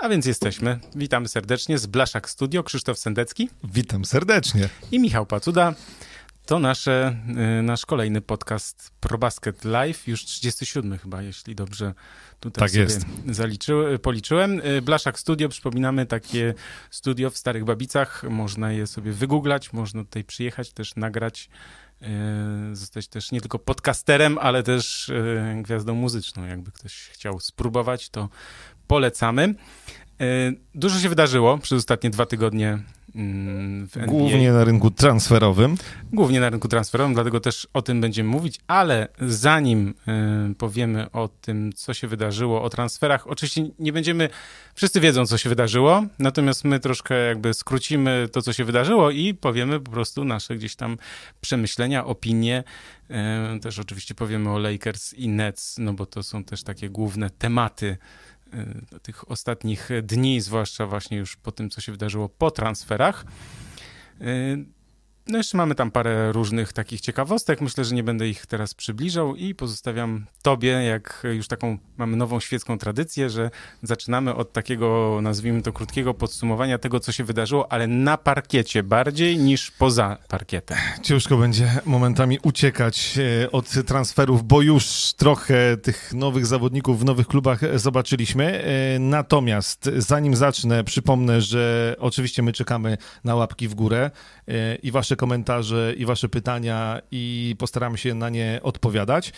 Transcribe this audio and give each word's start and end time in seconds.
A 0.00 0.08
więc 0.08 0.26
jesteśmy. 0.26 0.78
Witamy 0.94 1.28
serdecznie 1.28 1.78
z 1.78 1.86
Blaszak 1.86 2.30
Studio, 2.30 2.62
Krzysztof 2.62 2.98
Sendecki 2.98 3.50
Witam 3.64 4.04
serdecznie. 4.04 4.68
i 4.92 5.00
Michał 5.00 5.26
Pacuda. 5.26 5.74
To 6.46 6.58
nasze, 6.58 7.16
y, 7.58 7.62
nasz 7.62 7.86
kolejny 7.86 8.20
podcast 8.20 8.90
ProBasket 9.00 9.64
Live, 9.64 10.08
już 10.08 10.24
37 10.24 10.98
chyba, 10.98 11.22
jeśli 11.22 11.54
dobrze 11.54 11.94
tutaj 12.40 12.60
Tak 12.60 12.70
sobie 12.70 12.82
jest. 12.82 13.06
Zaliczy, 13.30 13.98
policzyłem. 14.02 14.60
Y, 14.60 14.82
Blaszak 14.82 15.18
Studio, 15.18 15.48
przypominamy, 15.48 16.06
takie 16.06 16.54
studio 16.90 17.30
w 17.30 17.36
Starych 17.36 17.64
Babicach. 17.64 18.24
Można 18.30 18.72
je 18.72 18.86
sobie 18.86 19.12
wygooglać, 19.12 19.72
można 19.72 20.04
tutaj 20.04 20.24
przyjechać, 20.24 20.72
też 20.72 20.96
nagrać, 20.96 21.48
y, 22.72 22.76
zostać 22.76 23.08
też 23.08 23.32
nie 23.32 23.40
tylko 23.40 23.58
podcasterem, 23.58 24.38
ale 24.38 24.62
też 24.62 25.12
gwiazdą 25.62 25.94
muzyczną. 25.94 26.44
Jakby 26.44 26.72
ktoś 26.72 27.08
chciał 27.12 27.40
spróbować, 27.40 28.10
to 28.10 28.28
polecamy. 28.88 29.54
Y, 30.20 30.56
Dużo 30.74 30.98
się 30.98 31.08
wydarzyło 31.08 31.58
przez 31.58 31.78
ostatnie 31.78 32.10
dwa 32.10 32.26
tygodnie 32.26 32.78
mm. 33.14 33.88
Głównie 34.06 34.52
na 34.52 34.64
rynku 34.64 34.90
transferowym. 34.90 35.76
Głównie 36.12 36.40
na 36.40 36.50
rynku 36.50 36.68
transferowym, 36.68 37.14
dlatego 37.14 37.40
też 37.40 37.68
o 37.72 37.82
tym 37.82 38.00
będziemy 38.00 38.28
mówić, 38.30 38.60
ale 38.66 39.08
zanim 39.20 39.94
y, 40.50 40.54
powiemy 40.54 41.10
o 41.10 41.28
tym, 41.28 41.72
co 41.72 41.94
się 41.94 42.08
wydarzyło, 42.08 42.62
o 42.62 42.70
transferach, 42.70 43.26
oczywiście 43.26 43.70
nie 43.78 43.92
będziemy, 43.92 44.28
wszyscy 44.74 45.00
wiedzą, 45.00 45.26
co 45.26 45.38
się 45.38 45.48
wydarzyło, 45.48 46.02
natomiast 46.18 46.64
my 46.64 46.80
troszkę 46.80 47.14
jakby 47.14 47.54
skrócimy 47.54 48.28
to, 48.32 48.42
co 48.42 48.52
się 48.52 48.64
wydarzyło 48.64 49.10
i 49.10 49.34
powiemy 49.34 49.80
po 49.80 49.90
prostu 49.90 50.24
nasze 50.24 50.56
gdzieś 50.56 50.76
tam 50.76 50.98
przemyślenia, 51.40 52.04
opinie. 52.04 52.64
Y, 53.56 53.60
też 53.60 53.78
oczywiście 53.78 54.14
powiemy 54.14 54.50
o 54.50 54.58
Lakers 54.58 55.14
i 55.14 55.28
Nets, 55.28 55.78
no 55.78 55.92
bo 55.92 56.06
to 56.06 56.22
są 56.22 56.44
też 56.44 56.62
takie 56.62 56.90
główne 56.90 57.30
tematy 57.30 57.96
tych 59.02 59.30
ostatnich 59.30 59.88
dni, 60.02 60.40
zwłaszcza 60.40 60.86
właśnie 60.86 61.18
już 61.18 61.36
po 61.36 61.52
tym, 61.52 61.70
co 61.70 61.80
się 61.80 61.92
wydarzyło 61.92 62.28
po 62.28 62.50
transferach. 62.50 63.24
No 65.30 65.38
jeszcze 65.38 65.56
mamy 65.56 65.74
tam 65.74 65.90
parę 65.90 66.32
różnych 66.32 66.72
takich 66.72 67.00
ciekawostek. 67.00 67.60
Myślę, 67.60 67.84
że 67.84 67.94
nie 67.94 68.02
będę 68.02 68.28
ich 68.28 68.46
teraz 68.46 68.74
przybliżał 68.74 69.36
i 69.36 69.54
pozostawiam 69.54 70.26
tobie, 70.42 70.68
jak 70.70 71.22
już 71.34 71.48
taką 71.48 71.78
mamy 71.96 72.16
nową 72.16 72.40
świecką 72.40 72.78
tradycję, 72.78 73.30
że 73.30 73.50
zaczynamy 73.82 74.34
od 74.34 74.52
takiego, 74.52 75.18
nazwijmy 75.22 75.62
to, 75.62 75.72
krótkiego 75.72 76.14
podsumowania 76.14 76.78
tego, 76.78 77.00
co 77.00 77.12
się 77.12 77.24
wydarzyło, 77.24 77.72
ale 77.72 77.86
na 77.86 78.16
parkiecie 78.16 78.82
bardziej 78.82 79.38
niż 79.38 79.70
poza 79.70 80.16
parkietem. 80.28 80.78
Ciężko 81.02 81.36
będzie 81.36 81.70
momentami 81.84 82.38
uciekać 82.42 83.18
e, 83.44 83.50
od 83.50 83.86
transferów, 83.86 84.44
bo 84.44 84.62
już 84.62 85.12
trochę 85.16 85.76
tych 85.76 86.12
nowych 86.14 86.46
zawodników 86.46 87.00
w 87.00 87.04
nowych 87.04 87.26
klubach 87.26 87.78
zobaczyliśmy. 87.78 88.64
E, 88.64 88.98
Natomiast 88.98 89.90
zanim 89.96 90.36
zacznę, 90.36 90.84
przypomnę, 90.84 91.40
że 91.40 91.94
oczywiście 91.98 92.42
my 92.42 92.52
czekamy 92.52 92.98
na 93.24 93.34
łapki 93.34 93.68
w 93.68 93.74
górę 93.74 94.10
e, 94.48 94.74
i 94.74 94.90
wasze 94.90 95.17
komentarze, 95.18 95.94
i 95.96 96.06
wasze 96.06 96.28
pytania, 96.28 97.00
i 97.10 97.54
postaramy 97.58 97.98
się 97.98 98.14
na 98.14 98.28
nie 98.28 98.60
odpowiadać. 98.62 99.32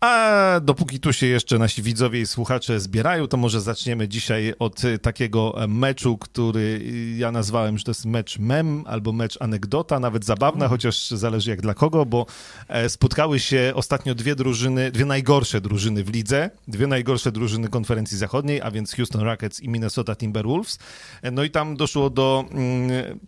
A 0.00 0.60
dopóki 0.62 1.00
tu 1.00 1.12
się 1.12 1.26
jeszcze 1.26 1.58
nasi 1.58 1.82
widzowie 1.82 2.20
i 2.20 2.26
słuchacze 2.26 2.80
zbierają, 2.80 3.26
to 3.26 3.36
może 3.36 3.60
zaczniemy 3.60 4.08
dzisiaj 4.08 4.54
od 4.58 4.84
y, 4.84 4.98
takiego 4.98 5.62
e, 5.62 5.66
meczu, 5.66 6.18
który 6.18 6.60
y, 6.60 7.16
ja 7.18 7.32
nazwałem, 7.32 7.78
że 7.78 7.84
to 7.84 7.90
jest 7.90 8.06
mecz 8.06 8.38
mem 8.38 8.84
albo 8.86 9.12
mecz 9.12 9.42
anegdota, 9.42 10.00
nawet 10.00 10.24
zabawna, 10.24 10.68
chociaż 10.68 11.10
zależy 11.10 11.50
jak 11.50 11.62
dla 11.62 11.74
kogo, 11.74 12.06
bo 12.06 12.26
e, 12.68 12.88
spotkały 12.88 13.40
się 13.40 13.72
ostatnio 13.74 14.14
dwie 14.14 14.34
drużyny, 14.34 14.90
dwie 14.90 15.04
najgorsze 15.04 15.60
drużyny 15.60 16.04
w 16.04 16.10
lidze, 16.10 16.50
dwie 16.68 16.86
najgorsze 16.86 17.32
drużyny 17.32 17.68
konferencji 17.68 18.18
zachodniej, 18.18 18.62
a 18.62 18.70
więc 18.70 18.94
Houston 18.94 19.22
Rockets 19.22 19.60
i 19.60 19.68
Minnesota 19.68 20.16
Timberwolves. 20.16 20.78
E, 21.22 21.30
No 21.30 21.44
i 21.44 21.50
tam 21.50 21.76
doszło 21.76 22.10
do 22.10 22.44
mm, 22.50 23.18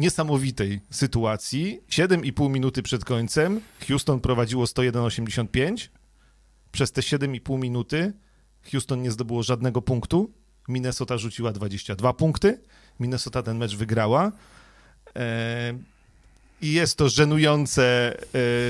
niesamowitej 0.00 0.80
sytuacji. 0.90 1.80
7,5 1.88 2.50
minuty 2.50 2.82
przed 2.82 3.04
końcem 3.04 3.60
Houston 3.88 4.20
prowadziło 4.20 4.64
101,85. 4.64 5.88
Przez 6.72 6.92
te 6.92 7.00
7,5 7.00 7.58
minuty 7.58 8.12
Houston 8.72 9.02
nie 9.02 9.10
zdobyło 9.10 9.42
żadnego 9.42 9.82
punktu. 9.82 10.32
Minnesota 10.68 11.18
rzuciła 11.18 11.52
22 11.52 12.12
punkty. 12.12 12.60
Minnesota 13.00 13.42
ten 13.42 13.56
mecz 13.56 13.76
wygrała. 13.76 14.32
E, 15.16 15.74
I 16.62 16.72
jest 16.72 16.96
to 16.96 17.08
żenujące 17.08 18.16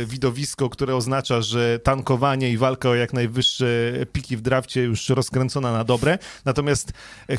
e, 0.03 0.07
widowisko, 0.07 0.71
które 0.71 0.97
oznacza, 0.97 1.43
że 1.43 1.79
tankowanie 1.79 2.51
i 2.51 2.59
walka 2.59 2.89
o 2.89 2.95
jak 2.95 3.13
najwyższe 3.13 3.67
piki 4.13 4.37
w 4.37 4.41
drafcie 4.41 4.83
już 4.83 5.09
rozkręcona 5.09 5.73
na 5.73 5.85
dobre. 5.85 6.19
Natomiast 6.45 6.93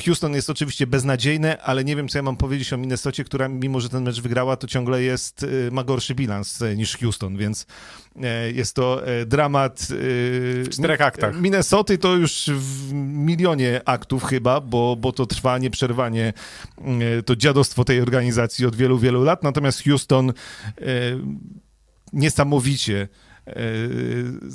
Houston 0.06 0.34
jest 0.34 0.50
oczywiście 0.50 0.88
beznadziejne, 0.88 1.62
ale 1.62 1.84
nie 1.84 1.96
wiem, 1.96 2.08
co 2.08 2.18
ja 2.18 2.24
mam 2.24 2.38
powiedzieć 2.38 2.74
o 2.74 2.78
Minnesocie, 2.78 3.24
która 3.24 3.48
mimo, 3.48 3.80
że 3.80 3.90
ten 3.90 4.04
mecz 4.04 4.22
wygrała, 4.22 4.56
to 4.56 4.68
ciągle 4.68 5.04
jest, 5.04 5.44
e, 5.68 5.72
ma 5.72 5.84
gorszy 5.84 6.16
bilans 6.16 6.62
e, 6.62 6.76
niż 6.76 6.98
Houston, 6.98 7.38
więc 7.38 7.66
e, 8.11 8.11
jest 8.54 8.76
to 8.76 9.08
e, 9.08 9.26
dramat. 9.26 9.88
W 9.90 10.68
czterech 10.72 11.02
aktach. 11.02 11.42
Minnesoty 11.42 11.98
to 11.98 12.16
już 12.16 12.50
w 12.54 12.94
milionie 12.94 13.82
aktów 13.86 14.24
chyba, 14.24 14.62
bo, 14.62 14.96
bo 14.96 15.12
to 15.12 15.26
trwa 15.26 15.58
nieprzerwanie 15.58 16.34
e, 16.78 17.24
to 17.24 17.36
dziadostwo 17.36 17.84
tej 17.84 18.02
organizacji 18.02 18.66
od 18.66 18.76
wielu, 18.76 18.98
wielu 18.98 19.24
lat. 19.24 19.44
Natomiast 19.44 19.84
Houston 19.84 20.30
e, 20.30 20.34
niesamowicie 22.14 23.08
e, 23.48 23.54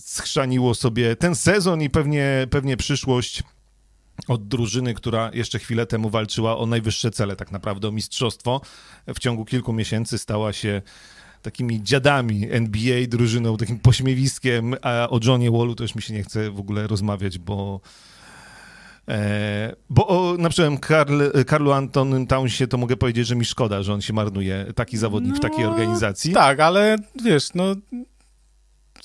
schrzaniło 0.01 0.75
sobie 0.75 1.17
ten 1.17 1.35
sezon 1.35 1.83
i 1.83 1.91
pewnie, 1.91 2.47
pewnie 2.51 2.77
przyszłość 2.77 3.43
od 4.29 4.49
drużyny, 4.49 4.95
która 4.95 5.31
jeszcze 5.35 5.59
chwilę 5.59 5.87
temu 5.87 6.11
walczyła 6.11 6.59
o 6.59 6.67
najwyższe 6.67 7.11
cele, 7.11 7.37
tak 7.37 7.53
naprawdę 7.53 7.89
o 7.89 7.93
mistrzostwo. 7.93 8.61
W 9.07 9.19
ciągu 9.19 9.45
kilku 9.45 9.73
miesięcy 9.73 10.19
stała 10.19 10.53
się 10.53 10.83
takimi 11.43 11.83
dziadami 11.83 12.47
NBA, 12.51 13.07
drużyną, 13.09 13.57
takim 13.57 13.79
pośmiewiskiem, 13.79 14.75
a 14.83 15.09
o 15.11 15.21
Johnie 15.25 15.51
Wallu 15.51 15.75
to 15.75 15.85
już 15.85 15.95
mi 15.95 16.03
się 16.03 16.15
nie 16.15 16.23
chce 16.23 16.51
w 16.51 16.61
ogóle 16.61 16.87
rozmawiać, 16.87 17.39
bo 17.39 17.81
E, 19.09 19.77
bo 19.91 20.07
o, 20.07 20.37
na 20.37 20.49
przykład 20.49 20.81
Karl, 20.81 21.23
Karlu 21.47 21.73
Antonym 21.73 22.27
Townsie 22.27 22.67
to 22.69 22.79
mogę 22.79 22.97
powiedzieć, 22.97 23.27
że 23.27 23.37
mi 23.37 23.45
szkoda, 23.45 23.83
że 23.83 23.93
on 23.93 24.01
się 24.01 24.13
marnuje, 24.13 24.67
taki 24.75 24.97
zawodnik 24.97 25.37
w 25.37 25.41
takiej 25.41 25.65
No, 25.65 25.71
organizacji. 25.71 26.33
Tak, 26.33 26.61
ale 26.61 26.97
wiesz, 27.25 27.55
no 27.55 27.75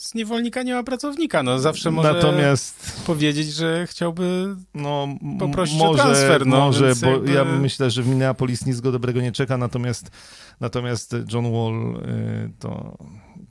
z 0.02 0.14
niewolnika 0.14 0.64
nie 0.64 0.74
ma 0.74 0.84
pracownika, 0.84 1.44
no 1.44 1.60
zawsze 1.60 1.92
może 1.92 2.14
Natomiast 2.14 3.04
powiedzieć, 3.06 3.54
że 3.54 3.88
chciałby 3.88 4.56
no, 4.74 5.08
Poprosić 5.40 5.82
o 5.82 5.86
może, 5.86 6.04
transfer, 6.04 6.48
no, 6.48 6.60
może 6.60 6.94
bo 7.02 7.08
jakby- 7.12 7.32
ja 7.34 7.46
myślę, 7.46 7.92
że 7.92 8.04
w 8.04 8.08
Minneapolis 8.08 8.66
nic 8.66 8.80
go 8.82 8.92
dobrego 8.92 9.22
nie 9.22 9.32
czeka, 9.32 9.58
natomiast, 9.58 10.12
natomiast 10.60 11.16
John 11.34 11.52
Wall 11.52 11.96
y, 11.96 12.52
to, 12.60 12.98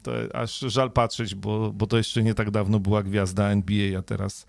to 0.03 0.13
aż 0.35 0.59
żal 0.59 0.91
patrzeć, 0.91 1.35
bo, 1.35 1.73
bo 1.73 1.87
to 1.87 1.97
jeszcze 1.97 2.23
nie 2.23 2.35
tak 2.35 2.51
dawno 2.51 2.81
była 2.81 3.03
gwiazda 3.03 3.51
NBA, 3.51 3.99
a 3.99 4.03
teraz 4.03 4.47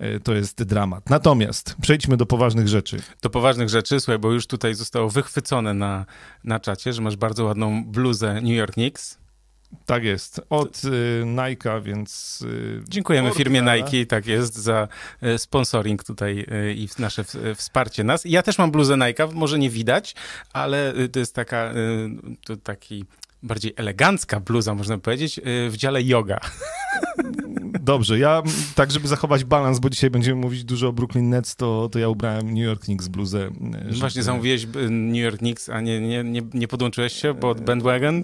y, 0.00 0.20
to 0.20 0.34
jest 0.34 0.62
dramat. 0.62 1.10
Natomiast 1.10 1.76
przejdźmy 1.82 2.16
do 2.16 2.26
poważnych 2.26 2.68
rzeczy. 2.68 3.02
do 3.22 3.30
poważnych 3.30 3.68
rzeczy, 3.68 4.00
słuchaj, 4.00 4.18
bo 4.18 4.32
już 4.32 4.46
tutaj 4.46 4.74
zostało 4.74 5.10
wychwycone 5.10 5.74
na, 5.74 6.06
na 6.44 6.60
czacie, 6.60 6.92
że 6.92 7.02
masz 7.02 7.16
bardzo 7.16 7.44
ładną 7.44 7.84
bluzę 7.84 8.34
New 8.34 8.54
York 8.54 8.72
Knicks. 8.72 9.21
Tak 9.86 10.04
jest, 10.04 10.40
od 10.50 10.84
y, 10.84 10.88
Nike'a, 11.24 11.82
więc... 11.82 12.42
Y, 12.42 12.82
Dziękujemy 12.88 13.30
firmie 13.30 13.62
Nike, 13.62 14.06
tak 14.06 14.26
jest, 14.26 14.54
za 14.56 14.88
e, 15.22 15.38
sponsoring 15.38 16.04
tutaj 16.04 16.46
e, 16.50 16.72
i 16.72 16.88
nasze 16.98 17.24
w- 17.24 17.36
wsparcie 17.56 18.04
nas. 18.04 18.24
Ja 18.24 18.42
też 18.42 18.58
mam 18.58 18.70
bluzę 18.70 18.96
Nike, 18.96 19.26
może 19.32 19.58
nie 19.58 19.70
widać, 19.70 20.14
ale 20.52 20.94
e, 20.94 21.08
to 21.08 21.18
jest 21.18 21.34
taka, 21.34 21.56
e, 21.56 21.74
to 22.44 22.56
taki 22.56 23.04
bardziej 23.42 23.72
elegancka 23.76 24.40
bluza, 24.40 24.74
można 24.74 24.98
powiedzieć, 24.98 25.40
w 25.70 25.76
dziale 25.76 26.02
yoga. 26.02 26.40
Dobrze, 27.84 28.18
ja 28.18 28.42
tak, 28.74 28.90
żeby 28.90 29.08
zachować 29.08 29.44
balans, 29.44 29.78
bo 29.78 29.90
dzisiaj 29.90 30.10
będziemy 30.10 30.40
mówić 30.40 30.64
dużo 30.64 30.88
o 30.88 30.92
Brooklyn 30.92 31.28
Nets, 31.30 31.56
to, 31.56 31.88
to 31.92 31.98
ja 31.98 32.08
ubrałem 32.08 32.46
New 32.54 32.64
York 32.64 32.82
Knicks 32.82 33.08
bluzę. 33.08 33.46
y, 33.48 33.84
żeby- 33.84 34.00
Właśnie 34.00 34.22
zamówiłeś 34.22 34.64
e, 34.64 34.90
New 34.90 35.16
York 35.24 35.38
Knicks, 35.38 35.68
a 35.68 35.80
nie, 35.80 36.00
nie, 36.00 36.24
nie, 36.24 36.42
nie 36.54 36.68
podłączyłeś 36.68 37.12
się 37.12 37.34
pod 37.34 37.60
bandwagon? 37.60 38.22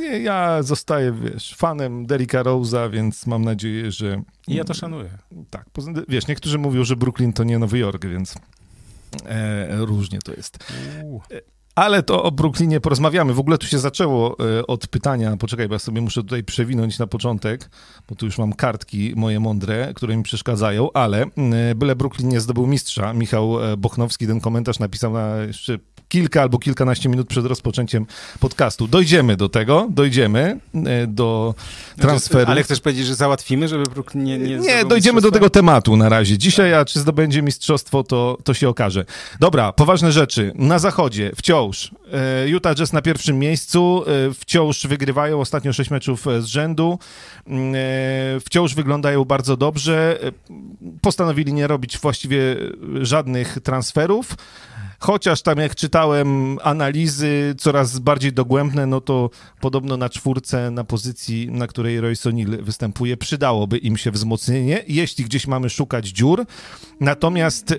Nie, 0.00 0.18
ja 0.18 0.62
zostaję, 0.62 1.12
wiesz, 1.12 1.54
fanem 1.56 2.06
Derricka 2.06 2.42
Rose'a, 2.42 2.90
więc 2.90 3.26
mam 3.26 3.44
nadzieję, 3.44 3.92
że... 3.92 4.22
I 4.48 4.54
ja 4.54 4.64
to 4.64 4.74
szanuję. 4.74 5.10
Tak, 5.50 5.66
wiesz, 6.08 6.26
niektórzy 6.26 6.58
mówią, 6.58 6.84
że 6.84 6.96
Brooklyn 6.96 7.32
to 7.32 7.44
nie 7.44 7.58
Nowy 7.58 7.78
Jork, 7.78 8.06
więc 8.06 8.34
e, 9.26 9.76
różnie 9.84 10.18
to 10.24 10.32
jest. 10.32 10.58
Ale 11.74 12.02
to 12.02 12.22
o 12.22 12.30
Brooklynie 12.30 12.80
porozmawiamy. 12.80 13.34
W 13.34 13.38
ogóle 13.38 13.58
tu 13.58 13.66
się 13.66 13.78
zaczęło 13.78 14.36
e, 14.58 14.66
od 14.66 14.86
pytania, 14.86 15.36
poczekaj, 15.36 15.68
bo 15.68 15.74
ja 15.74 15.78
sobie 15.78 16.00
muszę 16.00 16.22
tutaj 16.22 16.44
przewinąć 16.44 16.98
na 16.98 17.06
początek, 17.06 17.70
bo 18.08 18.14
tu 18.14 18.26
już 18.26 18.38
mam 18.38 18.52
kartki 18.52 19.12
moje 19.16 19.40
mądre, 19.40 19.92
które 19.94 20.16
mi 20.16 20.22
przeszkadzają, 20.22 20.92
ale 20.92 21.22
e, 21.22 21.74
byle 21.74 21.96
Brooklyn 21.96 22.28
nie 22.28 22.40
zdobył 22.40 22.66
mistrza. 22.66 23.12
Michał 23.12 23.72
e, 23.72 23.76
Bochnowski 23.76 24.26
ten 24.26 24.40
komentarz 24.40 24.78
napisał 24.78 25.12
na 25.12 25.36
jeszcze 25.36 25.78
kilka 26.08 26.42
albo 26.42 26.58
kilkanaście 26.58 27.08
minut 27.08 27.28
przed 27.28 27.46
rozpoczęciem 27.46 28.06
podcastu. 28.40 28.88
Dojdziemy 28.88 29.36
do 29.36 29.48
tego, 29.48 29.88
dojdziemy 29.90 30.60
do 31.08 31.54
transferu. 32.00 32.50
Ale 32.50 32.62
chcesz 32.62 32.80
powiedzieć, 32.80 33.06
że 33.06 33.14
załatwimy, 33.14 33.68
żeby 33.68 33.84
Brooklyn 33.84 34.24
nie... 34.24 34.38
Nie, 34.38 34.56
nie 34.56 34.84
dojdziemy 34.84 35.20
do 35.20 35.30
tego 35.30 35.50
tematu 35.50 35.96
na 35.96 36.08
razie. 36.08 36.38
Dzisiaj, 36.38 36.74
a 36.74 36.84
czy 36.84 37.00
zdobędzie 37.00 37.42
mistrzostwo, 37.42 38.04
to, 38.04 38.38
to 38.44 38.54
się 38.54 38.68
okaże. 38.68 39.04
Dobra, 39.40 39.72
poważne 39.72 40.12
rzeczy. 40.12 40.52
Na 40.54 40.78
zachodzie 40.78 41.32
wciąż 41.36 41.59
wciąż. 41.60 41.90
E, 42.12 42.48
Utah 42.48 42.74
Jazz 42.74 42.92
na 42.92 43.02
pierwszym 43.02 43.38
miejscu, 43.38 44.04
e, 44.06 44.34
wciąż 44.34 44.86
wygrywają 44.86 45.40
ostatnio 45.40 45.72
sześć 45.72 45.90
meczów 45.90 46.26
e, 46.26 46.42
z 46.42 46.46
rzędu, 46.46 46.98
wciąż 48.44 48.74
wyglądają 48.74 49.24
bardzo 49.24 49.56
dobrze. 49.56 50.18
Postanowili 51.00 51.52
nie 51.52 51.66
robić 51.66 51.98
właściwie 51.98 52.56
żadnych 53.02 53.58
transferów. 53.62 54.36
Chociaż 55.00 55.42
tam 55.42 55.58
jak 55.58 55.74
czytałem 55.74 56.58
analizy 56.62 57.54
coraz 57.58 57.98
bardziej 57.98 58.32
dogłębne, 58.32 58.86
no 58.86 59.00
to 59.00 59.30
podobno 59.60 59.96
na 59.96 60.08
czwórce, 60.08 60.70
na 60.70 60.84
pozycji, 60.84 61.50
na 61.50 61.66
której 61.66 62.00
Royce 62.00 62.30
O'Neal 62.30 62.62
występuje, 62.62 63.16
przydałoby 63.16 63.78
im 63.78 63.96
się 63.96 64.10
wzmocnienie, 64.10 64.84
jeśli 64.88 65.24
gdzieś 65.24 65.46
mamy 65.46 65.70
szukać 65.70 66.08
dziur. 66.08 66.46
Natomiast 67.00 67.74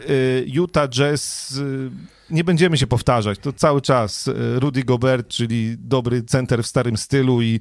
Utah 0.45 0.89
Jazz 0.89 1.59
nie 2.29 2.43
będziemy 2.43 2.77
się 2.77 2.87
powtarzać, 2.87 3.39
to 3.39 3.53
cały 3.53 3.81
czas 3.81 4.27
e, 4.27 4.59
Rudy 4.59 4.83
Gobert, 4.83 5.27
czyli 5.27 5.75
dobry 5.79 6.23
center 6.23 6.63
w 6.63 6.67
starym 6.67 6.97
stylu 6.97 7.41
i 7.41 7.59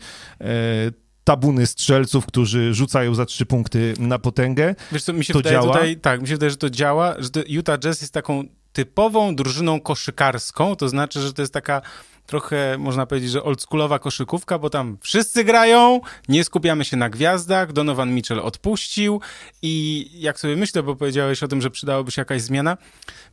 tabuny 1.24 1.66
strzelców, 1.66 2.26
którzy 2.26 2.74
rzucają 2.74 3.14
za 3.14 3.26
trzy 3.26 3.46
punkty 3.46 3.94
na 3.98 4.18
potęgę. 4.18 4.74
Wiesz 4.92 5.02
co, 5.02 5.12
mi 5.12 5.24
się 5.24 5.32
to 5.32 5.38
wydaje 5.38 5.56
działa. 5.56 5.74
tutaj, 5.74 5.96
tak, 5.96 6.20
mi 6.20 6.28
się 6.28 6.34
wydaje, 6.34 6.50
że 6.50 6.56
to 6.56 6.70
działa, 6.70 7.14
że 7.18 7.28
Utah 7.48 7.78
Jazz 7.78 8.00
jest 8.00 8.14
taką 8.14 8.44
typową 8.80 9.36
drużyną 9.36 9.80
koszykarską, 9.80 10.76
to 10.76 10.88
znaczy, 10.88 11.20
że 11.20 11.32
to 11.32 11.42
jest 11.42 11.54
taka 11.54 11.82
trochę, 12.26 12.78
można 12.78 13.06
powiedzieć, 13.06 13.30
że 13.30 13.42
oldschoolowa 13.42 13.98
koszykówka, 13.98 14.58
bo 14.58 14.70
tam 14.70 14.98
wszyscy 15.00 15.44
grają, 15.44 16.00
nie 16.28 16.44
skupiamy 16.44 16.84
się 16.84 16.96
na 16.96 17.10
gwiazdach, 17.10 17.72
Donovan 17.72 18.14
Mitchell 18.14 18.40
odpuścił 18.40 19.20
i 19.62 20.06
jak 20.14 20.40
sobie 20.40 20.56
myślę, 20.56 20.82
bo 20.82 20.96
powiedziałeś 20.96 21.42
o 21.42 21.48
tym, 21.48 21.60
że 21.60 21.70
przydałoby 21.70 22.10
się 22.10 22.20
jakaś 22.20 22.42
zmiana, 22.42 22.76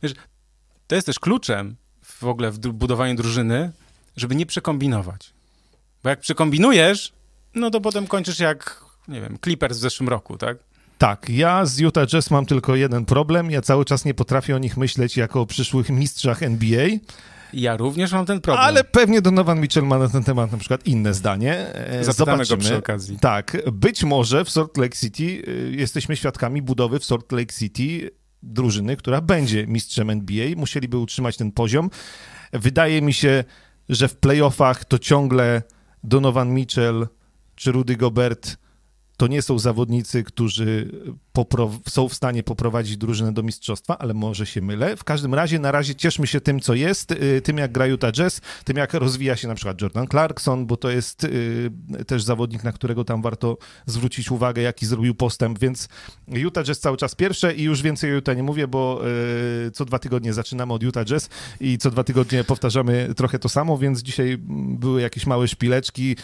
wiesz, 0.02 0.12
to 0.86 0.94
jest 0.94 1.06
też 1.06 1.18
kluczem 1.18 1.76
w 2.02 2.24
ogóle 2.24 2.50
w 2.50 2.58
budowaniu 2.58 3.14
drużyny, 3.14 3.72
żeby 4.16 4.34
nie 4.34 4.46
przekombinować. 4.46 5.32
Bo 6.02 6.10
jak 6.10 6.20
przekombinujesz, 6.20 7.12
no 7.54 7.70
to 7.70 7.80
potem 7.80 8.06
kończysz 8.06 8.38
jak, 8.38 8.84
nie 9.08 9.20
wiem, 9.20 9.38
Clippers 9.44 9.78
w 9.78 9.80
zeszłym 9.80 10.08
roku, 10.08 10.38
tak? 10.38 10.67
Tak, 10.98 11.28
ja 11.30 11.66
z 11.66 11.78
Utah 11.78 12.06
Jazz 12.06 12.30
mam 12.30 12.46
tylko 12.46 12.76
jeden 12.76 13.04
problem. 13.04 13.50
Ja 13.50 13.62
cały 13.62 13.84
czas 13.84 14.04
nie 14.04 14.14
potrafię 14.14 14.56
o 14.56 14.58
nich 14.58 14.76
myśleć 14.76 15.16
jako 15.16 15.40
o 15.40 15.46
przyszłych 15.46 15.90
mistrzach 15.90 16.42
NBA. 16.42 16.86
Ja 17.52 17.76
również 17.76 18.12
mam 18.12 18.26
ten 18.26 18.40
problem. 18.40 18.66
Ale 18.66 18.84
pewnie 18.84 19.22
Donovan 19.22 19.60
Mitchell 19.60 19.84
ma 19.84 19.98
na 19.98 20.08
ten 20.08 20.24
temat 20.24 20.52
na 20.52 20.58
przykład 20.58 20.86
inne 20.86 21.14
zdanie. 21.14 21.74
E, 21.74 22.04
Zapytamy 22.04 22.44
Zobaczymy. 22.44 22.58
przy 22.70 22.76
okazji. 22.76 23.18
Tak, 23.18 23.56
być 23.72 24.04
może 24.04 24.44
w 24.44 24.50
Salt 24.50 24.76
Lake 24.76 24.96
City 24.96 25.22
y, 25.22 25.72
jesteśmy 25.76 26.16
świadkami 26.16 26.62
budowy 26.62 26.98
w 26.98 27.04
Salt 27.04 27.32
Lake 27.32 27.52
City 27.52 28.10
drużyny, 28.42 28.96
która 28.96 29.20
będzie 29.20 29.66
mistrzem 29.66 30.10
NBA. 30.10 30.46
Musieliby 30.56 30.98
utrzymać 30.98 31.36
ten 31.36 31.52
poziom. 31.52 31.90
Wydaje 32.52 33.02
mi 33.02 33.12
się, 33.12 33.44
że 33.88 34.08
w 34.08 34.16
playoffach 34.16 34.84
to 34.84 34.98
ciągle 34.98 35.62
Donovan 36.04 36.54
Mitchell 36.54 37.06
czy 37.54 37.72
Rudy 37.72 37.96
Gobert 37.96 38.56
to 39.18 39.26
nie 39.26 39.42
są 39.42 39.58
zawodnicy, 39.58 40.24
którzy 40.24 40.90
są 41.88 42.08
w 42.08 42.14
stanie 42.14 42.42
poprowadzić 42.42 42.96
drużynę 42.96 43.32
do 43.32 43.42
mistrzostwa, 43.42 43.98
ale 43.98 44.14
może 44.14 44.46
się 44.46 44.60
mylę. 44.60 44.96
W 44.96 45.04
każdym 45.04 45.34
razie 45.34 45.58
na 45.58 45.72
razie 45.72 45.94
cieszmy 45.94 46.26
się 46.26 46.40
tym, 46.40 46.60
co 46.60 46.74
jest, 46.74 47.12
y, 47.12 47.40
tym 47.44 47.58
jak 47.58 47.72
gra 47.72 47.86
Utah 47.86 48.12
Jazz, 48.12 48.40
tym 48.64 48.76
jak 48.76 48.94
rozwija 48.94 49.36
się 49.36 49.48
na 49.48 49.54
przykład 49.54 49.80
Jordan 49.80 50.06
Clarkson, 50.06 50.66
bo 50.66 50.76
to 50.76 50.90
jest 50.90 51.24
y, 51.24 51.70
też 52.06 52.22
zawodnik, 52.22 52.64
na 52.64 52.72
którego 52.72 53.04
tam 53.04 53.22
warto 53.22 53.58
zwrócić 53.86 54.30
uwagę, 54.30 54.62
jaki 54.62 54.86
zrobił 54.86 55.14
postęp, 55.14 55.58
więc 55.58 55.88
Utah 56.28 56.64
Jazz 56.64 56.80
cały 56.80 56.96
czas 56.96 57.14
pierwsze 57.14 57.54
i 57.54 57.62
już 57.62 57.82
więcej 57.82 58.12
o 58.12 58.14
Utah 58.14 58.36
nie 58.36 58.42
mówię, 58.42 58.68
bo 58.68 59.02
y, 59.66 59.70
co 59.70 59.84
dwa 59.84 59.98
tygodnie 59.98 60.32
zaczynamy 60.32 60.72
od 60.72 60.82
Utah 60.82 61.04
Jazz 61.04 61.28
i 61.60 61.78
co 61.78 61.90
dwa 61.90 62.04
tygodnie 62.04 62.44
powtarzamy 62.44 63.14
trochę 63.16 63.38
to 63.38 63.48
samo, 63.48 63.78
więc 63.78 64.02
dzisiaj 64.02 64.38
były 64.78 65.02
jakieś 65.02 65.26
małe 65.26 65.48
szpileczki, 65.48 66.16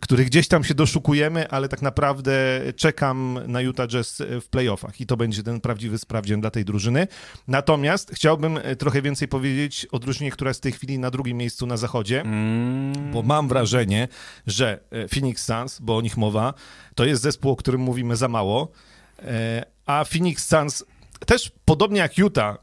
których 0.00 0.26
gdzieś 0.26 0.48
tam 0.48 0.64
się 0.64 0.74
doszukujemy, 0.74 1.48
ale 1.48 1.68
tak 1.68 1.82
naprawdę 1.82 2.60
czekam 2.76 3.38
na 3.46 3.60
Utah 3.60 3.88
Jazz 3.88 4.22
w 4.40 4.48
play 4.48 4.61
playoffach 4.62 5.00
i 5.00 5.06
to 5.06 5.16
będzie 5.16 5.42
ten 5.42 5.60
prawdziwy 5.60 5.98
sprawdzian 5.98 6.40
dla 6.40 6.50
tej 6.50 6.64
drużyny. 6.64 7.06
Natomiast 7.48 8.10
chciałbym 8.14 8.58
e, 8.62 8.76
trochę 8.76 9.02
więcej 9.02 9.28
powiedzieć 9.28 9.86
o 9.92 9.98
drużynie, 9.98 10.30
która 10.30 10.50
jest 10.50 10.60
w 10.60 10.62
tej 10.62 10.72
chwili 10.72 10.98
na 10.98 11.10
drugim 11.10 11.36
miejscu 11.36 11.66
na 11.66 11.76
zachodzie, 11.76 12.20
mm. 12.20 13.12
bo 13.12 13.22
mam 13.22 13.48
wrażenie, 13.48 14.08
że 14.46 14.80
e, 14.90 15.08
Phoenix 15.08 15.44
Suns, 15.44 15.80
bo 15.80 15.96
o 15.96 16.00
nich 16.00 16.16
mowa, 16.16 16.54
to 16.94 17.04
jest 17.04 17.22
zespół, 17.22 17.52
o 17.52 17.56
którym 17.56 17.80
mówimy 17.80 18.16
za 18.16 18.28
mało, 18.28 18.72
e, 19.18 19.64
a 19.86 20.04
Phoenix 20.04 20.48
Suns 20.48 20.84
też 21.26 21.52
podobnie 21.64 21.98
jak 21.98 22.18
Utah, 22.18 22.56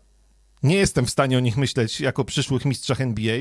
nie 0.63 0.75
jestem 0.75 1.05
w 1.05 1.09
stanie 1.09 1.37
o 1.37 1.39
nich 1.39 1.57
myśleć 1.57 2.01
jako 2.01 2.25
przyszłych 2.25 2.65
mistrzach 2.65 3.01
NBA, 3.01 3.39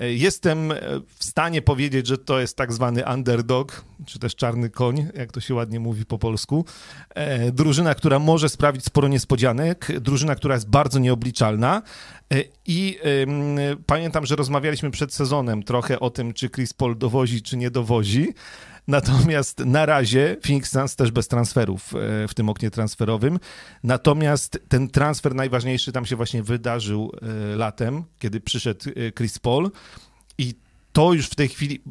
jestem 0.00 0.72
e, 0.72 0.76
w 1.18 1.24
stanie 1.24 1.62
powiedzieć, 1.62 2.06
że 2.06 2.18
to 2.18 2.40
jest 2.40 2.56
tak 2.56 2.72
zwany 2.72 3.02
underdog, 3.14 3.84
czy 4.06 4.18
też 4.18 4.36
czarny 4.36 4.70
koń, 4.70 5.06
jak 5.14 5.32
to 5.32 5.40
się 5.40 5.54
ładnie 5.54 5.80
mówi 5.80 6.06
po 6.06 6.18
polsku. 6.18 6.64
E, 7.10 7.52
drużyna, 7.52 7.94
która 7.94 8.18
może 8.18 8.48
sprawić 8.48 8.84
sporo 8.84 9.08
niespodzianek, 9.08 10.00
drużyna, 10.00 10.34
która 10.34 10.54
jest 10.54 10.68
bardzo 10.68 10.98
nieobliczalna. 10.98 11.82
I 12.66 12.98
pamiętam, 13.86 14.26
że 14.26 14.36
rozmawialiśmy 14.36 14.90
przed 14.90 15.14
sezonem 15.14 15.62
trochę 15.62 16.00
o 16.00 16.10
tym, 16.10 16.32
czy 16.32 16.50
Chris 16.50 16.72
Paul 16.72 16.98
dowozi, 16.98 17.42
czy 17.42 17.56
nie 17.56 17.70
dowozi. 17.70 18.34
Natomiast 18.88 19.58
na 19.58 19.86
razie 19.86 20.36
Phoenix 20.46 20.70
Suns 20.70 20.96
też 20.96 21.10
bez 21.10 21.28
transferów 21.28 21.94
e, 21.94 22.28
w 22.28 22.34
tym 22.34 22.48
oknie 22.48 22.70
transferowym. 22.70 23.38
Natomiast 23.82 24.58
ten 24.68 24.88
transfer 24.88 25.34
najważniejszy 25.34 25.92
tam 25.92 26.06
się 26.06 26.16
właśnie 26.16 26.42
wydarzył 26.42 27.12
e, 27.52 27.56
latem, 27.56 28.04
kiedy 28.18 28.40
przyszedł 28.40 28.90
e, 28.90 29.12
Chris 29.12 29.38
Paul 29.38 29.70
i 30.38 30.54
to 30.92 31.12
już 31.12 31.26
w 31.26 31.34
tej 31.34 31.48
chwili 31.48 31.82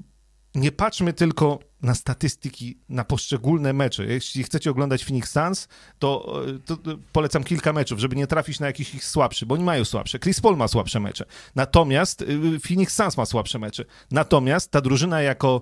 nie 0.56 0.72
patrzmy 0.72 1.14
tylko 1.14 1.60
na 1.82 1.96
statystyki, 1.96 2.78
na 2.90 3.04
poszczególne 3.04 3.74
mecze. 3.74 4.06
Jeśli 4.06 4.44
chcecie 4.44 4.72
oglądać 4.72 5.06
Phoenix 5.06 5.32
Suns, 5.32 5.68
to, 6.00 6.42
to, 6.66 6.78
polecam 7.12 7.44
kilka 7.44 7.74
meczów, 7.74 8.00
żeby 8.00 8.16
nie 8.16 8.28
trafić 8.28 8.60
na 8.60 8.68
jakiś 8.68 8.96
ich 8.96 9.06
słabszy, 9.06 9.46
bo 9.46 9.56
oni 9.56 9.64
mają 9.64 9.86
słabsze. 9.86 10.20
Chris 10.20 10.42
Paul 10.42 10.58
ma 10.58 10.68
słabsze 10.68 11.00
mecze. 11.00 11.26
Natomiast 11.56 12.24
Phoenix 12.68 12.96
Suns 12.96 13.18
ma 13.18 13.26
słabsze 13.26 13.60
mecze. 13.60 13.86
Natomiast 14.12 14.72
ta 14.72 14.82
drużyna 14.82 15.22
jako 15.22 15.62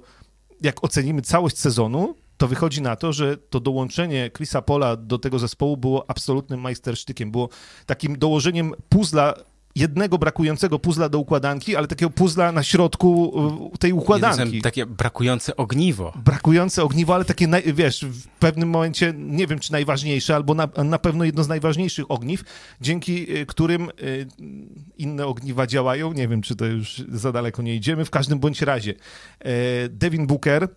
jak 0.62 0.84
ocenimy 0.84 1.22
całość 1.22 1.58
sezonu, 1.58 2.16
to 2.38 2.48
wychodzi 2.48 2.82
na 2.82 2.96
to, 2.96 3.14
że 3.14 3.38
to 3.38 3.60
dołączenie 3.60 4.32
Chrisa 4.38 4.62
Pola 4.62 4.96
do 4.96 5.20
tego 5.20 5.40
zespołu 5.40 5.78
było 5.78 6.10
absolutnym 6.10 6.62
majstersztykiem. 6.62 7.32
Było 7.32 7.50
takim 7.86 8.18
dołożeniem 8.20 8.74
puzla 8.90 9.34
jednego 9.76 10.18
brakującego 10.18 10.80
puzla 10.80 11.10
do 11.10 11.20
układanki, 11.20 11.76
ale 11.76 11.88
takiego 11.88 12.10
puzla 12.10 12.52
na 12.52 12.64
środku 12.64 13.34
y, 13.74 13.78
tej 13.78 13.94
układanki. 13.94 14.62
Takie 14.62 14.86
brakujące 14.86 15.56
ogniwo. 15.56 16.14
Brakujące 16.26 16.84
ogniwo, 16.84 17.16
ale 17.16 17.26
takie, 17.26 17.48
wiesz, 17.74 18.06
w 18.06 18.28
pewnym 18.28 18.70
momencie, 18.70 19.14
nie 19.18 19.48
wiem 19.48 19.60
czy 19.60 19.72
najważniejsze, 19.72 20.36
albo 20.36 20.54
na, 20.54 20.70
na 20.84 21.00
pewno 21.00 21.24
jedno 21.24 21.44
z 21.44 21.48
najważniejszych 21.48 22.12
ogniw, 22.12 22.44
dzięki 22.82 23.38
y, 23.38 23.46
którym 23.46 23.90
y, 24.02 24.28
inne 24.98 25.26
ogniwa 25.26 25.68
działają. 25.68 26.14
Nie 26.14 26.28
wiem, 26.28 26.42
czy 26.42 26.56
to 26.56 26.66
już 26.66 27.04
za 27.10 27.32
daleko 27.32 27.62
nie 27.62 27.76
idziemy. 27.76 28.06
W 28.06 28.10
każdym 28.10 28.40
bądź 28.40 28.62
razie 28.62 28.94
Devin 29.90 30.28
Booker 30.28 30.52
E, 30.64 30.68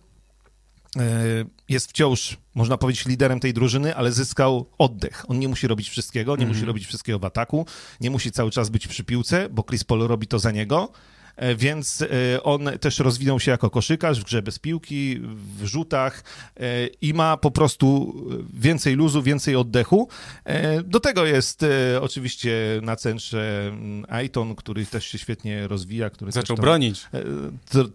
jest 1.69 1.89
wciąż, 1.89 2.37
można 2.55 2.77
powiedzieć, 2.77 3.05
liderem 3.05 3.39
tej 3.39 3.53
drużyny, 3.53 3.95
ale 3.95 4.11
zyskał 4.11 4.65
oddech. 4.77 5.25
On 5.27 5.39
nie 5.39 5.47
musi 5.47 5.67
robić 5.67 5.89
wszystkiego, 5.89 6.31
nie 6.31 6.35
mm 6.35 6.45
-hmm. 6.45 6.49
musi 6.49 6.59
mhm. 6.59 6.67
robić 6.67 6.87
wszystkiego 6.87 7.19
w 7.19 7.25
ataku, 7.25 7.65
nie 8.01 8.09
musi 8.09 8.31
cały 8.31 8.51
czas 8.51 8.69
być 8.69 8.87
przy 8.87 9.03
piłce, 9.03 9.49
bo 9.49 9.63
Chris 9.63 9.83
Paul 9.83 10.07
robi 10.07 10.27
to 10.27 10.39
za 10.39 10.51
niego. 10.51 10.91
E, 11.35 11.55
więc 11.55 12.01
e, 12.01 12.43
on 12.43 12.69
też 12.79 12.99
rozwinął 12.99 13.39
się 13.39 13.51
jako 13.51 13.69
koszykarz 13.69 14.19
w 14.19 14.23
grze 14.23 14.41
bez 14.41 14.59
piłki, 14.59 15.19
w 15.57 15.65
rzutach 15.65 16.23
e, 16.57 16.87
i 16.87 17.13
ma 17.13 17.37
po 17.37 17.51
prostu 17.51 18.15
więcej 18.53 18.95
luzu, 18.95 19.23
więcej 19.23 19.55
oddechu. 19.55 20.09
Do 20.83 20.99
tego 20.99 21.25
jest 21.25 21.65
oczywiście 22.01 22.55
na 22.81 22.95
centrze 22.95 23.67
mm, 23.67 24.05
Aiton, 24.09 24.55
który 24.55 24.85
też 24.85 25.05
się 25.05 25.17
świetnie 25.17 25.67
rozwija. 25.67 26.09
Który 26.09 26.31
Zaczął 26.31 26.57
bronić. 26.57 27.07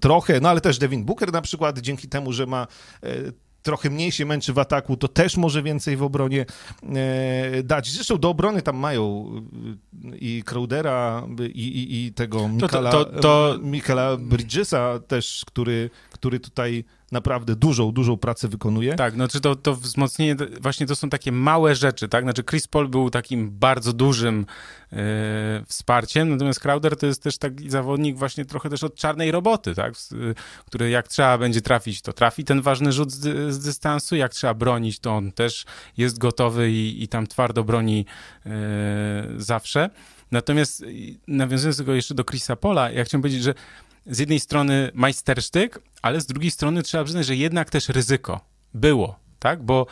Trochę, 0.01 0.41
no 0.41 0.49
ale 0.49 0.61
też 0.61 0.79
Devin 0.79 1.05
Booker 1.05 1.33
na 1.33 1.43
przykład, 1.43 1.79
dzięki 1.79 2.09
temu, 2.09 2.33
że 2.33 2.47
ma 2.47 2.67
trochę 3.62 3.90
mniej 3.90 4.12
się 4.12 4.26
męczy 4.26 4.52
w 4.52 4.59
ataku, 4.59 4.97
to 4.97 5.09
też 5.09 5.37
może 5.37 5.62
więcej 5.62 5.97
w 5.97 6.02
obronie 6.02 6.47
e, 6.95 7.62
dać. 7.62 7.90
Zresztą 7.90 8.19
do 8.19 8.31
obrony 8.31 8.62
tam 8.62 8.76
mają 8.76 9.31
i 10.21 10.43
Crowdera 10.47 11.26
i, 11.55 11.69
i, 11.69 12.07
i 12.07 12.12
tego 12.12 12.49
Michaela, 12.49 12.90
to, 12.90 13.05
to, 13.05 13.21
to... 13.21 13.59
Michaela 13.62 14.17
Bridgesa 14.17 15.00
też, 15.07 15.45
który, 15.47 15.90
który 16.12 16.40
tutaj 16.40 16.85
naprawdę 17.12 17.57
dużą, 17.57 17.93
dużą 17.93 18.17
pracę 18.17 18.49
wykonuje. 18.49 18.95
Tak, 18.95 19.14
znaczy 19.14 19.40
to, 19.40 19.57
to 19.57 19.75
wzmocnienie, 19.75 20.37
właśnie 20.61 20.87
to 20.87 20.97
są 20.97 21.11
takie 21.11 21.33
małe 21.33 21.75
rzeczy, 21.75 22.09
tak? 22.09 22.25
Znaczy 22.25 22.45
Chris 22.45 22.69
Paul 22.69 22.88
był 22.88 23.11
takim 23.11 23.50
bardzo 23.50 23.93
dużym 23.93 24.47
e, 24.93 24.97
wsparciem, 25.67 26.31
natomiast 26.31 26.61
Crowder 26.61 26.97
to 26.97 27.07
jest 27.07 27.23
też 27.23 27.38
taki 27.38 27.71
zawodnik 27.71 28.17
właśnie 28.17 28.45
trochę 28.45 28.71
też 28.71 28.85
od 28.85 28.95
czarnej 28.95 29.31
roboty, 29.31 29.75
tak? 29.75 29.95
Który 30.67 30.90
jak 30.90 31.09
trzeba 31.09 31.38
będzie 31.38 31.61
trafić, 31.61 32.02
to 32.02 32.12
trafi 32.12 32.45
ten 32.45 32.62
ważny 32.62 32.93
rzut 32.93 33.12
z, 33.12 33.55
z 33.55 33.59
dystansu, 33.59 34.17
jak 34.17 34.33
trzeba 34.33 34.55
bronić, 34.55 34.99
to 34.99 35.17
on 35.17 35.33
też 35.33 35.64
jest 35.97 36.19
gotowy 36.19 36.71
i, 36.71 37.02
i 37.02 37.09
tam 37.09 37.26
twardo 37.26 37.64
broni 37.64 38.07
e, 38.47 38.50
zawsze. 39.37 39.90
Natomiast 40.31 40.85
nawiązując 41.29 41.79
tego 41.79 41.95
jeszcze 41.95 42.14
do 42.14 42.25
Chrisa 42.25 42.57
Pola, 42.57 42.90
ja 42.90 43.05
chciałem 43.05 43.23
powiedzieć, 43.23 43.43
że 43.43 43.55
z 44.11 44.19
jednej 44.19 44.40
strony 44.40 44.90
majstersztyk, 44.95 45.79
ale 46.02 46.21
z 46.21 46.26
drugiej 46.26 46.50
strony 46.50 46.83
trzeba 46.83 47.05
przyznać, 47.05 47.26
że 47.26 47.37
jednak 47.37 47.71
też 47.71 47.88
ryzyko 47.88 48.40
było, 48.75 49.19
tak? 49.38 49.62
Bo 49.62 49.87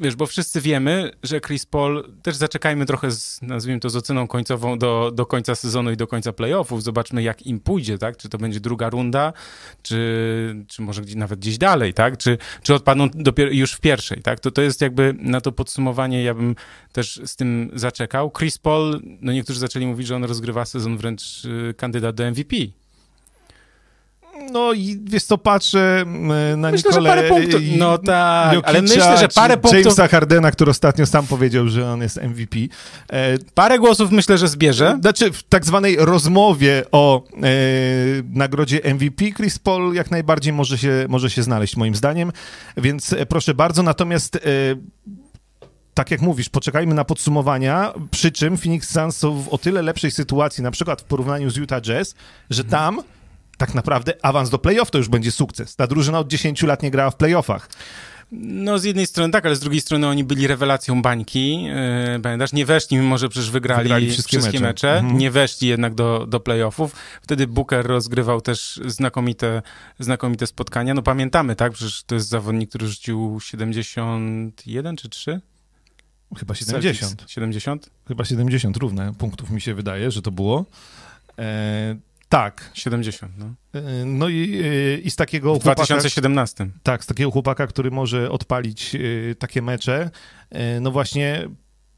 wiesz, 0.00 0.16
bo 0.16 0.26
wszyscy 0.26 0.60
wiemy, 0.60 1.10
że 1.22 1.40
Chris 1.40 1.66
Paul, 1.66 2.12
też 2.22 2.36
zaczekajmy 2.36 2.86
trochę, 2.86 3.10
z, 3.10 3.42
nazwijmy 3.42 3.80
to 3.80 3.90
z 3.90 3.96
oceną 3.96 4.26
końcową 4.26 4.78
do, 4.78 5.12
do 5.14 5.26
końca 5.26 5.54
sezonu 5.54 5.90
i 5.90 5.96
do 5.96 6.06
końca 6.06 6.32
playoffów, 6.32 6.82
zobaczmy 6.82 7.22
jak 7.22 7.46
im 7.46 7.60
pójdzie, 7.60 7.98
tak? 7.98 8.16
Czy 8.16 8.28
to 8.28 8.38
będzie 8.38 8.60
druga 8.60 8.90
runda, 8.90 9.32
czy, 9.82 10.64
czy 10.68 10.82
może 10.82 11.02
gdzieś, 11.02 11.14
nawet 11.14 11.40
gdzieś 11.40 11.58
dalej, 11.58 11.94
tak? 11.94 12.18
Czy, 12.18 12.38
czy 12.62 12.74
odpadną 12.74 13.08
dopiero 13.14 13.50
już 13.50 13.72
w 13.72 13.80
pierwszej, 13.80 14.22
tak? 14.22 14.40
To, 14.40 14.50
to 14.50 14.62
jest 14.62 14.80
jakby 14.80 15.14
na 15.18 15.40
to 15.40 15.52
podsumowanie, 15.52 16.22
ja 16.22 16.34
bym 16.34 16.54
też 16.92 17.20
z 17.24 17.36
tym 17.36 17.70
zaczekał. 17.74 18.30
Chris 18.38 18.58
Paul, 18.58 19.00
no 19.20 19.32
niektórzy 19.32 19.60
zaczęli 19.60 19.86
mówić, 19.86 20.06
że 20.06 20.16
on 20.16 20.24
rozgrywa 20.24 20.64
sezon 20.64 20.96
wręcz 20.96 21.44
y, 21.44 21.74
kandydat 21.76 22.16
do 22.16 22.30
MVP, 22.30 22.56
no 24.52 24.72
i 24.72 24.98
wiesz 25.04 25.24
co, 25.24 25.38
patrzę 25.38 26.04
na 26.56 26.70
myślę, 26.70 26.90
Nikolę 26.90 27.10
że 27.10 27.16
parę 27.16 27.28
punktów. 27.28 27.60
No 27.78 27.98
tak, 27.98 28.58
ale 28.64 28.82
myślę, 28.82 29.18
że 29.18 29.28
parę 29.28 29.56
punktów... 29.56 29.84
Jamesa 29.84 30.08
Hardena, 30.08 30.50
który 30.50 30.70
ostatnio 30.70 31.06
sam 31.06 31.26
powiedział, 31.26 31.68
że 31.68 31.90
on 31.90 32.02
jest 32.02 32.22
MVP. 32.22 32.58
E, 33.12 33.38
parę 33.54 33.78
głosów 33.78 34.10
myślę, 34.10 34.38
że 34.38 34.48
zbierze. 34.48 34.98
Znaczy 35.00 35.32
w 35.32 35.42
tak 35.42 35.66
zwanej 35.66 35.96
rozmowie 35.98 36.84
o 36.92 37.22
e, 37.26 37.40
nagrodzie 38.32 38.80
MVP 38.94 39.24
Chris 39.36 39.58
Paul 39.58 39.94
jak 39.94 40.10
najbardziej 40.10 40.52
może 40.52 40.78
się, 40.78 41.06
może 41.08 41.30
się 41.30 41.42
znaleźć 41.42 41.76
moim 41.76 41.94
zdaniem, 41.94 42.32
więc 42.76 43.12
e, 43.12 43.26
proszę 43.26 43.54
bardzo. 43.54 43.82
Natomiast 43.82 44.36
e, 44.36 44.40
tak 45.94 46.10
jak 46.10 46.20
mówisz, 46.20 46.48
poczekajmy 46.48 46.94
na 46.94 47.04
podsumowania, 47.04 47.92
przy 48.10 48.32
czym 48.32 48.56
Phoenix 48.56 48.90
Suns 48.90 49.16
są 49.16 49.42
w 49.42 49.48
o 49.48 49.58
tyle 49.58 49.82
lepszej 49.82 50.10
sytuacji, 50.10 50.62
na 50.62 50.70
przykład 50.70 51.00
w 51.02 51.04
porównaniu 51.04 51.50
z 51.50 51.56
Utah 51.56 51.80
Jazz, 51.80 52.14
że 52.50 52.64
tam 52.64 53.02
tak 53.66 53.74
naprawdę 53.74 54.12
awans 54.22 54.50
do 54.50 54.58
playoff 54.58 54.90
to 54.90 54.98
już 54.98 55.08
będzie 55.08 55.32
sukces. 55.32 55.76
Ta 55.76 55.86
drużyna 55.86 56.18
od 56.18 56.28
10 56.28 56.62
lat 56.62 56.82
nie 56.82 56.90
grała 56.90 57.10
w 57.10 57.16
playoffach. 57.16 57.68
No 58.32 58.78
z 58.78 58.84
jednej 58.84 59.06
strony 59.06 59.32
tak, 59.32 59.46
ale 59.46 59.56
z 59.56 59.60
drugiej 59.60 59.80
strony 59.80 60.08
oni 60.08 60.24
byli 60.24 60.46
rewelacją 60.46 61.02
bańki. 61.02 61.62
Yy, 61.62 62.20
pamiętasz, 62.22 62.52
nie 62.52 62.66
weszli, 62.66 62.96
mimo 62.96 63.18
że 63.18 63.28
przecież 63.28 63.50
wygrali, 63.50 63.82
wygrali 63.82 64.10
wszystkie, 64.10 64.38
wszystkie, 64.38 64.60
mecze, 64.60 64.66
mecze. 64.66 64.98
Mhm. 64.98 65.18
nie 65.18 65.30
weszli 65.30 65.68
jednak 65.68 65.94
do, 65.94 66.26
do 66.26 66.40
playoffów. 66.40 66.96
Wtedy 67.22 67.46
Booker 67.46 67.86
rozgrywał 67.86 68.40
też 68.40 68.80
znakomite, 68.86 69.62
znakomite 69.98 70.46
spotkania. 70.46 70.94
No 70.94 71.02
pamiętamy, 71.02 71.56
tak, 71.56 71.72
przecież 71.72 72.02
to 72.02 72.14
jest 72.14 72.28
zawodnik, 72.28 72.68
który 72.68 72.88
rzucił 72.88 73.40
71 73.40 74.96
czy 74.96 75.08
3? 75.08 75.40
Chyba 76.38 76.54
70. 76.54 77.24
70? 77.26 77.90
Chyba 78.08 78.24
70 78.24 78.76
równe 78.76 79.14
punktów 79.14 79.50
mi 79.50 79.60
się 79.60 79.74
wydaje, 79.74 80.10
że 80.10 80.22
to 80.22 80.30
było. 80.30 80.64
E 81.38 82.11
tak. 82.32 82.70
70, 82.74 83.32
no. 83.38 83.54
E, 83.74 84.04
no 84.04 84.28
i, 84.28 84.62
e, 84.64 84.98
i 84.98 85.10
z 85.10 85.16
takiego 85.16 85.54
w 85.54 85.62
chłopaka... 85.62 85.74
2017. 85.74 86.70
Tak, 86.82 87.04
z 87.04 87.06
takiego 87.06 87.30
chłopaka, 87.30 87.66
który 87.66 87.90
może 87.90 88.30
odpalić 88.30 88.94
e, 88.94 89.34
takie 89.34 89.62
mecze. 89.62 90.10
No 90.80 90.90
właśnie 90.90 91.48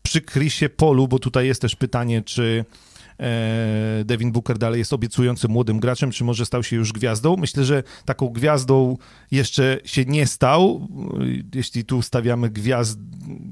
przy 0.02 0.22
Chrisie 0.22 0.68
Polu, 0.68 1.08
bo 1.08 1.18
tutaj 1.18 1.46
jest 1.46 1.60
też 1.60 1.76
pytanie, 1.76 2.22
czy 2.22 2.64
Devin 4.04 4.32
Booker 4.32 4.58
dalej 4.58 4.78
jest 4.78 4.92
obiecującym 4.92 5.50
młodym 5.50 5.80
graczem, 5.80 6.10
czy 6.10 6.24
może 6.24 6.46
stał 6.46 6.62
się 6.62 6.76
już 6.76 6.92
gwiazdą. 6.92 7.36
Myślę, 7.36 7.64
że 7.64 7.82
taką 8.04 8.28
gwiazdą 8.28 8.96
jeszcze 9.30 9.78
się 9.84 10.04
nie 10.04 10.26
stał. 10.26 10.88
Jeśli 11.54 11.84
tu 11.84 12.02
stawiamy 12.02 12.50
gwiazd, 12.50 12.98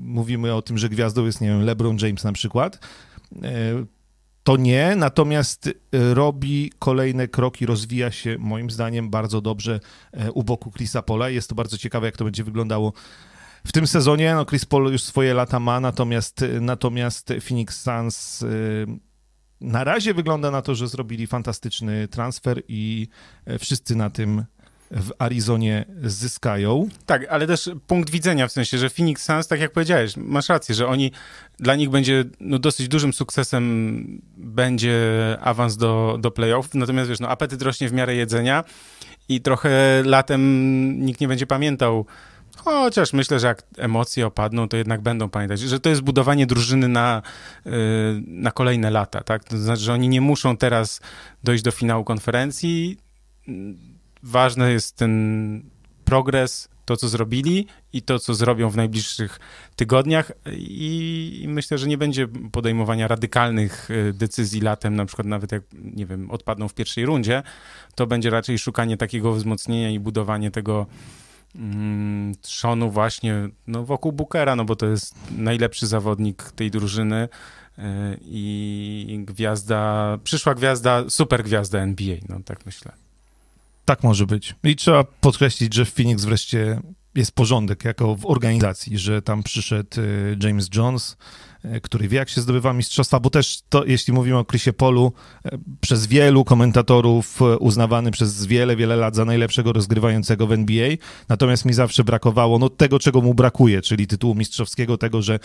mówimy 0.02 0.54
o 0.54 0.62
tym, 0.62 0.78
że 0.78 0.88
gwiazdą 0.88 1.26
jest, 1.26 1.40
nie 1.40 1.48
wiem, 1.48 1.62
LeBron 1.62 1.96
James 2.00 2.24
na 2.24 2.32
przykład 2.32 2.78
to 4.44 4.56
nie, 4.56 4.96
natomiast 4.96 5.66
y, 5.66 5.74
robi 6.14 6.72
kolejne 6.78 7.28
kroki, 7.28 7.66
rozwija 7.66 8.10
się 8.10 8.36
moim 8.38 8.70
zdaniem 8.70 9.10
bardzo 9.10 9.40
dobrze 9.40 9.80
e, 10.12 10.32
u 10.32 10.42
boku 10.42 10.70
Chrisa 10.70 11.02
Pola. 11.02 11.28
Jest 11.28 11.48
to 11.48 11.54
bardzo 11.54 11.78
ciekawe, 11.78 12.06
jak 12.06 12.16
to 12.16 12.24
będzie 12.24 12.44
wyglądało 12.44 12.92
w 13.66 13.72
tym 13.72 13.86
sezonie. 13.86 14.34
No, 14.34 14.44
Chris 14.46 14.64
Paul 14.64 14.92
już 14.92 15.02
swoje 15.02 15.34
lata 15.34 15.60
ma, 15.60 15.80
natomiast, 15.80 16.42
y, 16.42 16.60
natomiast 16.60 17.32
Phoenix 17.40 17.82
Suns 17.82 18.44
na 19.62 19.84
razie 19.84 20.14
wygląda 20.14 20.50
na 20.50 20.62
to, 20.62 20.74
że 20.74 20.88
zrobili 20.88 21.26
fantastyczny 21.26 22.08
transfer 22.08 22.62
i 22.68 23.08
e, 23.44 23.58
wszyscy 23.58 23.96
na 23.96 24.10
tym 24.10 24.44
w 24.92 25.10
Arizonie 25.18 25.84
zyskają. 26.02 26.88
Tak, 27.06 27.26
ale 27.30 27.46
też 27.46 27.70
punkt 27.86 28.10
widzenia, 28.10 28.48
w 28.48 28.52
sensie, 28.52 28.78
że 28.78 28.90
Phoenix 28.90 29.24
Suns, 29.24 29.48
tak 29.48 29.60
jak 29.60 29.72
powiedziałeś, 29.72 30.16
masz 30.16 30.48
rację, 30.48 30.74
że 30.74 30.86
oni, 30.86 31.12
dla 31.58 31.74
nich 31.74 31.90
będzie 31.90 32.24
no, 32.40 32.58
dosyć 32.58 32.88
dużym 32.88 33.12
sukcesem 33.12 34.22
będzie 34.36 35.00
awans 35.40 35.76
do, 35.76 36.18
do 36.20 36.30
playoff, 36.30 36.74
natomiast 36.74 37.10
wiesz, 37.10 37.20
no, 37.20 37.28
apetyt 37.28 37.62
rośnie 37.62 37.88
w 37.88 37.92
miarę 37.92 38.14
jedzenia 38.14 38.64
i 39.28 39.40
trochę 39.40 40.02
latem 40.04 41.06
nikt 41.06 41.20
nie 41.20 41.28
będzie 41.28 41.46
pamiętał 41.46 42.06
Chociaż 42.56 43.12
myślę, 43.12 43.40
że 43.40 43.46
jak 43.46 43.62
emocje 43.78 44.26
opadną, 44.26 44.68
to 44.68 44.76
jednak 44.76 45.00
będą 45.00 45.28
pamiętać, 45.28 45.60
że 45.60 45.80
to 45.80 45.88
jest 45.88 46.02
budowanie 46.02 46.46
drużyny 46.46 46.88
na, 46.88 47.22
y, 47.66 47.70
na 48.26 48.50
kolejne 48.50 48.90
lata, 48.90 49.20
tak? 49.20 49.44
To 49.44 49.58
znaczy, 49.58 49.82
że 49.82 49.92
oni 49.92 50.08
nie 50.08 50.20
muszą 50.20 50.56
teraz 50.56 51.00
dojść 51.44 51.64
do 51.64 51.70
finału 51.70 52.04
konferencji 52.04 52.98
ważny 54.22 54.72
jest 54.72 54.96
ten 54.96 55.62
progres, 56.04 56.68
to 56.84 56.96
co 56.96 57.08
zrobili 57.08 57.66
i 57.92 58.02
to 58.02 58.18
co 58.18 58.34
zrobią 58.34 58.70
w 58.70 58.76
najbliższych 58.76 59.40
tygodniach 59.76 60.32
i 60.56 61.44
myślę, 61.48 61.78
że 61.78 61.88
nie 61.88 61.98
będzie 61.98 62.28
podejmowania 62.52 63.08
radykalnych 63.08 63.90
y, 63.90 64.12
decyzji 64.12 64.60
latem, 64.60 64.96
na 64.96 65.06
przykład 65.06 65.26
nawet 65.26 65.52
jak, 65.52 65.62
nie 65.72 66.06
wiem, 66.06 66.30
odpadną 66.30 66.68
w 66.68 66.74
pierwszej 66.74 67.06
rundzie, 67.06 67.42
to 67.94 68.06
będzie 68.06 68.30
raczej 68.30 68.58
szukanie 68.58 68.96
takiego 68.96 69.32
wzmocnienia 69.32 69.90
i 69.90 70.00
budowanie 70.00 70.50
tego 70.50 70.86
mm, 71.54 72.34
trzonu 72.40 72.90
właśnie 72.90 73.48
no, 73.66 73.84
wokół 73.84 74.12
Bookera, 74.12 74.56
no 74.56 74.64
bo 74.64 74.76
to 74.76 74.86
jest 74.86 75.14
najlepszy 75.30 75.86
zawodnik 75.86 76.42
tej 76.42 76.70
drużyny 76.70 77.28
y, 77.78 77.82
i 78.22 79.24
gwiazda, 79.26 80.18
przyszła 80.24 80.54
gwiazda, 80.54 81.04
super 81.08 81.44
gwiazda 81.44 81.78
NBA, 81.78 82.16
no 82.28 82.40
tak 82.44 82.66
myślę. 82.66 83.01
Tak 83.84 84.02
może 84.02 84.26
być. 84.26 84.54
I 84.64 84.76
trzeba 84.76 85.04
podkreślić, 85.04 85.74
że 85.74 85.84
w 85.84 85.94
Phoenix 85.94 86.24
wreszcie 86.24 86.80
jest 87.14 87.32
porządek 87.32 87.84
jako 87.84 88.16
w 88.16 88.26
organizacji, 88.26 88.98
że 88.98 89.22
tam 89.22 89.42
przyszedł 89.42 90.00
y, 90.00 90.36
James 90.42 90.68
Jones, 90.74 91.16
który 91.82 92.08
wie, 92.08 92.18
jak 92.18 92.28
się 92.28 92.40
zdobywa 92.40 92.72
mistrzostwa, 92.72 93.20
bo 93.20 93.30
też 93.30 93.62
to, 93.68 93.84
jeśli 93.84 94.12
mówimy 94.12 94.38
o 94.38 94.44
Chrisie 94.44 94.72
Polu, 94.72 95.12
e, 95.44 95.58
przez 95.80 96.06
wielu 96.06 96.44
komentatorów 96.44 97.42
e, 97.42 97.58
uznawany 97.58 98.10
przez 98.10 98.46
wiele, 98.46 98.76
wiele 98.76 98.96
lat 98.96 99.16
za 99.16 99.24
najlepszego 99.24 99.72
rozgrywającego 99.72 100.46
w 100.46 100.52
NBA, 100.52 100.88
natomiast 101.28 101.64
mi 101.64 101.72
zawsze 101.72 102.04
brakowało 102.04 102.58
no, 102.58 102.68
tego, 102.68 102.98
czego 102.98 103.20
mu 103.20 103.34
brakuje, 103.34 103.82
czyli 103.82 104.06
tytułu 104.06 104.34
mistrzowskiego, 104.34 104.98
tego, 104.98 105.22
że 105.22 105.38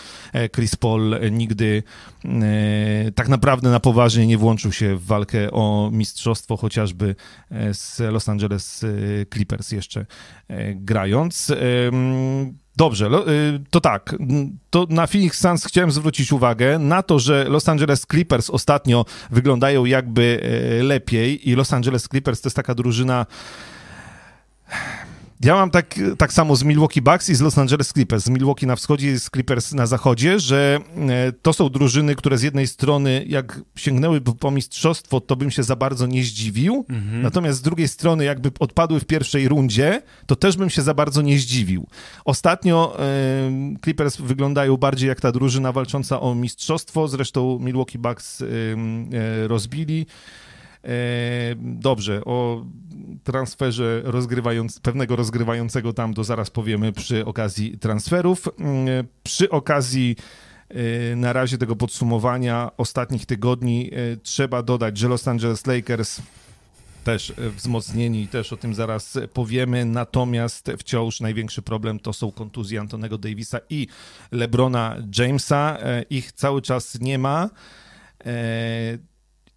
Chris 0.54 0.76
Paul 0.76 1.16
nigdy 1.30 1.82
e, 2.24 3.12
tak 3.14 3.28
naprawdę 3.28 3.70
na 3.70 3.80
poważnie 3.80 4.26
nie 4.26 4.38
włączył 4.38 4.72
się 4.72 4.96
w 4.96 5.04
walkę 5.04 5.50
o 5.50 5.90
mistrzostwo, 5.92 6.56
chociażby 6.56 7.14
z 7.72 7.98
Los 7.98 8.28
Angeles 8.28 8.84
Clippers 9.30 9.72
jeszcze 9.72 10.06
grając. 10.74 11.52
Dobrze, 12.78 13.06
y, 13.06 13.60
to 13.70 13.80
tak. 13.80 14.14
To 14.70 14.86
na 14.90 15.06
Phoenix 15.06 15.40
Suns 15.40 15.64
chciałem 15.64 15.90
zwrócić 15.90 16.32
uwagę 16.32 16.78
na 16.78 17.02
to, 17.02 17.18
że 17.18 17.44
Los 17.48 17.68
Angeles 17.68 18.06
Clippers 18.10 18.50
ostatnio 18.50 19.04
wyglądają 19.30 19.84
jakby 19.84 20.40
e, 20.80 20.82
lepiej 20.82 21.48
i 21.50 21.54
Los 21.54 21.72
Angeles 21.72 22.08
Clippers 22.08 22.40
to 22.40 22.46
jest 22.46 22.56
taka 22.56 22.74
drużyna 22.74 23.26
Ja 25.40 25.54
mam 25.54 25.70
tak, 25.70 25.94
tak 26.18 26.32
samo 26.32 26.56
z 26.56 26.62
Milwaukee 26.62 27.02
Bucks 27.02 27.28
i 27.28 27.34
z 27.34 27.40
Los 27.40 27.58
Angeles 27.58 27.88
Clippers. 27.88 28.24
Z 28.24 28.28
Milwaukee 28.28 28.66
na 28.66 28.76
wschodzie 28.76 29.12
i 29.12 29.18
z 29.18 29.30
Clippers 29.30 29.72
na 29.72 29.86
zachodzie, 29.86 30.40
że 30.40 30.78
e, 31.08 31.32
to 31.32 31.52
są 31.52 31.68
drużyny, 31.68 32.14
które 32.14 32.38
z 32.38 32.42
jednej 32.42 32.66
strony 32.66 33.24
jak 33.26 33.60
sięgnęły 33.76 34.20
po 34.20 34.50
mistrzostwo, 34.50 35.20
to 35.20 35.36
bym 35.36 35.50
się 35.50 35.62
za 35.62 35.76
bardzo 35.76 36.06
nie 36.06 36.24
zdziwił, 36.24 36.84
mhm. 36.88 37.22
natomiast 37.22 37.58
z 37.58 37.62
drugiej 37.62 37.88
strony 37.88 38.24
jakby 38.24 38.50
odpadły 38.60 39.00
w 39.00 39.04
pierwszej 39.04 39.48
rundzie, 39.48 40.02
to 40.26 40.36
też 40.36 40.56
bym 40.56 40.70
się 40.70 40.82
za 40.82 40.94
bardzo 40.94 41.22
nie 41.22 41.38
zdziwił. 41.38 41.86
Ostatnio 42.24 42.96
e, 42.98 43.50
Clippers 43.84 44.16
wyglądają 44.16 44.76
bardziej 44.76 45.08
jak 45.08 45.20
ta 45.20 45.32
drużyna 45.32 45.72
walcząca 45.72 46.20
o 46.20 46.34
mistrzostwo, 46.34 47.08
zresztą 47.08 47.58
Milwaukee 47.58 47.98
Bucks 47.98 48.42
e, 48.42 48.44
e 48.44 49.48
rozbili. 49.48 50.06
E, 50.84 50.90
dobrze, 51.58 52.24
o 52.24 52.64
transferze 53.24 54.02
rozgrywając, 54.04 54.80
pewnego 54.80 55.16
rozgrywającego 55.16 55.92
tam 55.92 56.14
to 56.14 56.24
zaraz 56.24 56.50
powiemy 56.50 56.92
przy 56.92 57.24
okazji 57.24 57.78
transferów. 57.78 58.48
Mm, 58.58 59.06
przy 59.22 59.50
okazji 59.50 60.16
e, 60.68 61.16
na 61.16 61.32
razie 61.32 61.58
tego 61.58 61.76
podsumowania 61.76 62.70
ostatnich 62.76 63.26
tygodni 63.26 63.90
e, 63.92 64.16
trzeba 64.16 64.62
dodać, 64.62 64.98
że 64.98 65.08
Los 65.08 65.28
Angeles 65.28 65.66
Lakers 65.66 66.22
też 67.04 67.32
wzmocnieni, 67.56 68.28
też 68.28 68.52
o 68.52 68.56
tym 68.56 68.74
zaraz 68.74 69.18
powiemy. 69.32 69.84
Natomiast 69.84 70.70
wciąż 70.78 71.20
największy 71.20 71.62
problem 71.62 71.98
to 71.98 72.12
są 72.12 72.32
kontuzje 72.32 72.80
Antonego 72.80 73.18
Davisa 73.18 73.58
i 73.70 73.86
LeBrona 74.32 74.96
Jamesa. 75.18 75.78
Ich 76.10 76.32
cały 76.32 76.62
czas 76.62 77.00
nie 77.00 77.18
ma 77.18 77.50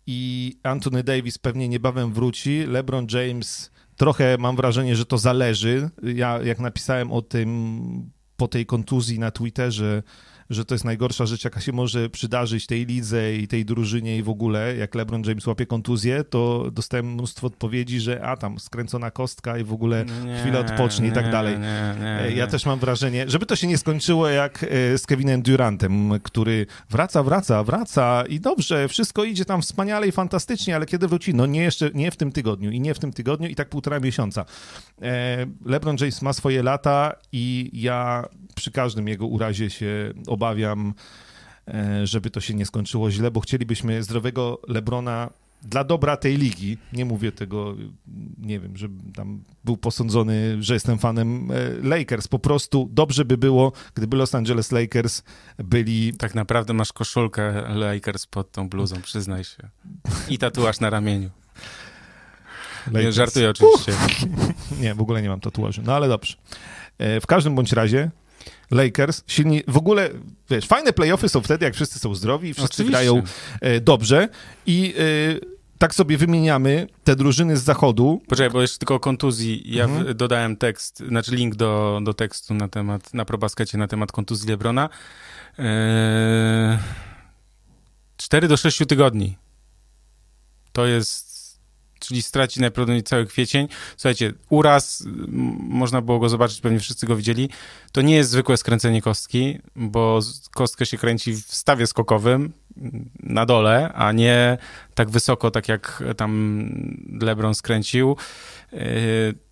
i 0.08 0.54
Anthony 0.64 1.04
Davis 1.04 1.38
pewnie 1.38 1.68
niebawem 1.68 2.14
wróci. 2.14 2.64
LeBron 2.68 3.08
James 3.12 3.72
trochę 3.96 4.38
mam 4.38 4.56
wrażenie, 4.56 4.96
że 4.96 5.06
to 5.06 5.18
zależy. 5.18 5.90
Ja 6.04 6.40
jak 6.44 6.60
napisałem 6.60 7.12
o 7.12 7.22
tym 7.22 8.12
po 8.38 8.48
tej 8.48 8.66
kontuzji 8.66 9.20
na 9.20 9.32
Twitterze, 9.32 10.04
że 10.52 10.66
to 10.66 10.76
jest 10.76 10.86
najgorsza 10.86 11.26
rzecz, 11.26 11.44
jaka 11.44 11.62
się 11.62 11.72
może 11.72 12.10
przydarzyć 12.10 12.66
tej 12.66 12.86
lidze 12.86 13.36
i 13.36 13.48
tej 13.48 13.66
drużynie 13.66 14.18
i 14.18 14.24
w 14.24 14.30
ogóle. 14.30 14.76
Jak 14.76 14.96
LeBron 14.96 15.24
James 15.26 15.48
łapie 15.48 15.66
kontuzję, 15.66 16.24
to 16.24 16.72
dostałem 16.72 17.14
mnóstwo 17.14 17.48
odpowiedzi, 17.48 18.00
że 18.00 18.24
a 18.26 18.38
tam 18.38 18.60
skręcona 18.60 19.12
kostka 19.12 19.58
i 19.58 19.64
w 19.64 19.74
ogóle 19.74 20.06
nie, 20.26 20.40
chwilę 20.40 20.60
odpocznie 20.60 21.06
nie, 21.06 21.12
i 21.12 21.16
tak 21.16 21.32
dalej. 21.32 21.60
Nie, 21.60 22.36
ja 22.36 22.48
też 22.48 22.66
mam 22.66 22.80
wrażenie, 22.80 23.26
żeby 23.28 23.46
to 23.46 23.56
się 23.56 23.68
nie 23.68 23.78
skończyło 23.78 24.30
jak 24.30 24.64
e, 24.64 24.98
z 24.98 25.06
Kevinem 25.06 25.42
Durantem, 25.42 26.20
który 26.24 26.66
wraca, 26.90 27.24
wraca, 27.24 27.64
wraca 27.64 28.24
i 28.30 28.40
dobrze, 28.40 28.88
wszystko 28.88 29.24
idzie 29.24 29.46
tam 29.46 29.62
wspaniale 29.62 30.08
i 30.08 30.12
fantastycznie, 30.12 30.76
ale 30.76 30.86
kiedy 30.86 31.08
wróci? 31.08 31.34
No 31.34 31.46
nie 31.46 31.62
jeszcze, 31.62 31.90
nie 31.94 32.12
w 32.12 32.18
tym 32.18 32.32
tygodniu 32.32 32.72
i 32.72 32.80
nie 32.80 32.94
w 32.94 33.00
tym 33.00 33.14
tygodniu 33.14 33.50
i 33.50 33.56
tak 33.56 33.70
półtora 33.70 34.00
miesiąca. 34.00 34.46
E, 35.02 35.46
LeBron 35.66 35.96
James 36.00 36.22
ma 36.22 36.34
swoje 36.34 36.64
lata 36.64 37.16
i 37.32 37.70
ja 37.74 38.26
przy 38.62 38.72
każdym 38.72 39.08
jego 39.08 39.28
urazie 39.28 39.70
się 39.70 40.14
obawiam, 40.28 40.94
e, 41.68 42.08
żeby 42.08 42.30
to 42.30 42.42
się 42.42 42.54
nie 42.54 42.66
skończyło 42.66 43.12
źle, 43.12 43.32
bo 43.32 43.40
chcielibyśmy 43.40 44.04
zdrowego 44.04 44.62
Lebrona 44.68 45.30
dla 45.62 45.84
dobra 45.84 46.18
tej 46.18 46.38
ligi. 46.38 46.78
Nie 46.94 47.06
mówię 47.06 47.32
tego, 47.32 47.76
nie 48.38 48.60
wiem, 48.60 48.78
żeby 48.78 49.14
tam 49.14 49.44
był 49.64 49.78
posądzony, 49.78 50.58
że 50.60 50.74
jestem 50.74 51.00
fanem 51.00 51.52
e, 51.52 51.88
Lakers. 51.88 52.28
Po 52.28 52.40
prostu 52.40 52.90
dobrze 52.92 53.26
by 53.26 53.38
było, 53.38 53.72
gdyby 53.96 54.18
Los 54.18 54.36
Angeles 54.36 54.72
Lakers 54.72 55.24
byli. 55.58 56.14
Tak 56.14 56.36
naprawdę 56.36 56.74
masz 56.74 56.94
koszulkę 56.94 57.76
Lakers 57.76 58.26
pod 58.26 58.52
tą 58.52 58.70
bluzą, 58.70 59.02
przyznaj 59.02 59.44
się. 59.44 59.70
I 60.30 60.38
tatuaż 60.38 60.80
na 60.80 60.90
ramieniu. 60.90 61.30
Lakers. 62.88 63.06
Nie 63.06 63.12
żartuję 63.12 63.50
oczywiście. 63.50 63.94
nie, 64.82 64.96
w 64.96 65.02
ogóle 65.02 65.22
nie 65.22 65.30
mam 65.30 65.40
tatuaży, 65.40 65.82
no 65.86 65.96
ale 65.96 66.08
dobrze. 66.08 66.36
E, 66.98 67.22
w 67.22 67.28
każdym 67.28 67.56
bądź 67.56 67.72
razie 67.72 68.12
Lakers, 68.72 69.24
silni, 69.28 69.64
w 69.68 69.78
ogóle, 69.78 70.10
wiesz, 70.50 70.66
fajne 70.66 70.94
playoffy 70.94 71.30
są 71.30 71.42
wtedy, 71.42 71.66
jak 71.66 71.76
wszyscy 71.76 72.00
są 72.00 72.16
zdrowi 72.16 72.50
i 72.50 72.54
wszyscy 72.54 72.74
Oczywiście. 72.74 72.92
grają 72.92 73.24
e, 73.62 73.80
dobrze 73.80 74.30
i 74.66 74.94
e, 74.98 75.62
tak 75.78 75.96
sobie 75.96 76.18
wymieniamy 76.18 76.88
te 77.04 77.16
drużyny 77.16 77.58
z 77.58 77.64
zachodu. 77.64 78.22
Poczekaj, 78.28 78.50
bo 78.50 78.62
jeszcze 78.62 78.78
tylko 78.78 78.96
o 78.96 79.00
kontuzji. 79.00 79.64
Ja 79.66 79.84
mhm. 79.86 80.18
dodałem 80.18 80.58
tekst, 80.58 81.04
znaczy 81.08 81.36
link 81.36 81.56
do, 81.56 82.00
do 82.04 82.14
tekstu 82.14 82.54
na 82.54 82.68
temat, 82.68 83.14
na 83.14 83.26
probaskecie 83.26 83.78
na 83.78 83.88
temat 83.88 84.12
kontuzji 84.12 84.50
Lebrona. 84.50 84.90
Eee, 85.58 86.78
4 88.18 88.48
do 88.48 88.58
6 88.58 88.82
tygodni. 88.88 89.38
To 90.72 90.86
jest 90.86 91.31
czyli 92.08 92.22
straci 92.22 92.62
najprawdopodobniej 92.62 93.04
cały 93.04 93.26
kwiecień. 93.26 93.68
Słuchajcie, 93.98 94.34
uraz, 94.50 95.08
można 95.60 96.02
było 96.02 96.20
go 96.20 96.30
zobaczyć, 96.30 96.62
pewnie 96.62 96.80
wszyscy 96.80 97.08
go 97.08 97.16
widzieli, 97.16 97.50
to 97.92 98.02
nie 98.02 98.16
jest 98.16 98.30
zwykłe 98.30 98.58
skręcenie 98.58 99.02
kostki, 99.02 99.60
bo 99.76 100.20
kostkę 100.52 100.86
się 100.86 100.98
kręci 100.98 101.34
w 101.34 101.56
stawie 101.56 101.88
skokowym 101.88 102.54
na 103.20 103.46
dole, 103.46 103.94
a 103.94 104.12
nie 104.12 104.58
tak 104.94 105.10
wysoko, 105.10 105.52
tak 105.52 105.68
jak 105.68 106.04
tam 106.18 106.62
LeBron 107.22 107.56
skręcił. 107.56 108.16
Yy, 108.72 108.80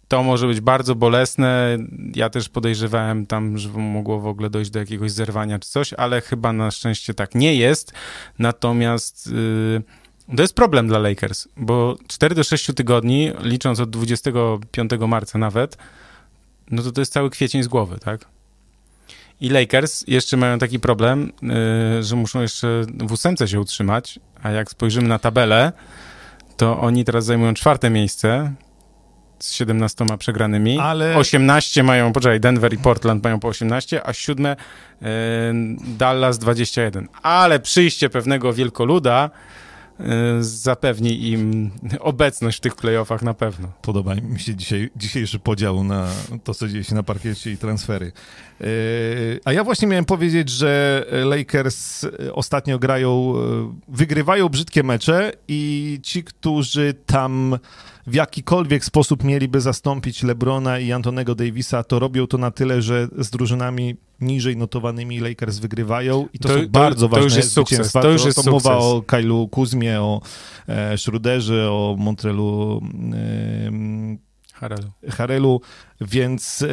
to 0.07 0.23
może 0.23 0.47
być 0.47 0.61
bardzo 0.61 0.95
bolesne. 0.95 1.77
Ja 2.15 2.29
też 2.29 2.49
podejrzewałem 2.49 3.25
tam, 3.25 3.57
że 3.57 3.69
mogło 3.69 4.19
w 4.19 4.27
ogóle 4.27 4.49
dojść 4.49 4.71
do 4.71 4.79
jakiegoś 4.79 5.11
zerwania 5.11 5.59
czy 5.59 5.69
coś, 5.69 5.93
ale 5.93 6.21
chyba 6.21 6.53
na 6.53 6.71
szczęście 6.71 7.13
tak 7.13 7.35
nie 7.35 7.55
jest. 7.55 7.93
Natomiast 8.39 9.27
yy, 9.27 9.83
to 10.35 10.41
jest 10.41 10.55
problem 10.55 10.87
dla 10.87 10.99
Lakers, 10.99 11.47
bo 11.57 11.95
4 12.07 12.35
do 12.35 12.43
6 12.43 12.71
tygodni, 12.75 13.31
licząc 13.39 13.79
od 13.79 13.89
25 13.89 14.91
marca 15.07 15.39
nawet, 15.39 15.77
no 16.71 16.83
to 16.83 16.91
to 16.91 17.01
jest 17.01 17.13
cały 17.13 17.29
kwiecień 17.29 17.63
z 17.63 17.67
głowy, 17.67 17.99
tak? 17.99 18.25
I 19.41 19.49
Lakers 19.49 20.03
jeszcze 20.07 20.37
mają 20.37 20.59
taki 20.59 20.79
problem, 20.79 21.31
yy, 21.41 22.03
że 22.03 22.15
muszą 22.15 22.41
jeszcze 22.41 22.81
w 22.99 23.11
ósemce 23.11 23.47
się 23.47 23.59
utrzymać, 23.59 24.19
a 24.43 24.51
jak 24.51 24.71
spojrzymy 24.71 25.07
na 25.07 25.19
tabelę, 25.19 25.71
to 26.57 26.79
oni 26.79 27.05
teraz 27.05 27.25
zajmują 27.25 27.53
czwarte 27.53 27.89
miejsce 27.89 28.53
z 29.39 29.53
17 29.53 30.05
przegranymi. 30.19 30.79
Ale... 30.79 31.17
18 31.17 31.83
mają, 31.83 32.13
poczekaj, 32.13 32.39
Denver 32.39 32.73
i 32.73 32.77
Portland 32.77 33.23
mają 33.23 33.39
po 33.39 33.47
18, 33.47 34.07
a 34.07 34.13
siódme 34.13 34.55
yy, 35.01 35.07
Dallas 35.97 36.39
21. 36.39 37.07
Ale 37.21 37.59
przyjście 37.59 38.09
pewnego 38.09 38.53
wielkoluda 38.53 39.29
zapewni 40.39 41.29
im 41.29 41.71
obecność 41.99 42.57
w 42.57 42.61
tych 42.61 42.75
playoffach 42.75 43.21
na 43.21 43.33
pewno. 43.33 43.71
Podoba 43.81 44.15
mi 44.15 44.39
się 44.39 44.55
dzisiaj, 44.55 44.89
dzisiejszy 44.95 45.39
podział 45.39 45.83
na 45.83 46.07
to, 46.43 46.53
co 46.53 46.67
dzieje 46.67 46.83
się 46.83 46.95
na 46.95 47.03
parkiecie 47.03 47.51
i 47.51 47.57
transfery. 47.57 48.11
Y, 48.61 49.39
a 49.45 49.53
ja 49.53 49.63
właśnie 49.63 49.87
miałem 49.87 50.05
powiedzieć, 50.05 50.49
że 50.49 51.05
Lakers 51.25 52.05
ostatnio 52.33 52.79
grają, 52.79 53.33
y, 53.35 53.95
wygrywają 53.95 54.49
brzydkie 54.49 54.83
mecze 54.83 55.31
i 55.47 55.99
ci, 56.03 56.23
którzy 56.23 56.93
tam 57.05 57.59
w 58.09 58.13
jakikolwiek 58.13 58.85
sposób 58.85 59.23
mieliby 59.23 59.61
zastąpić 59.61 60.23
LeBrona 60.23 60.79
i 60.79 60.91
Antonego 60.91 61.35
Davisa, 61.35 61.83
to 61.83 61.99
robią 61.99 62.27
to 62.27 62.37
na 62.37 62.51
tyle, 62.51 62.81
że 62.81 63.07
z 63.17 63.29
drużynami 63.29 63.95
niżej 64.21 64.57
notowanymi 64.57 65.19
Lakers 65.19 65.59
wygrywają 65.59 66.27
i 66.33 66.39
to, 66.39 66.47
to 66.47 66.55
są 66.55 66.61
to, 66.61 66.69
bardzo 66.69 67.05
to 67.05 67.09
ważne 67.09 67.23
już 67.23 67.35
jest 67.35 67.51
sukces. 67.51 67.91
To 67.91 68.11
już 68.11 68.25
jest 68.25 68.43
to, 68.43 68.51
mowa 68.51 68.77
o 68.77 69.01
Kailu 69.01 69.47
Kuzmie, 69.47 70.01
o 70.01 70.21
e, 70.67 70.97
Schruderze, 70.97 71.71
o 71.71 71.95
Montrelu 71.99 72.81
e, 73.13 73.71
Harelu. 74.53 74.91
Harelu, 75.09 75.61
więc 76.01 76.61
e, 76.61 76.67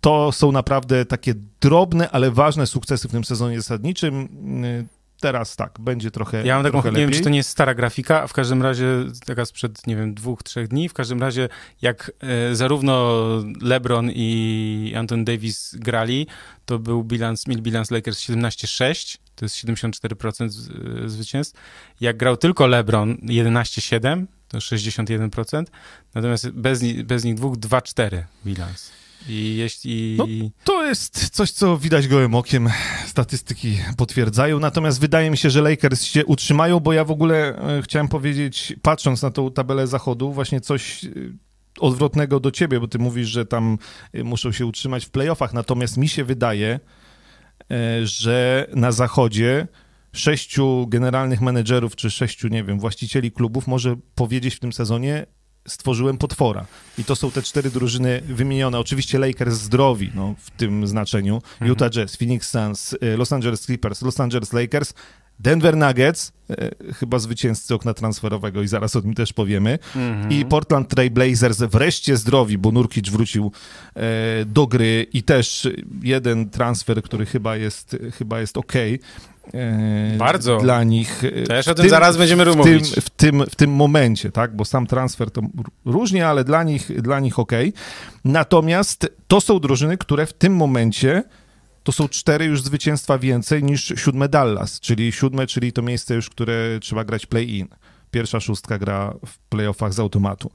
to 0.00 0.32
są 0.32 0.52
naprawdę 0.52 1.04
takie 1.04 1.34
drobne, 1.60 2.10
ale 2.10 2.30
ważne 2.30 2.66
sukcesy 2.66 3.08
w 3.08 3.12
tym 3.12 3.24
sezonie 3.24 3.56
zasadniczym. 3.56 4.28
E, 4.64 4.95
teraz 5.20 5.56
tak, 5.56 5.80
będzie 5.80 6.10
trochę 6.10 6.46
Ja 6.46 6.54
mam 6.54 6.64
taką, 6.64 6.78
nie 6.78 6.84
lepiej. 6.84 7.00
wiem, 7.00 7.10
czy 7.10 7.20
to 7.20 7.28
nie 7.28 7.36
jest 7.36 7.50
stara 7.50 7.74
grafika, 7.74 8.22
a 8.22 8.26
w 8.26 8.32
każdym 8.32 8.62
razie 8.62 8.86
taka 9.26 9.44
sprzed, 9.44 9.86
nie 9.86 9.96
wiem, 9.96 10.14
dwóch, 10.14 10.42
trzech 10.42 10.68
dni, 10.68 10.88
w 10.88 10.94
każdym 10.94 11.20
razie 11.20 11.48
jak 11.82 12.12
e, 12.20 12.54
zarówno 12.54 13.14
LeBron 13.60 14.10
i 14.14 14.92
Anton 14.96 15.24
Davis 15.24 15.74
grali, 15.78 16.26
to 16.66 16.78
był 16.78 17.04
bilans, 17.04 17.46
mieli 17.46 17.62
bilans 17.62 17.90
Lakers 17.90 18.20
17-6, 18.20 19.18
to 19.34 19.44
jest 19.44 19.56
74% 19.56 20.48
z, 20.48 20.70
e, 21.04 21.08
zwycięstw. 21.08 21.60
Jak 22.00 22.16
grał 22.16 22.36
tylko 22.36 22.66
LeBron 22.66 23.16
11-7, 23.16 24.24
to 24.48 24.58
61%, 24.58 25.64
natomiast 26.14 26.50
bez, 26.50 26.82
bez 27.04 27.24
nich 27.24 27.34
dwóch 27.34 27.56
2-4 27.56 28.22
bilans. 28.46 28.92
I 29.28 29.56
jeśli... 29.56 30.16
No, 30.18 30.26
to 30.64 30.86
jest 30.86 31.30
coś, 31.30 31.50
co 31.50 31.78
widać 31.78 32.08
gołym 32.08 32.34
okiem. 32.34 32.68
Statystyki 33.06 33.78
potwierdzają. 33.96 34.60
Natomiast 34.60 35.00
wydaje 35.00 35.30
mi 35.30 35.36
się, 35.36 35.50
że 35.50 35.62
Lakers 35.62 36.02
się 36.02 36.26
utrzymają, 36.26 36.80
bo 36.80 36.92
ja 36.92 37.04
w 37.04 37.10
ogóle 37.10 37.58
e, 37.78 37.82
chciałem 37.82 38.08
powiedzieć, 38.08 38.74
patrząc 38.82 39.22
na 39.22 39.30
tą 39.30 39.50
tabelę 39.50 39.86
zachodu, 39.86 40.32
właśnie 40.32 40.60
coś 40.60 41.04
e, 41.04 41.08
odwrotnego 41.78 42.40
do 42.40 42.50
ciebie, 42.50 42.80
bo 42.80 42.88
ty 42.88 42.98
mówisz, 42.98 43.28
że 43.28 43.46
tam 43.46 43.78
e, 44.12 44.24
muszą 44.24 44.52
się 44.52 44.66
utrzymać 44.66 45.04
w 45.06 45.10
playoffach. 45.10 45.52
Natomiast 45.52 45.96
mi 45.96 46.08
się 46.08 46.24
wydaje, 46.24 46.80
że 48.04 48.66
na 48.74 48.92
zachodzie 48.92 49.68
sześciu 50.12 50.86
generalnych 50.88 51.40
menedżerów, 51.40 51.96
czy 51.96 52.10
sześciu, 52.10 52.48
nie 52.48 52.64
wiem, 52.64 52.80
właścicieli 52.80 53.32
klubów 53.32 53.66
może 53.66 53.96
powiedzieć 54.14 54.54
w 54.54 54.60
tym 54.60 54.72
sezonie, 54.72 55.26
stworzyłem 55.66 56.18
potwora. 56.18 56.66
I 56.98 57.04
to 57.04 57.16
są 57.16 57.30
te 57.30 57.42
cztery 57.42 57.70
drużyny 57.70 58.22
wymienione. 58.28 58.78
Oczywiście 58.78 59.18
Lakers 59.18 59.54
zdrowi, 59.54 60.10
no, 60.14 60.34
w 60.38 60.50
tym 60.50 60.86
znaczeniu. 60.86 61.34
Mhm. 61.34 61.68
Utah 61.68 61.90
Jazz, 61.90 62.16
Phoenix 62.16 62.50
Suns, 62.50 62.92
y, 62.92 63.16
Los 63.16 63.32
Angeles 63.32 63.60
Clippers, 63.60 64.02
Los 64.02 64.20
Angeles 64.20 64.52
Lakers, 64.52 64.94
Denver 65.40 65.76
Nuggets, 65.76 66.32
y, 66.50 66.94
chyba 66.94 67.18
zwycięzcy 67.18 67.74
okna 67.74 67.94
transferowego 67.94 68.62
i 68.62 68.68
zaraz 68.68 68.96
o 68.96 69.02
tym 69.02 69.14
też 69.14 69.32
powiemy. 69.32 69.78
Mhm. 69.96 70.32
I 70.32 70.44
Portland 70.44 70.88
Trail 70.88 71.10
Blazers 71.10 71.58
wreszcie 71.58 72.16
zdrowi, 72.16 72.58
bo 72.58 72.72
Nurkic 72.72 73.08
wrócił 73.08 73.52
e, 73.94 74.44
do 74.44 74.66
gry 74.66 75.06
i 75.12 75.22
też 75.22 75.68
jeden 76.02 76.50
transfer, 76.50 77.02
który 77.02 77.26
chyba 77.26 77.56
jest, 77.56 77.96
chyba 78.18 78.40
jest 78.40 78.56
okej. 78.56 78.94
e, 78.94 78.98
Bardzo. 80.18 80.56
Dla 80.56 80.84
nich. 80.84 81.24
e, 81.24 81.42
Też 81.42 81.68
o 81.68 81.74
tym 81.74 81.88
zaraz 81.88 82.16
będziemy 82.16 82.44
w 82.44 82.62
tym, 82.64 82.80
w, 83.00 83.10
tym, 83.10 83.44
w 83.50 83.56
tym 83.56 83.70
momencie, 83.70 84.32
tak? 84.32 84.56
Bo 84.56 84.64
sam 84.64 84.86
transfer 84.86 85.30
to 85.30 85.42
różnie, 85.84 86.26
ale 86.28 86.44
dla 86.44 86.62
nich, 86.62 87.02
dla 87.02 87.20
nich 87.20 87.38
okej. 87.38 87.72
Natomiast 88.24 89.12
to 89.28 89.40
są 89.40 89.60
drużyny, 89.60 89.98
które 89.98 90.26
w 90.26 90.32
tym 90.32 90.56
momencie 90.56 91.22
to 91.82 91.92
są 91.92 92.08
cztery 92.08 92.44
już 92.44 92.62
zwycięstwa 92.62 93.18
więcej 93.18 93.62
niż 93.62 93.92
siódme 93.96 94.28
Dallas, 94.28 94.80
czyli 94.80 95.12
siódme, 95.12 95.46
czyli 95.46 95.72
to 95.72 95.82
miejsce 95.82 96.14
już, 96.14 96.30
które 96.30 96.78
trzeba 96.80 97.04
grać 97.04 97.26
play-in. 97.26 97.68
Pierwsza 98.10 98.40
szóstka 98.40 98.78
gra 98.78 99.14
w 99.26 99.38
playoffach 99.38 99.92
z 99.94 100.00
automatu. 100.00 100.50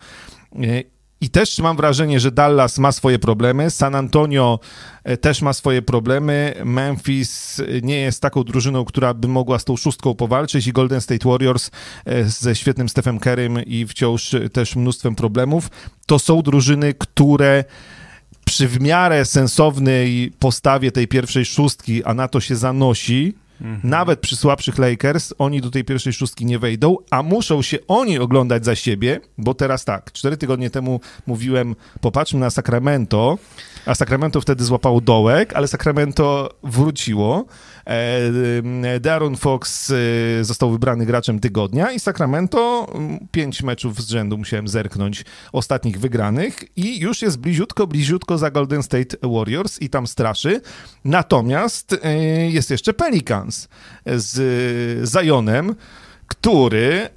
I 1.21 1.29
też 1.29 1.59
mam 1.59 1.77
wrażenie, 1.77 2.19
że 2.19 2.31
Dallas 2.31 2.77
ma 2.77 2.91
swoje 2.91 3.19
problemy, 3.19 3.69
San 3.69 3.95
Antonio 3.95 4.59
e, 5.03 5.17
też 5.17 5.41
ma 5.41 5.53
swoje 5.53 5.81
problemy, 5.81 6.53
Memphis 6.65 7.59
e, 7.59 7.81
nie 7.81 7.99
jest 7.99 8.21
taką 8.21 8.43
drużyną, 8.43 8.85
która 8.85 9.13
by 9.13 9.27
mogła 9.27 9.59
z 9.59 9.65
tą 9.65 9.77
szóstką 9.77 10.15
powalczyć 10.15 10.67
i 10.67 10.73
Golden 10.73 11.01
State 11.01 11.29
Warriors 11.29 11.71
e, 12.05 12.23
ze 12.23 12.55
świetnym 12.55 12.89
Stephem 12.89 13.19
Currym 13.19 13.65
i 13.65 13.85
wciąż 13.85 14.35
też 14.53 14.75
mnóstwem 14.75 15.15
problemów. 15.15 15.69
To 16.05 16.19
są 16.19 16.41
drużyny, 16.41 16.93
które 16.93 17.63
przy 18.45 18.67
w 18.67 18.81
miarę 18.81 19.25
sensownej 19.25 20.31
postawie 20.39 20.91
tej 20.91 21.07
pierwszej 21.07 21.45
szóstki, 21.45 22.03
a 22.03 22.13
na 22.13 22.27
to 22.27 22.39
się 22.39 22.55
zanosi, 22.55 23.33
nawet 23.83 24.19
przy 24.19 24.35
słabszych 24.35 24.77
Lakers, 24.77 25.33
oni 25.37 25.61
do 25.61 25.71
tej 25.71 25.83
pierwszej 25.83 26.13
szóstki 26.13 26.45
nie 26.45 26.59
wejdą, 26.59 26.97
a 27.11 27.23
muszą 27.23 27.61
się 27.61 27.77
oni 27.87 28.19
oglądać 28.19 28.65
za 28.65 28.75
siebie, 28.75 29.19
bo 29.37 29.53
teraz 29.53 29.85
tak, 29.85 30.11
cztery 30.11 30.37
tygodnie 30.37 30.69
temu 30.69 30.99
mówiłem, 31.27 31.75
popatrzmy 32.01 32.39
na 32.39 32.49
Sacramento, 32.49 33.37
a 33.85 33.95
Sacramento 33.95 34.41
wtedy 34.41 34.63
złapało 34.63 35.01
dołek, 35.01 35.53
ale 35.53 35.67
Sacramento 35.67 36.49
wróciło. 36.63 37.45
E, 37.85 38.99
Darren 38.99 39.35
Fox 39.35 39.91
e, 39.91 40.43
został 40.43 40.71
wybrany 40.71 41.05
graczem 41.05 41.39
tygodnia 41.39 41.91
i 41.91 41.99
Sacramento 41.99 42.87
pięć 43.31 43.63
meczów 43.63 44.01
z 44.01 44.09
rzędu 44.09 44.37
musiałem 44.37 44.67
zerknąć 44.67 45.25
ostatnich 45.51 45.99
wygranych 45.99 46.77
i 46.77 46.99
już 46.99 47.21
jest 47.21 47.39
bliziutko, 47.39 47.87
bliziutko 47.87 48.37
za 48.37 48.51
Golden 48.51 48.83
State 48.83 49.17
Warriors 49.23 49.81
i 49.81 49.89
tam 49.89 50.07
straszy. 50.07 50.61
Natomiast 51.05 51.95
e, 52.03 52.15
jest 52.51 52.69
jeszcze 52.69 52.93
Pelicans 52.93 53.67
z 54.05 55.09
Zionem, 55.09 55.75
który, 56.27 57.09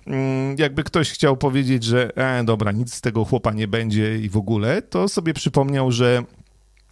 jakby 0.59 0.85
ktoś 0.85 1.11
chciał 1.11 1.37
powiedzieć, 1.37 1.85
że 1.85 2.17
e, 2.17 2.45
dobra, 2.45 2.73
nic 2.73 2.95
z 2.95 3.01
tego 3.01 3.25
chłopa 3.25 3.53
nie 3.53 3.69
będzie 3.69 4.19
i 4.19 4.29
w 4.29 4.37
ogóle, 4.37 4.83
to 4.83 5.09
sobie 5.09 5.35
przypomniał, 5.35 5.93
że 5.93 6.23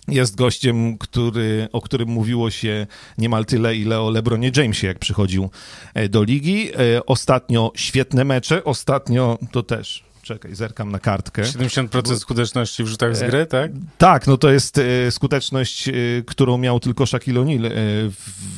jest 0.08 0.36
gościem, 0.36 0.98
który, 0.98 1.68
o 1.72 1.80
którym 1.80 2.08
mówiło 2.08 2.50
się 2.50 2.86
niemal 3.18 3.44
tyle, 3.44 3.76
ile 3.76 4.00
o 4.00 4.10
LeBronie 4.10 4.50
Jamesie, 4.56 4.86
jak 4.86 4.98
przychodził 4.98 5.50
e, 5.94 6.08
do 6.08 6.22
ligi. 6.22 6.70
E, 6.74 7.06
Ostatnio 7.06 7.72
świetne 7.76 8.24
mecze, 8.24 8.64
ostatnio 8.64 9.38
to 9.52 9.62
też, 9.62 10.04
czekaj, 10.22 10.54
zerkam 10.54 10.90
na 10.90 10.98
kartkę. 10.98 11.42
70% 11.42 12.18
skuteczności 12.18 12.84
w 12.84 12.86
rzutach 12.86 13.16
z 13.16 13.22
E, 13.22 13.26
gry, 13.28 13.46
tak? 13.46 13.70
Tak, 13.98 14.26
no 14.26 14.36
to 14.36 14.50
jest 14.50 14.78
e, 14.78 15.10
skuteczność, 15.10 15.88
e, 15.88 15.92
którą 16.26 16.58
miał 16.58 16.80
tylko 16.80 17.06
Shaquille 17.06 17.40
O'Neal 17.40 17.70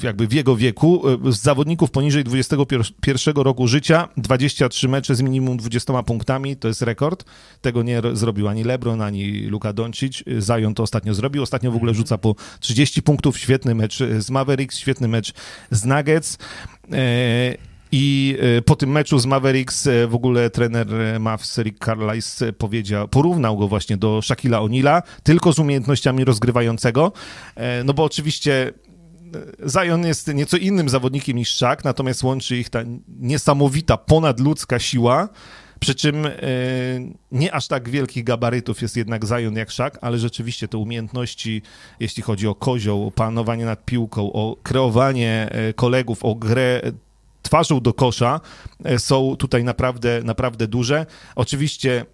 jakby 0.02 0.26
w 0.26 0.32
jego 0.32 0.56
wieku. 0.56 1.02
Z 1.32 1.42
zawodników 1.42 1.90
poniżej 1.90 2.24
21 2.24 3.34
roku 3.36 3.68
życia 3.68 4.08
23 4.16 4.88
mecze 4.88 5.14
z 5.14 5.20
minimum 5.20 5.56
20 5.56 6.02
punktami, 6.02 6.56
to 6.56 6.68
jest 6.68 6.82
rekord. 6.82 7.24
Tego 7.60 7.82
nie 7.82 8.00
ro- 8.00 8.16
zrobił 8.16 8.48
ani 8.48 8.64
LeBron, 8.64 9.02
ani 9.02 9.40
Luka 9.40 9.72
Doncic. 9.72 10.22
Zion 10.40 10.74
to 10.74 10.82
ostatnio 10.82 11.14
zrobił. 11.14 11.42
Ostatnio 11.42 11.70
w 11.72 11.76
ogóle 11.76 11.94
rzuca 11.94 12.18
po 12.18 12.34
30 12.60 13.02
punktów. 13.02 13.38
Świetny 13.38 13.74
mecz 13.74 13.98
z 14.18 14.30
Mavericks, 14.30 14.76
świetny 14.76 15.08
mecz 15.08 15.32
z 15.70 15.84
Nuggets. 15.84 16.38
I 17.96 18.36
e, 18.40 18.62
po 18.62 18.76
tym 18.76 18.90
meczu 18.90 19.18
z 19.18 19.26
Mavericks 19.26 19.86
e, 19.86 20.06
w 20.06 20.14
ogóle 20.14 20.50
trener 20.50 20.94
e, 20.94 21.18
Mavs 21.18 21.58
Rick 21.58 21.84
Carlisle 21.84 22.52
powiedział, 22.52 23.08
porównał 23.08 23.56
go 23.56 23.68
właśnie 23.68 23.96
do 23.96 24.22
Shaquilla 24.22 24.58
O'Neala, 24.58 25.02
tylko 25.22 25.52
z 25.52 25.58
umiejętnościami 25.58 26.24
rozgrywającego, 26.24 27.12
no 27.84 27.94
bo 27.94 28.04
oczywiście 28.04 28.72
Zion 29.68 30.06
jest 30.06 30.34
nieco 30.34 30.56
innym 30.56 30.88
zawodnikiem 30.88 31.36
niż 31.36 31.54
Shaq, 31.54 31.76
natomiast 31.84 32.22
łączy 32.22 32.56
ich 32.56 32.70
ta 32.70 32.80
niesamowita, 33.08 33.96
ponadludzka 33.96 34.78
siła, 34.78 35.28
przy 35.80 35.94
czym 35.94 36.28
nie 37.32 37.54
aż 37.54 37.68
tak 37.68 37.88
wielkich 37.88 38.24
gabarytów 38.24 38.82
jest 38.82 38.96
jednak 38.96 39.24
Zion 39.24 39.56
jak 39.56 39.72
Shaq, 39.72 39.98
ale 40.00 40.18
rzeczywiście 40.18 40.68
te 40.68 40.78
umiejętności, 40.78 41.62
jeśli 42.00 42.22
chodzi 42.22 42.48
o 42.48 42.54
kozioł, 42.54 43.06
o 43.06 43.10
panowanie 43.10 43.64
nad 43.64 43.84
piłką, 43.84 44.32
o 44.32 44.56
kreowanie 44.62 45.50
kolegów, 45.76 46.24
o 46.24 46.34
grę 46.34 46.80
twarzą 47.44 47.80
do 47.80 47.92
kosza 47.92 48.40
e, 48.84 48.98
są 48.98 49.36
tutaj 49.38 49.64
naprawdę, 49.64 50.20
naprawdę 50.24 50.68
duże. 50.68 51.06
Oczywiście 51.36 52.06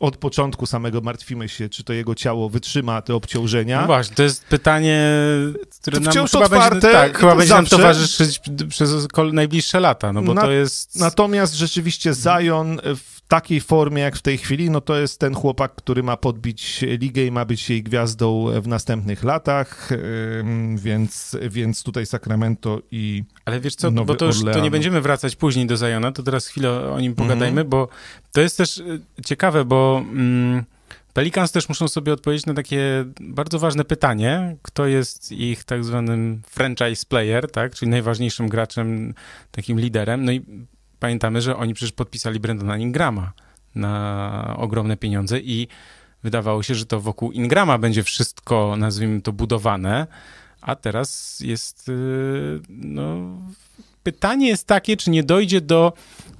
od 0.00 0.16
początku 0.16 0.66
samego 0.66 1.00
martwimy 1.00 1.48
się, 1.48 1.68
czy 1.68 1.84
to 1.84 1.92
jego 1.92 2.14
ciało 2.14 2.48
wytrzyma 2.48 3.02
te 3.02 3.14
obciążenia. 3.14 3.80
No 3.80 3.86
właśnie, 3.86 4.16
to 4.16 4.22
jest 4.22 4.44
pytanie, 4.44 5.16
które 5.80 5.96
To 5.96 6.04
nam 6.04 6.12
wciąż 6.12 6.30
chyba 6.30 6.44
otwarte 6.44 6.70
będzie, 6.70 6.92
tak, 6.92 7.18
chyba 7.18 7.36
będzie 7.36 7.54
nam 7.54 7.66
towarzyszyć 7.66 8.40
przez 8.68 9.08
najbliższe 9.32 9.80
lata, 9.80 10.12
no 10.12 10.22
bo 10.22 10.34
Na- 10.34 10.42
to 10.42 10.50
jest... 10.50 10.96
Natomiast 10.96 11.54
rzeczywiście 11.54 12.12
Zion 12.14 12.80
w 12.96 13.19
takiej 13.30 13.60
formie 13.60 14.02
jak 14.02 14.16
w 14.16 14.22
tej 14.22 14.38
chwili, 14.38 14.70
no 14.70 14.80
to 14.80 14.96
jest 14.96 15.20
ten 15.20 15.34
chłopak, 15.34 15.74
który 15.74 16.02
ma 16.02 16.16
podbić 16.16 16.84
ligę 16.98 17.24
i 17.24 17.30
ma 17.30 17.44
być 17.44 17.70
jej 17.70 17.82
gwiazdą 17.82 18.46
w 18.60 18.68
następnych 18.68 19.24
latach, 19.24 19.88
więc, 20.76 21.36
więc 21.50 21.82
tutaj 21.82 22.06
Sacramento 22.06 22.82
i 22.90 23.24
Ale 23.44 23.60
wiesz 23.60 23.74
co, 23.74 23.90
Nowy 23.90 24.06
bo 24.06 24.14
to 24.14 24.26
już 24.26 24.44
to 24.44 24.60
nie 24.60 24.70
będziemy 24.70 25.00
wracać 25.00 25.36
później 25.36 25.66
do 25.66 25.76
Zajona, 25.76 26.12
to 26.12 26.22
teraz 26.22 26.46
chwilę 26.46 26.92
o 26.92 27.00
nim 27.00 27.14
pogadajmy, 27.14 27.60
Mhm. 27.60 27.68
bo 27.68 27.88
to 28.32 28.40
jest 28.40 28.56
też 28.56 28.78
y, 28.78 29.00
ciekawe, 29.24 29.64
bo 29.64 30.02
mm, 30.12 30.64
Pelicans 31.12 31.52
też 31.52 31.68
muszą 31.68 31.88
sobie 31.88 32.12
odpowiedzieć 32.12 32.46
na 32.46 32.54
takie 32.54 33.04
bardzo 33.20 33.58
ważne 33.58 33.84
pytanie, 33.84 34.56
kto 34.62 34.86
jest 34.86 35.32
ich 35.32 35.64
tak 35.64 35.84
zwanym 35.84 36.42
franchise 36.46 37.06
player, 37.08 37.50
tak, 37.50 37.74
czyli 37.74 37.90
najważniejszym 37.90 38.48
graczem, 38.48 39.14
takim 39.50 39.80
liderem, 39.80 40.24
no 40.24 40.32
i 40.32 40.44
pamiętamy, 41.00 41.40
że 41.40 41.56
oni 41.56 41.74
przecież 41.74 41.92
podpisali 41.92 42.40
Brandona 42.40 42.78
Ingrama 42.78 43.32
na 43.74 44.54
ogromne 44.58 44.96
pieniądze 44.96 45.40
i 45.40 45.68
wydawało 46.22 46.62
się, 46.62 46.74
że 46.74 46.86
to 46.86 47.00
wokół 47.00 47.32
Ingrama 47.32 47.78
będzie 47.78 48.02
wszystko, 48.02 48.74
nazwijmy 48.78 49.22
to, 49.22 49.32
budowane, 49.32 50.06
a 50.60 50.76
teraz 50.76 51.40
jest, 51.40 51.88
y, 51.88 52.60
no, 52.68 53.38
pytanie 54.02 54.48
jest 54.48 54.66
takie, 54.66 54.96
czy 54.96 55.10
nie 55.10 55.22
dojdzie 55.22 55.60
do 55.60 55.92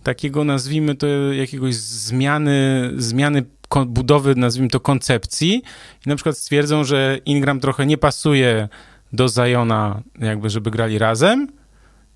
takiego, 0.02 0.44
nazwijmy 0.44 0.94
to, 0.94 1.06
jakiegoś 1.32 1.74
zmiany, 1.74 2.90
zmiany 2.96 3.44
budowy, 3.86 4.34
nazwijmy 4.34 4.70
to, 4.70 4.80
koncepcji? 4.80 5.62
I 6.06 6.08
na 6.08 6.16
przykład 6.16 6.38
stwierdzą, 6.38 6.84
że 6.84 7.18
Ingram 7.24 7.60
trochę 7.60 7.86
nie 7.86 7.98
pasuje 7.98 8.68
do 9.12 9.28
Zajona, 9.28 10.02
jakby, 10.20 10.50
żeby 10.50 10.70
grali 10.70 10.98
razem 10.98 11.59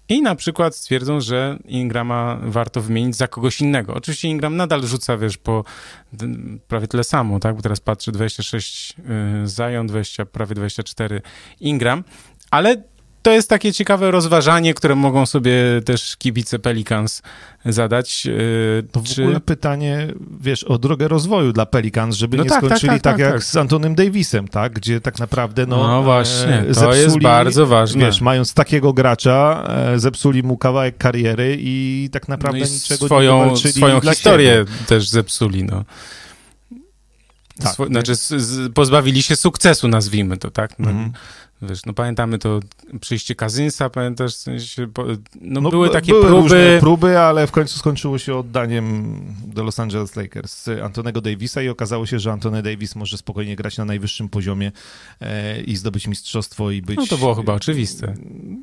i 0.09 0.23
na 0.23 0.35
przykład 0.35 0.77
stwierdzą, 0.77 1.21
że 1.21 1.59
Ingrama 1.65 2.39
warto 2.43 2.81
wymienić 2.81 3.17
za 3.17 3.29
kogoś 3.29 3.61
innego. 3.61 3.95
Oczywiście 3.95 4.29
Ingram 4.29 4.57
nadal 4.57 4.83
rzuca, 4.83 5.17
wiesz, 5.17 5.39
po 5.39 5.65
prawie 6.69 6.89
tyle 6.89 7.05
samo, 7.05 7.41
tak? 7.41 7.57
Bo 7.57 7.63
teraz 7.63 7.81
patrzę, 7.81 8.13
26 8.13 8.97
y, 8.99 9.49
Zion, 9.49 9.87
20, 9.87 10.27
prawie 10.27 10.55
24 10.55 11.23
Ingram, 11.61 12.05
ale 12.51 12.83
to 13.25 13.31
jest 13.31 13.49
takie 13.49 13.73
ciekawe 13.73 14.11
rozważanie, 14.11 14.75
które 14.75 14.95
mogą 14.95 15.27
sobie 15.27 15.55
też 15.85 16.17
kibice 16.17 16.59
Pelicans 16.59 17.23
zadać. 17.67 18.27
y, 18.27 18.87
to 18.93 19.01
w 19.01 19.05
czy... 19.05 19.23
ogóle 19.23 19.41
pytanie, 19.41 20.09
wiesz, 20.41 20.65
o 20.65 20.79
drogę 20.79 21.09
rozwoju 21.09 21.53
dla 21.53 21.67
Pelicans, 21.67 22.17
żeby 22.17 22.37
No 22.37 22.43
nie 22.43 22.49
tak, 22.49 22.61
tak, 22.61 22.69
skończyli 22.71 22.91
tak, 22.93 23.03
tak, 23.03 23.13
tak, 23.13 23.21
jak 23.21 23.33
tak. 23.33 23.45
z 23.45 23.57
Antonym 23.57 23.95
Davisem, 23.95 24.49
tak, 24.49 24.73
gdzie 24.73 25.01
tak 25.01 25.19
naprawdę, 25.19 25.67
no, 25.67 25.89
No 25.89 26.03
właśnie, 26.03 26.59
e, 26.59 26.75
to 26.75 26.95
jest 26.95 27.19
bardzo 27.19 27.67
ważne. 27.67 28.07
Wiesz, 28.07 28.21
mając 28.21 28.55
takiego 28.55 28.93
gracza, 28.93 29.65
e, 29.95 29.99
zepsuli 29.99 30.43
mu 30.43 30.57
kawałek 30.57 30.97
kariery 30.99 31.57
i 31.61 32.09
tak 32.13 32.29
naprawdę 32.29 32.59
no 32.61 32.67
i 32.67 32.71
niczego 32.71 33.05
nie 33.05 33.09
swoją, 33.09 33.41
wywalczyli 33.41 33.75
swoją 33.75 34.01
historię 34.01 34.53
siebie. 34.69 34.87
też 34.87 35.09
zepsuli, 35.09 35.65
no. 35.65 35.85
Tak. 37.63 37.75
Swo- 37.75 37.87
znaczy, 37.87 38.15
z, 38.17 38.29
z, 38.29 38.73
pozbawili 38.73 39.23
się 39.23 39.37
sukcesu, 39.37 39.89
nazwijmy 39.89 40.37
to, 40.37 40.51
tak? 40.51 40.79
No, 40.79 40.91
Mhm. 40.91 41.13
Wiesz, 41.69 41.87
no 41.87 41.93
pamiętamy 41.93 42.39
to 42.39 42.61
przyjście 43.01 43.35
Kazynsa, 43.35 43.91
pamiętasz, 43.91 44.35
w 44.35 44.39
sensie, 44.39 44.87
po- 44.87 45.05
no, 45.41 45.61
No, 45.61 45.71
były 45.71 45.91
takie 45.91 46.13
były 46.13 46.25
próby, 46.27 46.77
próby, 46.81 47.19
ale 47.19 47.47
w 47.47 47.51
końcu 47.51 47.79
skończyło 47.79 48.19
się 48.19 48.37
oddaniem 48.37 49.19
do 49.47 49.63
Los 49.65 49.81
Angeles 49.81 50.17
Lakers 50.17 50.69
Antonego 50.83 51.21
Davisa 51.21 51.63
i 51.63 51.69
okazało 51.69 52.07
się, 52.07 52.19
że 52.19 52.33
Antony 52.33 52.63
Davis 52.63 52.97
może 52.97 53.19
spokojnie 53.19 53.57
grać 53.57 53.79
na 53.79 53.85
najwyższym 53.85 54.29
poziomie 54.29 54.73
e, 55.21 55.61
i 55.61 55.77
zdobyć 55.77 56.07
mistrzostwo 56.09 56.71
i 56.71 56.83
być... 56.83 56.97
no 56.97 57.07
to 57.07 57.19
było 57.19 57.35
chyba 57.35 57.53
oczywiste. 57.55 58.15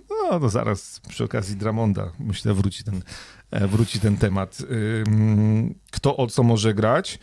No, 0.09 0.39
no 0.39 0.49
zaraz 0.49 1.01
przy 1.09 1.23
okazji 1.23 1.55
Dramonda 1.55 2.11
myślę 2.19 2.53
wróci 2.53 2.83
ten, 2.83 3.01
e, 3.51 3.67
wróci 3.67 3.99
ten 3.99 4.17
temat. 4.17 4.57
Kto 5.91 6.17
o 6.17 6.27
co 6.27 6.43
może 6.43 6.73
grać? 6.73 7.19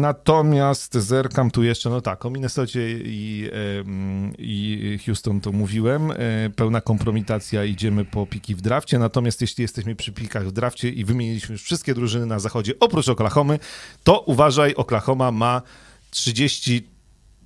Natomiast 0.00 0.94
zerkam 0.94 1.50
tu 1.50 1.62
jeszcze, 1.62 1.90
no 1.90 2.00
tak, 2.00 2.26
o 2.26 2.30
Minnesocie 2.30 2.90
i, 2.90 3.50
i 4.38 4.98
Houston 5.06 5.40
to 5.40 5.52
mówiłem. 5.52 6.10
E, 6.10 6.16
Pełna 6.56 6.80
kompromitacja, 6.80 7.64
idziemy 7.64 8.04
po 8.04 8.26
piki 8.26 8.54
w 8.54 8.60
drafcie. 8.60 8.98
Natomiast 8.98 9.40
jeśli 9.40 9.62
jesteśmy 9.62 9.94
przy 9.94 10.12
pikach 10.12 10.46
w 10.46 10.52
drafcie 10.52 10.88
i 10.88 11.04
wymieniliśmy 11.04 11.52
już 11.52 11.62
wszystkie 11.62 11.94
drużyny 11.94 12.26
na 12.26 12.38
zachodzie, 12.38 12.72
oprócz 12.80 13.08
Oklahomy, 13.08 13.58
to 14.04 14.20
uważaj, 14.20 14.74
Oklahoma 14.74 15.32
ma 15.32 15.62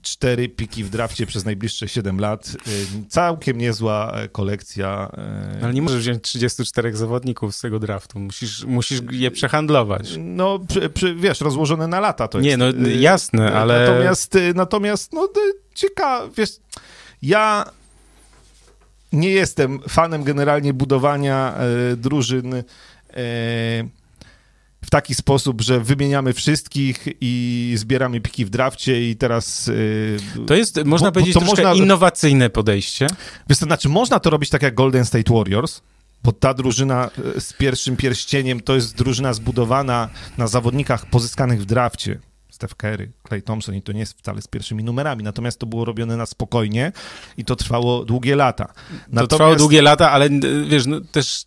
34 0.06 0.48
piki 0.48 0.84
w 0.84 0.90
drafcie 0.90 1.26
przez 1.26 1.44
najbliższe 1.44 1.88
7 1.88 2.20
lat. 2.20 2.48
Y, 2.48 3.08
Całkiem 3.08 3.58
niezła 3.58 4.12
e, 4.12 4.28
kolekcja. 4.28 5.10
e, 5.58 5.60
Ale 5.64 5.74
nie 5.74 5.82
możesz 5.82 6.00
wziąć 6.00 6.22
34 6.22 6.96
zawodników 6.96 7.54
z 7.54 7.60
tego 7.60 7.78
draftu, 7.78 8.18
musisz, 8.18 8.64
musisz 8.64 9.00
je 9.10 9.30
przehandlować. 9.30 10.14
No, 10.18 10.58
przy, 10.68 10.88
przy, 10.90 11.14
wiesz, 11.14 11.40
rozłożone 11.40 11.88
na 11.88 12.00
lata 12.00 12.28
to 12.28 12.40
Nie, 12.40 12.48
jest. 12.48 12.58
no 12.58 12.70
y, 12.70 12.96
jasne, 12.96 13.52
ale... 13.52 13.86
Natomiast, 13.90 14.34
y, 14.34 14.52
natomiast 14.54 15.12
no 15.12 15.28
ciekawe, 15.74 16.30
wiesz, 16.36 16.50
ja 17.22 17.64
nie 19.12 19.30
jestem 19.30 19.80
fanem 19.88 20.24
generalnie 20.24 20.72
budowania 20.74 21.54
e, 21.92 21.96
drużyn 21.96 22.54
w 24.86 24.90
taki 24.90 25.14
sposób, 25.14 25.60
że 25.62 25.80
wymieniamy 25.80 26.32
wszystkich 26.32 27.08
i 27.20 27.72
zbieramy 27.76 28.20
piki 28.20 28.44
w 28.44 28.50
drafcie 28.50 29.10
i 29.10 29.16
teraz... 29.16 29.68
e, 30.38 30.46
To 30.46 30.54
jest, 30.54 30.84
można 30.84 31.08
bo 31.08 31.12
powiedzieć, 31.12 31.34
to 31.34 31.40
troszkę 31.40 31.62
można- 31.62 31.84
innowacyjne 31.84 32.50
podejście. 32.50 33.06
Wiesz, 33.48 33.58
to 33.58 33.64
znaczy, 33.66 33.88
można 33.88 34.20
to 34.20 34.30
robić 34.30 34.50
tak 34.50 34.62
jak 34.62 34.74
Golden 34.74 35.04
State 35.04 35.34
Warriors, 35.34 35.80
bo 36.24 36.32
ta 36.32 36.54
drużyna 36.54 37.10
e, 37.36 37.40
z 37.40 37.52
pierwszym 37.52 37.96
pierścieniem 37.96 38.60
to 38.60 38.74
jest 38.74 38.96
drużyna 38.96 39.32
zbudowana 39.34 40.08
na 40.38 40.46
zawodnikach 40.46 41.06
pozyskanych 41.06 41.62
w 41.62 41.64
drafcie. 41.64 42.18
Steph 42.50 42.74
Curry, 42.74 43.10
Clay 43.28 43.42
Thompson 43.42 43.74
i 43.74 43.82
to 43.82 43.92
nie 43.92 44.00
jest 44.00 44.18
wcale 44.18 44.42
z 44.42 44.46
pierwszymi 44.48 44.84
numerami, 44.84 45.22
natomiast 45.22 45.58
to 45.58 45.66
było 45.66 45.84
robione 45.84 46.16
na 46.16 46.26
spokojnie 46.26 46.92
i 47.36 47.44
to 47.44 47.56
trwało 47.56 48.04
długie 48.04 48.36
lata. 48.36 48.72
To 49.16 49.26
trwało 49.26 49.56
długie 49.56 49.82
lata, 49.82 50.10
ale 50.10 50.26
y, 50.26 50.64
wiesz, 50.68 50.86
no, 50.86 51.00
też 51.00 51.44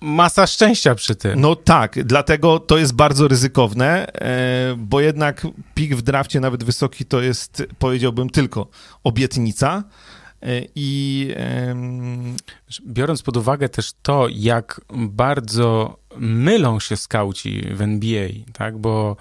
masa 0.00 0.46
szczęścia 0.46 0.94
przy 0.94 1.14
tym. 1.14 1.40
No 1.40 1.56
tak, 1.56 2.04
dlatego 2.04 2.58
to 2.58 2.78
jest 2.78 2.94
bardzo 2.94 3.28
ryzykowne, 3.28 4.06
e, 4.12 4.74
bo 4.78 5.00
jednak 5.00 5.46
pik 5.74 5.96
w 5.96 6.02
drafcie, 6.02 6.40
nawet 6.40 6.64
wysoki, 6.64 7.04
to 7.04 7.20
jest, 7.20 7.62
powiedziałbym, 7.78 8.30
tylko 8.30 8.66
obietnica. 9.04 9.84
E, 10.42 10.46
I 10.74 11.28
Biorąc 12.86 13.22
pod 13.22 13.36
uwagę 13.36 13.68
też 13.68 13.92
to, 14.02 14.26
jak 14.30 14.80
bardzo 14.92 15.98
mylą 16.16 16.80
się 16.80 16.96
skauci 16.96 17.62
w 17.70 17.82
NBA, 17.82 18.28
tak, 18.52 18.78
bo 18.78 19.16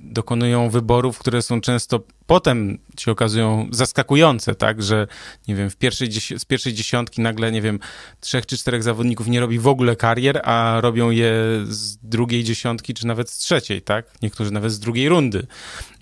dokonują 0.00 0.70
wyborów, 0.70 1.18
które 1.18 1.42
są 1.42 1.60
często 1.60 2.00
potem 2.26 2.78
się 3.00 3.10
okazują 3.12 3.68
zaskakujące, 3.70 4.54
tak, 4.54 4.82
że 4.82 5.06
nie 5.48 5.54
wiem, 5.54 5.70
w 5.70 5.76
pierwszej 5.76 6.12
z 6.38 6.44
pierwszej 6.44 6.74
dziesiątki 6.74 7.20
nagle, 7.20 7.52
nie 7.52 7.62
wiem, 7.62 7.78
trzech 8.20 8.46
czy 8.46 8.58
czterech 8.58 8.82
zawodników 8.82 9.28
nie 9.28 9.40
robi 9.40 9.58
w 9.58 9.66
ogóle 9.66 9.96
karier, 9.96 10.40
a 10.44 10.78
robią 10.80 11.10
je 11.10 11.32
z 11.64 11.96
drugiej 11.96 12.44
dziesiątki, 12.44 12.94
czy 12.94 13.06
nawet 13.06 13.30
z 13.30 13.38
trzeciej, 13.38 13.82
tak, 13.82 14.06
niektórzy 14.22 14.50
nawet 14.50 14.72
z 14.72 14.78
drugiej 14.78 15.08
rundy. 15.08 15.46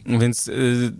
Więc 0.06 0.48
y, 0.48 0.92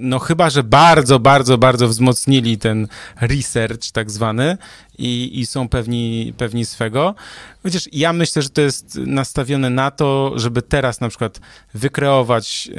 no 0.00 0.18
chyba, 0.18 0.50
że 0.50 0.62
bardzo, 0.62 1.18
bardzo, 1.18 1.58
bardzo 1.58 1.88
wzmocnili 1.88 2.58
ten 2.58 2.88
research 3.20 3.90
tak 3.92 4.10
zwany 4.10 4.58
i, 4.98 5.40
i 5.40 5.46
są 5.46 5.68
pewni, 5.68 6.34
pewni 6.36 6.64
swego. 6.64 7.14
Chociaż 7.62 7.88
ja 7.92 8.12
myślę, 8.12 8.42
że 8.42 8.48
to 8.48 8.60
jest 8.60 8.96
nastawione 8.96 9.70
na 9.70 9.90
to, 9.90 10.32
żeby 10.36 10.62
teraz 10.62 11.00
na 11.00 11.08
przykład 11.08 11.40
wykreować 11.74 12.70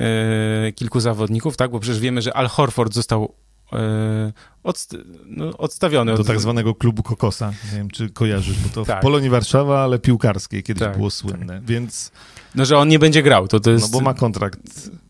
e, 0.67 0.71
kilku 0.71 0.99
zawodników, 0.99 1.57
tak? 1.57 1.71
Bo 1.71 1.79
przecież 1.79 1.99
wiemy, 1.99 2.21
że 2.21 2.33
Al 2.33 2.47
Horford 2.47 2.93
został 2.93 3.33
e, 3.73 4.33
odst 4.63 4.97
no, 5.25 5.57
odstawiony. 5.57 6.13
do 6.15 6.21
od, 6.21 6.27
tak 6.27 6.39
zwanego 6.39 6.75
klubu 6.75 7.03
Kokosa. 7.03 7.53
Nie 7.71 7.77
wiem, 7.77 7.89
czy 7.89 8.09
kojarzysz, 8.09 8.57
bo 8.59 8.69
to 8.69 8.85
Tak. 8.85 8.99
w 8.99 9.01
Polonii 9.01 9.29
Warszawa, 9.29 9.83
ale 9.83 9.99
piłkarskiej 9.99 10.63
kiedyś 10.63 10.83
Tak, 10.83 10.97
było 10.97 11.09
słynne. 11.09 11.61
Więc, 11.65 12.11
No, 12.55 12.65
że 12.65 12.77
on 12.77 12.87
nie 12.87 12.99
będzie 12.99 13.23
grał. 13.23 13.47
To, 13.47 13.59
to 13.59 13.71
jest, 13.71 13.93
no 13.93 13.99
bo 13.99 14.05
ma 14.05 14.13
kontrakt 14.13 14.59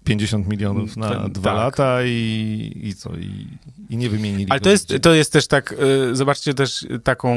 50 0.04 0.48
milionów 0.48 0.98
na 0.98 1.10
Tak, 1.10 1.32
dwa 1.32 1.50
tak. 1.50 1.58
lata 1.58 2.04
i, 2.06 2.82
i 2.84 2.96
co, 2.96 3.16
i, 3.16 3.48
i 3.90 3.98
nie 3.98 4.10
wymienili 4.10 4.46
Ale 4.50 4.60
to 4.60 4.70
jest, 4.70 4.94
to 5.02 5.14
jest 5.14 5.34
też 5.34 5.48
tak, 5.48 5.76
y, 6.12 6.16
zobaczcie 6.16 6.54
też 6.54 6.88
taką, 7.04 7.36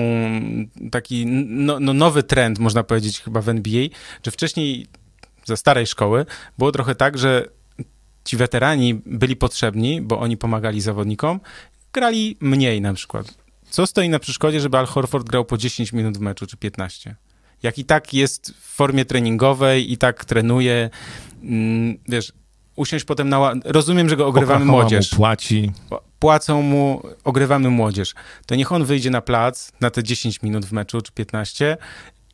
taki 0.90 1.26
no, 1.46 1.80
no 1.80 1.94
nowy 1.94 2.22
trend, 2.22 2.58
można 2.58 2.82
powiedzieć 2.82 3.20
chyba 3.20 3.40
w 3.40 3.48
NBA, 3.48 3.88
że 4.22 4.30
wcześniej 4.30 4.86
za 5.44 5.56
starej 5.56 5.86
szkoły 5.86 6.26
było 6.58 6.72
trochę 6.72 6.94
tak, 6.94 7.18
że 7.18 7.48
ci 8.24 8.36
weterani 8.36 8.94
byli 9.06 9.36
potrzebni, 9.36 10.02
bo 10.02 10.20
oni 10.20 10.36
pomagali 10.36 10.80
zawodnikom, 10.80 11.40
grali 11.92 12.36
mniej 12.40 12.80
na 12.80 12.94
przykład. 12.94 13.34
Co 13.70 13.86
stoi 13.86 14.08
na 14.08 14.18
przeszkodzie, 14.18 14.60
żeby 14.60 14.78
Al 14.78 14.86
Horford 14.86 15.28
grał 15.28 15.44
po 15.44 15.58
10 15.58 15.92
minut 15.92 16.18
w 16.18 16.20
meczu, 16.20 16.46
czy 16.46 16.56
15? 16.56 17.16
Jak 17.64 17.78
i 17.78 17.84
tak 17.84 18.14
jest 18.14 18.50
w 18.50 18.74
formie 18.74 19.04
treningowej 19.04 19.92
i 19.92 19.98
tak 19.98 20.24
trenuje, 20.24 20.90
mm, 21.42 21.98
wiesz, 22.08 22.32
usiąść 22.76 23.04
potem 23.04 23.28
na... 23.28 23.54
Rozumiem, 23.64 24.08
że 24.08 24.16
go 24.16 24.26
ogrywamy 24.26 24.64
Oklahoma 24.64 24.82
młodzież 24.82 25.12
Mu 25.12 25.16
płaci. 25.16 25.72
płacą 26.18 26.62
mu, 26.62 27.02
ogrywamy 27.24 27.70
młodzież, 27.70 28.14
to 28.46 28.54
niech 28.54 28.72
on 28.72 28.84
wyjdzie 28.84 29.10
na 29.10 29.20
plac 29.20 29.72
na 29.80 29.90
te 29.90 30.02
10 30.02 30.42
minut 30.42 30.66
w 30.66 30.72
meczu, 30.72 31.02
czy 31.02 31.12
15, 31.12 31.76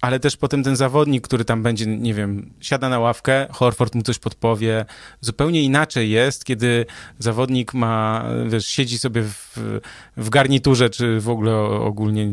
ale 0.00 0.20
też 0.20 0.36
potem 0.36 0.62
ten 0.62 0.76
zawodnik, 0.76 1.24
który 1.24 1.44
tam 1.44 1.62
będzie, 1.62 1.86
nie 1.86 2.14
wiem, 2.14 2.50
siada 2.60 2.88
na 2.88 2.98
ławkę, 2.98 3.46
Horford 3.50 3.94
mu 3.94 4.02
coś 4.02 4.18
podpowie. 4.18 4.84
Zupełnie 5.20 5.62
inaczej 5.62 6.10
jest, 6.10 6.44
kiedy 6.44 6.86
zawodnik 7.18 7.74
ma, 7.74 8.24
wiesz, 8.48 8.66
siedzi 8.66 8.98
sobie 8.98 9.22
w, 9.22 9.58
w 10.16 10.30
garniturze, 10.30 10.90
czy 10.90 11.20
w 11.20 11.28
ogóle 11.28 11.56
ogólnie 11.60 12.28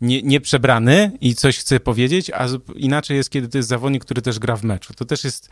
nie, 0.00 0.22
nie 0.22 0.40
przebrany 0.40 1.12
i 1.20 1.34
coś 1.34 1.58
chce 1.58 1.80
powiedzieć, 1.80 2.30
a 2.30 2.46
inaczej 2.74 3.16
jest, 3.16 3.30
kiedy 3.30 3.48
to 3.48 3.58
jest 3.58 3.68
zawodnik, 3.68 4.04
który 4.04 4.22
też 4.22 4.38
gra 4.38 4.56
w 4.56 4.64
meczu. 4.64 4.94
To 4.94 5.04
też 5.04 5.24
jest, 5.24 5.48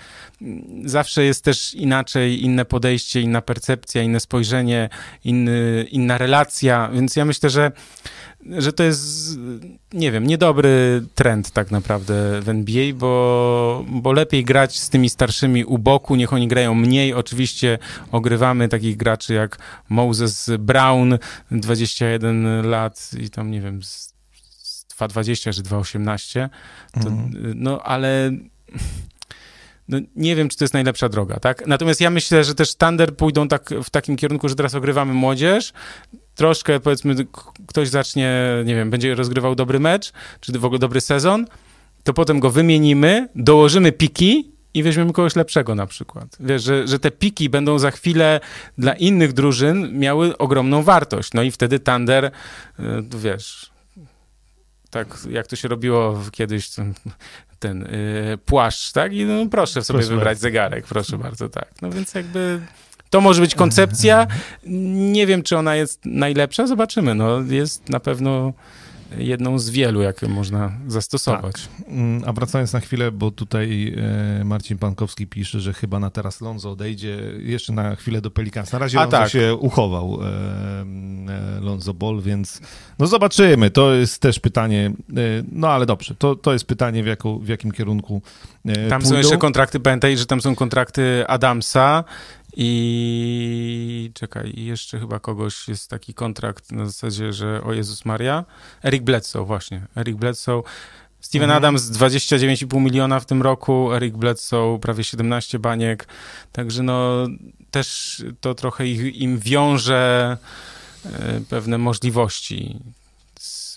zawsze 0.84 1.24
jest 1.24 1.44
też 1.44 1.74
inaczej, 1.74 2.44
inne 2.44 2.64
podejście, 2.64 3.20
inna 3.20 3.42
percepcja, 3.42 4.02
inne 4.02 4.20
spojrzenie, 4.20 4.88
inny, 5.24 5.86
inna 5.90 6.18
relacja, 6.18 6.90
więc 6.92 7.16
ja 7.16 7.24
myślę, 7.24 7.50
że 7.50 7.72
że 8.46 8.72
to 8.72 8.82
jest, 8.82 9.38
nie 9.92 10.12
wiem, 10.12 10.26
niedobry 10.26 11.02
trend 11.14 11.50
tak 11.50 11.70
naprawdę 11.70 12.40
w 12.40 12.48
NBA, 12.48 12.94
bo, 12.94 13.84
bo 13.88 14.12
lepiej 14.12 14.44
grać 14.44 14.78
z 14.78 14.88
tymi 14.88 15.10
starszymi 15.10 15.64
u 15.64 15.78
boku, 15.78 16.16
niech 16.16 16.32
oni 16.32 16.48
grają 16.48 16.74
mniej. 16.74 17.14
Oczywiście 17.14 17.78
ogrywamy 18.12 18.68
takich 18.68 18.96
graczy 18.96 19.34
jak 19.34 19.58
Moses 19.88 20.50
Brown, 20.58 21.18
21 21.50 22.66
lat 22.70 23.10
i 23.20 23.30
tam, 23.30 23.50
nie 23.50 23.60
wiem, 23.60 23.82
z, 23.82 24.14
z 24.50 24.86
2,20 25.00 25.54
czy 25.54 25.62
2,18, 25.62 26.48
to, 26.92 27.08
Mhm. 27.08 27.52
no 27.54 27.82
ale 27.82 28.32
no, 29.88 29.98
nie 30.16 30.36
wiem, 30.36 30.48
czy 30.48 30.56
to 30.56 30.64
jest 30.64 30.74
najlepsza 30.74 31.08
droga, 31.08 31.40
tak? 31.40 31.66
Natomiast 31.66 32.00
ja 32.00 32.10
myślę, 32.10 32.44
że 32.44 32.54
też 32.54 32.74
Thunder 32.74 33.16
pójdą 33.16 33.48
tak 33.48 33.70
w 33.84 33.90
takim 33.90 34.16
kierunku, 34.16 34.48
że 34.48 34.54
teraz 34.54 34.74
ogrywamy 34.74 35.14
młodzież, 35.14 35.72
troszkę 36.38 36.80
powiedzmy 36.80 37.14
ktoś 37.66 37.88
zacznie, 37.88 38.40
nie 38.64 38.74
wiem, 38.74 38.90
będzie 38.90 39.14
rozgrywał 39.14 39.54
dobry 39.54 39.80
mecz, 39.80 40.12
czy 40.40 40.52
w 40.52 40.64
ogóle 40.64 40.78
dobry 40.78 41.00
sezon, 41.00 41.46
to 42.04 42.14
potem 42.14 42.40
go 42.40 42.50
wymienimy, 42.50 43.28
dołożymy 43.34 43.92
piki 43.92 44.50
i 44.74 44.82
weźmiemy 44.82 45.12
kogoś 45.12 45.36
lepszego 45.36 45.74
na 45.74 45.86
przykład. 45.86 46.36
Wiesz, 46.40 46.62
że, 46.62 46.88
że 46.88 46.98
te 46.98 47.10
piki 47.10 47.50
będą 47.50 47.78
za 47.78 47.90
chwilę 47.90 48.40
dla 48.78 48.92
innych 48.92 49.32
drużyn 49.32 49.98
miały 49.98 50.38
ogromną 50.38 50.82
wartość. 50.82 51.32
No 51.34 51.42
i 51.42 51.50
wtedy 51.50 51.80
Thunder, 51.80 52.24
y, 52.24 52.30
wiesz, 53.18 53.70
tak 54.90 55.18
jak 55.30 55.46
to 55.46 55.56
się 55.56 55.68
robiło 55.68 56.22
kiedyś, 56.32 56.70
ten, 56.70 56.94
ten 57.58 57.82
y, 57.82 58.38
płaszcz, 58.46 58.92
tak? 58.92 59.12
I 59.12 59.24
no 59.24 59.46
proszę 59.46 59.84
sobie 59.84 59.98
Proszę 59.98 60.10
wybrać 60.14 60.26
bardzo. 60.26 60.42
zegarek, 60.42 60.86
proszę 60.86 61.18
bardzo, 61.18 61.48
tak. 61.48 61.68
No 61.82 61.90
więc 61.90 62.14
jakby 62.14 62.60
to 63.10 63.20
może 63.20 63.40
być 63.40 63.54
koncepcja. 63.54 64.26
Nie 64.66 65.26
wiem, 65.26 65.42
czy 65.42 65.58
ona 65.58 65.76
jest 65.76 66.00
najlepsza, 66.04 66.66
zobaczymy. 66.66 67.14
No 67.14 67.40
jest 67.40 67.88
na 67.88 68.00
pewno 68.00 68.52
jedną 69.16 69.58
z 69.58 69.70
wielu, 69.70 70.02
jakie 70.02 70.28
można 70.28 70.72
zastosować. 70.86 71.54
Tak. 71.54 71.88
Mm, 71.88 72.22
a 72.26 72.32
wracając 72.32 72.72
na 72.72 72.80
chwilę, 72.80 73.12
bo 73.12 73.30
tutaj 73.30 73.94
e, 74.40 74.44
Marcin 74.44 74.78
Pankowski 74.78 75.26
pisze, 75.26 75.60
że 75.60 75.72
chyba 75.72 75.98
na 75.98 76.10
teraz 76.10 76.40
Lonzo 76.40 76.70
odejdzie 76.70 77.18
jeszcze 77.38 77.72
na 77.72 77.96
chwilę 77.96 78.20
do 78.20 78.30
Pelicans. 78.30 78.72
Na 78.72 78.78
razie 78.78 78.98
a 78.98 79.02
Lonzo 79.02 79.16
tak. 79.16 79.30
się 79.30 79.54
uchował, 79.54 80.18
e, 80.22 81.60
Lonzo 81.60 81.94
Ball, 81.94 82.20
więc 82.20 82.60
no 82.98 83.06
zobaczymy. 83.06 83.70
To 83.70 83.94
jest 83.94 84.18
też 84.18 84.40
pytanie, 84.40 84.92
no 85.52 85.68
ale 85.68 85.86
dobrze, 85.86 86.14
to, 86.14 86.36
to 86.36 86.52
jest 86.52 86.64
pytanie 86.64 87.02
w, 87.02 87.06
jaką, 87.06 87.38
w 87.38 87.48
jakim 87.48 87.72
kierunku 87.72 88.22
Tam 88.88 89.00
pójdą. 89.00 89.14
są 89.14 89.16
jeszcze 89.16 89.38
kontrakty, 89.38 89.80
pamiętaj, 89.80 90.16
że 90.16 90.26
tam 90.26 90.40
są 90.40 90.54
kontrakty 90.54 91.24
Adamsa, 91.28 92.04
i 92.60 94.10
czekaj, 94.14 94.52
jeszcze 94.56 95.00
chyba 95.00 95.18
kogoś 95.18 95.68
jest 95.68 95.90
taki 95.90 96.14
kontrakt 96.14 96.72
na 96.72 96.86
zasadzie, 96.86 97.32
że 97.32 97.62
o 97.62 97.72
Jezus 97.72 98.04
Maria. 98.04 98.44
Eric 98.84 99.02
Bledsoe, 99.02 99.44
właśnie. 99.44 99.86
Eric 99.96 100.16
Bledsoe. 100.16 100.62
Steven 101.20 101.50
mhm. 101.50 101.64
Adams 101.64 101.82
29,5 101.82 102.80
miliona 102.80 103.20
w 103.20 103.26
tym 103.26 103.42
roku, 103.42 103.92
Eric 103.92 104.16
Bledsoe 104.16 104.78
prawie 104.82 105.04
17 105.04 105.58
baniek. 105.58 106.08
Także 106.52 106.82
no 106.82 107.26
też 107.70 108.24
to 108.40 108.54
trochę 108.54 108.86
ich, 108.86 109.16
im 109.16 109.38
wiąże 109.38 110.36
e, 111.04 111.40
pewne 111.48 111.78
możliwości 111.78 112.80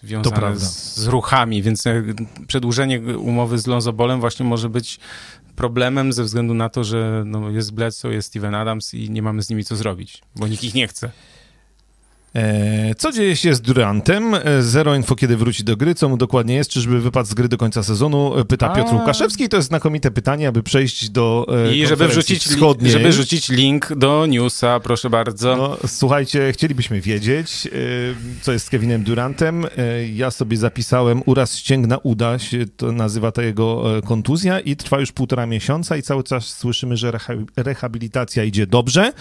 związane 0.03 0.59
z, 0.59 0.95
z, 0.95 1.07
ruchami, 1.07 1.61
więc 1.61 1.83
przedłużenie 2.47 3.01
umowy 3.17 3.57
z 3.57 3.67
Lonzo 3.67 3.93
Bolem 3.93 4.19
właśnie 4.19 4.45
może 4.45 4.69
być 4.69 4.99
problemem 5.55 6.13
ze 6.13 6.23
względu 6.23 6.53
na 6.53 6.69
to, 6.69 6.83
że 6.83 7.23
no, 7.25 7.49
jest 7.49 7.73
Bledsoe, 7.73 8.13
jest 8.13 8.27
Steven 8.27 8.55
Adams 8.55 8.93
i 8.93 9.09
nie 9.09 9.21
mamy 9.21 9.43
z 9.43 9.49
nimi 9.49 9.63
co 9.63 9.75
zrobić, 9.75 10.21
bo 10.35 10.47
nikt 10.47 10.63
ich 10.63 10.73
nie 10.73 10.87
chce. 10.87 11.11
E, 12.35 12.95
co 12.95 13.11
dzieje 13.11 13.35
się 13.35 13.55
z 13.55 13.61
Durantem? 13.61 14.35
E, 14.35 14.61
zero 14.61 14.95
info, 14.95 15.15
kiedy 15.15 15.37
wróci 15.37 15.63
do 15.63 15.77
gry. 15.77 15.95
Co 15.95 16.09
mu 16.09 16.17
dokładnie 16.17 16.55
jest? 16.55 16.69
Czyżby 16.69 17.01
wypadł 17.01 17.29
z 17.29 17.33
gry 17.33 17.47
do 17.47 17.57
końca 17.57 17.83
sezonu? 17.83 18.39
E, 18.39 18.45
pyta 18.45 18.71
A... 18.71 18.75
Piotr 18.75 18.93
Łukaszewski. 18.93 19.49
To 19.49 19.57
jest 19.57 19.67
znakomite 19.67 20.11
pytanie, 20.11 20.47
aby 20.47 20.63
przejść 20.63 21.09
do 21.09 21.47
I 21.73 21.87
żeby 21.87 22.07
wrzucić, 22.07 22.43
wschodniej. 22.43 22.91
żeby 22.91 23.11
rzucić 23.11 23.49
link 23.49 23.95
do 23.95 24.25
newsa, 24.25 24.79
proszę 24.79 25.09
bardzo. 25.09 25.55
No, 25.55 25.77
słuchajcie, 25.87 26.51
chcielibyśmy 26.53 27.01
wiedzieć, 27.01 27.67
co 28.41 28.51
jest 28.51 28.65
z 28.65 28.69
Kevinem 28.69 29.03
Durantem. 29.03 29.65
Ja 30.13 30.31
sobie 30.31 30.57
zapisałem 30.57 31.21
uraz 31.25 31.57
ścięgna 31.57 31.97
uda, 31.97 32.39
się 32.39 32.65
to 32.77 32.91
nazywa 32.91 33.31
ta 33.31 33.43
jego 33.43 33.83
kontuzja 34.05 34.59
i 34.59 34.75
trwa 34.75 34.99
już 34.99 35.11
półtora 35.11 35.45
miesiąca 35.45 35.97
i 35.97 36.01
cały 36.01 36.23
czas 36.23 36.45
słyszymy, 36.57 36.97
że 36.97 37.11
rehabilitacja 37.57 38.43
idzie 38.43 38.67
dobrze. 38.67 39.13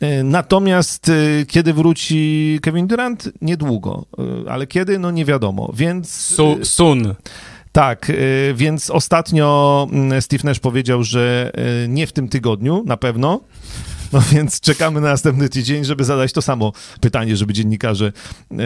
E, 0.00 0.22
natomiast 0.22 1.08
e, 1.08 1.46
kiedy 1.46 1.72
wróci 1.72 2.58
Kevin 2.62 2.86
Durant? 2.86 3.28
Niedługo. 3.42 4.06
E, 4.46 4.50
ale 4.50 4.66
kiedy? 4.66 4.98
No 4.98 5.10
nie 5.10 5.24
wiadomo. 5.24 5.72
Więc... 5.74 6.10
Su 6.10 6.58
sun. 6.62 7.14
Tak, 7.72 8.12
więc 8.54 8.90
ostatnio 8.90 9.86
mm, 9.92 10.22
Steve 10.22 10.44
Nash 10.44 10.58
powiedział, 10.58 11.02
że 11.02 11.52
nie 11.88 12.06
w 12.06 12.12
tym 12.12 12.28
tygodniu, 12.28 12.82
na 12.86 12.96
pewno. 12.96 13.40
No 14.12 14.20
więc 14.32 14.60
czekamy 14.60 15.00
na 15.00 15.08
następny 15.08 15.48
tydzień, 15.48 15.84
żeby 15.84 16.04
zadać 16.04 16.32
to 16.32 16.42
samo 16.42 16.72
pytanie, 17.00 17.36
żeby 17.36 17.52
dziennikarze 17.52 18.12
e, 18.52 18.56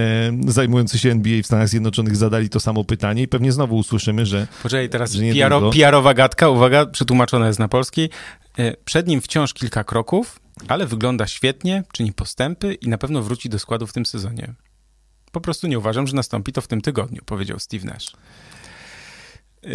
zajmujący 0.47 0.99
się 0.99 1.11
NBA 1.11 1.43
w 1.43 1.47
Stanach 1.47 1.69
Zjednoczonych 1.69 2.17
zadali 2.17 2.49
to 2.49 2.61
samo 2.61 2.85
pytanie 2.85 3.23
i 3.23 3.29
pewnie 3.29 3.53
znowu 3.53 3.77
usłyszymy, 3.77 4.27
że. 4.27 4.47
Poczekaj, 4.63 4.89
teraz 4.89 5.13
że 5.13 5.23
PR-o, 5.33 5.71
PR-owa 5.71 6.15
gadka, 6.15 6.49
uwaga, 6.49 6.87
przetłumaczona 6.87 7.47
jest 7.47 7.59
na 7.59 7.69
polski. 7.69 8.09
E, 8.59 8.77
przed 8.85 9.07
nim 9.07 9.21
wciąż 9.21 9.55
kilka 9.55 9.85
kroków, 9.85 10.40
ale 10.69 10.87
wygląda 10.87 11.27
świetnie, 11.27 11.85
czyni 11.93 12.13
postępy 12.13 12.75
i 12.75 12.89
na 12.89 12.99
pewno 12.99 13.23
wróci 13.23 13.49
do 13.49 13.59
składu 13.59 13.87
w 13.87 13.93
tym 13.93 14.07
sezonie. 14.07 14.55
Po 15.33 15.41
prostu 15.41 15.67
nie 15.67 15.79
uważam, 15.79 16.07
że 16.07 16.17
nastąpi 16.17 16.53
to 16.53 16.61
w 16.61 16.69
tym 16.69 16.81
tygodniu, 16.81 17.23
powiedział 17.27 17.59
Steve 17.59 17.85
Nash. 17.85 18.13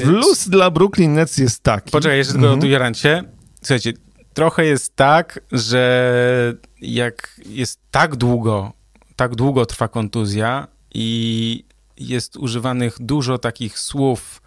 Plus 0.03 0.49
dla 0.49 0.71
Brooklyn 0.71 1.13
Nets 1.13 1.37
jest 1.37 1.63
taki. 1.63 1.91
Poczekaj, 1.91 2.17
jeszcze 2.17 2.33
tylko 2.33 2.53
mhm. 2.53 2.71
Jarancie. 2.71 3.23
Słuchajcie, 3.61 3.93
trochę 4.33 4.65
jest 4.65 4.95
tak, 4.95 5.39
że 5.51 6.53
jak 6.81 7.41
jest 7.45 7.79
tak 7.91 8.15
długo, 8.15 8.73
tak 9.15 9.35
długo 9.35 9.65
trwa 9.65 9.87
kontuzja 9.87 10.67
i 10.93 11.63
jest 11.97 12.37
używanych 12.37 12.97
dużo 12.99 13.37
takich 13.37 13.79
słów, 13.79 14.41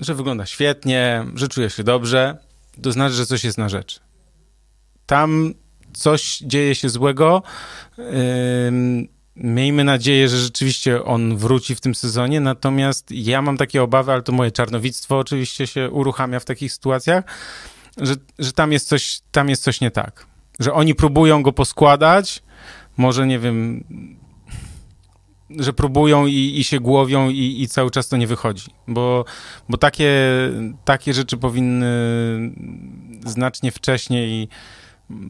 że 0.00 0.14
wygląda 0.14 0.46
świetnie, 0.46 1.24
że 1.34 1.48
czuje 1.48 1.70
się 1.70 1.84
dobrze, 1.84 2.38
to 2.82 2.92
znaczy, 2.92 3.14
że 3.14 3.26
coś 3.26 3.44
jest 3.44 3.58
na 3.58 3.68
rzecz. 3.68 4.00
Tam 5.10 5.54
coś 5.92 6.38
dzieje 6.38 6.74
się 6.74 6.88
złego. 6.88 7.42
Miejmy 9.36 9.84
nadzieję, 9.84 10.28
że 10.28 10.38
rzeczywiście 10.38 11.04
on 11.04 11.36
wróci 11.36 11.74
w 11.74 11.80
tym 11.80 11.94
sezonie, 11.94 12.40
natomiast 12.40 13.10
ja 13.10 13.42
mam 13.42 13.56
takie 13.56 13.82
obawy, 13.82 14.12
ale 14.12 14.22
to 14.22 14.32
moje 14.32 14.50
czarnowictwo 14.50 15.18
oczywiście 15.18 15.66
się 15.66 15.90
uruchamia 15.90 16.40
w 16.40 16.44
takich 16.44 16.72
sytuacjach, 16.72 17.24
że, 17.96 18.14
że 18.38 18.52
tam, 18.52 18.72
jest 18.72 18.88
coś, 18.88 19.20
tam 19.32 19.48
jest 19.48 19.62
coś 19.62 19.80
nie 19.80 19.90
tak. 19.90 20.26
Że 20.60 20.72
oni 20.72 20.94
próbują 20.94 21.42
go 21.42 21.52
poskładać, 21.52 22.42
może 22.96 23.26
nie 23.26 23.38
wiem, 23.38 23.84
że 25.58 25.72
próbują 25.72 26.26
i, 26.26 26.54
i 26.58 26.64
się 26.64 26.80
głowią 26.80 27.28
i, 27.28 27.62
i, 27.62 27.68
cały 27.68 27.90
czas 27.90 28.08
to 28.08 28.16
nie 28.16 28.26
wychodzi. 28.26 28.70
Bo, 28.88 29.24
bo 29.68 29.78
takie, 29.78 30.12
takie 30.84 31.14
rzeczy 31.14 31.36
powinny 31.36 31.90
znacznie 33.26 33.72
wcześniej 33.72 34.48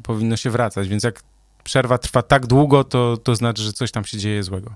powinno 0.02 0.36
się 0.36 0.50
wracać. 0.50 0.88
Więc 0.88 1.02
jak 1.02 1.22
przerwa 1.64 1.98
trwa 1.98 2.22
tak 2.22 2.46
długo, 2.46 2.84
to, 2.84 3.16
to 3.16 3.34
znaczy, 3.34 3.62
że 3.62 3.72
coś 3.72 3.92
tam 3.92 4.04
się 4.04 4.18
dzieje 4.18 4.42
złego. 4.42 4.74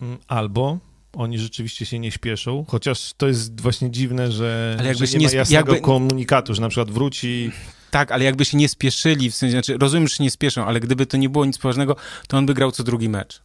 Mm, 0.00 0.18
albo 0.28 0.78
oni 1.12 1.38
rzeczywiście 1.38 1.86
się 1.86 1.98
nie 1.98 2.10
śpieszą, 2.10 2.64
chociaż 2.68 3.12
to 3.16 3.28
jest 3.28 3.60
właśnie 3.60 3.90
dziwne, 3.90 4.32
że, 4.32 4.76
ale 4.78 4.88
jakby 4.88 5.06
że 5.06 5.12
nie, 5.12 5.18
nie 5.18 5.26
ma 5.26 5.32
jasnego 5.32 5.72
jakby... 5.72 5.86
komunikatu, 5.86 6.54
że 6.54 6.62
na 6.62 6.68
przykład 6.68 6.90
wróci... 6.90 7.52
Tak, 7.90 8.12
ale 8.12 8.24
jakby 8.24 8.44
się 8.44 8.56
nie 8.56 8.68
spieszyli, 8.68 9.30
w 9.30 9.34
sensie, 9.34 9.52
znaczy, 9.52 9.78
rozumiem, 9.78 10.08
że 10.08 10.16
się 10.16 10.24
nie 10.24 10.30
spieszą, 10.30 10.64
ale 10.64 10.80
gdyby 10.80 11.06
to 11.06 11.16
nie 11.16 11.28
było 11.28 11.44
nic 11.44 11.58
poważnego, 11.58 11.96
to 12.28 12.38
on 12.38 12.46
by 12.46 12.54
grał 12.54 12.72
co 12.72 12.84
drugi 12.84 13.08
mecz. 13.08 13.42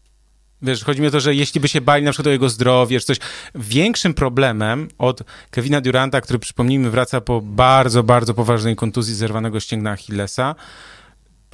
Wiesz, 0.61 0.83
chodzi 0.83 1.01
mi 1.01 1.07
o 1.07 1.11
to, 1.11 1.19
że 1.19 1.35
jeśli 1.35 1.61
by 1.61 1.67
się 1.67 1.81
bali 1.81 2.03
na 2.03 2.11
przykład 2.11 2.27
o 2.27 2.31
jego 2.31 2.49
zdrowie, 2.49 2.99
czy 2.99 3.05
coś. 3.05 3.17
Większym 3.55 4.13
problemem 4.13 4.87
od 4.97 5.21
Kevina 5.49 5.81
Duranta, 5.81 6.21
który 6.21 6.39
przypomnijmy 6.39 6.89
wraca 6.89 7.21
po 7.21 7.41
bardzo, 7.41 8.03
bardzo 8.03 8.33
poważnej 8.33 8.75
kontuzji 8.75 9.15
zerwanego 9.15 9.59
ścięgna 9.59 9.91
Achillesa, 9.91 10.55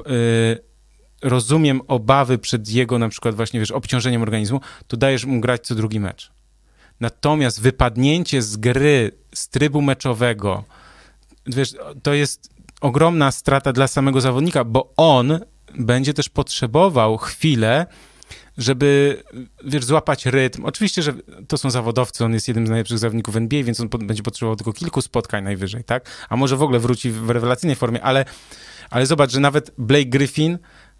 yy, 0.05 0.63
rozumiem 1.21 1.81
obawy 1.87 2.37
przed 2.37 2.69
jego 2.69 2.99
na 2.99 3.09
przykład 3.09 3.35
właśnie, 3.35 3.59
wiesz, 3.59 3.71
obciążeniem 3.71 4.21
organizmu, 4.21 4.61
to 4.87 4.97
dajesz 4.97 5.25
mu 5.25 5.39
grać 5.39 5.67
co 5.67 5.75
drugi 5.75 5.99
mecz. 5.99 6.31
Natomiast 6.99 7.61
wypadnięcie 7.61 8.41
z 8.41 8.57
gry, 8.57 9.11
z 9.35 9.49
trybu 9.49 9.81
meczowego, 9.81 10.63
wiesz, 11.47 11.75
to 12.03 12.13
jest 12.13 12.49
ogromna 12.81 13.31
strata 13.31 13.73
dla 13.73 13.87
samego 13.87 14.21
zawodnika, 14.21 14.63
bo 14.63 14.93
on 14.97 15.39
będzie 15.79 16.13
też 16.13 16.29
potrzebował 16.29 17.17
chwilę, 17.17 17.85
żeby, 18.57 19.23
wiesz, 19.65 19.85
złapać 19.85 20.25
rytm. 20.25 20.65
Oczywiście, 20.65 21.01
że 21.01 21.13
to 21.47 21.57
są 21.57 21.69
zawodowcy, 21.69 22.25
on 22.25 22.33
jest 22.33 22.47
jednym 22.47 22.67
z 22.67 22.69
najlepszych 22.69 22.99
zawodników 22.99 23.35
NBA, 23.35 23.63
więc 23.63 23.79
on 23.79 23.87
będzie 23.89 24.23
potrzebował 24.23 24.55
tylko 24.55 24.73
kilku 24.73 25.01
spotkań 25.01 25.43
najwyżej, 25.43 25.83
tak? 25.83 26.09
A 26.29 26.35
może 26.35 26.57
w 26.57 26.61
ogóle 26.61 26.79
wróci 26.79 27.11
w 27.11 27.29
rewelacyjnej 27.29 27.75
formie, 27.75 28.03
ale, 28.03 28.25
ale 28.89 29.05
zobacz, 29.05 29.31
że 29.31 29.39
nawet 29.39 29.71
Blake 29.77 30.05
Griffin 30.05 30.57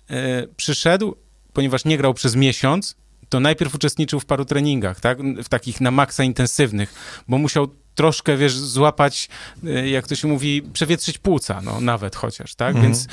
e, 0.10 0.48
przyszedł, 0.58 1.16
ponieważ 1.54 1.86
nie 1.86 1.98
grał 1.98 2.14
przez 2.14 2.36
miesiąc, 2.36 2.96
to 3.30 3.40
najpierw 3.40 3.76
uczestniczył 3.76 4.20
w 4.20 4.26
paru 4.26 4.46
treningach, 4.46 5.00
tak? 5.00 5.18
W 5.44 5.50
takich 5.50 5.82
na 5.82 5.92
maksa 5.92 6.24
intensywnych, 6.24 6.94
bo 7.28 7.38
musiał 7.38 7.68
troszkę, 7.96 8.38
wiesz, 8.38 8.58
złapać, 8.58 9.30
e, 9.66 9.90
jak 9.90 10.08
to 10.08 10.16
się 10.16 10.28
mówi, 10.28 10.62
przewietrzyć 10.74 11.18
płuca, 11.18 11.62
no 11.62 11.82
nawet 11.82 12.16
chociaż, 12.16 12.56
tak? 12.56 12.76
Mhm. 12.76 12.86
Więc 12.86 13.06
y, 13.06 13.08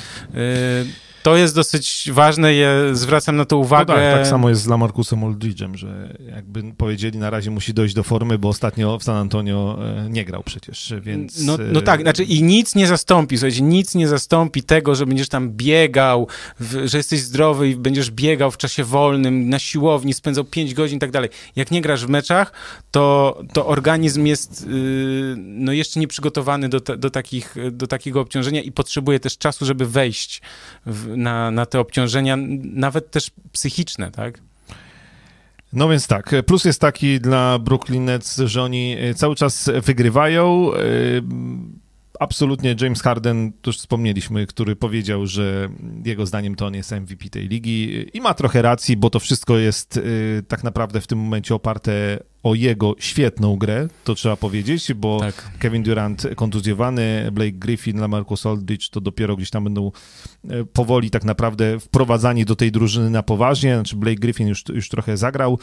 to 1.23 1.35
jest 1.35 1.55
dosyć 1.55 2.09
ważne, 2.11 2.55
ja 2.55 2.69
zwracam 2.93 3.35
na 3.35 3.45
to 3.45 3.57
uwagę. 3.57 3.93
No 3.93 3.99
tak, 3.99 4.13
tak 4.13 4.27
samo 4.27 4.49
jest 4.49 4.61
z 4.61 4.67
Lamarcusem 4.67 5.19
Aldridge'em, 5.19 5.75
że 5.75 6.17
jakby 6.27 6.63
powiedzieli, 6.77 7.19
na 7.19 7.29
razie 7.29 7.51
musi 7.51 7.73
dojść 7.73 7.95
do 7.95 8.03
formy, 8.03 8.37
bo 8.37 8.49
ostatnio 8.49 8.99
w 8.99 9.03
San 9.03 9.15
Antonio 9.15 9.79
e, 10.05 10.09
nie 10.09 10.25
grał 10.25 10.43
przecież, 10.43 10.93
więc... 11.01 11.45
No, 11.45 11.57
no 11.73 11.81
tak, 11.81 12.01
znaczy 12.01 12.23
i 12.23 12.43
nic 12.43 12.75
nie 12.75 12.87
zastąpi, 12.87 13.37
słuchajcie, 13.37 13.61
nic 13.61 13.95
nie 13.95 14.07
zastąpi 14.07 14.63
tego, 14.63 14.95
że 14.95 15.05
będziesz 15.05 15.29
tam 15.29 15.49
biegał, 15.49 16.27
w, 16.59 16.87
że 16.87 16.97
jesteś 16.97 17.19
zdrowy 17.19 17.69
i 17.69 17.75
będziesz 17.75 18.11
biegał 18.11 18.51
w 18.51 18.57
czasie 18.57 18.83
wolnym, 18.83 19.49
na 19.49 19.59
siłowni, 19.59 20.13
spędzał 20.13 20.43
5 20.43 20.73
godzin 20.73 20.97
i 20.97 20.99
tak 20.99 21.11
dalej. 21.11 21.29
Jak 21.55 21.71
nie 21.71 21.81
grasz 21.81 22.05
w 22.05 22.09
meczach, 22.09 22.51
to, 22.91 23.37
to 23.53 23.67
organizm 23.67 24.25
jest 24.25 24.67
yy, 24.67 25.35
no 25.37 25.71
jeszcze 25.71 25.99
nieprzygotowany 25.99 26.69
do, 26.69 26.79
do, 26.79 27.09
takich, 27.09 27.55
do 27.71 27.87
takiego 27.87 28.21
obciążenia 28.21 28.61
i 28.61 28.71
potrzebuje 28.71 29.19
też 29.19 29.37
czasu, 29.37 29.65
żeby 29.65 29.85
wejść 29.85 30.41
w, 30.85 31.08
na, 31.17 31.51
na 31.51 31.65
te 31.65 31.79
obciążenia, 31.79 32.37
nawet 32.63 33.11
też 33.11 33.31
psychiczne, 33.51 34.11
tak? 34.11 34.39
No 35.73 35.89
więc 35.89 36.07
tak, 36.07 36.35
plus 36.45 36.65
jest 36.65 36.81
taki 36.81 37.19
dla 37.19 37.59
Brooklyn 37.59 38.05
Nets, 38.05 38.37
że 38.37 38.63
oni 38.63 38.97
cały 39.15 39.35
czas 39.35 39.69
wygrywają, 39.83 40.71
absolutnie 42.19 42.75
James 42.81 43.01
Harden, 43.01 43.51
już 43.67 43.77
wspomnieliśmy, 43.77 44.47
który 44.47 44.75
powiedział, 44.75 45.27
że 45.27 45.69
jego 46.05 46.25
zdaniem 46.25 46.55
to 46.55 46.65
on 46.65 46.73
jest 46.73 46.91
MVP 46.91 47.29
tej 47.29 47.47
ligi 47.47 48.05
i 48.13 48.21
ma 48.21 48.33
trochę 48.33 48.61
racji, 48.61 48.97
bo 48.97 49.09
to 49.09 49.19
wszystko 49.19 49.57
jest 49.57 49.97
y, 49.97 50.43
tak 50.47 50.63
naprawdę 50.63 51.01
w 51.01 51.07
tym 51.07 51.19
momencie 51.19 51.55
oparte 51.55 52.19
o 52.43 52.55
jego 52.55 52.95
świetną 52.99 53.55
grę, 53.55 53.87
to 54.03 54.15
trzeba 54.15 54.35
powiedzieć, 54.35 54.93
bo 54.93 55.19
tak. 55.19 55.51
Kevin 55.59 55.83
Durant 55.83 56.27
kontuzjowany, 56.35 57.29
Blake 57.31 57.51
Griffin, 57.51 57.99
Lamarcus 57.99 58.45
Aldridge 58.45 58.89
to 58.89 59.01
dopiero 59.01 59.35
gdzieś 59.35 59.49
tam 59.49 59.63
będą 59.63 59.91
e, 60.49 60.63
powoli 60.65 61.09
tak 61.09 61.23
naprawdę 61.23 61.79
wprowadzani 61.79 62.45
do 62.45 62.55
tej 62.55 62.71
drużyny 62.71 63.09
na 63.09 63.23
poważnie, 63.23 63.75
znaczy 63.75 63.95
Blake 63.95 64.19
Griffin 64.19 64.47
już, 64.47 64.63
już 64.69 64.89
trochę 64.89 65.17
zagrał, 65.17 65.59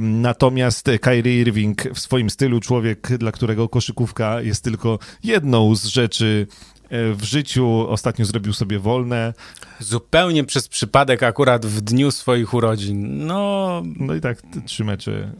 natomiast 0.00 0.90
Kyrie 1.00 1.40
Irving 1.40 1.82
w 1.94 2.00
swoim 2.00 2.30
stylu, 2.30 2.60
człowiek, 2.60 3.18
dla 3.18 3.32
którego 3.32 3.68
koszykówka 3.68 4.40
jest 4.40 4.64
tylko 4.64 4.98
jedną 5.24 5.74
z 5.74 5.84
rzeczy 5.84 6.46
e, 6.88 7.14
w 7.14 7.24
życiu, 7.24 7.88
ostatnio 7.88 8.24
zrobił 8.24 8.52
sobie 8.52 8.78
wolne. 8.78 9.34
Zupełnie 9.78 10.44
przez 10.44 10.68
przypadek 10.68 11.22
akurat 11.22 11.66
w 11.66 11.80
dniu 11.80 12.10
swoich 12.10 12.54
urodzin. 12.54 13.26
No, 13.26 13.82
no 13.96 14.14
i 14.14 14.20
tak 14.20 14.42
trzy 14.66 14.84
mecze 14.84 15.32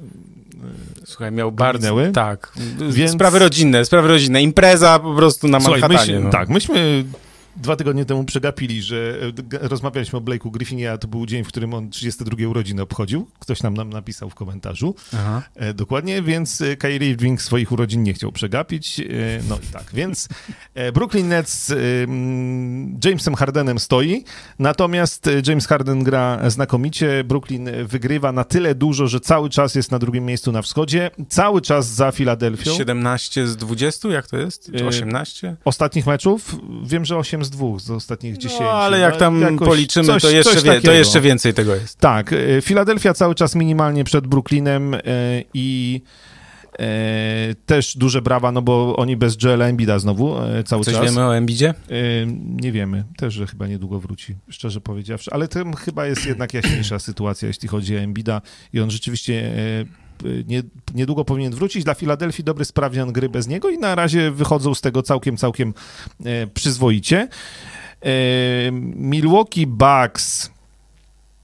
Słuchaj, 1.04 1.32
miał 1.32 1.52
bardzo... 1.52 1.96
Tak. 2.12 2.52
Więc... 2.90 3.12
Sprawy 3.12 3.38
rodzinne, 3.38 3.84
sprawy 3.84 4.08
rodzinne. 4.08 4.42
Impreza 4.42 4.98
po 4.98 5.14
prostu 5.14 5.48
na 5.48 5.60
Słuchaj, 5.60 5.80
Manhattanie. 5.80 6.20
No. 6.20 6.30
Tak, 6.30 6.48
myśmy 6.48 7.04
dwa 7.56 7.76
tygodnie 7.76 8.04
temu 8.04 8.24
przegapili, 8.24 8.82
że 8.82 9.16
e, 9.52 9.68
rozmawialiśmy 9.68 10.18
o 10.18 10.22
Blake'u 10.22 10.50
Griffinie, 10.50 10.92
a 10.92 10.98
to 10.98 11.08
był 11.08 11.26
dzień, 11.26 11.44
w 11.44 11.48
którym 11.48 11.74
on 11.74 11.90
32 11.90 12.48
urodziny 12.48 12.82
obchodził. 12.82 13.26
Ktoś 13.38 13.62
nam, 13.62 13.74
nam 13.74 13.90
napisał 13.90 14.30
w 14.30 14.34
komentarzu. 14.34 14.94
Aha. 15.14 15.42
E, 15.54 15.74
dokładnie, 15.74 16.22
więc 16.22 16.60
e, 16.60 16.76
Kyrie 16.76 17.10
Irving 17.10 17.42
swoich 17.42 17.72
urodzin 17.72 18.02
nie 18.02 18.14
chciał 18.14 18.32
przegapić. 18.32 19.00
No 19.48 19.58
i 19.62 19.72
tak, 19.72 19.84
więc 19.94 20.28
Brooklyn 20.94 21.28
Nets 21.28 21.74
Jamesem 23.04 23.34
Hardenem 23.34 23.78
stoi, 23.78 24.24
natomiast 24.58 25.30
James 25.46 25.66
Harden 25.66 26.04
gra 26.04 26.50
znakomicie. 26.50 27.24
Brooklyn 27.24 27.68
wygrywa 27.84 28.32
na 28.32 28.44
tyle 28.44 28.74
dużo, 28.74 29.06
że 29.06 29.20
cały 29.20 29.50
czas 29.50 29.74
jest 29.74 29.90
na 29.90 29.98
drugim 29.98 30.26
miejscu 30.26 30.52
na 30.52 30.62
wschodzie, 30.62 31.10
cały 31.28 31.60
czas 31.60 31.86
za 31.86 32.12
Filadelfią. 32.12 32.74
17 32.74 33.46
z 33.46 33.56
20, 33.56 34.08
jak 34.08 34.26
to 34.26 34.36
jest? 34.36 34.70
Czy 34.78 34.86
18? 34.86 35.56
Ostatnich 35.64 36.06
meczów 36.06 36.56
wiem, 36.84 37.04
że 37.04 37.18
8 37.40 37.44
z 37.44 37.50
dwóch 37.50 37.80
z 37.80 37.90
ostatnich 37.90 38.36
10. 38.36 38.60
No, 38.60 38.70
ale 38.70 38.98
jak 38.98 39.16
tam 39.16 39.40
Jakoś 39.40 39.68
policzymy, 39.68 40.06
coś, 40.06 40.22
to, 40.22 40.30
jeszcze 40.30 40.60
wie, 40.60 40.80
to 40.80 40.92
jeszcze 40.92 41.20
więcej 41.20 41.54
tego 41.54 41.74
jest. 41.74 41.98
Tak, 41.98 42.32
e, 42.32 42.62
Filadelfia 42.62 43.14
cały 43.14 43.34
czas 43.34 43.54
minimalnie 43.54 44.04
przed 44.04 44.26
Brooklynem 44.26 44.94
e, 44.94 45.00
i 45.54 46.00
e, 46.78 47.54
też 47.66 47.96
duże 47.96 48.22
brawa, 48.22 48.52
no 48.52 48.62
bo 48.62 48.96
oni 48.96 49.16
bez 49.16 49.42
Joela 49.42 49.66
Embida 49.66 49.98
znowu 49.98 50.36
cały 50.64 50.84
Coś 50.84 50.94
czas. 50.94 51.04
wiemy 51.04 51.26
o 51.26 51.36
Embidzie? 51.36 51.74
Nie 52.46 52.72
wiemy, 52.72 53.04
też, 53.16 53.34
że 53.34 53.46
chyba 53.46 53.66
niedługo 53.66 54.00
wróci, 54.00 54.36
szczerze 54.48 54.80
powiedziawszy, 54.80 55.30
ale 55.32 55.48
tym 55.48 55.76
chyba 55.76 56.06
jest 56.06 56.26
jednak 56.26 56.54
jaśniejsza 56.54 56.98
sytuacja, 56.98 57.48
jeśli 57.48 57.68
chodzi 57.68 57.96
o 57.96 58.00
Embida 58.00 58.42
i 58.72 58.80
on 58.80 58.90
rzeczywiście 58.90 59.52
nie, 60.46 60.62
niedługo 60.94 61.24
powinien 61.24 61.54
wrócić. 61.54 61.84
Dla 61.84 61.94
Filadelfii 61.94 62.44
dobry 62.44 62.64
sprawdzian 62.64 63.12
gry 63.12 63.28
bez 63.28 63.48
niego 63.48 63.70
i 63.70 63.78
na 63.78 63.94
razie 63.94 64.30
wychodzą 64.30 64.74
z 64.74 64.80
tego 64.80 65.02
całkiem, 65.02 65.36
całkiem 65.36 65.74
e, 66.24 66.46
przyzwoicie. 66.46 67.28
E, 68.02 68.10
Milwaukee 68.94 69.66
Bucks 69.66 70.50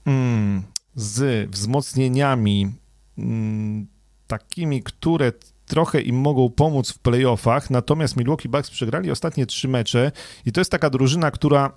mm, 0.05 0.63
z 0.95 1.49
wzmocnieniami 1.49 2.71
mm, 3.17 3.87
takimi, 4.27 4.83
które 4.83 5.31
trochę 5.65 6.01
im 6.01 6.15
mogą 6.15 6.49
pomóc 6.49 6.91
w 6.91 6.99
playoffach, 6.99 7.69
natomiast 7.69 8.17
Milwaukee 8.17 8.49
Bucks 8.49 8.69
przegrali 8.69 9.11
ostatnie 9.11 9.45
trzy 9.45 9.67
mecze 9.67 10.11
i 10.45 10.51
to 10.51 10.61
jest 10.61 10.71
taka 10.71 10.89
drużyna, 10.89 11.31
która 11.31 11.71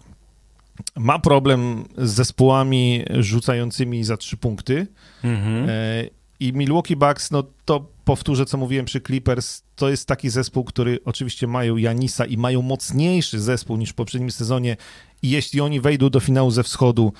ma 0.96 1.18
problem 1.18 1.84
z 1.98 2.10
zespołami 2.10 3.04
rzucającymi 3.18 4.04
za 4.04 4.16
trzy 4.16 4.36
punkty. 4.36 4.86
Mhm. 5.24 5.68
E, 5.68 6.19
i 6.40 6.52
Milwaukee 6.52 6.96
Bucks, 6.96 7.30
no 7.30 7.42
to 7.64 7.86
powtórzę, 8.04 8.46
co 8.46 8.58
mówiłem 8.58 8.86
przy 8.86 9.00
Clippers, 9.00 9.62
to 9.76 9.88
jest 9.88 10.08
taki 10.08 10.30
zespół, 10.30 10.64
który 10.64 10.98
oczywiście 11.04 11.46
mają 11.46 11.76
Janisa 11.76 12.24
i 12.24 12.36
mają 12.36 12.62
mocniejszy 12.62 13.40
zespół 13.40 13.76
niż 13.76 13.90
w 13.90 13.94
poprzednim 13.94 14.30
sezonie. 14.30 14.76
I 15.22 15.30
jeśli 15.30 15.60
oni 15.60 15.80
wejdą 15.80 16.10
do 16.10 16.20
finału 16.20 16.50
ze 16.50 16.62
wschodu, 16.62 17.12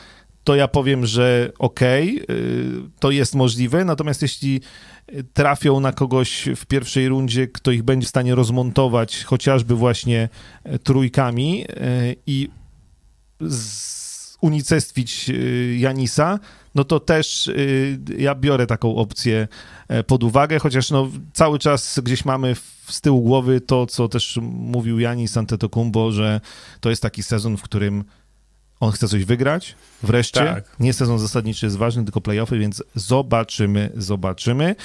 to 0.45 0.55
ja 0.55 0.69
powiem, 0.69 1.07
że 1.07 1.53
okej, 1.59 2.23
okay, 2.23 2.91
to 3.01 3.11
jest 3.11 3.35
możliwe, 3.35 3.85
natomiast 3.85 4.23
jeśli 4.23 4.61
trafią 5.33 5.81
na 5.81 5.93
kogoś 5.93 6.49
w 6.57 6.67
pierwszej 6.67 7.09
rundzie, 7.09 7.49
kto 7.49 7.71
ich 7.71 7.83
będzie 7.83 8.07
w 8.07 8.11
stanie 8.11 8.35
rozmontować 8.35 9.25
chociażby 9.25 9.75
właśnie 9.75 10.29
e, 10.65 10.79
trójkami 10.79 11.65
e, 11.69 12.15
i 12.27 12.49
unicestwić 14.41 15.31
y, 15.31 15.77
Janisa, 15.79 16.39
no 16.75 16.85
to 16.85 17.01
też 17.01 17.47
y, 17.47 17.99
ja 18.19 18.35
biorę 18.35 18.67
taką 18.67 18.97
opcję 18.97 19.49
e, 19.89 20.05
pod 20.05 20.25
uwagę, 20.25 20.59
chociaż 20.59 20.91
no 20.91 21.09
cały 21.33 21.59
czas 21.59 22.01
gdzieś 22.03 22.25
mamy 22.25 22.57
z 22.89 23.01
tyłu 23.01 23.23
głowy 23.23 23.61
to, 23.61 23.87
co 23.87 24.09
też 24.09 24.39
mówił 24.43 24.99
Janis 24.99 25.37
Antetokounmpo, 25.37 26.13
że 26.13 26.41
to 26.81 26.91
jest 26.91 27.03
taki 27.03 27.23
sezon, 27.23 27.57
w 27.57 27.63
którym 27.63 28.05
on 28.81 28.93
chce 28.93 29.09
coś 29.09 29.25
wygrać, 29.25 29.75
wreszcie. 30.03 30.41
Tak. 30.41 30.77
Nie 30.81 30.93
sezon 30.93 31.19
zasadniczy 31.19 31.67
jest 31.67 31.77
ważny, 31.77 32.05
tylko 32.05 32.21
playoffy, 32.21 32.59
więc 32.59 32.83
zobaczymy, 32.95 33.93
zobaczymy. 33.95 34.77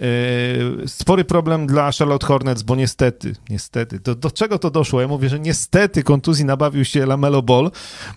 Yy, 0.00 0.88
spory 0.88 1.24
problem 1.24 1.66
dla 1.66 1.90
Charlotte 1.98 2.26
Hornets, 2.26 2.62
bo 2.62 2.76
niestety, 2.76 3.34
niestety, 3.50 3.98
do, 3.98 4.14
do 4.14 4.30
czego 4.30 4.58
to 4.58 4.70
doszło? 4.70 5.00
Ja 5.00 5.08
mówię, 5.08 5.28
że 5.28 5.40
niestety 5.40 6.02
kontuzji 6.02 6.44
nabawił 6.44 6.84
się 6.84 7.06
Lamelo 7.06 7.42
Ball, 7.42 7.70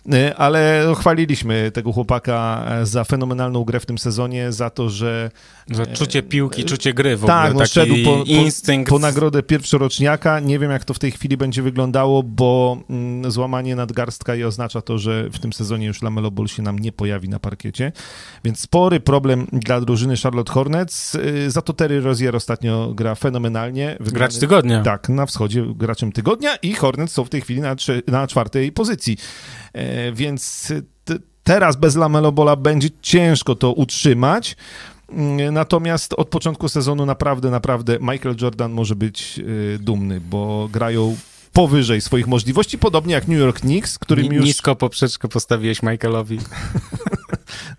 yy, 0.06 0.36
ale 0.36 0.94
chwaliliśmy 0.98 1.72
tego 1.72 1.92
chłopaka 1.94 2.66
za 2.84 3.04
fenomenalną 3.04 3.64
grę 3.64 3.80
w 3.80 3.86
tym 3.86 3.98
sezonie, 3.98 4.52
za 4.52 4.70
to, 4.70 4.90
że... 4.90 5.32
Za 5.72 5.86
czucie 5.86 6.24
piłki, 6.24 6.66
czucie 6.66 6.94
gry 6.94 7.18
w 7.18 7.26
tak, 7.26 7.50
ogóle, 7.50 7.64
no, 7.64 7.68
szedł 7.68 7.96
po, 8.06 8.24
instynkt. 8.26 8.90
Po, 8.90 8.96
po 8.96 9.00
nagrodę 9.00 9.44
pierwszoroczniaka. 9.44 10.40
Nie 10.40 10.60
wiem, 10.60 10.72
jak 10.72 10.86
to 10.86 10.94
w 10.94 11.00
tej 11.00 11.12
chwili 11.12 11.38
będzie 11.38 11.62
wyglądało, 11.62 12.24
bo 12.24 12.78
mm, 12.90 13.32
złamanie 13.32 13.76
nadgarstka 13.76 14.36
i 14.36 14.44
oznacza 14.44 14.82
to, 14.82 14.98
że 14.98 15.30
w 15.30 15.40
tym 15.40 15.54
sezonie 15.54 15.88
już 15.88 16.02
Lamelo 16.02 16.32
Ball 16.32 16.48
się 16.48 16.64
nam 16.64 16.80
nie 16.80 16.92
pojawi 16.92 17.30
na 17.30 17.40
parkiecie, 17.40 17.92
więc 18.44 18.60
spory 18.60 19.00
problem 19.00 19.48
dla 19.54 19.82
drużyny 19.82 20.18
Charlotte 20.18 20.54
Hornets, 20.54 21.14
yy, 21.14 21.52
za 21.52 21.62
to 21.62 21.71
to 21.72 21.78
Terry 21.78 22.02
Rozier 22.02 22.36
ostatnio 22.36 22.94
gra 22.94 23.16
fenomenalnie. 23.16 23.98
Wygrany, 24.00 24.14
Gracz 24.14 24.38
tygodnia. 24.38 24.82
Tak, 24.82 25.10
na 25.10 25.26
wschodzie 25.26 25.66
graczem 25.76 26.12
tygodnia 26.12 26.56
i 26.56 26.74
Hornets 26.74 27.14
są 27.14 27.24
w 27.24 27.30
tej 27.30 27.42
chwili 27.42 27.62
na, 27.62 27.76
na 28.08 28.28
czwartej 28.28 28.72
pozycji. 28.72 29.18
E, 29.74 30.12
więc 30.12 30.74
teraz 31.44 31.76
bez 31.76 31.96
Lamelo 31.96 32.32
Bola 32.32 32.56
będzie 32.56 32.90
ciężko 33.02 33.56
to 33.56 33.74
utrzymać. 33.74 34.56
Mm, 35.10 35.54
natomiast 35.54 36.14
od 36.14 36.30
początku 36.30 36.70
sezonu 36.70 37.06
naprawdę, 37.06 37.50
naprawdę 37.50 37.98
Michael 38.02 38.36
Jordan 38.42 38.72
może 38.72 38.96
być 38.96 39.40
y, 39.40 39.80
dumny, 39.82 40.22
bo 40.22 40.70
grają 40.72 41.16
powyżej 41.54 42.02
swoich 42.02 42.28
możliwości, 42.28 42.78
podobnie 42.78 43.14
jak 43.14 43.28
New 43.28 43.40
York 43.40 43.60
Knicks, 43.60 44.00
którym 44.00 44.34
już... 44.34 44.46
Nisko 44.46 44.76
poprzeczkę 44.76 45.28
postawiłeś 45.28 45.84
Michaelowi. 45.84 46.40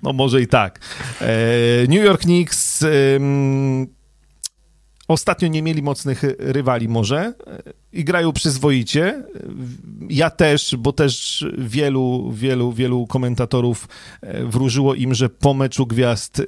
no 0.03 0.12
może 0.12 0.42
i 0.42 0.46
tak. 0.46 0.80
E, 1.20 1.26
New 1.88 2.05
York 2.05 2.20
Knicks 2.20 2.84
ostatnio 5.09 5.48
nie 5.48 5.62
mieli 5.62 5.82
mocnych 5.82 6.22
rywali 6.38 6.88
może 6.88 7.18
e, 7.18 7.34
i 7.92 8.05
grają 8.05 8.32
przyzwoicie. 8.32 9.24
Ja 10.09 10.30
też, 10.30 10.76
bo 10.78 10.92
też 10.92 11.46
wielu, 11.59 12.32
wielu, 12.32 12.72
wielu 12.72 13.07
komentatorów 13.07 13.88
e, 14.20 14.44
wróżyło 14.44 14.94
im, 14.94 15.14
że 15.14 15.28
po 15.28 15.55
meczu 15.55 15.86
gwiazd 15.86 16.42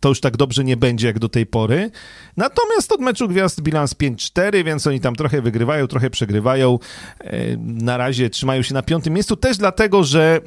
to 0.00 0.08
już 0.08 0.20
tak 0.20 0.36
dobrze 0.36 0.64
nie 0.64 0.76
będzie 0.76 1.06
jak 1.06 1.18
do 1.18 1.28
tej 1.28 1.46
pory. 1.46 1.90
Natomiast 2.36 2.92
od 2.92 3.00
meczu 3.00 3.28
gwiazd 3.28 3.60
bilans 3.60 3.94
5-4, 3.94 4.64
więc 4.64 4.86
oni 4.86 5.00
tam 5.00 5.16
trochę 5.16 5.42
wygrywają, 5.42 5.86
trochę 5.86 6.10
przegrywają. 6.10 6.78
E, 7.20 7.56
na 7.56 7.96
razie 7.96 8.30
trzymają 8.30 8.62
się 8.62 8.74
na 8.74 8.82
piątym 8.82 9.14
miejscu, 9.14 9.36
też 9.36 9.56
dlatego, 9.56 10.04
że 10.04 10.40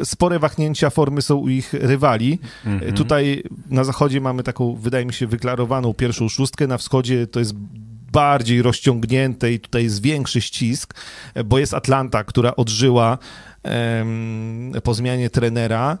e, 0.00 0.04
spore 0.04 0.38
wahnięcia 0.38 0.90
formy 0.90 1.22
są 1.22 1.36
u 1.36 1.48
ich 1.48 1.72
rywali. 1.72 2.38
Mm 2.66 2.80
-hmm. 2.80 2.92
Tutaj 2.92 3.42
na 3.70 3.84
zachodzie 3.84 4.20
mamy 4.20 4.42
taką, 4.42 4.74
wydaje 4.74 5.06
mi 5.06 5.12
się, 5.12 5.26
wyklarowaną 5.26 5.94
pierwszą 5.94 6.28
szóstkę, 6.28 6.66
na 6.66 6.78
wschodzie 6.78 7.26
to 7.26 7.38
jest 7.38 7.54
bardziej 8.12 8.62
rozciągnięte 8.62 9.52
i 9.52 9.60
tutaj 9.60 9.84
jest 9.84 10.02
większy 10.02 10.40
ścisk, 10.40 10.94
bo 11.44 11.58
jest 11.58 11.74
Atlanta, 11.74 12.24
która 12.24 12.56
odżyła 12.56 13.18
po 14.82 14.94
zmianie 14.94 15.30
trenera. 15.30 15.98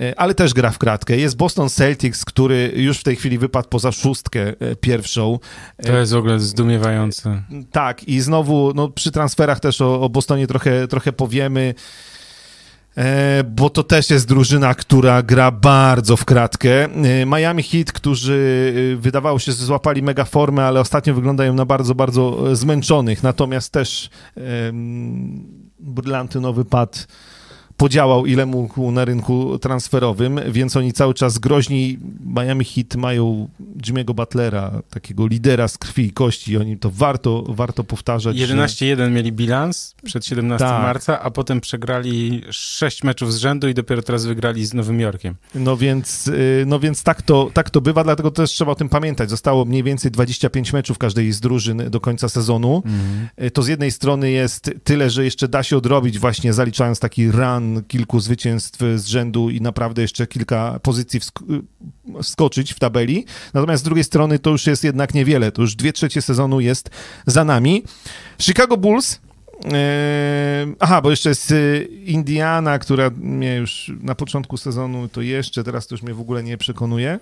E, 0.00 0.20
ale 0.20 0.34
też 0.34 0.54
gra 0.54 0.70
w 0.70 0.78
kratkę. 0.78 1.16
Jest 1.16 1.36
Boston 1.36 1.68
Celtics, 1.68 2.24
który 2.24 2.72
już 2.76 2.98
w 2.98 3.02
tej 3.02 3.16
chwili 3.16 3.38
wypadł 3.38 3.68
poza 3.68 3.92
szóstkę 3.92 4.40
e, 4.48 4.76
pierwszą. 4.76 5.38
E, 5.78 5.86
to 5.86 5.96
jest 5.96 6.12
w 6.12 6.16
ogóle 6.16 6.40
zdumiewające. 6.40 7.42
Tak, 7.72 8.04
i 8.04 8.20
znowu 8.20 8.72
no, 8.74 8.88
przy 8.88 9.10
transferach 9.10 9.60
też 9.60 9.80
o, 9.80 10.00
o 10.00 10.08
Bostonie 10.08 10.46
trochę, 10.46 10.88
trochę 10.88 11.12
powiemy. 11.12 11.74
Bo 13.44 13.70
to 13.70 13.82
też 13.82 14.10
jest 14.10 14.28
drużyna, 14.28 14.74
która 14.74 15.22
gra 15.22 15.50
bardzo 15.50 16.16
w 16.16 16.24
kratkę. 16.24 16.88
Miami 17.26 17.62
Heat, 17.62 17.92
którzy 17.92 18.74
wydawało 18.98 19.38
się, 19.38 19.52
że 19.52 19.64
złapali 19.64 20.02
mega 20.02 20.24
formę, 20.24 20.64
ale 20.64 20.80
ostatnio 20.80 21.14
wyglądają 21.14 21.54
na 21.54 21.64
bardzo, 21.64 21.94
bardzo 21.94 22.56
zmęczonych. 22.56 23.22
Natomiast 23.22 23.72
też 23.72 24.10
brylantynowy 25.78 26.64
pad 26.64 27.06
podziałał 27.80 28.26
ile 28.26 28.46
mógł 28.46 28.90
na 28.90 29.04
rynku 29.04 29.58
transferowym, 29.58 30.40
więc 30.48 30.76
oni 30.76 30.92
cały 30.92 31.14
czas 31.14 31.38
groźni. 31.38 31.98
Miami 32.36 32.64
Heat 32.64 32.96
mają 32.96 33.48
Jimmy'ego 33.86 34.14
Butlera, 34.14 34.82
takiego 34.90 35.26
lidera 35.26 35.68
z 35.68 35.78
krwi 35.78 36.04
i 36.04 36.12
kości. 36.12 36.56
Oni 36.56 36.78
to 36.78 36.90
warto, 36.90 37.44
warto 37.48 37.84
powtarzać. 37.84 38.36
11-1 38.36 38.96
że... 38.96 39.10
mieli 39.10 39.32
bilans 39.32 39.94
przed 40.04 40.26
17 40.26 40.68
tak. 40.68 40.82
marca, 40.82 41.20
a 41.20 41.30
potem 41.30 41.60
przegrali 41.60 42.42
6 42.50 43.04
meczów 43.04 43.34
z 43.34 43.36
rzędu 43.36 43.68
i 43.68 43.74
dopiero 43.74 44.02
teraz 44.02 44.26
wygrali 44.26 44.66
z 44.66 44.74
Nowym 44.74 45.00
Jorkiem. 45.00 45.34
No 45.54 45.76
więc, 45.76 46.26
y, 46.26 46.64
no 46.66 46.80
więc 46.80 47.02
tak, 47.02 47.22
to, 47.22 47.50
tak 47.54 47.70
to 47.70 47.80
bywa, 47.80 48.04
dlatego 48.04 48.30
też 48.30 48.50
trzeba 48.50 48.72
o 48.72 48.74
tym 48.74 48.88
pamiętać. 48.88 49.30
Zostało 49.30 49.64
mniej 49.64 49.82
więcej 49.82 50.10
25 50.10 50.72
meczów 50.72 50.98
każdej 50.98 51.32
z 51.32 51.40
drużyn 51.40 51.90
do 51.90 52.00
końca 52.00 52.28
sezonu. 52.28 52.82
Mhm. 52.86 53.50
To 53.52 53.62
z 53.62 53.68
jednej 53.68 53.90
strony 53.90 54.30
jest 54.30 54.70
tyle, 54.84 55.10
że 55.10 55.24
jeszcze 55.24 55.48
da 55.48 55.62
się 55.62 55.76
odrobić 55.76 56.18
właśnie 56.18 56.52
zaliczając 56.52 57.00
taki 57.00 57.30
run 57.30 57.69
kilku 57.88 58.20
zwycięstw 58.20 58.80
z 58.96 59.06
rzędu 59.06 59.50
i 59.50 59.60
naprawdę 59.60 60.02
jeszcze 60.02 60.26
kilka 60.26 60.80
pozycji 60.82 61.20
wskoczyć 62.22 62.72
w 62.72 62.78
tabeli. 62.78 63.24
Natomiast 63.54 63.80
z 63.80 63.84
drugiej 63.84 64.04
strony 64.04 64.38
to 64.38 64.50
już 64.50 64.66
jest 64.66 64.84
jednak 64.84 65.14
niewiele. 65.14 65.52
To 65.52 65.62
już 65.62 65.74
dwie 65.74 65.92
trzecie 65.92 66.22
sezonu 66.22 66.60
jest 66.60 66.90
za 67.26 67.44
nami. 67.44 67.82
Chicago 68.38 68.76
Bulls 68.76 69.20
Yy, 69.64 70.76
aha, 70.80 71.00
bo 71.00 71.10
jeszcze 71.10 71.28
jest 71.28 71.50
y, 71.50 71.88
Indiana, 72.04 72.78
która 72.78 73.10
mnie 73.10 73.54
już 73.54 73.92
na 74.02 74.14
początku 74.14 74.56
sezonu 74.56 75.08
to 75.08 75.22
jeszcze, 75.22 75.64
teraz 75.64 75.86
to 75.86 75.94
już 75.94 76.02
mnie 76.02 76.14
w 76.14 76.20
ogóle 76.20 76.42
nie 76.42 76.58
przekonuje. 76.58 77.18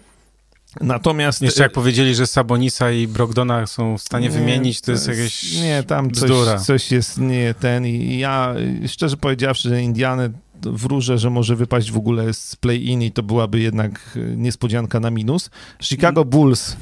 Natomiast... 0.81 1.43
Jeszcze 1.43 1.63
jak 1.63 1.73
powiedzieli, 1.73 2.15
że 2.15 2.27
Sabonisa 2.27 2.91
i 2.91 3.07
Brogdona 3.07 3.67
są 3.67 3.99
w 3.99 4.03
stanie 4.03 4.29
nie, 4.29 4.35
wymienić, 4.35 4.81
to, 4.81 4.87
to 4.87 4.93
jest, 4.93 5.09
jest 5.09 5.19
jakieś 5.19 5.61
Nie, 5.61 5.83
tam 5.83 6.11
coś, 6.11 6.61
coś, 6.67 6.93
jest 6.93 7.19
nie 7.19 7.55
ten 7.55 7.87
i 7.87 8.19
ja 8.19 8.55
szczerze 8.87 9.17
powiedziawszy, 9.17 9.69
że 9.69 9.83
Indiany 9.83 10.31
wróżę, 10.63 11.19
że 11.19 11.31
może 11.31 11.57
wypaść 11.57 11.93
w 11.93 11.97
ogóle 11.97 12.35
z 12.35 12.57
play-in 12.57 13.03
i 13.03 13.13
to 13.13 13.23
byłaby 13.23 13.61
jednak 13.61 14.19
niespodzianka 14.37 15.01
na 15.01 15.11
minus. 15.11 15.51
Chicago 15.81 16.25
Bulls 16.25 16.77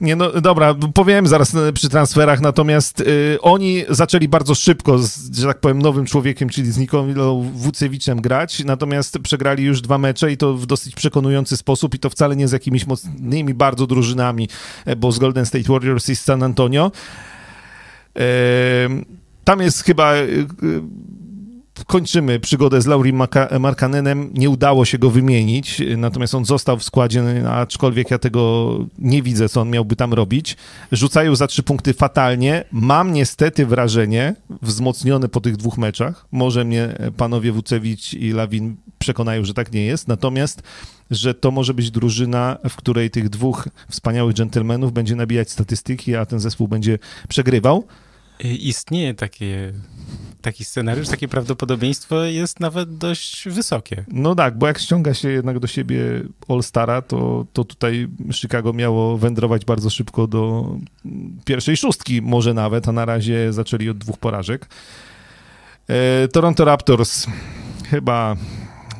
nie, 0.00 0.16
no 0.16 0.40
dobra, 0.40 0.74
powiem 0.94 1.26
zaraz 1.26 1.54
e, 1.54 1.72
przy 1.72 1.88
transferach, 1.88 2.40
natomiast 2.40 3.00
y, 3.00 3.38
oni 3.40 3.84
zaczęli 3.88 4.28
bardzo 4.28 4.54
szybko, 4.54 4.98
z, 4.98 5.36
że 5.38 5.46
tak 5.46 5.60
powiem, 5.60 5.82
nowym 5.82 6.06
człowiekiem, 6.06 6.48
czyli 6.48 6.72
z 6.72 6.78
Nikolą 6.78 7.50
Wucewiczem 7.54 8.20
grać, 8.20 8.64
natomiast 8.64 9.18
przegrali 9.18 9.64
już 9.64 9.80
dwa 9.80 9.98
mecze 9.98 10.32
i 10.32 10.36
to 10.36 10.54
w 10.54 10.66
dosyć 10.66 10.94
przekonujący 10.94 11.56
sposób 11.56 11.94
i 11.94 11.98
to 11.98 12.10
wcale 12.10 12.36
nie 12.36 12.48
z 12.48 12.52
jakimiś 12.52 12.86
mocnymi 12.86 13.54
bardzo 13.54 13.86
drużynami, 13.86 14.48
e, 14.84 14.96
bo 14.96 15.12
z 15.12 15.18
Golden 15.18 15.46
State 15.46 15.64
Warriors 15.68 16.08
i 16.08 16.16
z 16.16 16.20
San 16.20 16.42
Antonio. 16.42 16.92
Y, 18.16 18.20
tam 19.44 19.60
jest 19.60 19.84
chyba 19.84 20.14
y, 20.14 20.46
kończymy 21.86 22.40
przygodę 22.40 22.82
z 22.82 22.86
Lauri 22.86 23.12
Markanenem. 23.60 24.30
Nie 24.34 24.50
udało 24.50 24.84
się 24.84 24.98
go 24.98 25.10
wymienić, 25.10 25.82
natomiast 25.96 26.34
on 26.34 26.44
został 26.44 26.78
w 26.78 26.84
składzie, 26.84 27.50
aczkolwiek 27.50 28.10
ja 28.10 28.18
tego 28.18 28.72
nie 28.98 29.22
widzę, 29.22 29.48
co 29.48 29.60
on 29.60 29.70
miałby 29.70 29.96
tam 29.96 30.14
robić. 30.14 30.56
Rzucają 30.92 31.36
za 31.36 31.46
trzy 31.46 31.62
punkty 31.62 31.94
fatalnie. 31.94 32.64
Mam 32.72 33.12
niestety 33.12 33.66
wrażenie, 33.66 34.34
wzmocnione 34.62 35.28
po 35.28 35.40
tych 35.40 35.56
dwóch 35.56 35.78
meczach, 35.78 36.26
może 36.32 36.64
mnie 36.64 36.98
panowie 37.16 37.52
Wucewicz 37.52 38.14
i 38.14 38.32
Lawin 38.32 38.76
przekonają, 38.98 39.44
że 39.44 39.54
tak 39.54 39.72
nie 39.72 39.84
jest, 39.84 40.08
natomiast 40.08 40.62
że 41.10 41.34
to 41.34 41.50
może 41.50 41.74
być 41.74 41.90
drużyna, 41.90 42.58
w 42.68 42.76
której 42.76 43.10
tych 43.10 43.28
dwóch 43.28 43.68
wspaniałych 43.88 44.34
dżentelmenów 44.34 44.92
będzie 44.92 45.16
nabijać 45.16 45.50
statystyki, 45.50 46.16
a 46.16 46.26
ten 46.26 46.40
zespół 46.40 46.68
będzie 46.68 46.98
przegrywał. 47.28 47.84
Istnieje 48.44 49.14
takie 49.14 49.72
taki 50.46 50.64
scenariusz, 50.64 51.08
takie 51.08 51.28
prawdopodobieństwo 51.28 52.22
jest 52.22 52.60
nawet 52.60 52.98
dość 52.98 53.48
wysokie. 53.48 54.04
No 54.08 54.34
tak, 54.34 54.58
bo 54.58 54.66
jak 54.66 54.78
ściąga 54.78 55.14
się 55.14 55.28
jednak 55.28 55.58
do 55.58 55.66
siebie 55.66 55.98
All-Stara, 56.48 57.02
to, 57.02 57.46
to 57.52 57.64
tutaj 57.64 58.08
Chicago 58.32 58.72
miało 58.72 59.18
wędrować 59.18 59.64
bardzo 59.64 59.90
szybko 59.90 60.26
do 60.26 60.70
pierwszej 61.44 61.76
szóstki, 61.76 62.22
może 62.22 62.54
nawet, 62.54 62.88
a 62.88 62.92
na 62.92 63.04
razie 63.04 63.52
zaczęli 63.52 63.88
od 63.88 63.98
dwóch 63.98 64.18
porażek. 64.18 64.68
E, 65.88 66.28
Toronto 66.28 66.64
Raptors 66.64 67.26
chyba 67.86 68.36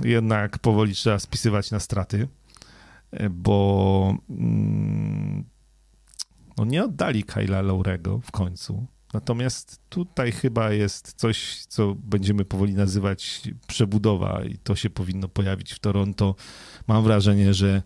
jednak 0.05 0.59
powoli 0.59 0.95
trzeba 0.95 1.19
spisywać 1.19 1.71
na 1.71 1.81
straty, 1.81 2.29
e, 3.11 3.31
bo 3.31 4.17
mm, 4.31 5.45
no 6.59 6.65
nie 6.65 6.85
oddali 6.85 7.25
Kyla 7.25 7.63
Laurego 7.63 8.21
w 8.21 8.31
końcu. 8.31 8.87
Natomiast 9.15 9.81
tutaj 9.89 10.33
chyba 10.33 10.73
jest 10.73 11.13
coś, 11.13 11.65
co 11.69 11.95
będziemy 11.95 12.45
powoli 12.45 12.75
nazywać 12.75 13.43
przebudowa 13.67 14.45
i 14.45 14.59
to 14.59 14.77
się 14.77 14.91
powinno 14.91 15.29
pojawić 15.29 15.73
w 15.73 15.79
Toronto. 15.79 16.35
Mam 16.87 17.05
wrażenie, 17.05 17.55
że 17.55 17.83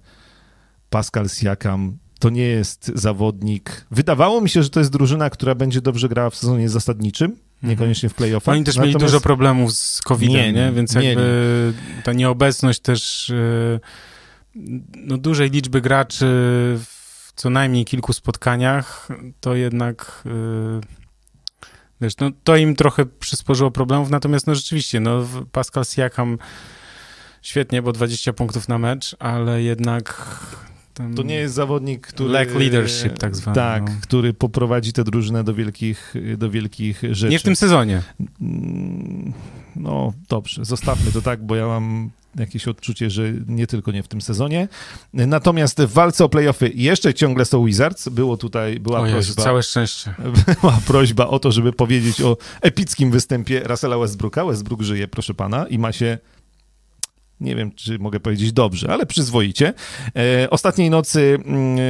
Pascal 0.91 1.29
Siakam 1.29 1.99
to 2.19 2.31
nie 2.31 2.43
jest 2.43 2.93
zawodnik. 2.95 3.87
Wydawało 3.91 4.41
mi 4.41 4.49
się, 4.49 4.63
że 4.63 4.71
to 4.71 4.81
jest 4.81 4.93
drużyna, 4.93 5.31
która 5.31 5.55
będzie 5.55 5.81
dobrze 5.81 6.09
grała 6.09 6.31
w 6.31 6.37
sezonie 6.37 6.69
zasadniczym, 6.69 7.31
mhm. 7.31 7.71
niekoniecznie 7.71 8.09
w 8.09 8.15
playoffach. 8.15 8.55
Oni 8.55 8.65
też 8.65 8.77
Natomiast... 8.77 8.95
mieli 8.95 9.07
dużo 9.07 9.21
problemów 9.21 9.73
z 9.73 10.01
COVID-em, 10.01 10.37
nie, 10.37 10.53
nie? 10.53 10.73
więc 10.73 10.95
nie, 10.95 11.05
jakby 11.05 11.73
nie. 11.97 12.03
ta 12.03 12.13
nieobecność 12.13 12.81
też 12.81 13.31
y, 13.31 13.81
no, 14.97 15.19
dużej 15.19 15.51
liczby 15.51 15.81
graczy 15.81 16.27
w 16.85 17.33
co 17.37 17.51
najmniej 17.51 17.85
kilku 17.85 18.13
spotkaniach, 18.13 19.09
to 19.41 19.55
jednak 19.55 20.23
y, 20.27 21.00
Wiesz, 22.01 22.17
no, 22.17 22.31
to 22.45 22.57
im 22.57 22.77
trochę 22.77 23.07
przysporzyło 23.07 23.71
problemów, 23.71 24.11
natomiast 24.11 24.47
no 24.47 24.55
rzeczywiście, 24.55 25.01
no, 25.01 25.27
Pascal 25.53 25.85
Siakam 25.85 26.39
świetnie, 27.43 27.83
bo 27.83 27.93
20 27.93 28.33
punktów 28.33 28.69
na 28.69 28.79
mecz, 28.79 29.17
ale 29.19 29.63
jednak 29.63 30.37
to 31.17 31.23
nie 31.23 31.35
jest 31.35 31.55
zawodnik, 31.55 32.07
który... 32.07 32.31
Lack 32.31 32.55
leadership 32.55 33.19
tak 33.19 33.37
zwany. 33.37 33.55
Tak, 33.55 33.83
no. 33.89 33.95
który 34.03 34.35
poprowadzi 34.35 34.93
tę 34.93 35.05
drużynę 35.05 35.45
do 35.45 35.55
wielkich, 35.55 36.15
do 36.37 36.51
wielkich 36.51 37.03
rzeczy. 37.11 37.31
Nie 37.31 37.39
w 37.39 37.43
tym 37.43 37.57
sezonie. 37.57 38.03
No 39.77 40.13
dobrze, 40.29 40.65
zostawmy 40.65 41.13
to 41.13 41.23
tak, 41.23 41.47
bo 41.47 41.57
ja 41.57 41.67
mam 41.67 42.11
jakieś 42.39 42.69
odczucie, 42.69 43.11
że 43.11 43.33
nie 43.47 43.67
tylko 43.67 43.93
nie 43.93 44.03
w 44.03 44.09
tym 44.09 44.21
sezonie. 44.21 44.69
Natomiast 45.13 45.83
w 45.83 45.93
walce 45.93 46.25
o 46.25 46.29
playoffy 46.29 46.73
jeszcze 46.75 47.15
ciągle 47.15 47.45
są 47.45 47.65
Wizards. 47.65 48.09
Było 48.09 48.37
tutaj, 48.37 48.81
była 48.81 49.01
o 49.01 49.07
Jezu, 49.07 49.17
prośba. 49.17 49.43
całe 49.43 49.63
szczęście. 49.63 50.15
Była 50.61 50.81
prośba 50.87 51.27
o 51.27 51.39
to, 51.39 51.53
żeby 51.53 51.73
powiedzieć 51.73 52.23
o 52.23 52.37
epickim 52.61 53.11
występie 53.11 53.61
Russella 53.65 53.99
Westbrooka. 53.99 54.45
Westbrook 54.45 54.83
żyje, 54.83 55.09
proszę 55.09 55.35
pana, 55.35 55.67
i 55.67 55.79
ma 55.79 55.93
się 55.93 56.19
nie 57.41 57.57
wiem, 57.57 57.73
czy 57.73 57.99
mogę 57.99 58.21
powiedzieć 58.21 58.53
dobrze, 58.53 58.93
ale 58.93 59.07
przyzwoicie. 59.07 59.75
E, 60.17 60.51
ostatniej 60.51 60.91
nocy 60.91 61.39
mm, 61.45 61.79
e, 61.79 61.81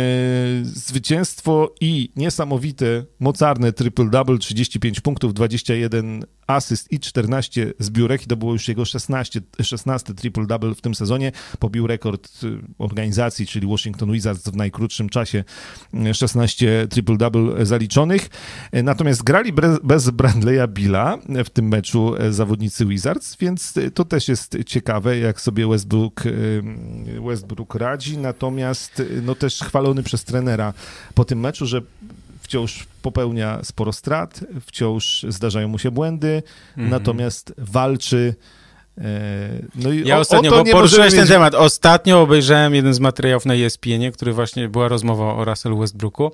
zwycięstwo 0.62 1.74
i 1.80 2.10
niesamowite, 2.16 3.04
mocarne 3.20 3.72
triple-double, 3.72 4.38
35 4.38 5.00
punktów, 5.00 5.34
21 5.34 6.24
asyst 6.50 6.92
i 6.92 7.00
14 7.00 7.72
zbiórek 7.78 8.22
i 8.22 8.26
to 8.26 8.36
było 8.36 8.52
już 8.52 8.68
jego 8.68 8.84
16, 8.84 9.40
16 9.62 10.14
triple-double 10.14 10.74
w 10.74 10.80
tym 10.80 10.94
sezonie. 10.94 11.32
Pobił 11.58 11.86
rekord 11.86 12.44
y, 12.44 12.58
organizacji, 12.78 13.46
czyli 13.46 13.66
Washington 13.66 14.12
Wizards 14.12 14.48
w 14.48 14.56
najkrótszym 14.56 15.08
czasie 15.08 15.44
16 16.12 16.82
y, 16.82 16.88
triple-double 16.88 17.66
zaliczonych. 17.66 18.30
Y, 18.74 18.82
natomiast 18.82 19.22
grali 19.22 19.52
bez 19.82 20.10
Brandleya 20.10 20.68
Billa 20.68 21.18
w 21.44 21.50
tym 21.50 21.68
meczu 21.68 22.14
zawodnicy 22.30 22.86
Wizards, 22.86 23.36
więc 23.36 23.74
to 23.94 24.04
też 24.04 24.28
jest 24.28 24.56
ciekawe, 24.66 25.18
jak 25.18 25.40
sobie 25.40 25.68
Westbrook, 25.68 26.22
Westbrook 27.26 27.74
radzi. 27.74 28.18
Natomiast 28.18 29.02
no 29.22 29.34
też 29.34 29.58
chwalony 29.58 30.02
przez 30.02 30.24
trenera 30.24 30.72
po 31.14 31.24
tym 31.24 31.40
meczu, 31.40 31.66
że 31.66 31.82
wciąż 32.50 32.86
popełnia 33.02 33.64
sporo 33.64 33.92
strat, 33.92 34.40
wciąż 34.66 35.26
zdarzają 35.28 35.68
mu 35.68 35.78
się 35.78 35.90
błędy, 35.90 36.28
mm 36.76 36.88
-hmm. 36.88 36.90
natomiast 36.90 37.54
walczy. 37.58 38.34
E, 38.98 39.02
no 39.74 39.92
i 39.92 40.08
ja 40.08 40.16
o, 40.16 40.20
ostatnio, 40.20 40.60
o 40.60 40.64
bo 40.64 40.70
poruszyłeś 40.70 41.14
ten 41.14 41.26
temat. 41.26 41.54
Ostatnio 41.54 42.22
obejrzałem 42.22 42.74
jeden 42.74 42.94
z 42.94 43.00
materiałów 43.00 43.46
na 43.46 43.54
ESPN, 43.54 44.12
który 44.12 44.32
właśnie 44.32 44.68
była 44.68 44.88
rozmowa 44.88 45.34
o 45.34 45.44
Russell 45.44 45.76
Westbrooku 45.76 46.32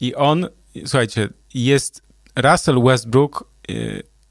i 0.00 0.14
on, 0.14 0.48
słuchajcie, 0.84 1.28
jest 1.54 2.02
Russell 2.36 2.82
Westbrook 2.82 3.44
e, 3.68 3.72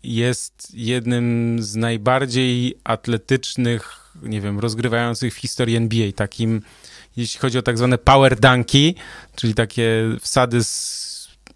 jest 0.04 0.72
jednym 0.74 1.58
z 1.60 1.76
najbardziej 1.76 2.78
atletycznych, 2.84 4.14
nie 4.22 4.42
wiem, 4.42 4.60
rozgrywających 4.60 5.34
w 5.34 5.38
historii 5.38 5.76
NBA, 5.76 6.12
takim 6.12 6.62
jeśli 7.18 7.40
chodzi 7.40 7.58
o 7.58 7.62
tak 7.62 7.78
zwane 7.78 7.98
power 7.98 8.40
dunki, 8.40 8.96
czyli 9.36 9.54
takie 9.54 10.04
wsady 10.22 10.64
z 10.64 11.11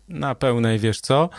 na 0.10 0.36
pełnej, 0.36 0.80
wiesz 0.80 1.02
co, 1.02 1.30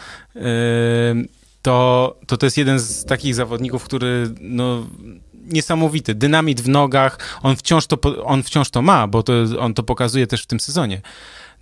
to, 1.63 2.17
to 2.27 2.37
to 2.37 2.47
jest 2.47 2.59
jeden 2.59 2.81
z 2.81 3.05
takich 3.05 3.35
zawodników, 3.35 3.85
który 3.85 4.31
no, 4.41 4.87
niesamowity, 5.35 6.15
dynamit 6.15 6.61
w 6.61 6.69
nogach, 6.69 7.39
on 7.43 7.57
wciąż 7.57 7.87
to, 7.87 8.25
on 8.25 8.43
wciąż 8.43 8.71
to 8.71 8.83
ma, 8.83 9.07
bo 9.07 9.23
to, 9.23 9.33
on 9.59 9.75
to 9.75 9.83
pokazuje 9.83 10.27
też 10.27 10.43
w 10.43 10.47
tym 10.47 10.61
sezonie. 10.61 11.01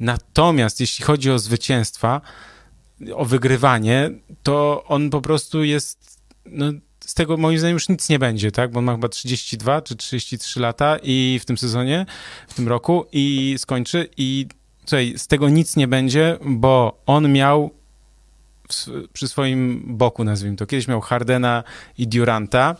Natomiast 0.00 0.80
jeśli 0.80 1.04
chodzi 1.04 1.30
o 1.30 1.38
zwycięstwa, 1.38 2.20
o 3.14 3.24
wygrywanie, 3.24 4.10
to 4.42 4.84
on 4.88 5.10
po 5.10 5.20
prostu 5.20 5.64
jest, 5.64 6.20
no, 6.46 6.66
z 7.00 7.14
tego 7.14 7.36
moim 7.36 7.58
zdaniem 7.58 7.74
już 7.74 7.88
nic 7.88 8.08
nie 8.08 8.18
będzie, 8.18 8.52
tak? 8.52 8.72
Bo 8.72 8.78
on 8.78 8.84
ma 8.84 8.92
chyba 8.92 9.08
32 9.08 9.82
czy 9.82 9.96
33 9.96 10.60
lata 10.60 10.98
i 11.02 11.38
w 11.42 11.44
tym 11.44 11.58
sezonie, 11.58 12.06
w 12.48 12.54
tym 12.54 12.68
roku 12.68 13.06
i 13.12 13.54
skończy 13.58 14.08
i 14.16 14.46
słuchaj, 14.86 15.14
z 15.16 15.26
tego 15.26 15.48
nic 15.48 15.76
nie 15.76 15.88
będzie, 15.88 16.38
bo 16.44 17.02
on 17.06 17.32
miał 17.32 17.70
w, 18.72 19.08
przy 19.12 19.28
swoim 19.28 19.82
boku, 19.86 20.24
nazwijmy 20.24 20.56
to, 20.56 20.66
kiedyś 20.66 20.88
miał 20.88 21.00
Hardena 21.00 21.64
i 21.98 22.08
Duranta, 22.08 22.76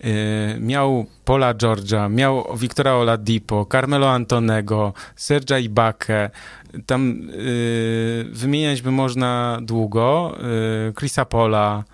yy, 0.00 0.10
miał 0.60 1.06
Paula 1.24 1.54
Georgia, 1.54 2.08
miał 2.08 2.56
Wiktora 2.56 2.92
Oladipo, 2.92 3.66
Carmelo 3.72 4.10
Antonego, 4.10 4.92
Sergia 5.16 5.58
Ibakę, 5.58 6.30
tam 6.86 7.20
yy, 7.20 8.24
wymieniać 8.30 8.82
by 8.82 8.90
można 8.90 9.58
długo, 9.62 10.36
yy, 10.86 10.92
Chrisa 10.92 11.24
Pola, 11.24 11.84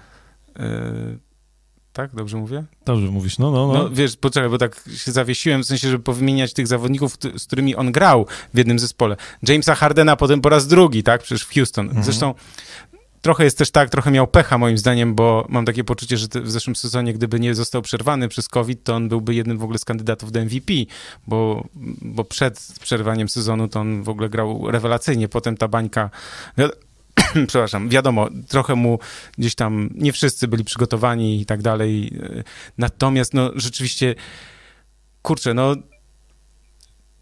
yy, 0.59 1.30
tak? 1.93 2.15
Dobrze 2.15 2.37
mówię? 2.37 2.65
Dobrze 2.85 3.07
mówisz, 3.07 3.39
no, 3.39 3.51
no, 3.51 3.67
no. 3.67 3.73
No 3.73 3.91
wiesz, 3.91 4.17
poczekaj, 4.17 4.51
bo 4.51 4.59
tak 4.59 4.85
się 4.97 5.13
zawiesiłem, 5.13 5.63
w 5.63 5.67
sensie, 5.67 5.89
żeby 5.89 6.05
powymieniać 6.05 6.53
tych 6.53 6.67
zawodników, 6.67 7.17
z 7.37 7.47
którymi 7.47 7.77
on 7.77 7.93
grał 7.93 8.27
w 8.55 8.59
jednym 8.59 8.79
zespole. 8.79 9.17
Jamesa 9.49 9.75
Hardena 9.75 10.17
potem 10.17 10.41
po 10.41 10.49
raz 10.49 10.67
drugi, 10.67 11.03
tak? 11.03 11.23
Przecież 11.23 11.47
w 11.47 11.55
Houston. 11.55 11.87
Mhm. 11.87 12.05
Zresztą 12.05 12.35
trochę 13.23 13.45
jest 13.45 13.59
też 13.59 13.71
tak, 13.71 13.91
trochę 13.91 14.11
miał 14.11 14.27
pecha 14.27 14.59
moim 14.59 14.79
zdaniem, 14.79 15.15
bo 15.15 15.47
mam 15.49 15.65
takie 15.65 15.85
poczucie, 15.85 16.17
że 16.17 16.27
w 16.43 16.51
zeszłym 16.51 16.77
sezonie, 16.77 17.13
gdyby 17.13 17.41
nie 17.41 17.55
został 17.55 17.83
przerwany 17.83 18.29
przez 18.29 18.49
COVID, 18.49 18.85
to 18.85 18.95
on 18.95 19.09
byłby 19.09 19.35
jednym 19.35 19.59
w 19.59 19.63
ogóle 19.63 19.79
z 19.79 19.85
kandydatów 19.85 20.33
do 20.33 20.41
MVP, 20.41 20.73
bo, 21.27 21.65
bo 22.03 22.25
przed 22.25 22.75
przerwaniem 22.81 23.29
sezonu 23.29 23.69
to 23.69 23.81
on 23.81 24.03
w 24.03 24.09
ogóle 24.09 24.29
grał 24.29 24.71
rewelacyjnie. 24.71 25.29
Potem 25.29 25.57
ta 25.57 25.69
bańka 25.69 26.11
przepraszam, 27.49 27.89
wiadomo, 27.89 28.29
trochę 28.49 28.75
mu 28.75 28.99
gdzieś 29.39 29.55
tam, 29.55 29.91
nie 29.95 30.13
wszyscy 30.13 30.49
byli 30.49 30.65
przygotowani 30.65 31.41
i 31.41 31.47
tak 31.47 31.63
dalej. 31.63 32.21
Natomiast, 32.79 33.35
no, 33.35 33.51
rzeczywiście, 33.55 34.15
kurczę, 35.23 35.55
no, 35.55 35.75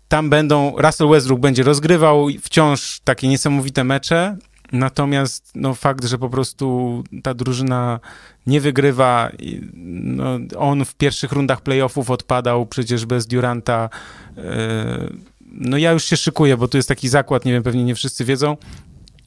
tam 0.08 0.30
będą, 0.30 0.74
Russell 0.78 1.08
Westbrook 1.08 1.40
będzie 1.40 1.62
rozgrywał 1.62 2.26
wciąż 2.42 3.00
takie 3.04 3.28
niesamowite 3.28 3.84
mecze, 3.84 4.36
natomiast, 4.72 5.52
no, 5.54 5.74
fakt, 5.74 6.04
że 6.04 6.18
po 6.18 6.30
prostu 6.30 7.04
ta 7.22 7.34
drużyna 7.34 8.00
nie 8.46 8.60
wygrywa, 8.60 9.30
no, 9.74 10.38
on 10.58 10.84
w 10.84 10.94
pierwszych 10.94 11.32
rundach 11.32 11.60
playoffów 11.60 12.10
odpadał 12.10 12.66
przecież 12.66 13.06
bez 13.06 13.26
Duranta, 13.26 13.90
e, 14.36 15.08
no 15.52 15.76
ja 15.76 15.92
już 15.92 16.04
się 16.04 16.16
szykuję, 16.16 16.56
bo 16.56 16.68
tu 16.68 16.76
jest 16.76 16.88
taki 16.88 17.08
zakład, 17.08 17.44
nie 17.44 17.52
wiem, 17.52 17.62
pewnie 17.62 17.84
nie 17.84 17.94
wszyscy 17.94 18.24
wiedzą, 18.24 18.56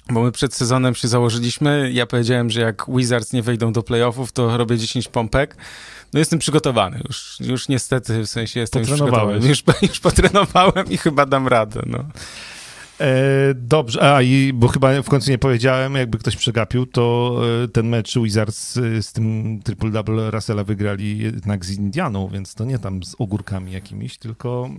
bo 0.10 0.24
my 0.24 0.32
przed 0.32 0.54
sezonem 0.54 0.96
się 0.96 1.08
założyliśmy. 1.08 1.92
Ja 1.94 2.06
powiedziałem, 2.06 2.50
że 2.50 2.62
jak 2.62 2.86
Wizards 2.88 3.34
nie 3.34 3.42
wejdą 3.42 3.74
do 3.74 3.84
playoffów, 3.84 4.32
to 4.32 4.58
robię 4.58 4.78
10 4.78 5.08
pompek. 5.08 5.58
No 6.14 6.20
jestem 6.20 6.40
przygotowany. 6.40 7.02
Już, 7.08 7.38
już 7.40 7.68
niestety, 7.68 8.22
w 8.22 8.28
sensie 8.28 8.60
jestem 8.60 8.80
już 8.80 8.92
przygotowany. 8.92 9.48
Już, 9.48 9.64
już 9.90 10.00
potrenowałem 10.00 10.86
i 10.90 10.98
chyba 10.98 11.26
dam 11.26 11.48
radę. 11.48 11.82
No. 11.86 12.06
E, 13.02 13.54
dobrze, 13.56 14.16
a 14.16 14.22
i 14.22 14.54
bo 14.54 14.68
chyba 14.68 15.02
w 15.02 15.10
końcu 15.10 15.32
nie 15.32 15.38
powiedziałem, 15.38 15.96
jakby 15.96 16.18
ktoś 16.18 16.36
przegapił, 16.36 16.86
to 16.86 17.36
e, 17.64 17.68
ten 17.68 17.88
mecz 17.88 18.20
Wizards 18.20 18.74
z, 18.74 19.06
z 19.06 19.14
tym 19.14 19.60
triple-double 19.60 20.32
Russella 20.32 20.64
wygrali 20.64 21.18
jednak 21.18 21.66
z 21.66 21.78
Indianą, 21.78 22.28
więc 22.28 22.56
to 22.56 22.66
nie 22.66 22.80
tam 22.80 23.04
z 23.04 23.16
ogórkami 23.20 23.72
jakimiś, 23.72 24.18
tylko... 24.18 24.70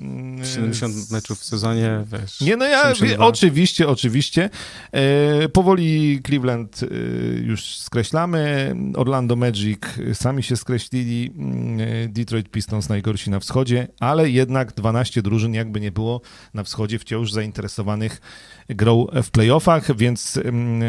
70 0.43 0.93
mm, 0.93 1.05
z... 1.05 1.11
meczów 1.13 1.39
w 1.39 1.45
sezonie, 1.45 2.05
wiesz. 2.13 2.41
Nie, 2.41 2.57
no 2.57 2.65
ja, 2.65 2.93
oczywiście, 3.19 3.89
oczywiście. 3.89 4.51
E, 4.93 5.49
powoli 5.49 6.21
Cleveland 6.27 6.81
e, 6.83 6.87
już 7.39 7.77
skreślamy, 7.77 8.75
Orlando 8.97 9.37
Magic 9.37 9.81
sami 10.13 10.43
się 10.43 10.57
skreślili, 10.57 11.31
mm, 11.37 12.13
Detroit 12.13 12.51
Pistons 12.51 12.89
najgorsi 12.89 13.31
na 13.31 13.41
wschodzie, 13.41 13.89
ale 14.01 14.31
jednak 14.31 14.73
12 14.73 15.23
drużyn 15.23 15.55
jakby 15.55 15.81
nie 15.81 15.93
było 15.93 16.21
na 16.55 16.65
wschodzie 16.65 16.99
wciąż 16.99 17.33
zainteresowanych 17.33 18.12
grą 18.69 19.07
w 19.23 19.31
playoffach, 19.31 19.97
więc 19.97 20.37
mm, 20.37 20.83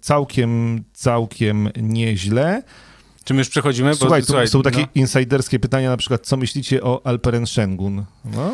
całkiem, 0.00 0.84
całkiem 0.92 1.68
nieźle. 1.76 2.62
Czy 3.24 3.34
my 3.34 3.38
już 3.38 3.48
przechodzimy? 3.48 3.90
Bo, 3.90 3.96
słuchaj, 3.96 4.20
tu 4.20 4.26
słuchaj, 4.26 4.48
są 4.48 4.62
takie 4.62 4.80
no. 4.80 4.86
insiderskie 4.94 5.58
pytania, 5.58 5.90
na 5.90 5.96
przykład, 5.96 6.26
co 6.26 6.36
myślicie 6.36 6.82
o 6.82 7.06
Alperen 7.06 7.46
Shengun? 7.46 8.04
No? 8.24 8.52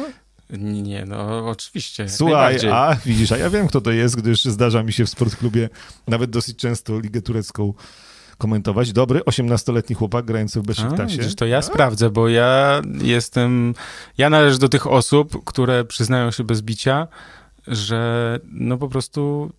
Nie, 0.59 1.05
no 1.07 1.49
oczywiście. 1.49 2.09
Słuchaj, 2.09 2.57
a 2.73 2.97
widzisz, 3.07 3.33
a 3.33 3.37
ja 3.37 3.51
wiem, 3.51 3.69
kto 3.69 3.81
to 3.81 3.91
jest, 3.91 4.17
gdyż 4.17 4.45
zdarza 4.45 4.83
mi 4.83 4.93
się 4.93 5.05
w 5.05 5.11
sportklubie 5.11 5.69
nawet 6.09 6.31
dosyć 6.31 6.57
często 6.57 7.01
ligę 7.01 7.23
turecką 7.23 7.75
komentować. 8.39 8.93
Dobry, 8.93 9.21
18-letni 9.21 9.97
chłopak 9.97 10.25
grający 10.25 10.61
w 10.61 10.63
Besiktasie. 10.63 11.23
A, 11.33 11.35
to 11.35 11.47
ja 11.47 11.59
a? 11.59 11.63
sprawdzę, 11.63 12.11
bo 12.11 12.29
ja 12.29 12.83
jestem, 13.03 13.75
ja 14.19 14.31
należę 14.31 14.59
do 14.59 14.69
tych 14.69 14.87
osób, 14.87 15.45
które 15.45 15.85
przyznają 15.85 16.31
się 16.31 16.45
bez 16.45 16.63
bicia, 16.63 17.09
że 17.71 18.39
no 18.53 18.79
po 18.79 18.89
prostu 18.89 19.53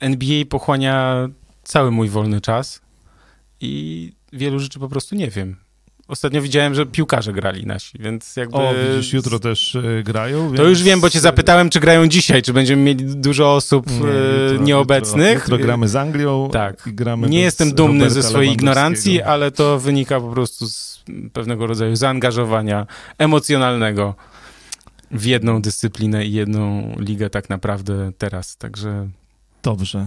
NBA 0.00 0.44
pochłania 0.48 1.28
cały 1.62 1.90
mój 1.90 2.08
wolny 2.08 2.40
czas 2.40 2.80
i 3.60 4.12
wielu 4.32 4.58
rzeczy 4.58 4.78
po 4.78 4.88
prostu 4.88 5.14
nie 5.14 5.30
wiem. 5.30 5.56
Ostatnio 6.08 6.42
widziałem, 6.42 6.74
że 6.74 6.86
piłkarze 6.86 7.32
grali 7.32 7.66
nasi, 7.66 7.98
więc 7.98 8.36
jakby... 8.36 8.56
O, 8.56 8.74
widzisz, 8.74 9.12
jutro 9.12 9.38
też 9.38 9.74
y, 9.74 10.02
grają, 10.04 10.46
więc... 10.46 10.56
To 10.56 10.68
już 10.68 10.82
wiem, 10.82 11.00
bo 11.00 11.10
cię 11.10 11.20
zapytałem, 11.20 11.70
czy 11.70 11.80
grają 11.80 12.06
dzisiaj, 12.08 12.42
czy 12.42 12.52
będziemy 12.52 12.82
mieli 12.82 13.04
dużo 13.04 13.54
osób 13.54 13.86
nie, 13.90 14.08
e, 14.08 14.50
jutro, 14.50 14.64
nieobecnych. 14.64 15.34
Jutro, 15.34 15.54
jutro, 15.54 15.66
gramy 15.66 15.88
z 15.88 15.96
Anglią 15.96 16.48
tak. 16.52 16.88
Nie 17.28 17.40
jestem 17.40 17.74
dumny 17.74 18.10
ze 18.10 18.22
swojej 18.22 18.52
ignorancji, 18.52 19.22
ale 19.22 19.50
to 19.50 19.78
wynika 19.78 20.20
po 20.20 20.28
prostu 20.28 20.66
z 20.66 21.00
pewnego 21.32 21.66
rodzaju 21.66 21.96
zaangażowania 21.96 22.86
emocjonalnego 23.18 24.14
w 25.16 25.24
jedną 25.24 25.62
dyscyplinę 25.62 26.26
i 26.26 26.32
jedną 26.32 26.92
ligę 26.98 27.30
tak 27.30 27.50
naprawdę 27.50 28.12
teraz, 28.18 28.56
także... 28.56 29.08
Dobrze. 29.62 30.06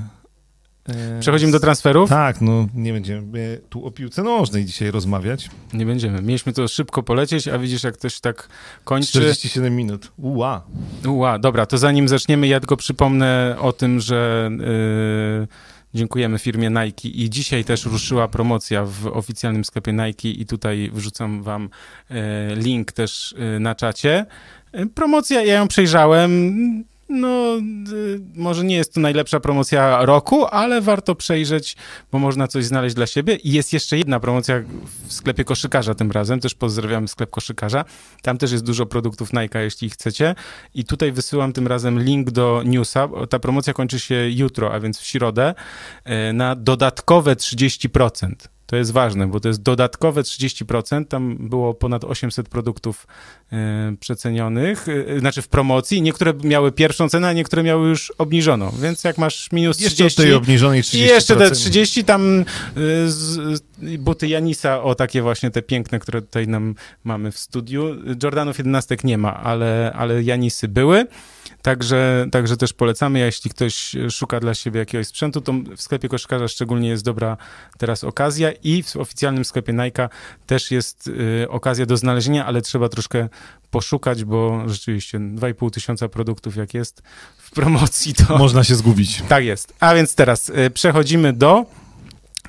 E, 0.89 1.19
Przechodzimy 1.19 1.51
do 1.51 1.59
transferów? 1.59 2.09
Tak, 2.09 2.41
no 2.41 2.67
nie 2.73 2.93
będziemy 2.93 3.61
tu 3.69 3.85
o 3.85 3.91
piłce 3.91 4.23
nożnej 4.23 4.65
dzisiaj 4.65 4.91
rozmawiać. 4.91 5.49
Nie 5.73 5.85
będziemy. 5.85 6.21
Mieliśmy 6.21 6.53
to 6.53 6.67
szybko 6.67 7.03
polecieć, 7.03 7.47
a 7.47 7.59
widzisz, 7.59 7.83
jak 7.83 7.97
ktoś 7.97 8.19
tak 8.19 8.49
kończy. 8.83 9.09
47 9.11 9.75
minut. 9.75 10.11
Uła. 10.17 10.63
Uła, 11.07 11.39
dobra, 11.39 11.65
to 11.65 11.77
zanim 11.77 12.07
zaczniemy, 12.07 12.47
ja 12.47 12.59
tylko 12.59 12.77
przypomnę 12.77 13.55
o 13.59 13.73
tym, 13.73 13.99
że 13.99 14.51
yy, 15.39 15.47
dziękujemy 15.93 16.39
firmie 16.39 16.69
Nike 16.69 17.09
i 17.09 17.29
dzisiaj 17.29 17.65
też 17.65 17.85
ruszyła 17.85 18.27
promocja 18.27 18.85
w 18.85 19.07
oficjalnym 19.07 19.65
sklepie 19.65 19.93
Nike 19.93 20.29
i 20.29 20.45
tutaj 20.45 20.91
wrzucam 20.93 21.43
wam 21.43 21.69
yy, 22.09 22.17
link 22.55 22.91
też 22.91 23.35
yy, 23.37 23.59
na 23.59 23.75
czacie. 23.75 24.25
Promocja, 24.95 25.43
ja 25.43 25.53
ją 25.53 25.67
przejrzałem. 25.67 26.83
No, 27.09 27.57
y, 27.93 28.21
może 28.35 28.63
nie 28.63 28.75
jest 28.75 28.93
to 28.93 28.99
najlepsza 28.99 29.39
promocja 29.39 30.05
roku, 30.05 30.45
ale 30.45 30.81
warto 30.81 31.15
przejrzeć, 31.15 31.75
bo 32.11 32.19
można 32.19 32.47
coś 32.47 32.65
znaleźć 32.65 32.95
dla 32.95 33.07
siebie. 33.07 33.35
I 33.35 33.51
jest 33.51 33.73
jeszcze 33.73 33.97
jedna 33.97 34.19
promocja 34.19 34.63
w 35.07 35.13
sklepie 35.13 35.43
koszykarza 35.43 35.95
tym 35.95 36.11
razem. 36.11 36.39
Też 36.39 36.55
pozdrawiam 36.55 37.07
sklep 37.07 37.29
koszykarza. 37.29 37.85
Tam 38.21 38.37
też 38.37 38.51
jest 38.51 38.65
dużo 38.65 38.85
produktów 38.85 39.33
Nike, 39.33 39.63
jeśli 39.63 39.89
chcecie. 39.89 40.35
I 40.73 40.85
tutaj 40.85 41.11
wysyłam 41.11 41.53
tym 41.53 41.67
razem 41.67 41.99
link 41.99 42.31
do 42.31 42.61
newsa. 42.65 43.09
Ta 43.29 43.39
promocja 43.39 43.73
kończy 43.73 43.99
się 43.99 44.29
jutro, 44.29 44.73
a 44.73 44.79
więc 44.79 44.99
w 44.99 45.05
środę, 45.05 45.55
y, 46.29 46.33
na 46.33 46.55
dodatkowe 46.55 47.35
30%. 47.35 48.58
To 48.69 48.75
jest 48.75 48.91
ważne, 48.91 49.27
bo 49.27 49.39
to 49.39 49.47
jest 49.47 49.61
dodatkowe 49.61 50.21
30%. 50.21 51.05
Tam 51.05 51.37
było 51.39 51.73
ponad 51.73 52.03
800 52.03 52.49
produktów 52.49 53.07
e, 53.51 53.95
przecenionych, 53.99 54.85
e, 54.89 55.19
znaczy 55.19 55.41
w 55.41 55.47
promocji. 55.47 56.01
Niektóre 56.01 56.33
miały 56.43 56.71
pierwszą 56.71 57.09
cenę, 57.09 57.27
a 57.27 57.33
niektóre 57.33 57.63
miały 57.63 57.89
już 57.89 58.11
obniżoną. 58.17 58.71
Więc 58.81 59.03
jak 59.03 59.17
masz 59.17 59.51
minus 59.51 59.77
30... 59.77 60.03
Jeszcze 60.03 60.23
tej 60.23 60.33
obniżonej 60.33 60.83
30%. 60.83 60.97
I 60.97 60.99
jeszcze 60.99 61.35
te 61.35 61.51
30, 61.51 62.03
tam 62.03 62.39
e, 62.39 62.43
z, 63.07 63.61
buty 63.99 64.27
Janisa, 64.27 64.83
o 64.83 64.95
takie 64.95 65.21
właśnie 65.21 65.51
te 65.51 65.61
piękne, 65.61 65.99
które 65.99 66.21
tutaj 66.21 66.47
nam 66.47 66.75
mamy 67.03 67.31
w 67.31 67.37
studiu. 67.37 67.95
Jordanów 68.23 68.57
11 68.57 68.97
nie 69.03 69.17
ma, 69.17 69.43
ale, 69.43 69.93
ale 69.95 70.23
Janisy 70.23 70.67
były. 70.67 71.07
Także, 71.61 72.25
także 72.31 72.57
też 72.57 72.73
polecamy, 72.73 73.23
a 73.23 73.25
jeśli 73.25 73.51
ktoś 73.51 73.95
szuka 74.09 74.39
dla 74.39 74.53
siebie 74.53 74.79
jakiegoś 74.79 75.07
sprzętu, 75.07 75.41
to 75.41 75.53
w 75.77 75.81
sklepie 75.81 76.09
koszykarza 76.09 76.47
szczególnie 76.47 76.89
jest 76.89 77.03
dobra 77.03 77.37
teraz 77.77 78.03
okazja 78.03 78.51
i 78.51 78.83
w 78.83 78.95
oficjalnym 78.95 79.45
sklepie 79.45 79.73
Nike 79.73 80.09
też 80.47 80.71
jest 80.71 81.07
y, 81.07 81.49
okazja 81.49 81.85
do 81.85 81.97
znalezienia, 81.97 82.45
ale 82.45 82.61
trzeba 82.61 82.89
troszkę 82.89 83.29
poszukać, 83.71 84.23
bo 84.23 84.69
rzeczywiście 84.69 85.19
2,5 85.19 85.71
tysiąca 85.71 86.09
produktów 86.09 86.55
jak 86.55 86.73
jest 86.73 87.01
w 87.37 87.51
promocji, 87.51 88.13
to... 88.13 88.37
Można 88.37 88.63
się 88.63 88.75
zgubić. 88.75 89.23
Tak 89.29 89.45
jest. 89.45 89.73
A 89.79 89.95
więc 89.95 90.15
teraz 90.15 90.49
y, 90.49 90.69
przechodzimy 90.69 91.33
do 91.33 91.65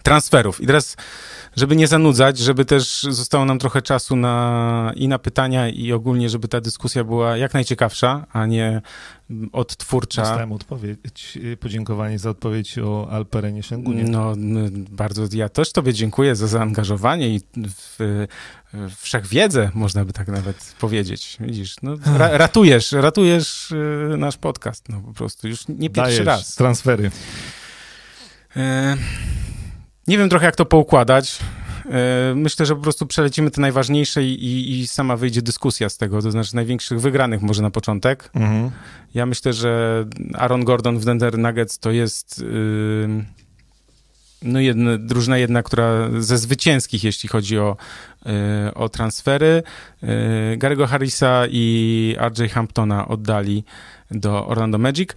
transferów. 0.02 0.60
I 0.60 0.66
teraz, 0.66 0.96
żeby 1.60 1.76
nie 1.76 1.86
zanudzać, 1.86 2.38
żeby 2.38 2.64
też 2.64 3.02
zostało 3.02 3.44
nam 3.44 3.58
trochę 3.58 3.82
czasu 3.82 4.16
na, 4.16 4.92
i 4.96 5.08
na 5.08 5.18
pytania, 5.18 5.68
i 5.68 5.92
ogólnie, 5.92 6.28
żeby 6.28 6.48
ta 6.48 6.60
dyskusja 6.60 7.04
była 7.04 7.36
jak 7.36 7.54
najciekawsza, 7.54 8.26
a 8.32 8.46
nie 8.46 8.82
odtwórcza. 9.52 10.22
Dostałem 10.22 10.52
odpowiedź, 10.52 11.38
podziękowanie 11.60 12.18
za 12.18 12.30
odpowiedź 12.30 12.78
o 12.78 13.10
Alperenie 13.10 13.62
Szengunie. 13.62 14.04
No, 14.04 14.34
bardzo, 14.90 15.22
ja 15.32 15.48
też 15.48 15.72
tobie 15.72 15.94
dziękuję 15.94 16.36
za 16.36 16.46
zaangażowanie 16.46 17.28
i 17.28 17.40
w, 17.98 18.26
wszechwiedzę, 18.96 19.70
można 19.74 20.04
by 20.04 20.12
tak 20.12 20.28
nawet 20.28 20.74
powiedzieć. 20.78 21.36
Widzisz, 21.40 21.76
no, 21.82 21.96
ra, 22.16 22.38
ratujesz, 22.38 22.92
ratujesz 22.92 23.70
y, 23.70 24.16
nasz 24.18 24.36
podcast, 24.36 24.88
no 24.88 25.00
po 25.00 25.12
prostu, 25.12 25.48
już 25.48 25.68
nie 25.68 25.90
pierwszy 25.90 26.24
Dajesz 26.24 26.26
raz. 26.26 26.54
transfery. 26.54 27.10
E, 28.56 28.96
nie 30.10 30.18
wiem 30.18 30.28
trochę, 30.28 30.46
jak 30.46 30.56
to 30.56 30.64
poukładać. 30.64 31.38
E, 31.90 32.34
myślę, 32.34 32.66
że 32.66 32.76
po 32.76 32.82
prostu 32.82 33.06
przelecimy 33.06 33.50
te 33.50 33.60
najważniejsze 33.60 34.24
i, 34.24 34.80
i, 34.80 34.86
sama 34.86 35.16
wyjdzie 35.16 35.42
dyskusja 35.42 35.88
z 35.88 35.96
tego, 35.96 36.22
to 36.22 36.30
znaczy 36.30 36.56
największych 36.56 37.00
wygranych 37.00 37.42
może 37.42 37.62
na 37.62 37.70
początek. 37.70 38.30
Mhm. 38.34 38.70
Ja 39.14 39.26
myślę, 39.26 39.52
że 39.52 40.04
Aaron 40.34 40.64
Gordon 40.64 40.98
w 40.98 41.04
Denver 41.04 41.38
Nuggets 41.38 41.78
to 41.78 41.90
jest 41.90 42.38
yy, 42.38 43.24
no 44.42 44.60
jedna, 44.60 44.98
drużyna 44.98 45.38
jedna, 45.38 45.62
która 45.62 46.10
ze 46.18 46.38
zwycięskich, 46.38 47.04
jeśli 47.04 47.28
chodzi 47.28 47.58
o, 47.58 47.76
yy, 48.26 48.32
o 48.74 48.88
transfery. 48.88 49.62
Yy, 50.02 50.08
Gary'ego 50.58 50.86
Harrisa 50.86 51.44
i 51.50 52.16
RJ 52.20 52.48
Hamptona 52.48 53.08
oddali 53.08 53.64
do 54.10 54.46
Orlando 54.46 54.78
Magic. 54.78 55.10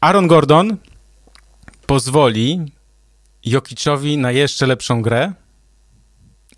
Aaron 0.00 0.26
Gordon 0.26 0.76
pozwoli 1.86 2.72
Jokiczowi 3.44 4.18
na 4.18 4.32
jeszcze 4.32 4.66
lepszą 4.66 5.02
grę 5.02 5.32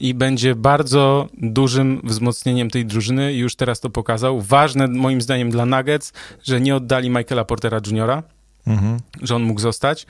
i 0.00 0.14
będzie 0.14 0.54
bardzo 0.54 1.28
dużym 1.38 2.00
wzmocnieniem 2.04 2.70
tej 2.70 2.86
drużyny. 2.86 3.34
Już 3.34 3.56
teraz 3.56 3.80
to 3.80 3.90
pokazał. 3.90 4.40
Ważne 4.40 4.88
moim 4.88 5.20
zdaniem 5.20 5.50
dla 5.50 5.66
Nuggets, 5.66 6.12
że 6.44 6.60
nie 6.60 6.76
oddali 6.76 7.10
Michaela 7.10 7.44
Portera 7.44 7.80
Jr., 7.86 8.22
Mhm. 8.66 8.98
że 9.22 9.36
on 9.36 9.42
mógł 9.42 9.60
zostać. 9.60 10.06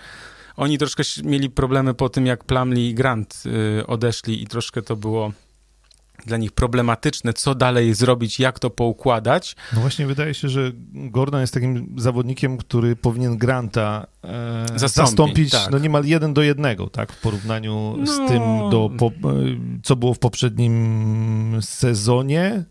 Oni 0.57 0.79
troszkę 0.79 1.03
mieli 1.25 1.51
problemy 1.51 1.95
po 1.95 2.09
tym, 2.09 2.27
jak 2.27 2.45
Plumlee 2.45 2.89
i 2.91 2.95
Grant 2.95 3.43
y, 3.81 3.87
odeszli 3.87 4.43
i 4.43 4.47
troszkę 4.47 4.83
to 4.83 4.97
było 4.97 5.33
dla 6.27 6.37
nich 6.37 6.53
problematyczne, 6.53 7.33
co 7.33 7.55
dalej 7.55 7.95
zrobić, 7.95 8.41
jak 8.41 8.59
to 8.59 8.71
poukładać. 8.71 9.57
No 9.73 9.81
właśnie 9.81 10.07
wydaje 10.07 10.35
się, 10.35 10.49
że 10.49 10.73
Gordon 10.93 11.41
jest 11.41 11.55
takim 11.55 11.95
zawodnikiem, 11.99 12.57
który 12.59 12.97
powinien 12.97 13.37
Granta 13.39 14.07
e, 14.25 14.67
Zastąpi, 14.79 15.09
zastąpić 15.11 15.51
tak. 15.51 15.71
no 15.71 15.79
niemal 15.79 16.05
jeden 16.05 16.35
do 16.35 16.43
jednego, 16.43 16.87
tak, 16.91 17.13
w 17.13 17.21
porównaniu 17.21 17.97
z 18.07 18.19
No. 18.19 18.29
tym, 18.29 18.43
do, 18.71 18.91
po, 18.99 19.07
e, 19.07 19.11
co 19.83 19.97
było 19.97 20.15
w 20.15 20.19
poprzednim 20.19 21.59
sezonie. 21.61 22.65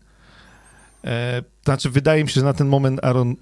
E, 1.04 1.42
znaczy, 1.64 1.90
wydaje 1.90 2.22
mi 2.24 2.30
się, 2.30 2.34
że 2.40 2.46
na 2.46 2.52
ten 2.52 2.68
moment 2.68 3.04
Aaron 3.04 3.36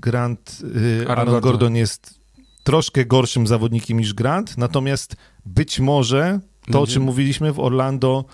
Grant, 0.00 0.58
e, 1.04 1.08
Aaron 1.10 1.28
Aaron, 1.28 1.40
Gordon. 1.40 1.76
Jest 1.76 2.20
troszkę 2.64 3.04
gorszym 3.04 3.46
zawodnikiem 3.46 3.98
niż 4.00 4.14
Grant, 4.14 4.58
natomiast 4.58 5.16
być 5.46 5.80
może 5.80 6.40
to, 6.72 6.78
o 6.78 6.80
Będzie- 6.82 6.94
czym 6.94 7.02
mówiliśmy 7.02 7.52
w 7.52 7.60
Orlando, 7.60 8.24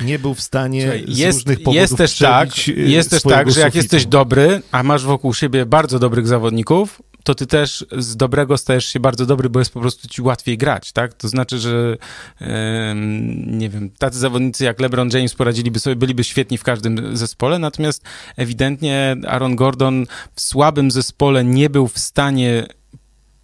nie 0.00 0.18
był 0.18 0.34
w 0.34 0.40
stanie 0.40 0.82
Słuchaj, 0.82 1.04
z 1.08 1.18
jest, 1.18 1.38
różnych 1.38 1.58
powodów 1.58 1.80
jest 1.80 1.96
też 1.96 2.18
tak, 2.18 2.48
e, 2.68 2.72
jest 2.72 3.10
też 3.10 3.22
tak, 3.22 3.50
że 3.50 3.60
jak 3.60 3.74
jesteś 3.74 4.06
dobry, 4.06 4.62
a 4.72 4.82
masz 4.82 5.04
wokół 5.04 5.34
siebie 5.34 5.66
bardzo 5.66 5.98
dobrych 5.98 6.26
zawodników, 6.26 7.02
to 7.24 7.34
ty 7.34 7.46
też 7.46 7.86
z 7.98 8.16
dobrego 8.16 8.58
stajesz 8.58 8.86
się 8.86 9.00
bardzo 9.00 9.26
dobry, 9.26 9.50
bo 9.50 9.58
jest 9.58 9.72
po 9.72 9.80
prostu 9.80 10.08
ci 10.08 10.22
łatwiej 10.22 10.58
grać, 10.58 10.92
tak? 10.92 11.14
To 11.14 11.28
znaczy, 11.28 11.58
że 11.58 11.96
em, 12.40 13.58
nie 13.58 13.70
wiem, 13.70 13.90
tacy 13.98 14.18
zawodnicy 14.18 14.64
jak 14.64 14.80
LeBron 14.80 15.10
James 15.12 15.34
poradziliby 15.34 15.80
sobie, 15.80 15.96
byliby 15.96 16.24
świetni 16.24 16.58
w 16.58 16.62
każdym 16.62 17.16
zespole, 17.16 17.58
natomiast 17.58 18.04
ewidentnie 18.36 19.16
Aaron 19.28 19.56
Gordon 19.56 20.06
w 20.34 20.40
słabym 20.40 20.90
zespole 20.90 21.44
nie 21.44 21.70
był 21.70 21.88
w 21.88 21.98
stanie 21.98 22.66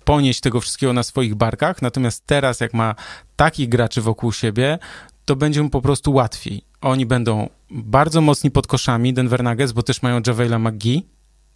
ponieść 0.04 0.40
tego 0.40 0.60
wszystkiego 0.60 0.92
na 0.92 1.02
swoich 1.02 1.34
barkach, 1.34 1.82
natomiast 1.82 2.26
teraz 2.26 2.60
jak 2.60 2.74
ma 2.74 2.94
takich 3.36 3.68
graczy 3.68 4.02
wokół 4.02 4.32
siebie, 4.32 4.78
to 5.26 5.36
będzie 5.36 5.62
mu 5.62 5.70
po 5.70 5.82
prostu 5.82 6.12
łatwiej. 6.12 6.62
Oni 6.80 7.06
będą 7.06 7.48
bardzo 7.70 8.20
mocni 8.20 8.50
pod 8.50 8.66
koszami 8.66 9.14
Denver 9.14 9.44
Nuggets, 9.44 9.72
bo 9.72 9.82
też 9.82 10.02
mają 10.02 10.20
Javela 10.26 10.58
McGee, 10.58 11.06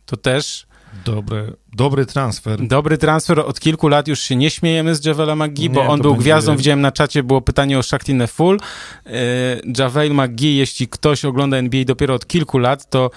to 0.07 0.17
też 0.17 0.67
Dobre, 1.05 1.53
dobry 1.77 2.07
transfer. 2.07 2.67
dobry 2.67 2.99
transfer. 2.99 3.41
Od 3.41 3.61
kilku 3.61 3.89
lat 3.89 4.09
już 4.09 4.21
się 4.21 4.37
nie 4.37 4.51
śmiejemy 4.51 4.95
z 4.95 5.05
Javela 5.05 5.37
McGee, 5.37 5.71
bo 5.71 5.83
Nie, 5.83 5.89
on 5.89 6.01
był 6.01 6.17
gwiazdą. 6.17 6.57
Widziałem 6.57 6.81
na 6.81 6.93
czacie, 6.93 7.23
było 7.23 7.41
pytanie 7.41 7.79
o 7.79 7.83
Shaktinę 7.83 8.27
Full. 8.27 8.59
Yy, 9.07 9.13
Javel 9.79 10.15
McGee, 10.15 10.57
jeśli 10.57 10.89
ktoś 10.89 11.25
ogląda 11.25 11.57
NBA 11.57 11.85
dopiero 11.85 12.15
od 12.15 12.27
kilku 12.27 12.59
lat, 12.59 12.91
to 12.91 13.11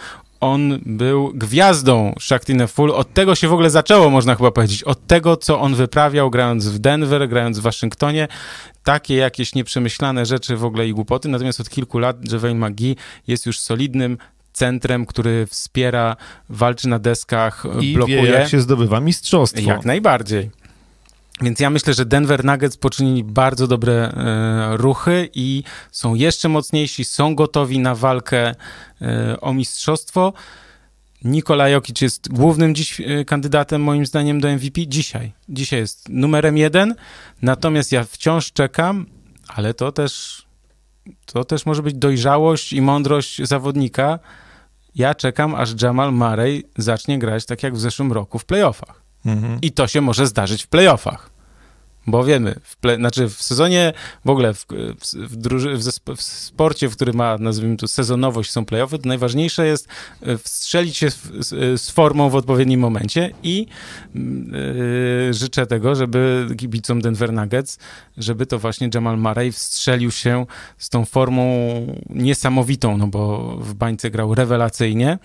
on 0.43 0.79
był 0.85 1.31
gwiazdą 1.33 2.15
Shaktinę 2.19 2.67
Full. 2.67 2.91
Od 2.91 3.13
tego 3.13 3.35
się 3.35 3.47
w 3.47 3.53
ogóle 3.53 3.69
zaczęło, 3.69 4.09
można 4.09 4.35
chyba 4.35 4.51
powiedzieć. 4.51 4.83
Od 4.83 5.07
tego, 5.07 5.37
co 5.37 5.59
on 5.59 5.75
wyprawiał, 5.75 6.29
grając 6.29 6.67
w 6.67 6.79
Denver, 6.79 7.29
grając 7.29 7.59
w 7.59 7.61
Waszyngtonie. 7.61 8.27
Takie 8.83 9.15
jakieś 9.15 9.55
nieprzemyślane 9.55 10.25
rzeczy 10.25 10.57
w 10.57 10.65
ogóle 10.65 10.87
i 10.87 10.93
głupoty. 10.93 11.29
Natomiast 11.29 11.59
od 11.59 11.69
kilku 11.69 11.99
lat 11.99 12.31
Javel 12.31 12.55
McGee 12.55 12.95
jest 13.27 13.45
już 13.45 13.59
solidnym 13.59 14.17
centrem, 14.53 15.05
który 15.05 15.47
wspiera, 15.47 16.15
walczy 16.49 16.87
na 16.87 16.99
deskach, 16.99 17.65
I 17.81 17.93
blokuje. 17.93 18.21
wie, 18.21 18.29
jak 18.29 18.49
się 18.49 18.59
zdobywa 18.59 18.99
mistrzostwo. 18.99 19.61
Jak 19.61 19.85
najbardziej. 19.85 20.49
Więc 21.43 21.59
ja 21.59 21.69
myślę, 21.69 21.93
że 21.93 22.05
Denver 22.05 22.45
Nuggets 22.45 22.77
poczynili 22.77 23.23
bardzo 23.23 23.67
dobre 23.67 23.93
e, 23.93 24.77
ruchy 24.77 25.29
i 25.33 25.63
są 25.91 26.15
jeszcze 26.15 26.49
mocniejsi, 26.49 27.05
są 27.05 27.35
gotowi 27.35 27.79
na 27.79 27.95
walkę 27.95 28.55
e, 29.01 29.41
o 29.41 29.53
mistrzostwo. 29.53 30.33
Nikola 31.23 31.69
Jokic 31.69 32.01
jest 32.01 32.33
głównym 32.33 32.75
dziś 32.75 33.01
e, 33.01 33.25
kandydatem 33.25 33.83
moim 33.83 34.05
zdaniem 34.05 34.41
do 34.41 34.47
MVP 34.47 34.87
dzisiaj. 34.87 35.31
Dzisiaj 35.49 35.79
jest 35.79 36.09
numerem 36.09 36.57
jeden, 36.57 36.95
natomiast 37.41 37.91
ja 37.91 38.03
wciąż 38.03 38.51
czekam, 38.51 39.05
ale 39.47 39.73
to 39.73 39.91
też 39.91 40.43
to 41.25 41.43
też 41.43 41.65
może 41.65 41.83
być 41.83 41.95
dojrzałość 41.95 42.73
i 42.73 42.81
mądrość 42.81 43.41
zawodnika. 43.41 44.19
Ja 44.95 45.15
czekam, 45.15 45.55
aż 45.55 45.81
Jamal 45.81 46.13
Murray 46.13 46.63
zacznie 46.77 47.19
grać 47.19 47.45
tak 47.45 47.63
jak 47.63 47.75
w 47.75 47.79
zeszłym 47.79 48.11
roku 48.11 48.39
w 48.39 48.45
playoffach. 48.45 49.01
Mhm. 49.25 49.59
I 49.61 49.71
to 49.71 49.87
się 49.87 50.01
może 50.01 50.27
zdarzyć 50.27 50.63
w 50.63 50.67
playoffach. 50.67 51.32
Bo 52.07 52.23
wiemy, 52.23 52.55
w 52.63 52.77
play, 52.77 52.97
znaczy 52.97 53.29
w 53.29 53.43
sezonie, 53.43 53.93
w 54.25 54.29
ogóle 54.29 54.53
w, 54.53 54.65
w, 55.13 55.35
druży, 55.35 55.77
w, 55.77 55.81
w 56.15 56.21
sporcie, 56.21 56.89
w 56.89 56.95
którym 56.95 57.15
ma, 57.15 57.37
nazwijmy 57.37 57.77
to, 57.77 57.87
sezonowość, 57.87 58.51
są 58.51 58.65
playoffy, 58.65 58.99
to 58.99 59.07
najważniejsze 59.07 59.67
jest 59.67 59.87
e, 60.21 60.37
wstrzelić 60.37 60.97
się 60.97 61.11
z, 61.11 61.21
z, 61.39 61.81
z 61.81 61.89
formą 61.89 62.29
w 62.29 62.35
odpowiednim 62.35 62.79
momencie 62.79 63.31
i 63.43 63.67
yy, 64.15 65.33
życzę 65.33 65.65
tego, 65.65 65.95
żeby 65.95 66.47
kibicom 66.57 67.01
Denver 67.01 67.33
Nuggets, 67.33 67.79
żeby 68.17 68.45
to 68.45 68.59
właśnie 68.59 68.89
Jamal 68.93 69.17
Murray 69.17 69.51
wstrzelił 69.51 70.11
się 70.11 70.45
z 70.77 70.89
tą 70.89 71.05
formą 71.05 71.43
niesamowitą, 72.09 72.97
no 72.97 73.07
bo 73.07 73.55
w 73.57 73.73
bańce 73.73 74.11
grał 74.11 74.35
rewelacyjnie. 74.35 75.19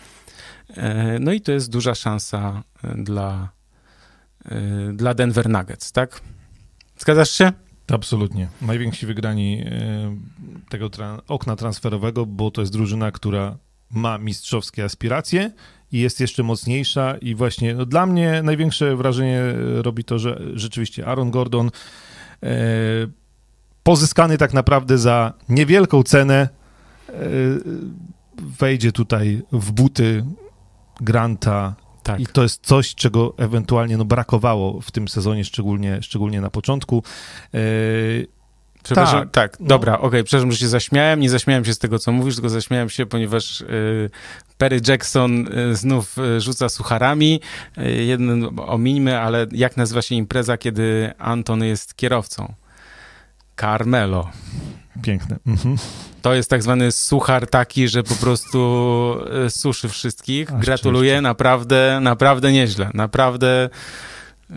E, 0.76 1.18
No 1.18 1.32
i 1.32 1.40
to 1.40 1.52
jest 1.52 1.70
duża 1.70 1.94
szansa 1.94 2.62
e, 2.84 2.94
dla, 3.02 3.48
e, 4.44 4.92
dla 4.92 5.14
Denver 5.14 5.48
Nuggets, 5.48 5.92
tak? 5.92 6.20
Zgadzasz 6.98 7.30
się? 7.30 7.52
Absolutnie. 7.92 8.48
Najwięksi 8.62 9.06
wygrani 9.06 9.62
e, 9.66 10.16
tego 10.68 10.86
tra- 10.86 11.20
okna 11.28 11.56
transferowego, 11.56 12.26
bo 12.26 12.50
to 12.50 12.60
jest 12.60 12.72
drużyna, 12.72 13.12
która 13.12 13.58
ma 13.90 14.18
mistrzowskie 14.18 14.84
aspiracje 14.84 15.52
i 15.92 15.98
jest 15.98 16.20
jeszcze 16.20 16.42
mocniejsza 16.42 17.16
i 17.16 17.34
właśnie 17.34 17.74
no, 17.74 17.86
dla 17.86 18.06
mnie 18.06 18.42
największe 18.42 18.96
wrażenie 18.96 19.42
robi 19.82 20.04
to, 20.04 20.18
że 20.18 20.40
rzeczywiście 20.54 21.06
Aaron 21.06 21.30
Gordon 21.30 21.70
e, 22.42 22.50
pozyskany 23.82 24.38
tak 24.38 24.54
naprawdę 24.54 24.98
za 24.98 25.32
niewielką 25.48 26.02
cenę 26.02 26.48
e, 27.08 27.12
wejdzie 28.58 28.92
tutaj 28.92 29.42
w 29.52 29.72
buty 29.72 30.24
Granta 31.00 31.74
Tak. 32.08 32.20
i 32.20 32.26
to 32.26 32.42
jest 32.42 32.66
coś, 32.66 32.94
czego 32.94 33.34
ewentualnie 33.36 33.96
no, 33.96 34.04
brakowało 34.04 34.80
w 34.80 34.90
tym 34.90 35.08
sezonie, 35.08 35.44
szczególnie, 35.44 36.02
szczególnie 36.02 36.40
na 36.40 36.50
początku. 36.50 37.02
E, 37.54 37.58
Przepraszam, 38.82 39.20
tak, 39.20 39.30
tak, 39.30 39.60
no. 39.60 39.66
dobra, 39.66 39.98
okej, 39.98 40.24
przepraszam, 40.24 40.52
że 40.52 40.58
się 40.58 40.68
zaśmiałem, 40.68 41.20
nie 41.20 41.30
zaśmiałem 41.30 41.64
się 41.64 41.74
z 41.74 41.78
tego, 41.78 41.98
co 41.98 42.12
mówisz, 42.12 42.34
tylko 42.34 42.48
zaśmiałem 42.48 42.90
się, 42.90 43.06
ponieważ 43.06 43.60
y, 43.60 44.10
Perry 44.58 44.80
Jackson 44.88 45.58
y, 45.58 45.76
znów 45.76 46.16
rzuca 46.38 46.68
sucharami. 46.68 47.40
Y, 47.78 48.04
jeden 48.04 48.48
omińmy, 48.56 49.20
ale 49.20 49.46
jak 49.52 49.76
nazywa 49.76 50.02
się 50.02 50.14
impreza, 50.14 50.56
kiedy 50.56 51.12
Anton 51.18 51.64
jest 51.64 51.94
kierowcą? 51.94 52.54
Carmelo. 53.60 54.30
Piękne. 55.02 55.36
Mhm. 55.46 55.76
To 56.22 56.34
jest 56.34 56.50
tak 56.50 56.62
zwany 56.62 56.92
suchar 56.92 57.46
taki, 57.50 57.88
że 57.88 58.02
po 58.02 58.14
prostu 58.14 58.58
y, 59.46 59.50
suszy 59.50 59.88
wszystkich. 59.88 60.52
Aż 60.54 60.64
Gratuluję, 60.64 61.10
szczęście. 61.10 61.22
naprawdę, 61.22 61.98
naprawdę 62.02 62.52
nieźle. 62.52 62.90
Naprawdę 62.94 63.68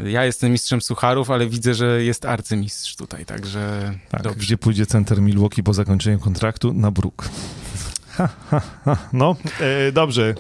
Ja 0.06 0.26
jestem 0.26 0.52
mistrzem 0.52 0.82
sucharów, 0.82 1.30
ale 1.32 1.48
widzę, 1.48 1.74
że 1.74 2.04
jest 2.04 2.26
arcymistrz 2.26 2.96
tutaj, 2.96 3.26
także 3.26 3.94
Tak, 4.10 4.22
dobrze. 4.24 4.40
gdzie 4.40 4.58
pójdzie 4.58 4.86
center 4.86 5.22
Milwaukee 5.22 5.64
po 5.64 5.74
zakończeniu 5.74 6.20
kontraktu? 6.20 6.74
Na 6.74 6.92
Brook. 6.92 7.30
Ha, 8.10 8.30
ha, 8.50 8.62
ha. 8.86 8.98
No, 9.14 9.36
e, 9.60 9.92
dobrze. 9.92 10.36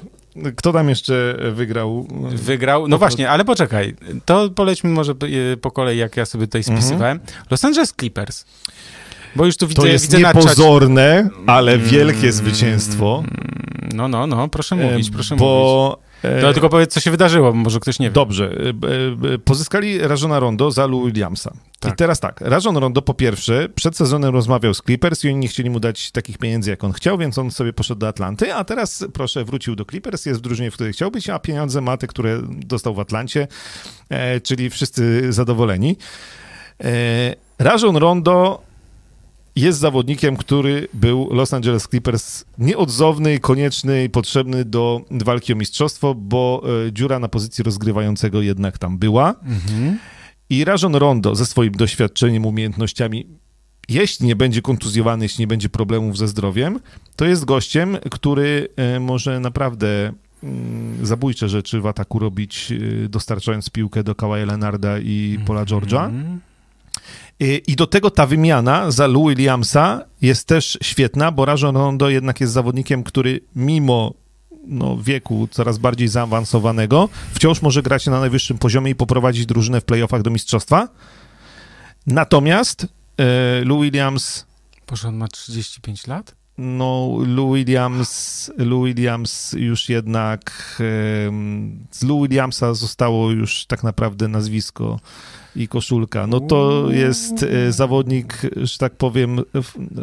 Kto 0.55 0.73
tam 0.73 0.89
jeszcze 0.89 1.37
wygrał? 1.51 2.07
Wygrał. 2.31 2.87
No 2.87 2.97
właśnie, 2.97 3.29
ale 3.29 3.45
poczekaj. 3.45 3.95
To 4.25 4.49
polećmy 4.49 4.89
może 4.89 5.13
y, 5.53 5.57
po 5.57 5.71
kolei, 5.71 5.97
jak 5.97 6.17
ja 6.17 6.25
sobie 6.25 6.47
tutaj 6.47 6.63
spisywałem. 6.63 7.19
Los 7.49 7.65
Angeles 7.65 7.93
Clippers. 7.99 8.45
Bo 9.35 9.45
już 9.45 9.57
tu 9.57 9.67
widzę, 9.67 9.81
To 9.81 9.87
jest 9.87 10.05
widzę 10.05 10.17
niepozorne, 10.19 11.29
ale 11.47 11.77
wielkie 11.77 12.31
zwycięstwo. 12.31 13.23
No, 13.93 14.07
no, 14.07 14.27
no, 14.27 14.47
proszę 14.47 14.75
mówić, 14.75 15.07
E, 15.07 15.11
proszę 15.11 15.35
mówić. 15.35 15.41
bo, 15.41 15.99
e, 16.23 16.41
To 16.41 16.53
tylko 16.53 16.69
powiedz, 16.69 16.93
co 16.93 16.99
się 16.99 17.11
wydarzyło, 17.11 17.51
bo 17.51 17.57
może 17.57 17.79
ktoś 17.79 17.99
nie 17.99 18.07
wie. 18.07 18.13
Dobrze. 18.13 18.51
e, 19.33 19.37
Pozyskali 19.37 19.99
Rajona 19.99 20.39
Rondo 20.39 20.71
za 20.71 20.85
Lou 20.87 21.05
Williamsa. 21.05 21.53
Tak. 21.79 21.93
I 21.93 21.95
teraz 21.95 22.19
tak, 22.19 22.41
Rajon 22.41 22.77
Rondo 22.77 23.01
po 23.01 23.13
pierwsze 23.13 23.69
przed 23.75 23.97
sezonem 23.97 24.33
rozmawiał 24.33 24.73
z 24.73 24.81
Clippers 24.81 25.23
i 25.23 25.27
oni 25.27 25.37
nie 25.37 25.47
chcieli 25.47 25.69
mu 25.69 25.79
dać 25.79 26.11
takich 26.11 26.37
pieniędzy, 26.37 26.69
jak 26.69 26.83
on 26.83 26.91
chciał, 26.93 27.17
więc 27.17 27.37
on 27.37 27.51
sobie 27.51 27.73
poszedł 27.73 27.99
do 27.99 28.07
Atlanty, 28.07 28.53
a 28.53 28.63
teraz 28.63 29.05
proszę 29.13 29.43
wrócił 29.45 29.75
do 29.75 29.85
Clippers, 29.85 30.25
jest 30.25 30.39
w 30.39 30.43
drużynie, 30.43 30.71
w 30.71 30.73
której 30.73 30.93
chciał 30.93 31.11
być, 31.11 31.29
a 31.29 31.39
pieniądze 31.39 31.81
ma 31.81 31.97
te, 31.97 32.07
które 32.07 32.39
dostał 32.49 32.93
w 32.95 32.99
Atlancie, 32.99 33.47
czyli 34.43 34.69
wszyscy 34.69 35.33
zadowoleni. 35.33 35.97
Rajon 37.59 37.97
Rondo 37.97 38.61
jest 39.55 39.79
zawodnikiem, 39.79 40.37
który 40.37 40.87
był 40.93 41.29
Los 41.31 41.53
Angeles 41.53 41.83
Clippers 41.83 42.45
nieodzowny, 42.57 43.39
konieczny 43.39 44.03
i 44.03 44.09
potrzebny 44.09 44.65
do 44.65 45.01
walki 45.11 45.53
o 45.53 45.55
mistrzostwo, 45.55 46.15
bo 46.15 46.63
e, 46.87 46.91
dziura 46.91 47.19
na 47.19 47.27
pozycji 47.27 47.63
rozgrywającego 47.63 48.41
jednak 48.41 48.77
tam 48.77 48.97
była. 48.97 49.35
Mhm. 49.43 49.97
I 50.49 50.65
Rajon 50.65 50.95
Rondo 50.95 51.35
ze 51.35 51.45
swoim 51.45 51.71
doświadczeniem, 51.71 52.45
umiejętnościami, 52.45 53.27
jeśli 53.89 54.27
nie 54.27 54.35
będzie 54.35 54.61
kontuzjowany, 54.61 55.25
jeśli 55.25 55.41
nie 55.41 55.47
będzie 55.47 55.69
problemów 55.69 56.17
ze 56.17 56.27
zdrowiem, 56.27 56.79
to 57.15 57.25
jest 57.25 57.45
gościem, 57.45 57.97
który 58.11 58.67
e, 58.75 58.99
może 58.99 59.39
naprawdę 59.39 60.13
mm, 60.43 61.05
zabójcze 61.05 61.49
rzeczy 61.49 61.81
w 61.81 61.87
ataku 61.87 62.19
robić, 62.19 62.71
e, 63.05 63.09
dostarczając 63.09 63.69
piłkę 63.69 64.03
do 64.03 64.15
Kawaja 64.15 64.45
Leonarda 64.45 64.99
i 64.99 65.39
Paula 65.45 65.65
George'a. 65.65 66.05
Mhm. 66.05 66.39
I 67.41 67.61
i 67.67 67.75
do 67.75 67.87
tego 67.87 68.11
ta 68.11 68.25
wymiana 68.25 68.91
za 68.91 69.07
Lou 69.07 69.29
Williamsa 69.29 70.05
jest 70.21 70.47
też 70.47 70.77
świetna, 70.81 71.31
bo 71.31 71.45
Rajon 71.45 71.77
Rondo 71.77 72.09
jednak 72.09 72.41
jest 72.41 72.53
zawodnikiem, 72.53 73.03
który 73.03 73.41
mimo 73.55 74.13
no, 74.67 74.97
wieku 74.97 75.47
coraz 75.51 75.77
bardziej 75.77 76.07
zaawansowanego 76.07 77.09
wciąż 77.33 77.61
może 77.61 77.81
grać 77.81 78.05
na 78.05 78.19
najwyższym 78.19 78.57
poziomie 78.57 78.91
i 78.91 78.95
poprowadzić 78.95 79.45
drużynę 79.45 79.81
w 79.81 79.85
playoffach 79.85 80.21
do 80.21 80.29
mistrzostwa. 80.29 80.87
Natomiast 82.07 82.87
e, 83.17 83.65
Lou 83.65 83.81
Williams 83.81 84.45
Boże, 84.87 85.07
on 85.07 85.15
ma 85.15 85.27
35 85.27 86.07
lat? 86.07 86.35
No, 86.57 87.17
Lou 87.27 87.53
Williams, 87.53 88.51
Lou 88.57 88.83
Williams 88.83 89.55
już 89.57 89.89
jednak 89.89 90.51
z 91.91 92.03
Lou 92.03 92.21
Williamsa 92.21 92.73
zostało 92.73 93.31
już 93.31 93.65
tak 93.65 93.83
naprawdę 93.83 94.27
nazwisko 94.27 94.99
i 95.55 95.67
koszulka. 95.67 96.27
No 96.27 96.39
to 96.39 96.87
jest 96.91 97.43
e, 97.43 97.71
zawodnik, 97.71 98.41
że 98.55 98.77
tak 98.77 98.95
powiem, 98.95 99.39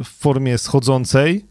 w 0.05 0.09
formie 0.09 0.59
schodzącej. 0.59 1.44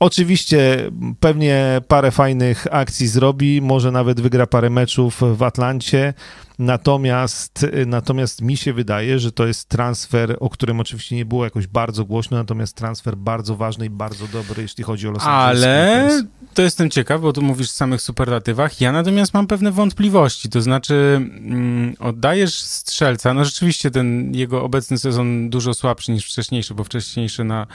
Oczywiście 0.00 0.90
pewnie 1.20 1.80
parę 1.88 2.10
fajnych 2.10 2.66
akcji 2.70 3.06
zrobi, 3.06 3.62
może 3.62 3.92
nawet 3.92 4.20
wygra 4.20 4.46
parę 4.46 4.70
meczów 4.70 5.20
w 5.34 5.42
Atlancie, 5.42 6.14
natomiast, 6.58 7.66
natomiast 7.86 8.42
mi 8.42 8.56
się 8.56 8.72
wydaje, 8.72 9.18
że 9.18 9.32
to 9.32 9.46
jest 9.46 9.68
transfer, 9.68 10.36
o 10.40 10.50
którym 10.50 10.80
oczywiście 10.80 11.16
nie 11.16 11.24
było 11.24 11.44
jakoś 11.44 11.66
bardzo 11.66 12.04
głośno, 12.04 12.36
natomiast 12.36 12.76
transfer 12.76 13.16
bardzo 13.16 13.56
ważny 13.56 13.86
i 13.86 13.90
bardzo 13.90 14.26
dobry, 14.26 14.62
jeśli 14.62 14.84
chodzi 14.84 15.08
o 15.08 15.10
Los 15.10 15.22
Angeles 15.22 15.64
Ale 15.64 16.22
to 16.54 16.62
jestem 16.62 16.90
ciekaw, 16.90 17.20
bo 17.20 17.32
tu 17.32 17.42
mówisz 17.42 17.68
w 17.68 17.74
samych 17.74 18.02
superlatywach. 18.02 18.80
Ja 18.80 18.92
natomiast 18.92 19.34
mam 19.34 19.46
pewne 19.46 19.72
wątpliwości. 19.72 20.48
To 20.48 20.62
znaczy, 20.62 20.94
mm, 20.94 21.94
oddajesz 21.98 22.54
strzelca. 22.54 23.34
No 23.34 23.44
rzeczywiście 23.44 23.90
ten 23.90 24.34
jego 24.34 24.62
obecny 24.62 24.98
sezon 24.98 25.50
dużo 25.50 25.74
słabszy 25.74 26.12
niż 26.12 26.26
wcześniejszy, 26.26 26.74
bo 26.74 26.84
wcześniejszy 26.84 27.44
na 27.44 27.66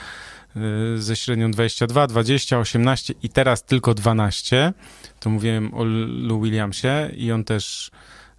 ze 0.96 1.16
średnią 1.16 1.50
22, 1.50 2.06
20, 2.06 2.58
18 2.58 3.14
i 3.22 3.28
teraz 3.28 3.64
tylko 3.64 3.94
12. 3.94 4.72
To 5.20 5.30
mówiłem 5.30 5.74
o 5.74 5.84
Lou 6.06 6.40
Williamsie 6.40 6.88
i 7.16 7.32
on 7.32 7.44
też 7.44 7.90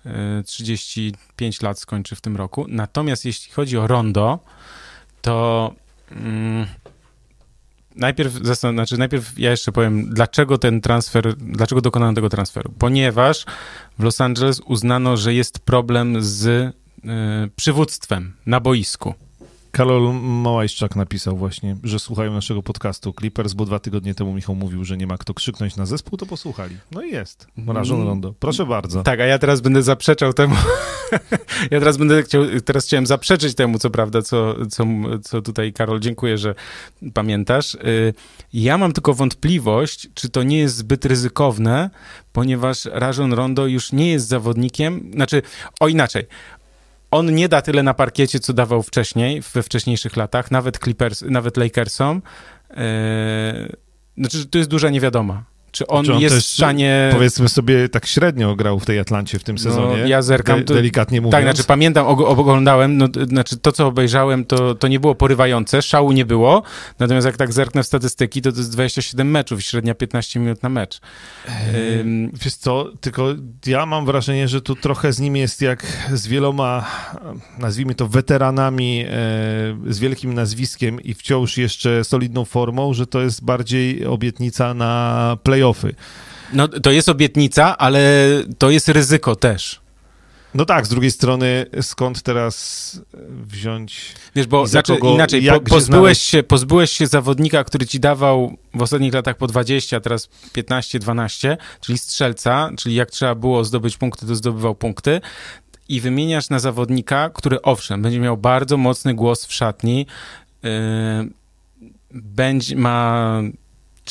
y, 0.05 0.43
35 0.43 1.61
lat 1.61 1.80
skończy 1.80 2.16
w 2.16 2.22
tym 2.22 2.38
roku. 2.38 2.66
Natomiast 2.70 3.26
jeśli 3.26 3.53
chodzi 3.53 3.78
o 3.78 3.88
Rondo, 3.88 4.39
to 5.22 5.74
mm, 6.11 6.66
najpierw, 7.95 8.34
znaczy 8.34 8.97
najpierw 8.97 9.39
ja 9.39 9.51
jeszcze 9.51 9.72
powiem, 9.72 10.09
dlaczego 10.14 10.57
ten 10.57 10.82
transfer, 10.82 11.36
dlaczego 11.36 11.82
dokonano 11.82 12.14
tego 12.14 12.30
transferu. 12.30 12.74
Ponieważ 12.80 13.45
w 13.99 14.03
Los 14.03 14.22
Angeles 14.22 14.59
uznano, 14.59 15.18
że 15.18 15.34
jest 15.34 15.59
problem 15.59 16.22
z 16.24 16.45
y, 16.45 16.72
przywództwem 17.55 18.34
na 18.45 18.59
boisku. 18.59 19.14
Karol 19.76 20.13
Małajszczak 20.21 20.95
napisał 20.95 21.38
właśnie, 21.38 21.76
że 21.84 21.99
słuchają 21.99 22.34
naszego 22.34 22.63
podcastu 22.63 23.13
Clippers, 23.19 23.53
bo 23.53 23.65
dwa 23.65 23.80
tygodnie 23.80 24.15
temu 24.15 24.34
Michał 24.34 24.55
mówił, 24.55 24.84
że 24.84 24.97
nie 24.97 25.07
ma 25.07 25.17
kto 25.17 25.34
krzyknąć 25.34 25.76
na 25.76 25.86
zespół, 25.86 26.17
to 26.17 26.26
posłuchali. 26.26 26.78
No 26.91 27.03
i 27.03 27.11
jest. 27.11 27.47
Rajon 27.67 27.95
Mm. 27.95 28.07
Rondo. 28.07 28.34
Proszę 28.39 28.65
bardzo. 28.65 29.03
Tak, 29.03 29.19
a 29.19 29.26
ja 29.26 29.39
teraz 29.39 29.61
będę 29.61 29.84
zaprzeczał 29.84 30.34
temu. 30.34 30.55
ja 31.71 31.80
teraz 31.80 31.97
będę 31.97 32.24
chciał, 32.24 32.43
teraz 32.65 32.86
chciałem 32.86 33.05
zaprzeczyć 33.05 33.55
temu, 33.55 33.80
co 33.80 33.89
prawda, 33.89 34.21
co, 34.21 34.67
co, 34.67 34.86
co 35.24 35.41
tutaj, 35.41 35.74
Karol, 35.74 35.99
dziękuję, 35.99 36.38
że 36.38 36.55
pamiętasz. 37.13 37.76
Y, 37.76 38.13
Ja 38.53 38.78
mam 38.78 38.93
tylko 38.93 39.13
wątpliwość, 39.13 40.09
czy 40.13 40.30
to 40.30 40.43
nie 40.43 40.57
jest 40.59 40.76
zbyt 40.76 41.05
ryzykowne, 41.05 41.89
ponieważ 42.34 42.86
Rajon 42.86 43.34
Rondo 43.34 43.67
już 43.67 43.91
nie 43.91 44.11
jest 44.11 44.28
zawodnikiem, 44.28 45.11
znaczy, 45.13 45.41
o 45.80 45.88
inaczej. 45.88 46.24
On 47.14 47.36
nie 47.36 47.49
da 47.49 47.61
tyle 47.61 47.84
na 47.84 47.93
parkiecie, 47.93 48.39
co 48.39 48.53
dawał 48.53 48.84
wcześniej, 48.84 49.41
we 49.53 49.64
wcześniejszych 49.64 50.18
latach, 50.18 50.51
nawet 50.51 50.78
Clippers, 50.78 51.22
nawet 51.22 51.57
Lakersom. 51.57 52.22
Yy, 52.70 52.76
znaczy, 54.18 54.45
to 54.45 54.57
jest 54.57 54.70
duża 54.70 54.89
niewiadoma. 54.89 55.43
Czy 55.74 55.88
on 55.88 56.05
Czy 56.05 56.13
on 56.13 56.19
jest 56.19 56.36
też, 56.36 56.45
w 56.45 56.47
stanie... 56.47 57.09
Powiedzmy 57.11 57.49
sobie, 57.49 57.89
tak 57.89 58.05
średnio 58.05 58.55
grał 58.55 58.80
w 58.80 58.86
tej 58.86 58.99
Atlancie 58.99 59.39
w 59.39 59.43
tym 59.43 59.57
sezonie. 59.57 59.97
No, 60.01 60.07
ja 60.07 60.21
zerkam, 60.21 60.63
De- 60.63 60.74
delikatnie 60.74 61.21
mówiąc. 61.21 61.32
Tak, 61.32 61.43
znaczy 61.43 61.63
pamiętam, 61.63 62.05
og- 62.07 62.39
oglądałem, 62.39 62.97
no, 62.97 63.07
to 63.07 63.26
znaczy 63.26 63.57
to, 63.57 63.71
co 63.71 63.88
obejrzałem, 63.88 64.45
to, 64.45 64.76
to 64.76 64.88
nie 64.88 64.99
było 64.99 65.15
porywające, 65.15 65.82
szału 65.82 66.11
nie 66.11 66.26
było, 66.26 66.63
natomiast 66.99 67.26
jak 67.28 67.38
tak 67.38 67.53
zerknę 67.53 67.84
w 67.84 67.88
statystyki, 67.88 68.41
to 68.41 68.51
to 68.51 68.57
jest 68.57 68.71
27 68.71 69.32
meczów 69.32 69.61
średnia 69.61 69.95
15 69.95 70.39
minut 70.39 70.63
na 70.63 70.69
mecz. 70.69 70.99
Ym, 71.99 72.32
Wiesz 72.43 72.55
co, 72.55 72.91
tylko 73.01 73.28
ja 73.65 73.86
mam 73.86 74.05
wrażenie, 74.05 74.47
że 74.47 74.61
tu 74.61 74.76
trochę 74.76 75.13
z 75.13 75.19
nim 75.19 75.36
jest 75.36 75.61
jak 75.61 75.86
z 76.13 76.28
wieloma, 76.28 76.86
nazwijmy 77.57 77.95
to 77.95 78.07
weteranami 78.07 79.05
e, 79.07 79.09
z 79.89 79.99
wielkim 79.99 80.34
nazwiskiem 80.34 81.01
i 81.01 81.13
wciąż 81.13 81.57
jeszcze 81.57 82.03
solidną 82.03 82.45
formą, 82.45 82.93
że 82.93 83.07
to 83.07 83.21
jest 83.21 83.43
bardziej 83.45 84.05
obietnica 84.05 84.74
na 84.74 85.38
playoffy. 85.64 85.95
no 86.53 86.68
to 86.68 86.91
jest 86.91 87.09
obietnica, 87.09 87.78
ale 87.78 88.28
to 88.57 88.70
jest 88.70 88.89
ryzyko 88.89 89.36
też. 89.36 89.84
No 90.53 90.66
tak, 90.66 90.86
z 90.86 90.89
drugiej 90.89 91.11
strony 91.11 91.66
skąd 91.82 92.22
teraz 92.22 93.01
wziąć... 93.30 94.16
Wiesz, 94.36 94.47
bo 94.47 94.68
znaczy, 94.68 94.93
kogo- 94.93 95.14
inaczej, 95.14 95.47
po, 95.47 95.59
pozbyłeś, 95.59 96.18
znaleźć- 96.18 96.30
się, 96.30 96.43
pozbyłeś 96.43 96.91
się 96.91 97.07
zawodnika, 97.07 97.64
który 97.64 97.88
ci 97.88 97.99
dawał 97.99 98.57
w 98.74 98.82
ostatnich 98.82 99.14
latach 99.14 99.38
po 99.38 99.47
20, 99.47 99.97
a 99.97 99.99
teraz 99.99 100.30
15-12, 100.55 101.57
czyli 101.82 101.97
strzelca, 101.97 102.70
czyli 102.78 102.95
jak 102.95 103.11
trzeba 103.11 103.36
było 103.36 103.64
zdobyć 103.64 103.97
punkty, 103.97 104.28
to 104.28 104.36
zdobywał 104.36 104.76
punkty 104.76 105.22
i 105.89 106.01
wymieniasz 106.01 106.49
na 106.49 106.59
zawodnika, 106.59 107.30
który 107.30 107.61
owszem, 107.61 108.01
będzie 108.01 108.20
miał 108.20 108.38
bardzo 108.38 108.78
mocny 108.78 109.14
głos 109.14 109.45
w 109.45 109.53
szatni, 109.53 110.05
yy, 110.64 110.70
będzie, 112.11 112.76
ma 112.76 113.41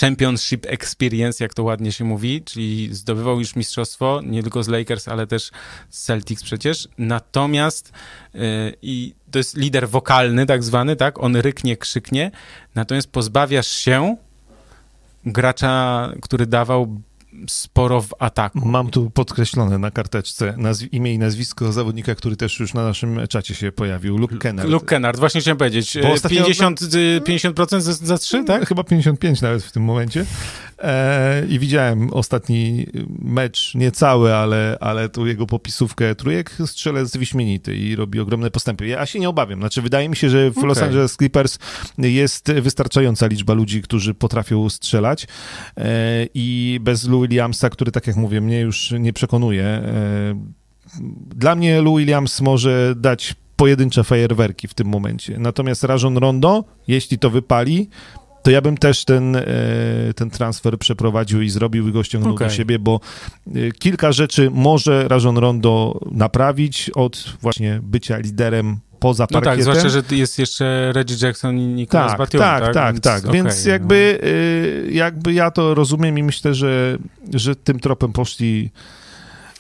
championship 0.01 0.66
experience, 0.66 1.45
jak 1.45 1.55
to 1.55 1.62
ładnie 1.62 1.93
się 1.93 2.05
mówi, 2.05 2.43
czyli 2.43 2.95
zdobywał 2.95 3.38
już 3.38 3.57
mistrzostwo, 3.57 4.20
nie 4.24 4.43
tylko 4.43 4.62
z 4.62 4.68
Lakers, 4.68 5.09
ale 5.09 5.26
też 5.26 5.51
z 5.90 6.03
Celtics 6.03 6.43
przecież. 6.43 6.88
Natomiast 6.99 7.93
yy, 8.34 8.40
i 8.82 9.14
to 9.30 9.38
jest 9.38 9.57
lider 9.57 9.88
wokalny 9.88 10.47
tak 10.47 10.64
zwany, 10.64 10.97
tak? 10.97 11.22
On 11.22 11.36
ryknie, 11.36 11.76
krzyknie, 11.76 12.30
natomiast 12.74 13.11
pozbawiasz 13.11 13.68
się 13.68 14.16
gracza, 15.24 16.12
który 16.22 16.47
dawał 16.47 17.01
sporo 17.49 18.03
w 18.03 18.14
ataku. 18.18 18.68
Mam 18.68 18.91
tu 18.91 19.11
podkreślone 19.11 19.78
na 19.78 19.91
karteczce 19.91 20.57
imię 20.93 21.14
i 21.14 21.18
nazwisko 21.18 21.72
zawodnika, 21.72 22.14
który 22.14 22.37
też 22.37 22.61
już 22.61 22.74
na 22.74 22.85
naszym 22.85 23.26
czacie 23.28 23.55
się 23.55 23.72
pojawił, 23.72 24.18
Luke 24.18 24.37
Kennard. 24.39 24.68
Luke 24.68 24.87
Kennard, 24.87 25.18
właśnie 25.18 25.41
chciałem 25.41 25.59
powiedzieć. 25.59 25.99
Bo 26.03 26.09
ostatnio- 26.09 26.37
50, 26.37 26.83
y, 26.83 27.20
50% 27.24 27.80
za, 27.80 27.93
za 27.93 28.18
3, 28.18 28.45
tak? 28.45 28.68
Chyba 28.68 28.85
55 28.85 29.41
nawet 29.41 29.62
w 29.62 29.72
tym 29.72 29.83
momencie. 29.83 30.24
E, 30.78 31.47
I 31.49 31.59
widziałem 31.59 32.12
ostatni 32.12 32.87
mecz, 33.18 33.74
nie 33.74 33.91
cały, 33.91 34.35
ale, 34.35 34.76
ale 34.80 35.09
tu 35.09 35.26
jego 35.26 35.47
popisówkę 35.47 36.14
trójek, 36.14 36.57
strzelec 36.66 37.16
wyśmienity 37.16 37.76
i 37.76 37.97
robi 37.97 38.20
ogromne 38.20 38.51
postępy. 38.51 38.87
Ja 38.87 39.07
się 39.07 39.20
nie 39.20 39.28
obawiam. 39.28 39.61
Znaczy, 39.61 39.83
wydaje 39.83 40.09
mi 40.09 40.16
się, 40.16 40.30
że 40.30 40.51
w 40.51 40.62
Los 40.62 40.78
Okej. 40.78 40.89
Angeles 40.89 41.16
Clippers 41.16 41.59
jest 41.99 42.53
wystarczająca 42.53 43.26
liczba 43.26 43.55
ludzi, 43.55 43.83
którzy 43.83 44.14
potrafią 44.14 44.70
strzelać 44.70 45.26
e, 45.76 45.87
i 46.35 46.78
bez 46.83 47.09
Lou 47.09 47.22
Williamsa, 47.23 47.70
który, 47.70 47.93
tak 47.93 48.07
jak 48.07 48.16
mówię, 48.16 48.41
mnie 48.41 48.61
już 48.61 48.95
nie 49.01 49.12
przekonuje. 49.12 49.64
E, 49.64 49.83
dla 51.37 51.55
mnie 51.55 51.83
Lou 51.83 51.97
Williams 51.97 52.41
może 52.41 52.95
dać 52.97 53.35
pojedyncze 53.57 54.05
fajerwerki 54.05 54.68
w 54.68 54.75
tym 54.75 54.89
momencie. 54.89 55.39
Natomiast 55.39 55.85
Rajon 55.85 56.16
Rondo, 56.16 56.64
jeśli 56.89 57.18
to 57.18 57.31
wypali, 57.31 57.89
to 58.43 58.51
ja 58.51 58.61
bym 58.61 58.77
też 58.77 59.05
ten, 59.05 59.37
e, 59.37 59.45
ten 60.16 60.31
transfer 60.31 60.79
przeprowadził 60.79 61.43
i 61.43 61.51
zrobił 61.51 61.89
i 61.89 61.93
go 61.93 62.05
ściągnął 62.05 62.35
Okej. 62.35 62.49
do 62.49 62.55
siebie, 62.55 62.79
bo 62.79 63.01
e, 63.47 63.70
kilka 63.70 64.12
rzeczy 64.12 64.51
może 64.51 65.09
Rajon 65.09 65.39
Rondo 65.39 66.01
naprawić 66.11 66.91
od 66.91 67.37
właśnie 67.41 67.81
bycia 67.83 68.18
liderem 68.18 68.81
poza 69.03 69.25
No 69.25 69.27
tak, 69.41 69.45
parkietem. 69.45 69.63
zwłaszcza, 69.63 69.89
że 69.89 70.17
jest 70.17 70.39
jeszcze 70.39 70.93
Reggie 70.93 71.17
Jackson 71.27 71.59
i 71.59 71.67
Nicolas 71.67 72.11
Tak, 72.11 72.19
Batum, 72.19 72.41
tak, 72.41 72.65
tak? 72.65 72.75
tak, 72.75 73.01
tak. 73.01 73.19
okej, 73.25 73.33
Więc 73.33 73.65
no. 73.65 73.71
jakby, 73.71 74.19
y, 74.89 74.93
jakby 74.93 75.33
ja 75.33 75.51
to 75.51 75.75
rozumiem 75.75 76.19
i 76.19 76.23
myślę, 76.23 76.55
że, 76.55 76.99
że 77.35 77.57
tym 77.57 77.81
tropem 77.81 78.13
poszli. 78.13 78.71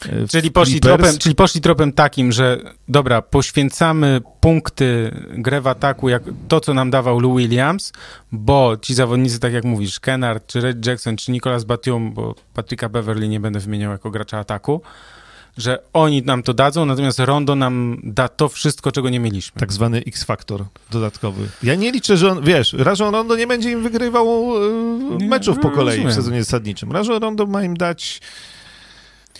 y, 0.06 0.28
Czyli 0.28 0.50
poszli, 0.50 0.80
tropem, 0.80 1.18
czyli 1.18 1.34
poszli 1.34 1.60
tropem 1.60 1.92
takim, 1.92 2.32
że 2.32 2.58
dobra, 2.88 3.22
poświęcamy 3.22 4.20
punkty 4.40 5.10
grę 5.36 5.60
w 5.60 5.66
ataku, 5.66 6.08
jak 6.08 6.22
to, 6.48 6.60
co 6.60 6.74
nam 6.74 6.90
dawał 6.90 7.20
Lou 7.20 7.36
Williams, 7.36 7.92
bo 8.32 8.76
ci 8.82 8.94
zawodnicy, 8.94 9.40
tak 9.40 9.52
jak 9.52 9.64
mówisz, 9.64 10.00
Kennard, 10.00 10.46
czy 10.46 10.60
Red 10.60 10.86
Jackson, 10.86 11.16
czy 11.16 11.32
Nicolas 11.32 11.64
Batum, 11.64 12.12
bo 12.12 12.34
Patryka 12.54 12.88
Beverly 12.88 13.28
nie 13.28 13.40
będę 13.40 13.60
wymieniał 13.60 13.92
jako 13.92 14.10
gracza 14.10 14.38
ataku, 14.38 14.82
że 15.58 15.78
oni 15.92 16.22
nam 16.22 16.42
to 16.42 16.54
dadzą, 16.54 16.86
natomiast 16.86 17.18
Rondo 17.18 17.54
nam 17.56 18.00
da 18.04 18.28
to 18.28 18.48
wszystko, 18.48 18.92
czego 18.92 19.10
nie 19.10 19.20
mieliśmy. 19.20 19.60
Tak 19.60 19.72
zwany 19.72 19.98
X-faktor 20.06 20.64
dodatkowy. 20.90 21.48
Ja 21.62 21.74
nie 21.74 21.92
liczę, 21.92 22.16
że 22.16 22.30
on, 22.30 22.44
wiesz, 22.44 22.72
Rajon 22.72 23.14
Rondo 23.14 23.36
nie 23.36 23.46
będzie 23.46 23.70
im 23.70 23.82
wygrywał 23.82 24.46
Nie, 25.18 25.28
meczów 25.28 25.58
po 25.58 25.70
kolei 25.70 25.94
w 26.00 26.04
rozumiem. 26.04 26.12
sezonie 26.14 26.44
zasadniczym. 26.44 26.92
Rajon 26.92 27.22
Rondo 27.22 27.46
ma 27.46 27.64
im 27.64 27.76
dać 27.76 28.20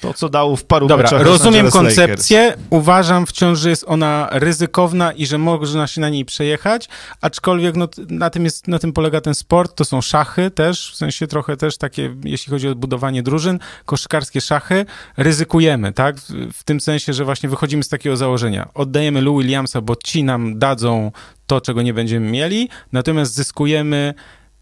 to, 0.03 0.15
co 0.15 0.29
dał 0.29 0.57
w 0.57 0.65
paru 0.65 0.87
Dobra, 0.87 1.05
meczach 1.05 1.23
rozumiem 1.23 1.67
Angeles 1.67 1.75
Lakers. 1.75 1.97
koncepcję. 1.97 2.57
Uważam 2.71 3.27
wciąż, 3.27 3.59
że 3.59 3.71
jest 3.71 3.85
ona 3.89 4.29
ryzykowna 4.33 5.13
i 5.13 5.27
że 5.27 5.39
można 5.39 5.87
się 5.87 6.01
na 6.01 6.09
niej 6.09 6.25
przejechać, 6.25 6.89
aczkolwiek 7.21 7.77
no, 7.77 7.89
na, 8.09 8.31
tym 8.31 8.45
jest, 8.45 8.69
na 8.69 8.79
tym 8.79 8.93
polega 8.93 9.21
ten 9.21 9.35
sport. 9.35 9.75
To 9.75 9.85
są 9.85 10.01
szachy 10.01 10.51
też, 10.51 10.93
w 10.93 10.97
sensie 10.97 11.27
trochę 11.27 11.57
też 11.57 11.79
takie, 11.79 12.15
jeśli 12.25 12.51
chodzi 12.51 12.69
o 12.69 12.75
budowanie 12.75 13.23
drużyn, 13.23 13.59
koszykarskie 13.85 14.41
szachy. 14.41 14.87
Ryzykujemy, 15.17 15.93
tak? 15.93 16.17
W, 16.17 16.53
w 16.53 16.65
tym 16.65 16.81
sensie, 16.81 17.13
że 17.13 17.25
właśnie 17.25 17.49
wychodzimy 17.49 17.83
z 17.83 17.89
takiego 17.89 18.17
założenia. 18.17 18.69
Oddajemy 18.75 19.21
Lou 19.21 19.39
Williamsa, 19.39 19.81
bo 19.81 19.97
ci 19.97 20.25
nam 20.25 20.59
dadzą 20.59 21.13
to, 21.47 21.61
czego 21.61 21.83
nie 21.83 21.95
będziemy 21.95 22.31
mieli, 22.31 22.69
natomiast 22.93 23.35
zyskujemy, 23.35 24.15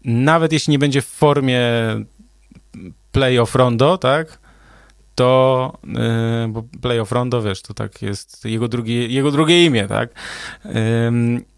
nawet 0.05 0.53
jeśli 0.53 0.71
nie 0.71 0.79
będzie 0.79 1.01
w 1.01 1.07
formie 1.07 1.61
playoff 3.11 3.55
rondo, 3.55 3.97
tak? 3.97 4.40
To, 5.15 5.77
yy, 5.83 6.47
bo 6.49 6.63
playoff 6.81 7.11
rondo, 7.11 7.41
wiesz, 7.41 7.61
to 7.61 7.73
tak 7.73 8.01
jest 8.01 8.45
jego 8.45 8.67
drugie, 8.67 9.07
jego 9.07 9.31
drugie 9.31 9.65
imię, 9.65 9.87
tak? 9.87 10.09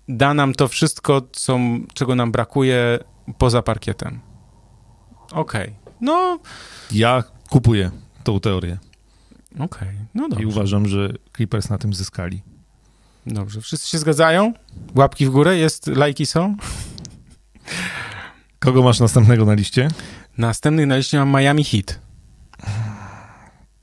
Da 0.08 0.34
nam 0.34 0.54
to 0.54 0.68
wszystko, 0.68 1.22
co, 1.32 1.60
czego 1.94 2.16
nam 2.16 2.32
brakuje 2.32 3.00
poza 3.38 3.62
parkietem. 3.62 4.20
Okej, 5.32 5.74
no 6.02 6.40
Ja 6.92 7.24
kupuję 7.50 7.92
tą 8.24 8.40
teorię 8.40 8.78
okej, 9.60 9.90
no 10.14 10.26
i 10.28 10.30
dobrze. 10.30 10.48
uważam, 10.48 10.88
że 10.88 11.10
Clippers 11.36 11.70
na 11.70 11.78
tym 11.78 11.94
zyskali. 11.94 12.42
Dobrze, 13.26 13.62
wszyscy 13.62 13.90
się 13.90 13.98
zgadzają? 13.98 14.54
Łapki 14.96 15.26
w 15.26 15.30
górę, 15.30 15.58
jest, 15.58 15.88
lajki 15.88 16.26
są? 16.26 16.56
Kogo 18.60 18.84
masz 18.84 19.00
następnego 19.00 19.46
na 19.46 19.54
liście? 19.54 19.88
Następny 20.38 20.86
na 20.86 20.98
liście 20.98 21.18
mam 21.18 21.30
Miami 21.42 21.64
Heat. 21.64 22.00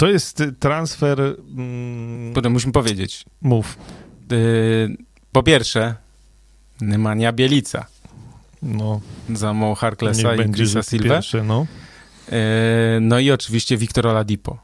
To 0.01 0.07
jest 0.09 0.41
y, 0.41 0.53
transfer... 0.53 1.21
Mm, 1.57 2.35
Potem 2.35 2.53
musimy 2.53 2.73
powiedzieć. 2.73 3.25
mów. 3.43 3.77
Yy, 4.31 4.97
po 5.33 5.43
pierwsze, 5.43 5.95
Nemanja 6.81 7.33
Bielica 7.33 7.87
No, 8.63 9.01
za 9.35 9.53
Mo 9.53 9.75
Harklessa 9.75 10.35
niech 10.37 10.49
i 10.49 10.53
Chrisa 10.53 10.83
Silva. 10.83 11.15
pierwsze, 11.15 11.45
no. 11.45 11.67
E, 12.33 12.99
No 13.01 13.19
i 13.19 13.31
oczywiście 13.31 13.77
Victor 13.77 14.07
Oladipo 14.07 14.59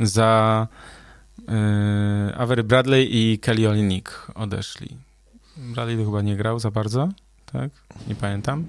za 0.00 0.66
e, 1.48 2.34
Avery 2.36 2.64
Bradley 2.64 3.08
i 3.16 3.38
Kelly 3.38 3.68
Olynyk 3.68 4.26
odeszli. 4.34 4.96
Bradley 5.56 5.96
to 5.98 6.04
chyba 6.04 6.22
nie 6.22 6.36
grał 6.36 6.58
za 6.58 6.70
bardzo, 6.70 7.08
tak? 7.52 7.70
Nie 8.08 8.14
pamiętam. 8.14 8.64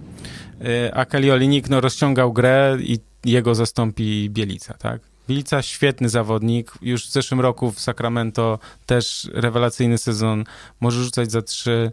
E, 0.62 0.96
A 0.96 1.06
Kelly 1.06 1.34
Olynyk 1.34 1.70
no, 1.70 1.82
rozciągał 1.82 2.34
grę 2.34 2.78
i 2.82 3.00
jego 3.26 3.56
zastąpi 3.56 4.30
Bielica, 4.30 4.74
tak? 4.74 5.09
Bielica 5.30 5.62
świetny 5.62 6.10
zawodnik, 6.10 6.72
już 6.82 7.08
w 7.08 7.12
zeszłym 7.12 7.40
roku 7.40 7.72
w 7.72 7.80
Sacramento 7.80 8.60
też 8.86 9.30
rewelacyjny 9.34 9.98
sezon, 9.98 10.44
może 10.80 11.04
rzucać 11.04 11.32
za 11.32 11.42
trzy, 11.42 11.92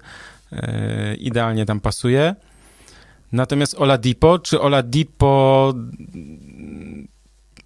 e, 0.52 1.14
idealnie 1.14 1.66
tam 1.66 1.80
pasuje. 1.80 2.34
Natomiast 3.32 3.74
Oladipo, 3.74 4.38
czy 4.38 4.60
Oladipo 4.60 5.74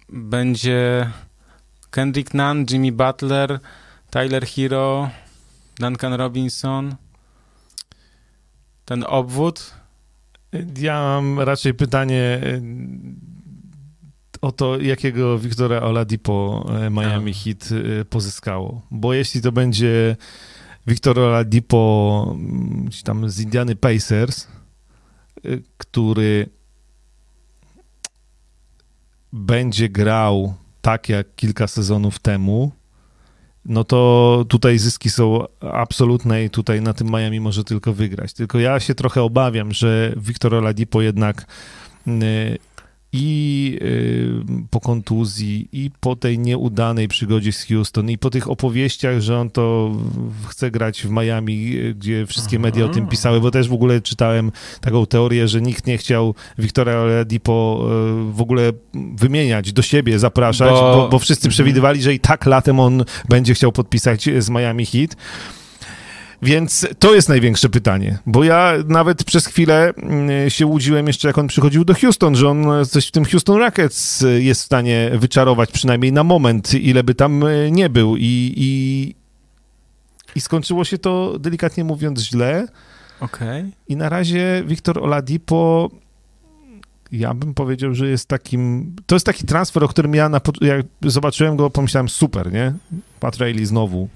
będzie 0.09 1.11
Kendrick 1.91 2.33
Nunn, 2.33 2.65
Jimmy 2.71 2.91
Butler, 2.91 3.59
Tyler 4.09 4.45
Hero, 4.47 5.09
Duncan 5.79 6.13
Robinson, 6.13 6.95
ten 8.85 9.05
obwód? 9.07 9.73
Ja 10.77 10.93
mam 10.93 11.39
raczej 11.39 11.73
pytanie 11.73 12.41
o 14.41 14.51
to, 14.51 14.79
jakiego 14.79 15.39
Wiktora 15.39 15.81
Oladipo 15.81 16.65
e, 16.81 16.89
Miami. 16.89 17.33
Heat 17.33 17.71
y, 17.71 18.05
pozyskało. 18.05 18.81
Bo 18.91 19.13
jeśli 19.13 19.41
to 19.41 19.51
będzie 19.51 20.15
Wiktor 20.87 21.19
Oladipo 21.19 22.27
mm, 22.35 22.89
tam 23.03 23.29
z 23.29 23.39
Indiany 23.39 23.75
Pacers, 23.75 24.47
y, 25.45 25.63
który 25.77 26.49
będzie 29.33 29.89
grał 29.89 30.53
tak 30.81 31.09
jak 31.09 31.35
kilka 31.35 31.67
sezonów 31.67 32.19
temu, 32.19 32.71
no 33.65 33.83
to 33.83 34.45
tutaj 34.49 34.77
zyski 34.79 35.09
są 35.09 35.45
absolutne 35.59 36.43
i 36.43 36.49
tutaj 36.49 36.81
na 36.81 36.93
tym 36.93 37.07
Miami 37.07 37.39
może 37.39 37.63
tylko 37.63 37.93
wygrać. 37.93 38.33
Tylko 38.33 38.59
ja 38.59 38.79
się 38.79 38.95
trochę 38.95 39.21
obawiam, 39.21 39.71
że 39.71 40.13
Wiktor 40.17 40.55
Oladipo 40.55 41.01
jednak 41.01 41.45
y, 42.07 42.57
i 43.13 43.77
y, 43.81 44.31
po 44.69 44.79
kontuzji, 44.79 45.67
i 45.71 45.91
po 45.99 46.15
tej 46.15 46.39
nieudanej 46.39 47.07
przygodzie 47.07 47.51
z 47.51 47.63
Houston, 47.65 48.09
i 48.09 48.17
po 48.17 48.29
tych 48.29 48.49
opowieściach, 48.49 49.19
że 49.21 49.39
on 49.39 49.49
to 49.49 49.91
chce 50.47 50.71
grać 50.71 51.01
w 51.03 51.09
Miami, 51.09 51.71
gdzie 51.95 52.25
wszystkie 52.25 52.59
media 52.59 52.85
o 52.85 52.89
tym 52.89 53.07
pisały, 53.07 53.41
bo 53.41 53.51
też 53.51 53.69
w 53.69 53.73
ogóle 53.73 54.01
czytałem 54.01 54.51
taką 54.81 55.05
teorię, 55.05 55.47
że 55.47 55.61
nikt 55.61 55.87
nie 55.87 55.97
chciał 55.97 56.35
Wiktora 56.57 56.95
Oladipo 56.95 57.85
y, 58.29 58.33
w 58.33 58.41
ogóle 58.41 58.71
wymieniać, 59.15 59.73
do 59.73 59.81
siebie 59.81 60.19
zapraszać, 60.19 60.71
Bo- 60.71 60.95
bo, 60.95 61.09
bo 61.09 61.19
wszyscy 61.19 61.49
przewidywali, 61.49 62.01
że 62.01 62.13
i 62.13 62.19
tak 62.19 62.45
latem 62.45 62.79
on 62.79 63.03
będzie 63.29 63.53
chciał 63.53 63.71
podpisać 63.71 64.29
z 64.39 64.49
Miami 64.49 64.85
Heat. 64.85 65.15
Więc 66.41 66.87
to 66.99 67.15
jest 67.15 67.29
największe 67.29 67.69
pytanie, 67.69 68.17
bo 68.25 68.43
ja 68.43 68.73
nawet 68.87 69.23
przez 69.23 69.47
chwilę 69.47 69.93
mm, 69.97 70.49
się 70.49 70.65
łudziłem 70.65 71.07
jeszcze, 71.07 71.27
jak 71.27 71.37
on 71.37 71.47
przychodził 71.47 71.85
do 71.85 71.93
Houston, 71.93 72.35
że 72.35 72.49
on 72.49 72.65
coś 72.89 73.07
w 73.07 73.11
tym 73.11 73.25
Houston 73.25 73.57
Rockets 73.57 74.21
y, 74.21 74.43
jest 74.43 74.61
w 74.61 74.65
stanie 74.65 75.11
wyczarować 75.13 75.71
przynajmniej 75.71 76.13
na 76.13 76.23
moment, 76.23 76.73
ile 76.73 77.03
by 77.03 77.15
tam 77.15 77.43
y, 77.43 77.69
nie 77.71 77.89
był 77.89 78.17
i, 78.17 78.53
i, 78.57 79.15
i 80.35 80.41
skończyło 80.41 80.85
się 80.85 80.97
to 80.97 81.39
delikatnie 81.39 81.83
mówiąc 81.83 82.19
źle 82.19 82.67
Okej. 83.19 83.65
i 83.87 83.95
na 83.95 84.09
razie 84.09 84.63
Wiktor 84.65 85.03
Oladipo 85.03 85.89
ja 87.11 87.33
bym 87.33 87.53
powiedział, 87.53 87.93
że 87.93 88.07
jest 88.07 88.27
takim, 88.27 88.95
to 89.05 89.15
jest 89.15 89.25
taki 89.25 89.45
transfer, 89.45 89.83
o 89.83 89.87
którym 89.87 90.15
ja 90.15 90.29
na, 90.29 90.41
jak 90.61 90.85
zobaczyłem 91.01 91.55
go, 91.55 91.69
pomyślałem 91.69 92.09
super, 92.09 92.51
nie? 92.51 92.73
Pat 93.19 93.37
Riley 93.37 93.65
znowu 93.65 94.09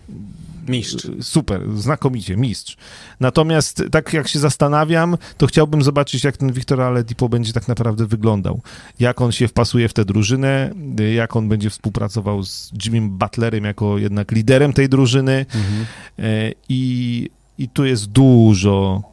Mistrz. 0.67 1.07
Super, 1.21 1.61
znakomicie, 1.75 2.37
mistrz. 2.37 2.77
Natomiast 3.19 3.83
tak 3.91 4.13
jak 4.13 4.27
się 4.27 4.39
zastanawiam, 4.39 5.17
to 5.37 5.47
chciałbym 5.47 5.81
zobaczyć, 5.81 6.23
jak 6.23 6.37
ten 6.37 6.51
Wiktor 6.51 6.81
Aledipo 6.81 7.29
będzie 7.29 7.53
tak 7.53 7.67
naprawdę 7.67 8.05
wyglądał. 8.05 8.61
Jak 8.99 9.21
on 9.21 9.31
się 9.31 9.47
wpasuje 9.47 9.89
w 9.89 9.93
tę 9.93 10.05
drużynę, 10.05 10.71
jak 11.15 11.35
on 11.35 11.49
będzie 11.49 11.69
współpracował 11.69 12.43
z 12.43 12.71
Jimmy 12.85 13.09
Butlerem 13.09 13.63
jako 13.63 13.97
jednak 13.97 14.31
liderem 14.31 14.73
tej 14.73 14.89
drużyny. 14.89 15.45
Mhm. 15.55 15.85
E, 16.19 16.51
I, 16.69 17.29
I 17.57 17.69
tu 17.69 17.85
jest 17.85 18.05
dużo 18.05 19.03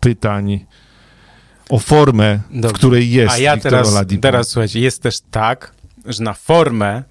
pytań 0.00 0.64
o 1.68 1.78
formę, 1.78 2.40
Dobrze. 2.50 2.68
w 2.68 2.72
której 2.72 3.10
jest 3.10 3.34
A 3.34 3.38
ja 3.38 3.54
Victor 3.54 3.72
teraz, 3.72 3.88
Oladipo. 3.88 4.22
teraz 4.22 4.48
słuchajcie, 4.48 4.80
jest 4.80 5.02
też 5.02 5.20
tak, 5.30 5.74
że 6.06 6.22
na 6.22 6.34
formę 6.34 7.02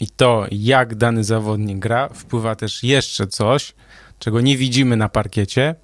i 0.00 0.06
to, 0.08 0.46
jak 0.50 0.94
dany 0.94 1.24
zawodnik 1.24 1.78
gra, 1.78 2.08
wpływa 2.08 2.54
też 2.54 2.82
jeszcze 2.82 3.26
coś, 3.26 3.74
czego 4.18 4.40
nie 4.40 4.56
widzimy 4.56 4.96
na 4.96 5.08
parkiecie, 5.08 5.74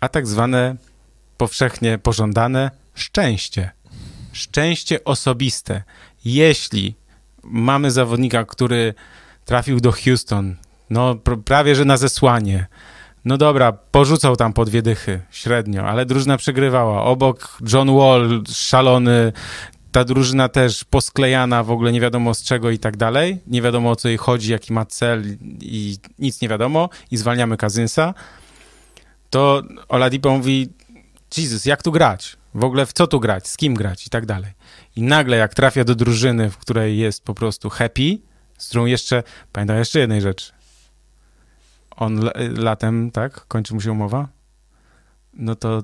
a 0.00 0.08
tak 0.08 0.26
zwane 0.26 0.76
powszechnie 1.36 1.98
pożądane 1.98 2.70
szczęście. 2.94 3.70
Szczęście 4.32 5.04
osobiste. 5.04 5.82
Jeśli 6.24 6.94
mamy 7.42 7.90
zawodnika, 7.90 8.44
który 8.44 8.94
trafił 9.44 9.80
do 9.80 9.92
Houston, 9.92 10.56
no 10.90 11.14
pr- 11.14 11.42
prawie 11.42 11.74
że 11.74 11.84
na 11.84 11.96
zesłanie, 11.96 12.66
no 13.24 13.38
dobra, 13.38 13.72
porzucał 13.72 14.36
tam 14.36 14.52
po 14.52 14.64
dwie 14.64 14.82
dychy, 14.82 15.20
średnio, 15.30 15.84
ale 15.84 16.06
drużyna 16.06 16.36
przegrywała. 16.36 17.02
Obok 17.02 17.58
John 17.72 17.96
Wall, 17.96 18.42
szalony, 18.52 19.32
ta 19.96 20.04
drużyna 20.04 20.48
też 20.48 20.84
posklejana, 20.84 21.62
w 21.62 21.70
ogóle 21.70 21.92
nie 21.92 22.00
wiadomo 22.00 22.34
z 22.34 22.42
czego 22.42 22.70
i 22.70 22.78
tak 22.78 22.96
dalej. 22.96 23.38
Nie 23.46 23.62
wiadomo 23.62 23.90
o 23.90 23.96
co 23.96 24.08
jej 24.08 24.16
chodzi, 24.16 24.52
jaki 24.52 24.72
ma 24.72 24.86
cel 24.86 25.36
i 25.60 25.98
nic 26.18 26.40
nie 26.40 26.48
wiadomo. 26.48 26.88
I 27.10 27.16
zwalniamy 27.16 27.56
Kazynsa. 27.56 28.14
To 29.30 29.62
Oladipo 29.88 30.30
mówi, 30.30 30.68
Jezus, 31.36 31.64
jak 31.64 31.82
tu 31.82 31.92
grać? 31.92 32.36
W 32.54 32.64
ogóle 32.64 32.86
w 32.86 32.92
co 32.92 33.06
tu 33.06 33.20
grać? 33.20 33.48
Z 33.48 33.56
kim 33.56 33.74
grać? 33.74 34.06
I 34.06 34.10
tak 34.10 34.26
dalej. 34.26 34.52
I 34.96 35.02
nagle 35.02 35.36
jak 35.36 35.54
trafia 35.54 35.84
do 35.84 35.94
drużyny, 35.94 36.50
w 36.50 36.58
której 36.58 36.98
jest 36.98 37.24
po 37.24 37.34
prostu 37.34 37.70
happy, 37.70 38.18
z 38.58 38.68
którą 38.68 38.86
jeszcze, 38.86 39.22
pamiętam 39.52 39.76
jeszcze 39.76 40.00
jednej 40.00 40.20
rzeczy. 40.20 40.52
On 41.96 42.18
la- 42.18 42.32
latem, 42.56 43.10
tak? 43.10 43.46
Kończy 43.46 43.74
mu 43.74 43.80
się 43.80 43.92
umowa? 43.92 44.28
No 45.34 45.54
to 45.54 45.82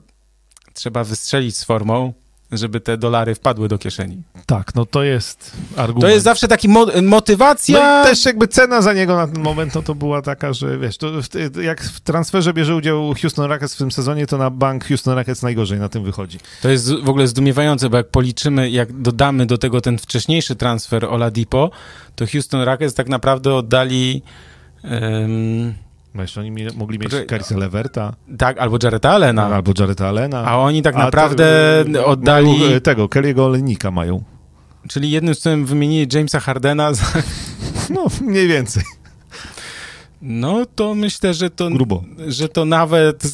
trzeba 0.74 1.04
wystrzelić 1.04 1.56
z 1.56 1.64
formą, 1.64 2.12
żeby 2.52 2.80
te 2.80 2.96
dolary 2.98 3.34
wpadły 3.34 3.68
do 3.68 3.78
kieszeni. 3.78 4.22
Tak, 4.46 4.74
no 4.74 4.86
to 4.86 5.02
jest 5.02 5.52
argument. 5.76 6.00
To 6.00 6.08
jest 6.08 6.24
zawsze 6.24 6.48
taki 6.48 6.68
mo- 6.68 6.86
motywacja. 7.02 7.78
No 7.78 8.02
i 8.02 8.04
też 8.06 8.24
jakby 8.24 8.48
cena 8.48 8.82
za 8.82 8.92
niego 8.92 9.16
na 9.16 9.26
ten 9.26 9.42
moment 9.42 9.74
no 9.74 9.82
to 9.82 9.94
była 9.94 10.22
taka, 10.22 10.52
że 10.52 10.78
wiesz, 10.78 10.98
to 10.98 11.10
w, 11.22 11.62
jak 11.62 11.80
w 11.80 12.00
transferze 12.00 12.52
bierze 12.54 12.76
udział 12.76 13.14
Houston 13.22 13.50
Rockets 13.50 13.74
w 13.74 13.78
tym 13.78 13.92
sezonie, 13.92 14.26
to 14.26 14.38
na 14.38 14.50
bank 14.50 14.84
Houston 14.88 15.14
Rockets 15.14 15.42
najgorzej 15.42 15.78
na 15.78 15.88
tym 15.88 16.04
wychodzi. 16.04 16.38
To 16.62 16.68
jest 16.68 16.94
w 16.94 17.08
ogóle 17.08 17.28
zdumiewające, 17.28 17.90
bo 17.90 17.96
jak 17.96 18.08
policzymy, 18.08 18.70
jak 18.70 18.92
dodamy 18.92 19.46
do 19.46 19.58
tego 19.58 19.80
ten 19.80 19.98
wcześniejszy 19.98 20.56
transfer 20.56 21.04
Oladipo, 21.04 21.70
to 22.16 22.26
Houston 22.26 22.60
Rockets 22.62 22.94
tak 22.94 23.08
naprawdę 23.08 23.54
oddali 23.54 24.22
em, 24.84 25.74
No 26.14 26.22
jeszcze 26.22 26.40
oni 26.40 26.50
mi, 26.50 26.66
mogli 26.76 26.98
mieć 26.98 27.10
Carissa 27.28 27.56
Leverta 27.58 28.14
tak, 28.38 28.58
albo 28.58 28.78
Jareta 28.82 29.10
Allena, 29.10 29.46
albo 29.46 29.72
Jareta 29.78 30.08
Allena. 30.08 30.44
a 30.44 30.56
oni 30.58 30.82
tak 30.82 30.94
A 30.94 30.98
naprawdę 30.98 31.44
te- 31.92 32.04
oddali, 32.04 32.58
mają, 32.58 32.70
e, 32.76 32.80
tego, 32.80 33.06
Kelly'ego 33.06 33.40
Olenika 33.40 33.90
mają. 33.90 34.22
czyli 34.88 35.10
jednym 35.10 35.34
słowem 35.34 35.66
wymienili 35.66 36.06
Jamesa 36.14 36.40
Hardena, 36.40 36.92
za, 36.94 37.04
No, 37.94 38.06
mniej 38.20 38.48
więcej. 38.48 38.82
no 40.22 40.66
to 40.66 40.94
myślę, 40.94 41.34
że 41.34 41.50
to, 41.50 41.70
Grubo. 41.70 42.04
że 42.28 42.48
to 42.48 42.64
nawet 42.64 43.24
y, 43.24 43.28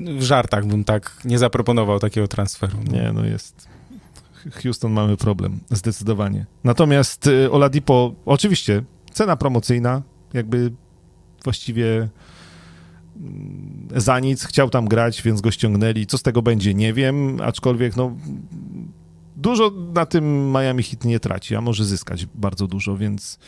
w 0.00 0.22
żartach 0.22 0.66
bym 0.66 0.84
tak 0.84 1.16
nie 1.24 1.38
zaproponował 1.38 1.98
takiego 1.98 2.28
transferu. 2.28 2.78
No. 2.86 2.92
Nie, 2.92 3.12
no 3.12 3.24
jest. 3.24 3.68
Houston 4.62 4.92
mamy 4.92 5.16
problem, 5.16 5.60
zdecydowanie. 5.70 6.46
Natomiast 6.64 7.26
y, 7.26 7.50
Oladipo, 7.50 8.12
oczywiście, 8.26 8.82
cena 9.12 9.36
promocyjna, 9.36 10.02
jakby 10.34 10.72
właściwie 11.48 12.08
mm, 13.16 13.88
za 13.96 14.20
nic, 14.20 14.44
chciał 14.44 14.70
tam 14.70 14.88
grać, 14.88 15.22
więc 15.22 15.40
go 15.40 15.50
ściągnęli. 15.50 16.06
Co 16.06 16.18
z 16.18 16.22
tego 16.22 16.42
będzie, 16.42 16.74
nie 16.74 16.92
wiem, 16.92 17.40
aczkolwiek 17.44 17.96
no 17.96 18.16
dużo 19.36 19.72
na 19.94 20.06
tym 20.06 20.52
Miami 20.52 20.82
Heat 20.82 21.04
nie 21.04 21.20
traci, 21.20 21.56
a 21.56 21.60
może 21.60 21.84
zyskać 21.84 22.26
bardzo 22.34 22.66
dużo, 22.66 22.96
więc, 22.96 23.38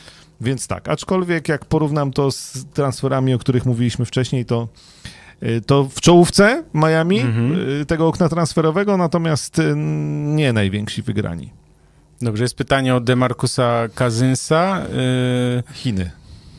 więc 0.41 0.67
tak. 0.67 0.89
Aczkolwiek 0.89 1.49
jak 1.49 1.65
porównam 1.65 2.13
to 2.13 2.31
z 2.33 2.65
transferami, 2.75 3.35
o 3.35 3.39
których 3.39 3.67
mówiliśmy 3.67 4.05
wcześniej, 4.05 4.45
to 4.45 4.69
y, 5.43 5.61
to 5.61 5.85
w 5.85 6.01
czołówce 6.01 6.65
Miami 6.75 7.21
Mhm. 7.21 7.81
y, 7.83 7.87
tego 7.87 8.09
okna 8.09 8.29
transferowego, 8.29 8.97
natomiast 8.97 9.59
y, 9.59 9.75
nie 10.37 10.53
najwięksi 10.53 11.03
wygrani. 11.03 11.53
Dobrze, 12.21 12.45
jest 12.45 12.57
pytanie 12.57 12.95
od 12.95 13.05
Demarcusa 13.05 13.89
Kazynsa. 13.95 14.83
Chiny. 15.73 16.11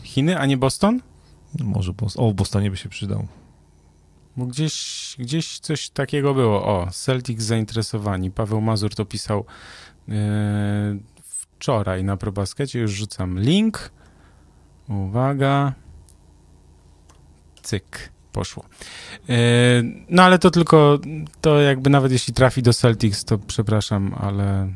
Chiny, 0.04 0.40
a 0.40 0.46
nie 0.46 0.58
Boston? 0.58 1.02
Może 1.60 1.92
Bos- 1.92 2.16
o, 2.20 2.32
w 2.32 2.34
Bostonie 2.34 2.72
by 2.72 2.78
się 2.78 2.90
przydał. 2.90 3.28
Bo 4.38 4.46
gdzieś, 4.46 5.16
gdzieś 5.20 5.60
coś 5.60 5.90
takiego 5.90 6.34
było. 6.34 6.66
O, 6.66 6.88
Celtics 6.92 7.44
zainteresowani. 7.44 8.32
Paweł 8.32 8.62
Mazur 8.62 8.96
to 8.96 9.06
pisał 9.06 9.46
e, 10.10 10.14
wczoraj 11.24 12.04
na 12.04 12.18
ProBaskecie. 12.18 12.80
Już 12.80 12.92
rzucam 12.92 13.40
link. 13.40 13.92
Uwaga. 14.90 15.74
Cyk. 17.64 18.10
Poszło. 18.32 18.66
E, 19.30 19.36
no 20.10 20.24
ale 20.24 20.40
to 20.40 20.52
tylko, 20.52 21.00
to 21.42 21.62
jakby 21.62 21.90
nawet 21.90 22.12
jeśli 22.12 22.34
trafi 22.34 22.62
do 22.64 22.74
Celtics, 22.74 23.26
to 23.26 23.38
przepraszam, 23.38 24.16
ale... 24.20 24.70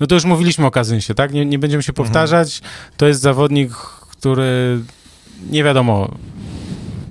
No 0.00 0.06
to 0.06 0.14
już 0.14 0.24
mówiliśmy 0.24 0.66
o 0.66 0.70
Kazynsie, 0.70 1.14
tak? 1.14 1.32
Nie, 1.32 1.46
nie 1.46 1.58
będziemy 1.58 1.82
się 1.82 1.92
Mhm. 1.92 2.06
powtarzać. 2.06 2.60
To 2.96 3.06
jest 3.06 3.20
zawodnik, 3.20 3.72
który 4.10 4.80
nie 5.50 5.64
wiadomo 5.64 6.14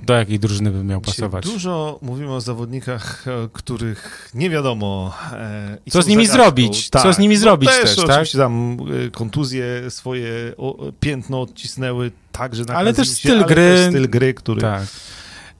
do 0.06 0.14
jakiej 0.14 0.38
drużyny 0.38 0.70
by 0.70 0.84
miał 0.84 1.00
pasować. 1.00 1.44
Dużo 1.44 1.98
mówimy 2.02 2.32
o 2.32 2.40
zawodnikach, 2.40 3.24
e, 3.28 3.48
których 3.52 4.30
nie 4.34 4.50
wiadomo. 4.50 5.14
E, 5.32 5.78
Co 5.90 6.02
z 6.02 6.06
nimi 6.06 6.26
zagadką. 6.26 6.44
zrobić? 6.44 6.88
Co 6.88 7.12
z 7.12 7.18
nimi 7.18 7.36
zrobić 7.36 7.70
też, 7.70 7.96
też, 7.96 8.06
tak? 8.06 8.28
tam 8.28 8.76
e, 9.06 9.10
kontuzje 9.10 9.90
swoje 9.90 10.30
o, 10.56 10.92
piętno 11.00 11.40
odcisnęły 11.40 12.10
także 12.32 12.64
na 12.64 12.74
Ale 12.74 12.94
też 12.94 13.08
styl 13.08 13.32
ale 13.36 13.44
gry. 13.46 13.54
Też 13.76 13.88
styl 13.88 14.08
gry, 14.10 14.34
który 14.34 14.60
Tak. 14.60 14.82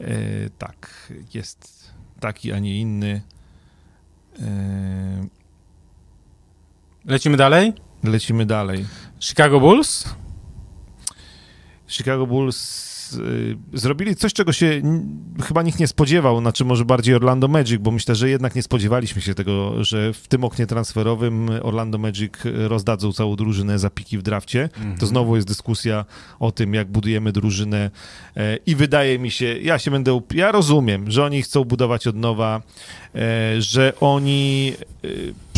e, 0.01 0.07
tak 0.59 1.13
jest 1.35 1.91
taki, 2.21 2.53
a 2.53 2.59
nie 2.59 2.81
inny. 2.81 3.23
E, 4.41 5.27
Lecimy 7.07 7.37
dalej. 7.37 7.73
lecimy 8.05 8.47
dalej. 8.47 8.87
Chicago 9.21 9.61
Bulls. 9.61 10.05
Chicago 11.89 12.27
Bulls 12.27 12.89
y, 13.15 13.57
zrobili 13.73 14.17
coś, 14.17 14.33
czego 14.33 14.53
się 14.53 14.83
chyba 15.43 15.63
nikt 15.63 15.81
nie 15.81 15.87
spodziewał, 15.87 16.41
znaczy 16.41 16.65
może 16.65 16.85
bardziej 16.85 17.15
Orlando 17.15 17.49
Magic, 17.49 17.83
bo 17.83 17.91
myślę, 17.91 18.15
że 18.15 18.31
jednak 18.31 18.55
nie 18.55 18.63
spodziewaliśmy 18.63 19.23
się 19.23 19.35
tego, 19.35 19.85
że 19.85 20.13
w 20.13 20.29
tym 20.29 20.45
oknie 20.45 20.67
transferowym 20.67 21.51
Orlando 21.63 21.99
Magic 21.99 22.33
rozdadzą 22.45 23.13
całą 23.13 23.37
drużynę 23.37 23.79
za 23.79 23.91
piki 23.91 24.19
w 24.19 24.23
drafcie. 24.23 24.69
To 25.01 25.07
znowu 25.07 25.37
jest 25.37 25.49
dyskusja 25.49 26.05
o 26.41 26.53
tym, 26.53 26.75
jak 26.75 26.89
budujemy 26.89 27.33
drużynę 27.33 27.91
e, 28.37 28.57
i 28.67 28.77
wydaje 28.77 29.19
mi 29.19 29.31
się, 29.31 29.59
ja 29.59 29.79
się 29.79 29.91
będę, 29.91 30.21
ja 30.35 30.53
rozumiem, 30.53 31.11
że 31.11 31.25
oni 31.25 31.43
chcą 31.43 31.65
budować 31.65 32.07
od 32.07 32.17
nowa, 32.17 32.63
e, 33.15 33.63
że 33.63 33.93
oni 34.01 34.73
e, 35.05 35.09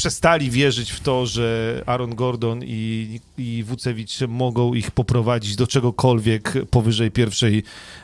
przestali 0.00 0.50
wierzyć 0.50 0.90
w 0.90 1.00
to, 1.00 1.26
że 1.26 1.82
Aaron 1.86 2.14
Gordon 2.14 2.60
i, 2.64 3.20
i 3.38 3.64
Wucewicz 3.64 4.20
mogą 4.28 4.74
ich 4.74 4.90
poprowadzić 4.90 5.56
do 5.56 5.66
czegokolwiek 5.66 6.52
powyżej 6.70 7.10
pierwszej 7.10 7.62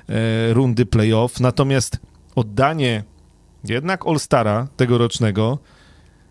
e, 0.08 0.52
rundy 0.52 0.86
playoff. 0.86 1.40
Natomiast 1.40 1.98
oddanie 2.34 3.04
jednak 3.64 4.06
All-Stara 4.06 4.66
tegorocznego 4.76 5.58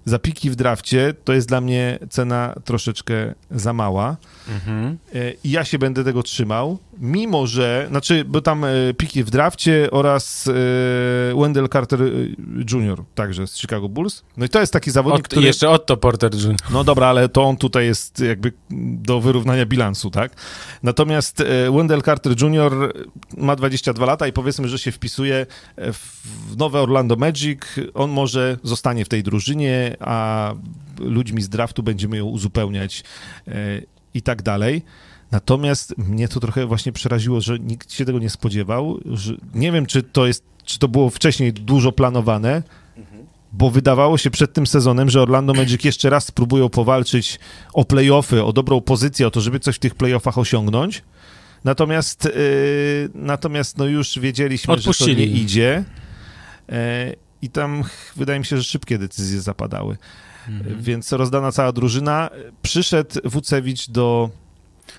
za 0.06 0.20
piki 0.20 0.50
w 0.50 0.56
drafcie 0.56 1.14
to 1.24 1.34
jest 1.34 1.48
dla 1.48 1.62
mnie 1.62 2.00
cena 2.10 2.56
troszeczkę 2.66 3.34
za 3.52 3.74
mała. 3.74 4.18
Mhm. 4.50 4.98
E, 5.16 5.32
I 5.44 5.52
ja 5.52 5.66
się 5.66 5.80
będę 5.80 6.04
tego 6.04 6.24
trzymał, 6.24 6.78
mimo 7.00 7.48
że, 7.48 7.86
znaczy, 7.90 8.26
bo 8.26 8.42
tam 8.42 8.64
e, 8.64 8.70
piki 8.98 9.24
w 9.24 9.30
drafcie 9.30 9.92
oraz 9.92 10.48
e, 10.48 10.52
Wendell 11.42 11.70
Carter 11.70 12.00
Jr. 12.72 13.04
także 13.16 13.48
z 13.48 13.58
Chicago 13.58 13.90
Bulls. 13.90 14.24
No 14.38 14.46
i 14.46 14.50
to 14.50 14.60
jest 14.60 14.74
taki 14.74 14.92
zawodnik, 14.92 15.26
Od, 15.26 15.28
który... 15.28 15.46
Jeszcze 15.46 15.70
Otto 15.70 15.98
Porter 15.98 16.36
Jr. 16.36 16.56
No 16.72 16.84
dobra, 16.84 17.08
ale 17.08 17.30
to 17.30 17.44
on 17.44 17.58
tutaj 17.58 17.86
jest 17.86 18.20
jakby 18.20 18.52
do 19.00 19.22
wyrównania 19.22 19.66
bilansu, 19.66 20.10
tak? 20.10 20.32
Natomiast 20.84 21.44
Wendell 21.76 22.02
Carter 22.02 22.42
Jr. 22.42 22.94
ma 23.38 23.56
22 23.56 24.06
lata 24.06 24.28
i 24.28 24.34
powiedzmy, 24.34 24.68
że 24.68 24.80
się 24.80 24.92
wpisuje 24.92 25.46
w 25.78 26.58
nowe 26.58 26.82
Orlando 26.82 27.16
Magic. 27.16 27.60
On 27.94 28.12
może 28.12 28.58
zostanie 28.64 29.06
w 29.06 29.10
tej 29.10 29.24
drużynie, 29.24 29.95
a 30.00 30.54
ludźmi 31.00 31.42
z 31.42 31.50
draftu 31.50 31.84
będziemy 31.84 32.18
ją 32.18 32.26
uzupełniać 32.26 33.04
e, 33.48 33.54
i 34.14 34.22
tak 34.22 34.42
dalej. 34.42 34.82
Natomiast 35.32 35.98
mnie 35.98 36.28
to 36.28 36.40
trochę 36.40 36.66
właśnie 36.66 36.92
przeraziło, 36.92 37.42
że 37.42 37.60
nikt 37.60 37.94
się 37.94 38.06
tego 38.06 38.20
nie 38.20 38.30
spodziewał. 38.30 39.00
Że 39.06 39.34
nie 39.54 39.72
wiem, 39.72 39.86
czy 39.86 40.04
to 40.04 40.28
jest, 40.28 40.44
czy 40.64 40.80
to 40.80 40.88
było 40.88 41.10
wcześniej 41.10 41.54
dużo 41.54 41.92
planowane, 41.92 42.64
bo 43.58 43.70
wydawało 43.70 44.18
się 44.18 44.32
przed 44.32 44.54
tym 44.54 44.68
sezonem, 44.68 45.10
że 45.10 45.22
Orlando 45.22 45.54
Magic 45.54 45.84
jeszcze 45.84 46.10
raz 46.10 46.26
spróbują 46.26 46.70
powalczyć 46.70 47.40
o 47.74 47.86
playoffy, 47.86 48.44
o 48.44 48.54
dobrą 48.54 48.82
pozycję, 48.82 49.28
o 49.28 49.32
to, 49.32 49.42
żeby 49.42 49.60
coś 49.60 49.76
w 49.76 49.80
tych 49.80 49.96
playoffach 49.96 50.38
osiągnąć. 50.38 51.04
Natomiast, 51.64 52.26
yy, 52.26 53.10
natomiast 53.14 53.78
no 53.78 53.86
już 53.86 54.20
wiedzieliśmy, 54.20 54.74
Odpuścili. 54.74 55.10
że 55.10 55.16
to 55.16 55.20
nie 55.20 55.42
idzie. 55.42 55.84
Yy, 56.70 56.76
I 57.46 57.50
tam 57.50 57.84
wydaje 58.16 58.40
mi 58.40 58.46
się, 58.46 58.58
że 58.58 58.64
szybkie 58.64 58.98
decyzje 58.98 59.42
zapadały. 59.42 59.98
Mhm. 60.50 60.82
Więc 60.82 61.12
rozdana 61.12 61.52
cała 61.52 61.72
drużyna. 61.72 62.30
Przyszedł 62.62 63.10
Wucewicz 63.24 63.90
do. 63.90 64.30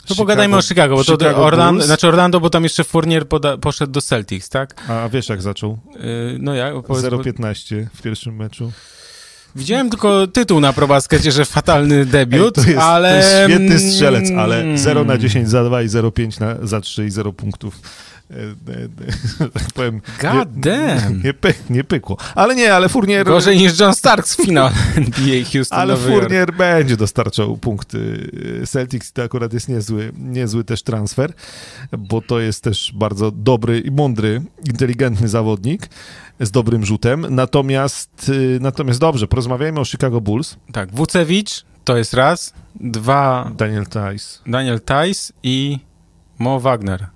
To 0.06 0.14
pogadajmy 0.14 0.56
o 0.56 0.62
Chicago, 0.62 0.96
bo 0.96 1.04
to 1.04 1.12
Chicago 1.12 1.44
Orlando, 1.44 1.72
Bulls. 1.72 1.86
znaczy 1.86 2.08
Orlando, 2.08 2.40
bo 2.40 2.50
tam 2.50 2.62
jeszcze 2.62 2.84
Fournier 2.84 3.28
poda, 3.28 3.58
poszedł 3.58 3.92
do 3.92 4.00
Celtics, 4.00 4.48
tak? 4.48 4.74
A 4.90 5.08
wiesz, 5.08 5.28
jak 5.28 5.42
zaczął? 5.42 5.78
Yy, 5.94 6.00
no 6.40 6.54
ja, 6.54 6.74
opowiedz, 6.74 7.02
bo- 7.10 7.16
0-15 7.16 7.86
w 7.94 8.02
pierwszym 8.02 8.36
meczu. 8.36 8.72
Widziałem 9.56 9.90
tylko 9.90 10.26
tytuł 10.26 10.60
na 10.60 10.72
probaskecie, 10.72 11.32
że 11.32 11.44
fatalny 11.44 12.06
debiut, 12.06 12.58
Ej, 12.58 12.64
to, 12.64 12.70
jest, 12.70 12.82
ale... 12.82 13.10
to 13.10 13.16
jest 13.16 13.30
świetny 13.50 13.78
strzelec, 13.92 14.30
ale 14.38 14.60
Mm. 14.62 14.78
0 14.78 15.04
na 15.04 15.18
10 15.18 15.48
za 15.48 15.64
2 15.64 15.82
i 15.82 15.86
0,5 15.88 16.40
na, 16.40 16.66
za 16.66 16.80
3 16.80 17.06
i 17.06 17.10
0 17.10 17.32
punktów. 17.32 17.80
E, 18.30 18.34
e, 18.34 19.44
e, 19.44 19.48
tak 19.58 19.72
powiem. 19.74 20.00
God 20.22 20.48
damn. 20.52 21.22
Nie, 21.22 21.34
py, 21.34 21.54
nie 21.70 21.84
pykło. 21.84 22.16
Ale 22.34 22.54
nie, 22.54 22.74
ale 22.74 22.88
Fournier. 22.88 23.26
Gorzej 23.26 23.58
niż 23.58 23.80
John 23.80 23.94
Starks 23.94 24.36
w 24.36 24.44
finale 24.44 24.70
NBA 24.96 25.44
Houston 25.52 25.78
Ale 25.78 25.94
Nowy. 25.94 26.08
Fournier 26.08 26.54
będzie 26.54 26.96
dostarczał 26.96 27.56
punkty 27.56 28.30
Celtics. 28.66 29.12
To 29.12 29.22
akurat 29.22 29.52
jest 29.52 29.68
niezły, 29.68 30.12
niezły 30.18 30.64
też 30.64 30.82
transfer, 30.82 31.32
bo 31.98 32.22
to 32.22 32.40
jest 32.40 32.62
też 32.62 32.92
bardzo 32.94 33.30
dobry 33.30 33.80
i 33.80 33.90
mądry, 33.90 34.42
inteligentny 34.64 35.28
zawodnik 35.28 35.88
z 36.40 36.50
dobrym 36.50 36.84
rzutem. 36.84 37.26
Natomiast, 37.30 38.28
y, 38.28 38.58
natomiast 38.60 39.00
dobrze, 39.00 39.26
porozmawiajmy 39.26 39.80
o 39.80 39.84
Chicago 39.84 40.20
Bulls. 40.20 40.56
Tak, 40.72 40.94
Wucewicz 40.94 41.64
to 41.84 41.96
jest 41.96 42.14
raz, 42.14 42.54
dwa 42.74 43.50
Daniel 43.56 43.84
Tice. 43.86 44.38
Daniel 44.46 44.80
Tice 44.80 45.32
i 45.42 45.78
Mo 46.38 46.60
Wagner 46.60 47.15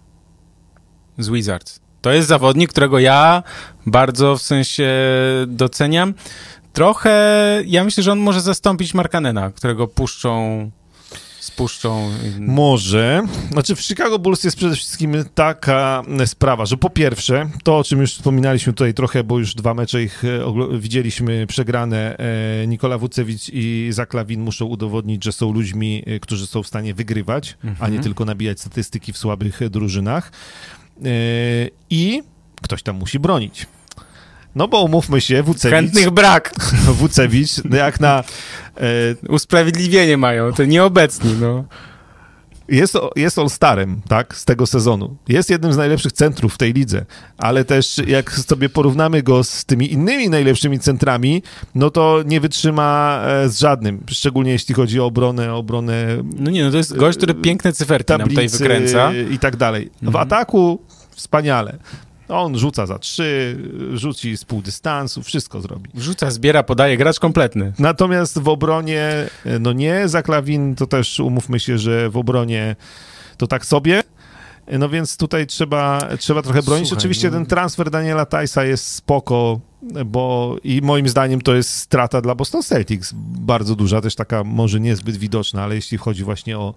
z 1.23 1.29
Wizards. 1.29 1.81
To 2.01 2.13
jest 2.13 2.29
zawodnik, 2.29 2.71
którego 2.71 2.99
ja 2.99 3.43
bardzo 3.87 4.37
w 4.37 4.43
sensie 4.43 4.91
doceniam. 5.47 6.15
Trochę, 6.73 7.13
ja 7.67 7.85
myślę, 7.85 8.03
że 8.03 8.13
on 8.13 8.19
może 8.19 8.41
zastąpić 8.41 8.95
Markanena, 8.95 9.51
którego 9.51 9.89
puszczą, 9.89 10.71
spuszczą. 11.41 12.11
Może. 12.41 13.23
Znaczy 13.53 13.75
w 13.75 13.81
Chicago 13.81 14.19
Bulls 14.19 14.45
jest 14.45 14.57
przede 14.57 14.77
wszystkim 14.77 15.25
taka 15.35 16.03
sprawa, 16.27 16.67
że 16.67 16.77
po 16.77 16.91
pierwsze, 16.91 17.51
to 17.65 17.79
o 17.79 17.85
czym 17.85 18.01
już 18.01 18.13
wspominaliśmy 18.15 18.73
tutaj 18.73 18.95
trochę, 18.95 19.25
bo 19.25 19.39
już 19.39 19.55
dwa 19.55 19.75
mecze 19.75 20.03
ich 20.03 20.25
e, 20.25 20.79
widzieliśmy 20.79 21.47
przegrane, 21.47 22.17
e, 22.63 22.67
Nikola 22.67 22.99
Wucewicz 22.99 23.49
i 23.53 23.89
Zaklawin 23.93 24.41
muszą 24.41 24.65
udowodnić, 24.67 25.25
że 25.25 25.33
są 25.33 25.53
ludźmi, 25.53 26.03
e, 26.07 26.21
którzy 26.21 26.47
są 26.47 26.63
w 26.63 26.67
stanie 26.67 26.95
wygrywać, 26.95 27.57
a 27.63 27.67
nie 27.67 27.73
Mhm. 27.73 28.03
tylko 28.03 28.25
nabijać 28.25 28.61
statystyki 28.61 29.13
w 29.13 29.19
słabych 29.19 29.61
drużynach. 29.71 30.33
E, 31.05 31.09
I 31.91 32.23
ktoś 32.63 32.83
tam 32.83 32.97
musi 32.97 33.19
bronić. 33.19 33.67
No 34.55 34.69
bo 34.69 34.83
umówmy 34.83 35.21
się, 35.21 35.43
Wucewicz, 35.43 35.75
Chętnych 35.75 36.11
brak. 36.11 36.53
Wucewicz 37.01 37.65
no 37.65 37.77
jak 37.77 38.01
na 38.01 38.25
Usprawiedliwienie 39.29 40.17
mają, 40.17 40.53
to 40.53 40.65
nieobecni, 40.65 41.35
no. 41.41 41.65
Jest, 42.71 42.99
jest 43.17 43.39
All-Starem, 43.39 43.97
tak, 44.09 44.37
z 44.37 44.45
tego 44.45 44.67
sezonu. 44.67 45.17
Jest 45.29 45.51
jednym 45.51 45.73
z 45.73 45.77
najlepszych 45.77 46.13
centrów 46.13 46.55
w 46.55 46.59
tej 46.59 46.73
lidze, 46.73 47.05
ale 47.39 47.65
też 47.65 48.01
jak 48.07 48.33
sobie 48.33 48.69
porównamy 48.69 49.23
go 49.23 49.45
z 49.45 49.65
tymi 49.65 49.93
innymi 49.93 50.29
najlepszymi 50.29 50.79
centrami, 50.79 51.43
no 51.75 51.91
to 51.91 52.23
nie 52.27 52.41
wytrzyma 52.41 53.21
e, 53.27 53.49
z 53.49 53.59
żadnym, 53.59 54.01
szczególnie 54.11 54.53
jeśli 54.53 54.75
chodzi 54.75 55.01
o 55.01 55.07
obronę, 55.07 55.55
obronę 55.55 56.07
No 56.39 56.51
nie, 56.51 56.65
no 56.65 56.71
to 56.71 56.77
jest 56.77 56.97
gość, 56.97 57.17
który 57.19 57.35
piękne 57.35 57.73
cyferki 57.73 58.13
nam 58.13 58.29
tutaj 58.29 58.49
wykręca. 58.49 59.13
i 59.31 59.39
tak 59.39 59.57
dalej. 59.57 59.91
W 60.03 60.07
Mhm. 60.07 60.23
ataku 60.27 60.79
wspaniale. 61.11 61.77
On 62.31 62.59
rzuca 62.59 62.87
za 62.87 62.99
trzy, 62.99 63.59
rzuci 63.95 64.37
z 64.37 64.45
pół 64.45 64.63
dystansu, 64.63 65.23
wszystko 65.23 65.61
zrobi. 65.61 65.91
Wrzuca, 65.95 66.31
zbiera, 66.31 66.63
podaje, 66.63 66.97
gracz 66.97 67.19
kompletny. 67.21 67.73
Natomiast 67.79 68.39
w 68.39 68.49
obronie, 68.49 69.03
e, 69.47 69.59
no 69.59 69.73
nie, 69.73 70.09
Zaklawin 70.09 70.75
to 70.75 70.87
też 70.87 71.21
umówmy 71.21 71.61
się, 71.61 71.79
że 71.79 72.11
w 72.11 72.17
obronie 72.17 72.77
to 73.37 73.47
tak 73.47 73.67
sobie. 73.67 74.03
E, 74.67 74.79
No 74.79 74.89
więc 74.89 75.17
tutaj 75.17 75.47
trzeba, 75.47 76.09
trzeba 76.19 76.43
trochę 76.43 76.63
bronić. 76.63 76.89
Słuchaj, 76.89 77.01
Oczywiście 77.01 77.27
no- 77.29 77.33
ten 77.35 77.47
transfer 77.47 77.91
Daniela 77.91 78.27
Tajsa 78.27 78.65
jest 78.65 78.87
spoko, 78.89 79.61
bo 80.07 80.57
i 80.65 80.81
moim 80.83 81.09
zdaniem 81.09 81.41
to 81.41 81.55
jest 81.55 81.71
strata 81.75 82.21
dla 82.21 82.35
Boston 82.35 82.63
Celtics. 82.63 83.13
Bardzo 83.41 83.77
duża, 83.77 84.01
też 84.01 84.15
taka 84.15 84.45
może 84.45 84.81
niezbyt 84.81 85.17
widoczna, 85.17 85.63
ale 85.63 85.75
jeśli 85.75 85.99
chodzi 85.99 86.25
właśnie 86.25 86.59
o, 86.59 86.75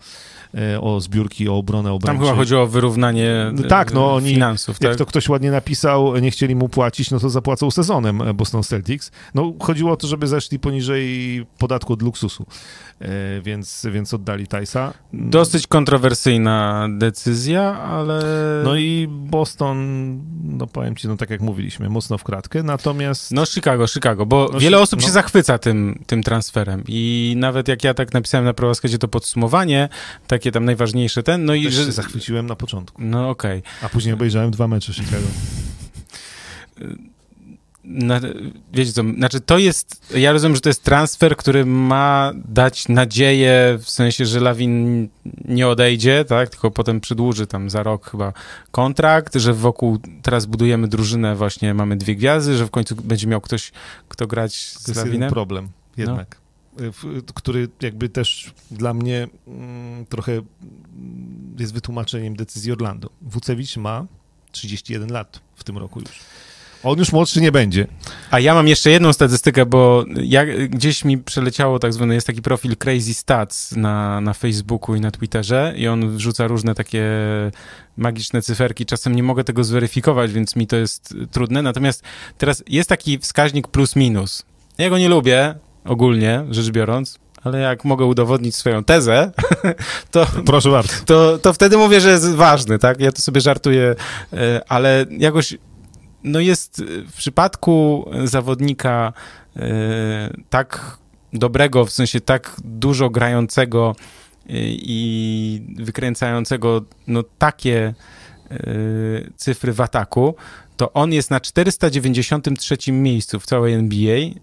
e, 0.55 0.81
o 0.81 1.01
zbiórki, 1.01 1.49
o 1.49 1.57
obronę 1.57 1.89
Tam 1.89 1.95
obrończą. 1.95 2.23
chyba 2.23 2.35
chodziło 2.35 2.61
o 2.61 2.67
wyrównanie 2.67 3.51
No 3.53 3.63
tak, 3.63 3.93
no 3.93 4.01
e, 4.01 4.13
oni- 4.13 4.33
finansów, 4.33 4.77
Jak 4.81 4.91
tak? 4.91 4.97
to 4.97 5.05
ktoś 5.05 5.29
ładnie 5.29 5.51
napisał, 5.51 6.17
nie 6.17 6.31
chcieli 6.31 6.55
mu 6.55 6.69
płacić, 6.69 7.11
no 7.11 7.19
to 7.19 7.29
zapłacą 7.29 7.71
sezonem 7.71 8.21
e, 8.21 8.33
Boston 8.33 8.63
Celtics. 8.63 9.11
No 9.35 9.53
chodziło 9.59 9.91
o 9.91 9.97
to, 9.97 10.07
żeby 10.07 10.27
zeszli 10.27 10.59
poniżej 10.59 11.45
podatku 11.57 11.93
od 11.93 12.01
luksusu, 12.01 12.45
więc, 13.43 13.87
więc 13.91 14.13
oddali 14.13 14.47
Tysa. 14.47 14.93
Dosyć 15.13 15.67
kontrowersyjna 15.67 16.87
decyzja, 16.97 17.79
ale... 17.79 18.23
No 18.63 18.75
i 18.75 19.07
Boston, 19.09 19.77
no 20.43 20.67
powiem 20.67 20.95
ci, 20.95 21.07
no 21.07 21.17
tak 21.17 21.29
jak 21.29 21.41
mówiliśmy, 21.41 21.89
mocno 21.89 22.17
w 22.17 22.23
kratkę, 22.23 22.63
natomiast 22.63 22.92
No 23.31 23.45
Chicago, 23.45 23.87
Chicago, 23.87 24.25
bo 24.25 24.49
No, 24.53 24.59
wiele 24.59 24.79
osób 24.79 24.99
no. 25.01 25.05
się 25.05 25.11
zachwyca 25.11 25.57
tym, 25.57 26.03
tym 26.05 26.23
transferem 26.23 26.83
i 26.87 27.33
nawet 27.37 27.67
jak 27.67 27.83
ja 27.83 27.93
tak 27.93 28.13
napisałem 28.13 28.45
na 28.45 28.53
prowaskadzie 28.53 28.97
to 28.97 29.07
podsumowanie, 29.07 29.89
takie 30.27 30.51
tam 30.51 30.65
najważniejsze 30.65 31.23
ten, 31.23 31.45
no 31.45 31.53
i 31.53 31.63
też 31.65 31.73
że... 31.73 31.85
się 31.85 31.91
zachwyciłem 31.91 32.45
na 32.45 32.55
początku, 32.55 33.01
No 33.01 33.29
okej. 33.29 33.63
a 33.81 33.89
później 33.89 34.13
obejrzałem 34.13 34.51
dwa 34.51 34.67
mecze 34.67 34.93
Chicago. 34.93 35.27
Na, 37.83 38.19
wiecie 38.73 38.93
co, 38.93 39.01
znaczy 39.17 39.41
to 39.41 39.57
jest, 39.57 40.13
ja 40.17 40.31
rozumiem, 40.31 40.55
że 40.55 40.61
to 40.61 40.69
jest 40.69 40.83
transfer, 40.83 41.37
który 41.37 41.65
ma 41.65 42.31
dać 42.47 42.87
nadzieję, 42.89 43.79
w 43.81 43.89
sensie, 43.89 44.25
że 44.25 44.39
Lawin 44.39 45.07
nie 45.45 45.67
odejdzie, 45.67 46.25
tak, 46.25 46.49
tylko 46.49 46.71
potem 46.71 47.01
przedłuży 47.01 47.47
tam 47.47 47.69
za 47.69 47.83
rok 47.83 48.09
chyba 48.11 48.33
kontrakt, 48.71 49.35
że 49.35 49.53
wokół 49.53 49.99
teraz 50.21 50.45
budujemy 50.45 50.87
drużynę, 50.87 51.35
właśnie 51.35 51.73
mamy 51.73 51.95
dwie 51.97 52.15
gwiazdy, 52.15 52.57
że 52.57 52.65
w 52.65 52.71
końcu 52.71 52.95
będzie 52.95 53.27
miał 53.27 53.41
ktoś, 53.41 53.71
kto 54.09 54.27
grać 54.27 54.73
To 54.73 54.79
z 54.79 54.87
jest 54.87 54.97
jeden 54.97 55.05
Lawinem. 55.09 55.29
problem 55.29 55.69
jednak, 55.97 56.37
y, 56.81 56.91
w- 56.91 57.23
który 57.33 57.67
jakby 57.81 58.09
też 58.09 58.53
dla 58.71 58.93
mnie 58.93 59.27
mm, 59.47 60.05
trochę 60.05 60.31
mm, 60.31 60.45
jest 61.59 61.73
wytłumaczeniem 61.73 62.35
decyzji 62.35 62.71
Orlando. 62.71 63.09
Wucewicz 63.21 63.77
ma 63.77 64.05
31 64.51 65.11
lat 65.11 65.39
w 65.55 65.63
tym 65.63 65.77
roku 65.77 65.99
już. 65.99 66.19
On 66.83 66.99
już 66.99 67.11
młodszy 67.11 67.41
nie 67.41 67.51
będzie. 67.51 67.87
A 68.31 68.39
ja 68.39 68.53
mam 68.53 68.67
jeszcze 68.67 68.91
jedną 68.91 69.13
statystykę, 69.13 69.65
bo 69.65 70.05
ja, 70.23 70.45
gdzieś 70.69 71.05
mi 71.05 71.17
przeleciało 71.17 71.79
tak 71.79 71.93
zwany, 71.93 72.13
jest 72.13 72.27
taki 72.27 72.41
profil 72.41 72.77
Crazy 72.77 73.13
Stats 73.13 73.71
na, 73.71 74.21
na 74.21 74.33
Facebooku 74.33 74.95
i 74.95 75.01
na 75.01 75.11
Twitterze 75.11 75.73
i 75.77 75.87
on 75.87 76.17
wrzuca 76.17 76.47
różne 76.47 76.75
takie 76.75 77.03
magiczne 77.97 78.41
cyferki. 78.41 78.85
Czasem 78.85 79.15
nie 79.15 79.23
mogę 79.23 79.43
tego 79.43 79.63
zweryfikować, 79.63 80.33
więc 80.33 80.55
mi 80.55 80.67
to 80.67 80.75
jest 80.75 81.15
trudne. 81.31 81.61
Natomiast 81.61 82.03
teraz 82.37 82.63
jest 82.67 82.89
taki 82.89 83.19
wskaźnik 83.19 83.67
plus 83.67 83.95
minus. 83.95 84.45
Ja 84.77 84.89
go 84.89 84.97
nie 84.97 85.09
lubię, 85.09 85.55
ogólnie 85.85 86.45
rzecz 86.49 86.69
biorąc, 86.69 87.19
ale 87.43 87.59
jak 87.59 87.85
mogę 87.85 88.05
udowodnić 88.05 88.55
swoją 88.55 88.83
tezę, 88.83 89.31
to, 90.11 90.27
Proszę 90.45 90.69
bardzo. 90.69 90.93
to, 91.05 91.37
to 91.37 91.53
wtedy 91.53 91.77
mówię, 91.77 92.01
że 92.01 92.09
jest 92.09 92.35
ważny, 92.35 92.79
tak? 92.79 92.99
Ja 92.99 93.11
to 93.11 93.21
sobie 93.21 93.41
żartuję, 93.41 93.95
e, 94.33 94.61
ale 94.69 95.05
jakoś, 95.17 95.57
no 96.23 96.39
jest 96.39 96.79
e, 96.79 96.83
w 97.11 97.13
przypadku 97.13 98.05
zawodnika 98.23 99.13
e, 99.55 100.33
tak 100.49 100.97
dobrego, 101.33 101.85
w 101.85 101.91
sensie 101.91 102.21
tak 102.21 102.55
dużo 102.63 103.09
grającego 103.09 103.95
e, 103.95 104.53
i 104.67 105.61
wykręcającego, 105.75 106.81
no 107.07 107.23
takie 107.37 107.93
cyfry 109.35 109.73
w 109.73 109.81
ataku, 109.81 110.35
to 110.77 110.93
on 110.93 111.13
jest 111.13 111.31
na 111.31 111.39
493 111.39 112.91
miejscu 112.91 113.39
w 113.39 113.45
całej 113.45 113.73
NBA. 113.73 114.17
Yy, 114.17 114.33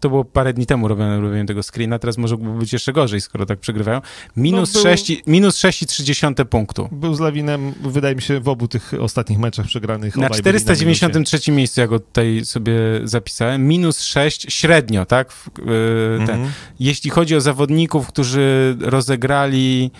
To 0.00 0.08
było 0.08 0.24
parę 0.24 0.52
dni 0.54 0.66
temu 0.66 0.88
robione, 0.88 1.20
robiłem 1.20 1.46
tego 1.46 1.62
screena, 1.62 1.98
teraz 1.98 2.18
może 2.18 2.36
być 2.36 2.72
jeszcze 2.72 2.92
gorzej, 2.92 3.20
skoro 3.20 3.46
tak 3.46 3.58
przegrywają. 3.58 4.00
Minus, 4.36 4.74
No, 4.74 4.80
był- 4.82 4.90
6, 4.90 5.12
minus 5.26 5.58
6,3 5.58 6.44
punktu. 6.44 6.88
Był 6.92 7.14
z 7.14 7.20
Lawinem, 7.20 7.74
wydaje 7.82 8.14
mi 8.14 8.22
się, 8.22 8.40
w 8.40 8.48
obu 8.48 8.68
tych 8.68 8.92
ostatnich 9.00 9.38
meczach 9.38 9.66
przegranych. 9.66 10.16
Na 10.16 10.26
obaj 10.26 10.42
byli 10.42 10.52
minusie. 10.52 10.60
493 10.64 11.52
miejscu, 11.52 11.80
ja 11.80 11.86
go 11.86 12.00
tutaj 12.00 12.40
sobie 12.44 12.74
zapisałem, 13.04 13.68
minus 13.68 14.00
6 14.00 14.46
średnio, 14.48 15.06
tak? 15.06 15.32
Ten. 15.56 16.20
Mhm. 16.20 16.50
Jeśli 16.80 17.10
chodzi 17.10 17.36
o 17.36 17.40
zawodników, 17.40 18.06
którzy 18.06 18.76
rozegrali 18.80 19.90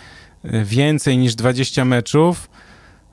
więcej 0.65 1.19
niż 1.19 1.35
20 1.35 1.85
meczów. 1.85 2.49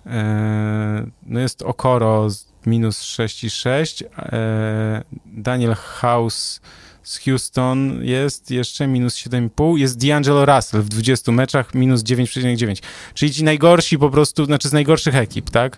E, 0.10 1.08
no 1.26 1.40
jest 1.40 1.62
Okoro 1.62 2.28
minus 2.66 3.02
6,6. 3.02 4.04
E, 4.18 5.04
Daniel 5.26 5.76
House 5.76 6.62
z 7.04 7.18
Houston 7.18 8.00
jest 8.04 8.52
jeszcze 8.52 8.88
minus 8.88 9.16
7,5. 9.16 9.78
Jest 9.78 9.98
D'Angelo 9.98 10.46
Russell 10.46 10.82
w 10.82 10.90
20 10.90 11.32
meczach 11.32 11.74
minus 11.74 12.04
9,9. 12.04 12.82
Czyli 13.14 13.34
ci 13.34 13.44
najgorsi 13.44 13.98
po 13.98 14.10
prostu, 14.10 14.46
znaczy 14.46 14.70
z 14.70 14.74
najgorszych 14.74 15.16
ekip, 15.16 15.50
tak? 15.50 15.78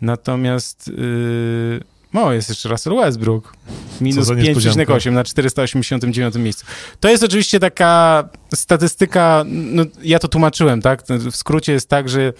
Natomiast... 0.00 0.88
Yy, 0.88 1.80
o, 2.14 2.32
jest 2.32 2.48
jeszcze 2.48 2.68
Russell 2.68 2.96
Westbrook. 2.96 3.54
Minus 4.00 4.28
5,8 4.28 5.12
na 5.12 5.24
489 5.24 6.34
miejscu. 6.34 6.66
To 7.00 7.08
jest 7.08 7.24
oczywiście 7.24 7.60
taka 7.60 8.28
statystyka, 8.54 9.44
no, 9.46 9.84
ja 10.02 10.18
to 10.18 10.28
tłumaczyłem, 10.28 10.82
tak? 10.82 11.02
W 11.08 11.36
skrócie 11.36 11.72
jest 11.72 11.88
tak, 11.88 12.08
że 12.08 12.32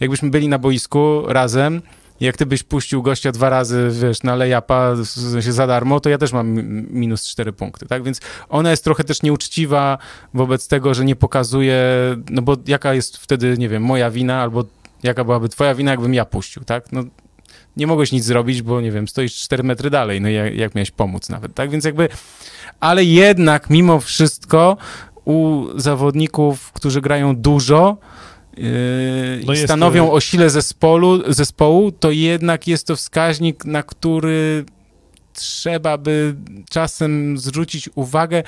jakbyśmy 0.00 0.30
byli 0.30 0.48
na 0.48 0.58
boisku 0.58 1.22
razem, 1.26 1.82
jak 2.20 2.36
ty 2.36 2.46
byś 2.46 2.62
puścił 2.62 3.02
gościa 3.02 3.32
dwa 3.32 3.50
razy, 3.50 3.88
wiesz, 4.02 4.22
na 4.22 4.36
lejapa 4.36 4.94
w 4.94 5.06
sensie 5.06 5.52
za 5.52 5.66
darmo, 5.66 6.00
to 6.00 6.08
ja 6.08 6.18
też 6.18 6.32
mam 6.32 6.52
minus 6.90 7.28
4 7.28 7.52
punkty, 7.52 7.86
tak? 7.86 8.02
Więc 8.02 8.20
ona 8.48 8.70
jest 8.70 8.84
trochę 8.84 9.04
też 9.04 9.22
nieuczciwa 9.22 9.98
wobec 10.34 10.68
tego, 10.68 10.94
że 10.94 11.04
nie 11.04 11.16
pokazuje, 11.16 11.84
no 12.30 12.42
bo 12.42 12.56
jaka 12.66 12.94
jest 12.94 13.16
wtedy, 13.16 13.54
nie 13.58 13.68
wiem, 13.68 13.82
moja 13.82 14.10
wina, 14.10 14.42
albo 14.42 14.64
jaka 15.02 15.24
byłaby 15.24 15.48
twoja 15.48 15.74
wina, 15.74 15.90
jakbym 15.90 16.14
ja 16.14 16.24
puścił, 16.24 16.64
tak? 16.64 16.92
No 16.92 17.04
nie 17.76 17.86
mogłeś 17.86 18.12
nic 18.12 18.24
zrobić, 18.24 18.62
bo 18.62 18.80
nie 18.80 18.92
wiem, 18.92 19.08
stoisz 19.08 19.34
4 19.34 19.62
metry 19.62 19.90
dalej, 19.90 20.20
no 20.20 20.28
jak, 20.28 20.54
jak 20.54 20.74
miałeś 20.74 20.90
pomóc 20.90 21.28
nawet, 21.28 21.54
tak? 21.54 21.70
Więc 21.70 21.84
jakby, 21.84 22.08
ale 22.80 23.04
jednak 23.04 23.70
mimo 23.70 24.00
wszystko 24.00 24.76
u 25.24 25.66
zawodników, 25.76 26.72
którzy 26.72 27.00
grają 27.00 27.36
dużo, 27.36 27.96
no 29.46 29.56
stanowią 29.56 30.06
to... 30.06 30.12
o 30.12 30.20
sile 30.20 30.50
zespołu, 30.50 31.32
zespołu, 31.32 31.92
to 31.92 32.10
jednak 32.10 32.66
jest 32.66 32.86
to 32.86 32.96
wskaźnik, 32.96 33.64
na 33.64 33.82
który 33.82 34.64
trzeba 35.32 35.98
by 35.98 36.36
czasem 36.70 37.38
zwrócić 37.38 37.90
uwagę, 37.94 38.42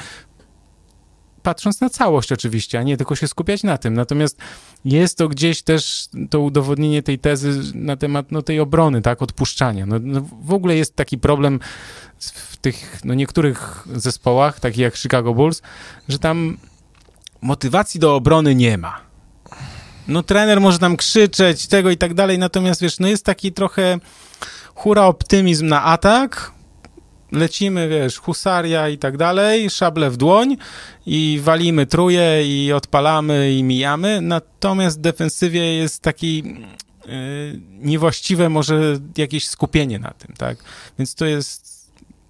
patrząc 1.42 1.80
na 1.80 1.90
całość 1.90 2.32
oczywiście, 2.32 2.78
a 2.78 2.82
nie 2.82 2.96
tylko 2.96 3.16
się 3.16 3.28
skupiać 3.28 3.62
na 3.62 3.78
tym. 3.78 3.94
Natomiast 3.94 4.38
jest 4.84 5.18
to 5.18 5.28
gdzieś 5.28 5.62
też 5.62 6.08
to 6.30 6.40
udowodnienie 6.40 7.02
tej 7.02 7.18
tezy 7.18 7.60
na 7.74 7.96
temat 7.96 8.32
no, 8.32 8.42
tej 8.42 8.60
obrony, 8.60 9.02
tak, 9.02 9.22
odpuszczania. 9.22 9.86
No, 9.86 9.96
no 10.00 10.26
w 10.42 10.52
ogóle 10.52 10.76
jest 10.76 10.96
taki 10.96 11.18
problem 11.18 11.60
w 12.18 12.56
tych 12.56 13.00
no, 13.04 13.14
niektórych 13.14 13.88
zespołach, 13.94 14.60
takich 14.60 14.78
jak 14.78 14.96
Chicago 14.96 15.34
Bulls, 15.34 15.62
że 16.08 16.18
tam 16.18 16.56
motywacji 17.42 18.00
do 18.00 18.14
obrony 18.14 18.54
nie 18.54 18.78
ma. 18.78 19.03
No 20.08 20.22
trener 20.22 20.60
może 20.60 20.78
tam 20.78 20.96
krzyczeć, 20.96 21.66
tego 21.66 21.90
i 21.90 21.96
tak 21.96 22.14
dalej, 22.14 22.38
natomiast 22.38 22.80
wiesz, 22.80 22.98
no 22.98 23.08
jest 23.08 23.24
taki 23.24 23.52
trochę 23.52 23.98
hura 24.74 25.06
optymizm 25.06 25.66
na 25.66 25.84
atak, 25.84 26.52
lecimy, 27.32 27.88
wiesz, 27.88 28.18
husaria 28.18 28.88
i 28.88 28.98
tak 28.98 29.16
dalej, 29.16 29.70
szable 29.70 30.10
w 30.10 30.16
dłoń 30.16 30.56
i 31.06 31.40
walimy 31.42 31.86
truje 31.86 32.42
i 32.46 32.72
odpalamy 32.72 33.52
i 33.52 33.62
mijamy, 33.62 34.20
natomiast 34.20 34.98
w 34.98 35.00
defensywie 35.00 35.74
jest 35.74 36.02
taki 36.02 36.36
yy, 36.36 37.60
niewłaściwe 37.70 38.48
może 38.48 38.98
jakieś 39.16 39.48
skupienie 39.48 39.98
na 39.98 40.10
tym, 40.10 40.34
tak? 40.38 40.58
Więc 40.98 41.14
to 41.14 41.26
jest 41.26 41.73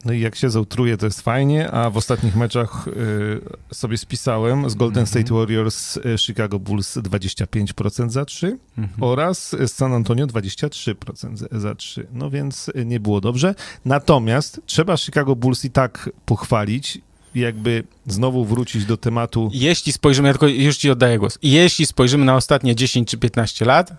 no 0.04 0.12
i 0.12 0.20
jak 0.20 0.36
się 0.36 0.50
zautruje, 0.50 0.96
to 0.96 1.06
jest 1.06 1.20
fajnie, 1.20 1.70
a 1.70 1.90
w 1.90 1.96
ostatnich 1.96 2.36
meczach 2.36 2.88
y, 2.88 3.74
sobie 3.74 3.98
spisałem 3.98 4.70
z 4.70 4.74
Golden 4.74 5.06
State 5.06 5.20
mhm. 5.20 5.40
Warriors 5.40 5.96
y, 5.96 6.18
Chicago 6.18 6.58
Bulls 6.58 6.96
25% 6.96 8.10
za 8.10 8.24
3 8.24 8.58
mhm. 8.78 9.02
oraz 9.02 9.50
z 9.50 9.72
San 9.72 9.92
Antonio 9.92 10.26
23% 10.26 11.58
za 11.58 11.74
3. 11.74 12.06
No 12.12 12.30
więc 12.30 12.68
y, 12.68 12.84
nie 12.84 13.00
było 13.00 13.20
dobrze. 13.20 13.54
Natomiast 13.84 14.60
trzeba 14.66 14.96
Chicago 14.96 15.36
Bulls 15.36 15.64
i 15.64 15.70
tak 15.70 16.10
pochwalić 16.24 17.00
jakby 17.34 17.84
znowu 18.06 18.44
wrócić 18.44 18.84
do 18.84 18.96
tematu. 18.96 19.50
Jeśli 19.52 19.92
spojrzymy, 19.92 20.28
ja 20.28 20.34
tylko 20.34 20.46
już 20.46 20.76
ci 20.76 20.90
oddaję 20.90 21.18
głos. 21.18 21.38
Jeśli 21.42 21.86
spojrzymy 21.86 22.24
na 22.24 22.36
ostatnie 22.36 22.74
10 22.74 23.08
czy 23.08 23.18
15 23.18 23.64
lat, 23.64 23.92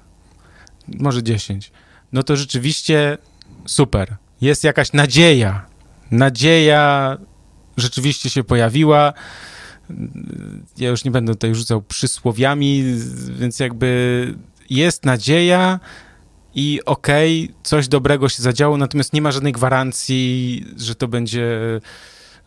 może 0.88 1.23
10, 1.23 1.72
no 2.14 2.23
to 2.23 2.36
rzeczywiście 2.36 3.18
super. 3.65 4.15
Jest 4.41 4.64
jakaś 4.64 4.94
nadzieja 4.94 5.65
nadzieja 6.11 7.18
rzeczywiście 7.77 8.30
się 8.30 8.44
pojawiła. 8.44 9.14
Ja 10.77 10.90
już 10.90 11.03
nie 11.03 11.11
będę 11.11 11.34
tutaj 11.34 11.56
rzucał 11.56 11.82
przysłowiami, 11.82 12.84
więc 13.40 13.60
jakby 13.60 14.34
jest 14.69 15.06
nadzieja 15.06 15.80
i 16.56 16.80
okej, 16.86 17.44
okay, 17.44 17.56
coś 17.64 17.88
dobrego 17.88 18.30
się 18.30 18.44
zadziało, 18.44 18.77
natomiast 18.77 19.14
nie 19.14 19.22
ma 19.22 19.32
żadnej 19.32 19.53
gwarancji, 19.53 20.65
że 20.77 20.95
to 20.95 21.07
będzie 21.07 21.57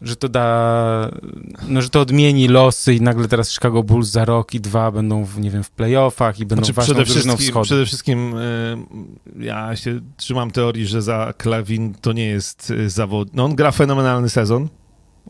że 0.03 0.17
to 0.17 0.29
da, 0.29 1.11
no, 1.69 1.83
że 1.83 1.91
to 1.91 2.01
odmieni 2.01 2.49
losy 2.49 2.95
i 2.95 3.01
nagle 3.01 3.29
teraz 3.29 3.53
Chicago 3.53 3.83
Bulls 3.83 4.09
za 4.09 4.25
rok 4.25 4.55
i 4.55 4.61
dwa 4.61 4.91
będą, 4.91 5.25
w, 5.25 5.41
nie 5.41 5.51
wiem, 5.51 5.63
w 5.65 5.71
playoffach 5.71 6.41
i 6.41 6.47
będą 6.47 6.65
znaczy, 6.65 6.73
ważną 6.73 6.95
przede 6.95 7.05
wszystkim, 7.05 7.37
wschodu. 7.37 7.65
Przede 7.65 7.87
wszystkim 7.87 8.35
y, 8.37 8.77
ja 9.39 9.77
się 9.77 10.01
trzymam 10.17 10.51
teorii, 10.51 10.87
że 10.87 11.03
za 11.03 11.33
Klawin 11.39 11.95
to 11.95 12.13
nie 12.13 12.27
jest 12.27 12.71
y, 12.71 12.91
zawod... 12.91 13.35
No 13.35 13.45
on 13.45 13.55
gra 13.55 13.71
fenomenalny 13.71 14.29
sezon, 14.29 14.69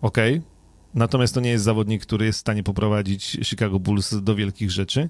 okej, 0.03 0.37
okay. 0.37 0.59
Natomiast 0.95 1.35
to 1.35 1.41
nie 1.41 1.51
jest 1.51 1.65
zawodnik, 1.65 2.03
który 2.03 2.27
jest 2.27 2.39
w 2.39 2.41
stanie 2.41 2.63
poprowadzić 2.63 3.39
Chicago 3.43 3.79
Bulls 3.79 4.15
do 4.23 4.35
wielkich 4.35 4.71
rzeczy. 4.71 5.09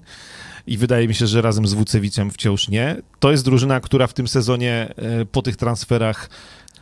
I 0.67 0.77
wydaje 0.77 1.07
mi 1.07 1.15
się, 1.15 1.27
że 1.27 1.41
razem 1.41 1.67
z 1.67 1.73
Wucewiciem 1.73 2.31
wciąż 2.31 2.67
nie. 2.67 3.01
To 3.19 3.31
jest 3.31 3.45
drużyna, 3.45 3.79
która 3.79 4.07
w 4.07 4.13
tym 4.13 4.27
sezonie 4.27 4.93
y, 5.21 5.25
po 5.25 5.41
tych 5.41 5.55
transferach 5.55 6.29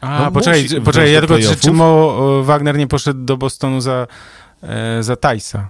a, 0.02 0.24
no, 0.24 0.32
poczekaj, 0.32 0.68
poczekaj 0.86 1.12
ja 1.12 1.20
tylko, 1.20 1.38
czy, 1.38 1.56
czy 1.56 1.72
Mo 1.72 2.44
Wagner 2.44 2.78
nie 2.78 2.88
poszedł 2.88 3.26
do 3.26 3.38
Bostonu 3.38 3.82
za, 3.82 4.08
e, 4.62 5.04
za 5.04 5.16
Tajsa? 5.16 5.70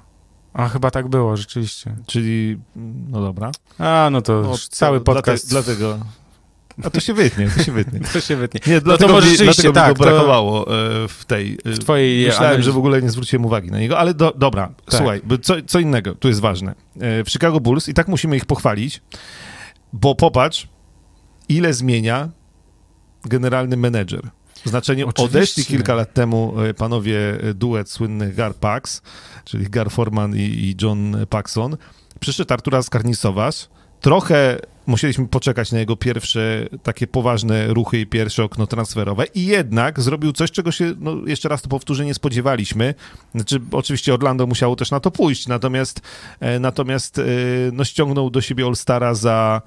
A 0.54 0.68
chyba 0.68 0.92
tak 0.92 1.08
było, 1.08 1.38
rzeczywiście. 1.38 1.96
Czyli, 2.06 2.58
no 3.10 3.22
dobra. 3.22 3.52
A, 3.80 4.10
no 4.12 4.22
to, 4.22 4.42
no, 4.42 4.56
cały 4.70 5.02
podcast. 5.02 5.50
Dlatego, 5.50 6.00
a 6.84 6.90
to 6.90 7.00
się 7.00 7.14
wytnie, 7.14 7.50
to 7.58 7.64
się 7.64 7.72
wytnie. 7.72 8.00
to 8.14 8.22
się 8.22 8.36
wytnie. 8.36 8.62
Nie, 8.68 8.82
dlatego, 8.82 9.14
no 9.14 9.20
to 9.20 9.26
może 9.26 9.32
mi, 9.32 9.38
dlatego 9.38 9.74
tak, 9.74 9.90
mi 9.90 9.96
go 9.96 10.04
brakowało 10.04 10.66
to... 10.66 11.04
E, 11.04 11.08
w 11.08 11.26
tej... 11.26 11.58
W 11.66 11.80
twojej 11.80 12.26
Myślałem, 12.26 12.46
analizie. 12.46 12.64
że 12.64 12.72
w 12.72 12.78
ogóle 12.78 13.02
nie 13.02 13.10
zwróciłem 13.10 13.46
uwagi 13.46 13.72
na 13.72 13.80
niego, 13.80 14.00
ale 14.00 14.14
do, 14.14 14.34
dobra, 14.38 14.68
tak. 14.68 14.96
słuchaj, 14.96 15.22
co, 15.42 15.56
co 15.68 15.80
innego, 15.80 16.16
tu 16.16 16.28
jest 16.28 16.40
ważne. 16.40 16.76
E, 17.00 17.24
w 17.24 17.30
Chicago 17.30 17.60
Bulls 17.60 17.90
i 17.90 17.94
tak 17.94 18.08
musimy 18.08 18.38
ich 18.38 18.46
pochwalić, 18.46 19.02
bo 19.94 20.16
popatrz, 20.16 20.68
ile 21.50 21.74
zmienia 21.74 22.30
generalny 23.26 23.78
menedżer. 23.78 24.30
Znaczenie 24.66 25.06
Oczywiście. 25.06 25.38
odeszli 25.38 25.66
kilka 25.66 25.96
lat 25.96 26.14
temu 26.14 26.54
e, 26.62 26.74
panowie 26.74 27.40
e, 27.42 27.54
duet 27.54 27.90
słynnych 27.90 28.36
Gar 28.36 28.56
Pax, 28.56 29.02
czyli 29.46 29.70
Gar 29.70 29.92
Forman 29.92 30.36
i, 30.36 30.40
i 30.40 30.76
John 30.82 31.18
Paxson. 31.30 31.78
Przyszedł 32.20 32.54
Artura 32.54 32.82
Skarnisowas. 32.82 33.70
Trochę 34.02 34.60
musieliśmy 34.86 35.28
poczekać 35.28 35.72
na 35.72 35.80
jego 35.80 35.96
pierwsze 35.96 36.68
takie 36.84 37.08
poważne 37.08 37.68
ruchy 37.68 38.00
i 38.00 38.08
pierwsze 38.08 38.44
okno 38.44 38.68
transferowe 38.68 39.26
i 39.36 39.46
jednak 39.46 40.00
zrobił 40.00 40.32
coś, 40.32 40.52
czego 40.52 40.72
się, 40.72 40.94
no 41.00 41.16
jeszcze 41.26 41.50
raz 41.50 41.62
to 41.62 41.70
powtórzę, 41.70 42.06
nie 42.06 42.14
spodziewaliśmy. 42.14 42.94
Znaczy, 43.36 43.60
oczywiście 43.72 44.14
Orlando 44.14 44.48
musiało 44.48 44.76
też 44.76 44.92
na 44.92 45.00
to 45.00 45.12
pójść, 45.12 45.48
natomiast, 45.48 46.02
e, 46.40 46.60
natomiast 46.60 47.22
no, 47.72 47.84
ściągnął 47.84 48.30
do 48.30 48.42
siebie 48.42 48.66
All-Stara 48.66 49.14
za 49.14 49.62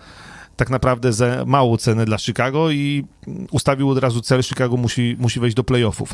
tak 0.61 0.71
naprawdę 0.71 1.13
za 1.13 1.45
małą 1.47 1.77
cenę 1.77 2.05
dla 2.05 2.19
Chicago 2.19 2.71
i 2.71 3.05
ustawił 3.51 3.91
od 3.91 3.99
razu 3.99 4.21
cel, 4.21 4.43
Chicago 4.43 4.77
musi, 4.77 5.17
musi 5.19 5.41
wejść 5.41 5.57
do 5.57 5.65
playoffów. 5.65 6.13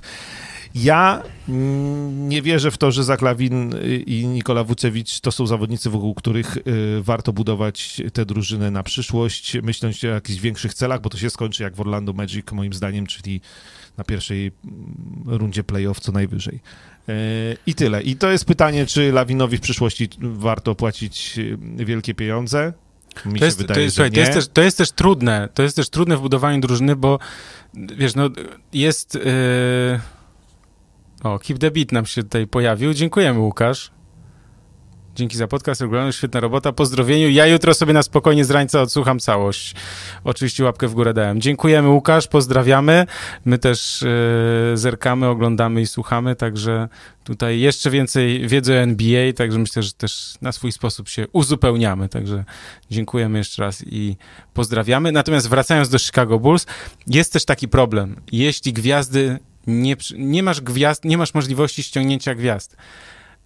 Ja 0.75 1.23
nie 2.09 2.43
wierzę 2.43 2.71
w 2.71 2.79
to, 2.79 2.91
że 2.91 3.05
Zaklawin 3.05 3.75
i 4.07 4.27
Nikola 4.27 4.65
Wucewicz 4.65 5.21
to 5.21 5.33
są 5.33 5.47
zawodnicy, 5.47 5.91
wokół 5.91 6.15
których 6.15 6.57
y, 6.57 6.63
warto 7.03 7.33
budować 7.33 8.03
tę 8.13 8.27
drużynę 8.27 8.71
na 8.71 8.83
przyszłość, 8.83 9.57
myśląc 9.63 10.05
o 10.05 10.07
jakichś 10.07 10.41
większych 10.41 10.75
celach, 10.75 11.01
bo 11.01 11.11
to 11.11 11.19
się 11.19 11.31
skończy 11.31 11.63
jak 11.63 11.77
w 11.77 11.81
Orlando 11.81 12.13
Magic, 12.13 12.53
moim 12.53 12.73
zdaniem, 12.73 13.07
czyli 13.07 13.41
na 13.97 14.05
pierwszej 14.05 14.53
mm, 14.65 15.23
rundzie 15.27 15.65
playoff 15.65 16.01
co 16.01 16.13
najwyżej. 16.13 16.61
Y, 17.09 17.57
I 17.67 17.75
tyle. 17.75 18.03
I 18.03 18.17
to 18.17 18.31
jest 18.31 18.45
pytanie, 18.45 18.87
czy 18.87 19.13
Lawinowi 19.13 19.59
w 19.59 19.61
przyszłości 19.61 20.09
warto 20.21 20.75
płacić 20.75 21.39
y, 21.39 21.85
wielkie 21.85 22.15
pieniądze. 22.15 22.73
Mi 23.25 23.39
to 23.39 23.45
jest, 23.45 23.59
wydaje, 23.59 23.75
to, 23.75 23.81
jest, 23.81 23.97
słuchaj, 23.97 24.13
to, 24.13 24.21
jest 24.21 24.33
też, 24.33 24.49
to 24.49 24.63
jest 24.63 24.79
też 24.79 24.91
trudne. 24.93 25.49
To 25.55 25.63
jest 25.63 25.77
też 25.77 25.91
trudne 25.91 26.17
w 26.17 26.21
budowaniu 26.21 26.61
drużyny, 26.61 26.97
bo 26.97 27.19
wiesz, 27.75 28.15
no 28.15 28.31
jest. 28.73 29.15
Yy... 29.15 30.01
O, 31.23 31.39
Keep 31.39 31.59
the 31.59 31.71
Beat 31.71 31.93
nam 31.93 32.07
się 32.07 32.23
tutaj 32.23 32.47
pojawił. 32.47 32.95
Dziękujemy, 32.95 33.39
Łukasz. 33.39 33.91
Dzięki 35.17 35.37
za 35.37 35.49
podcast, 35.49 35.81
regularny, 35.81 36.13
świetna 36.13 36.41
robota, 36.41 36.73
pozdrowieniu. 36.73 37.31
Ja 37.31 37.47
jutro 37.47 37.75
sobie 37.75 37.93
na 37.93 38.03
spokojnie 38.03 38.45
z 38.45 38.51
rańca 38.51 38.83
odsłucham 38.83 39.19
całość. 39.19 39.75
Oczywiście 40.25 40.65
łapkę 40.65 40.89
w 40.89 40.95
górę 40.95 41.15
dałem. 41.15 41.41
Dziękujemy 41.41 41.89
Łukasz, 41.89 42.29
pozdrawiamy. 42.29 43.07
My 43.45 43.59
też 43.59 44.03
yy, 44.71 44.77
zerkamy, 44.77 45.27
oglądamy 45.27 45.81
i 45.81 45.87
słuchamy, 45.87 46.37
także 46.37 46.89
tutaj 47.25 47.61
jeszcze 47.61 47.91
więcej 47.91 48.49
wiedzy 48.49 48.73
o 48.73 48.77
NBA, 48.77 49.33
także 49.33 49.59
myślę, 49.59 49.83
że 49.83 49.93
też 49.93 50.35
na 50.43 50.53
swój 50.53 50.73
sposób 50.73 51.09
się 51.09 51.27
uzupełniamy, 51.33 52.09
także 52.09 52.45
dziękujemy 52.91 53.39
jeszcze 53.39 53.63
raz 53.63 53.85
i 53.87 54.17
pozdrawiamy. 54.55 55.13
Natomiast 55.13 55.49
wracając 55.49 55.89
do 55.89 55.99
Chicago 55.99 56.39
Bulls, 56.39 56.67
jest 57.07 57.33
też 57.33 57.45
taki 57.45 57.69
problem. 57.69 58.17
Jeśli 58.33 58.73
gwiazdy 58.73 59.39
nie, 59.67 59.97
nie 60.17 60.43
masz 60.43 60.61
gwiazd, 60.61 61.05
nie 61.05 61.19
masz 61.19 61.35
możliwości 61.35 61.83
ściągnięcia 61.83 62.35
gwiazd, 62.35 62.77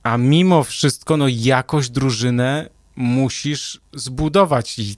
a 0.02 0.16
mimo 0.16 0.64
wszystko, 0.64 1.16
no 1.16 1.26
jakoś 1.28 1.88
drużynę 1.88 2.68
musisz 2.96 3.80
zbudować 3.92 4.78
i 4.78 4.96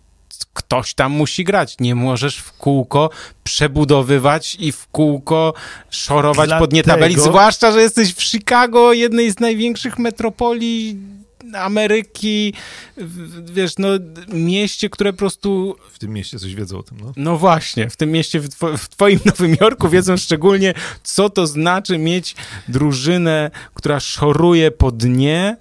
ktoś 0.54 0.94
tam 0.94 1.12
musi 1.12 1.44
grać. 1.44 1.76
Nie 1.80 1.94
możesz 1.94 2.36
w 2.36 2.52
kółko 2.52 3.10
przebudowywać 3.44 4.56
i 4.60 4.72
w 4.72 4.86
kółko 4.86 5.54
szorować 5.90 6.48
Dlatego... 6.48 6.66
pod 6.66 6.72
nie 6.72 6.82
tabeli, 6.82 7.20
zwłaszcza, 7.20 7.72
że 7.72 7.82
jesteś 7.82 8.14
w 8.14 8.22
Chicago, 8.22 8.92
jednej 8.92 9.30
z 9.30 9.40
największych 9.40 9.98
metropolii 9.98 10.98
Ameryki, 11.54 12.54
wiesz, 13.44 13.78
no 13.78 13.88
mieście, 14.28 14.90
które 14.90 15.12
po 15.12 15.18
prostu... 15.18 15.76
W 15.90 15.98
tym 15.98 16.12
mieście 16.12 16.38
coś 16.38 16.54
wiedzą 16.54 16.78
o 16.78 16.82
tym, 16.82 17.00
no. 17.00 17.12
No 17.16 17.38
właśnie, 17.38 17.90
w 17.90 17.96
tym 17.96 18.10
mieście, 18.10 18.40
w, 18.40 18.48
two, 18.48 18.76
w 18.78 18.88
twoim 18.88 19.20
Nowym 19.24 19.56
Jorku 19.60 19.88
wiedzą 19.88 20.16
szczególnie, 20.16 20.74
co 21.02 21.30
to 21.30 21.46
znaczy 21.46 21.98
mieć 21.98 22.36
drużynę, 22.68 23.50
która 23.74 24.00
szoruje 24.00 24.70
po 24.70 24.92
dnie, 24.92 25.56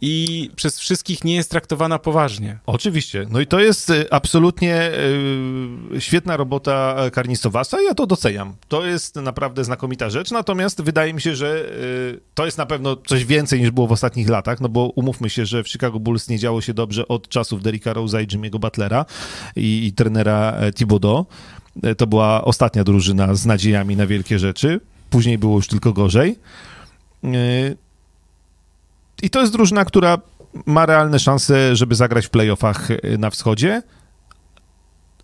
i 0.00 0.50
przez 0.56 0.80
wszystkich 0.80 1.24
nie 1.24 1.34
jest 1.34 1.50
traktowana 1.50 1.98
poważnie. 1.98 2.58
Oczywiście. 2.66 3.26
No 3.30 3.40
i 3.40 3.46
to 3.46 3.60
jest 3.60 3.90
y, 3.90 4.10
absolutnie 4.10 4.90
y, 5.96 6.00
świetna 6.00 6.36
robota 6.36 6.96
Karnistowasa. 7.12 7.82
Ja 7.82 7.94
to 7.94 8.06
doceniam. 8.06 8.54
To 8.68 8.86
jest 8.86 9.16
naprawdę 9.16 9.64
znakomita 9.64 10.10
rzecz. 10.10 10.30
Natomiast 10.30 10.82
wydaje 10.82 11.14
mi 11.14 11.20
się, 11.20 11.36
że 11.36 11.64
y, 12.16 12.20
to 12.34 12.44
jest 12.44 12.58
na 12.58 12.66
pewno 12.66 12.96
coś 12.96 13.24
więcej 13.24 13.60
niż 13.60 13.70
było 13.70 13.86
w 13.86 13.92
ostatnich 13.92 14.28
latach, 14.28 14.60
no 14.60 14.68
bo 14.68 14.86
umówmy 14.86 15.30
się, 15.30 15.46
że 15.46 15.62
w 15.62 15.68
Chicago 15.68 16.00
Bulls 16.00 16.28
nie 16.28 16.38
działo 16.38 16.60
się 16.60 16.74
dobrze 16.74 17.08
od 17.08 17.28
czasów 17.28 17.62
Derricka 17.62 17.94
Rose'a 17.94 18.22
i 18.22 18.26
Jimmy'ego 18.26 18.58
Butlera 18.58 19.04
i, 19.56 19.86
i 19.86 19.92
trenera 19.92 20.52
e, 20.52 20.72
Thibodeau. 20.72 21.26
E, 21.82 21.94
to 21.94 22.06
była 22.06 22.44
ostatnia 22.44 22.84
drużyna 22.84 23.34
z 23.34 23.46
nadziejami 23.46 23.96
na 23.96 24.06
wielkie 24.06 24.38
rzeczy. 24.38 24.80
Później 25.10 25.38
było 25.38 25.56
już 25.56 25.66
tylko 25.66 25.92
gorzej. 25.92 26.38
I 29.22 29.30
to 29.30 29.40
jest 29.40 29.52
drużyna, 29.52 29.84
która 29.84 30.18
ma 30.66 30.86
realne 30.86 31.18
szanse, 31.18 31.76
żeby 31.76 31.94
zagrać 31.94 32.26
w 32.26 32.30
playoffach 32.30 32.90
y, 32.90 33.18
na 33.18 33.30
wschodzie, 33.30 33.82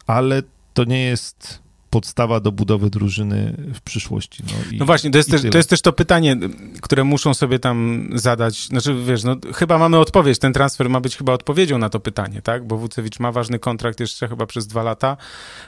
ale 0.06 0.42
to 0.74 0.84
nie 0.84 1.04
jest 1.04 1.64
podstawa 1.94 2.40
do 2.40 2.52
budowy 2.52 2.90
drużyny 2.90 3.54
w 3.74 3.80
przyszłości. 3.80 4.42
No, 4.46 4.72
i, 4.72 4.78
no 4.78 4.84
właśnie, 4.84 5.10
to 5.10 5.18
jest, 5.18 5.30
też, 5.30 5.42
to 5.50 5.56
jest 5.56 5.70
też 5.70 5.82
to 5.82 5.92
pytanie, 5.92 6.36
które 6.82 7.04
muszą 7.04 7.34
sobie 7.34 7.58
tam 7.58 8.08
zadać. 8.14 8.66
Znaczy, 8.66 8.94
wiesz, 9.04 9.24
no 9.24 9.36
chyba 9.54 9.78
mamy 9.78 9.98
odpowiedź, 9.98 10.38
ten 10.38 10.52
transfer 10.52 10.90
ma 10.90 11.00
być 11.00 11.16
chyba 11.16 11.32
odpowiedzią 11.32 11.78
na 11.78 11.88
to 11.88 12.00
pytanie, 12.00 12.42
tak? 12.42 12.66
Bo 12.66 12.76
Wucewicz 12.76 13.20
ma 13.20 13.32
ważny 13.32 13.58
kontrakt 13.58 14.00
jeszcze 14.00 14.28
chyba 14.28 14.46
przez 14.46 14.66
dwa 14.66 14.82
lata, 14.82 15.16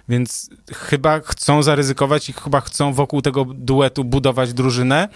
więc 0.09 0.51
chyba 0.73 1.21
chcą 1.21 1.63
zaryzykować 1.63 2.29
i 2.29 2.33
chyba 2.33 2.61
chcą 2.61 2.93
wokół 2.93 3.23
tego 3.23 3.45
duetu 3.45 4.05
budować 4.05 4.53
drużynę. 4.53 5.09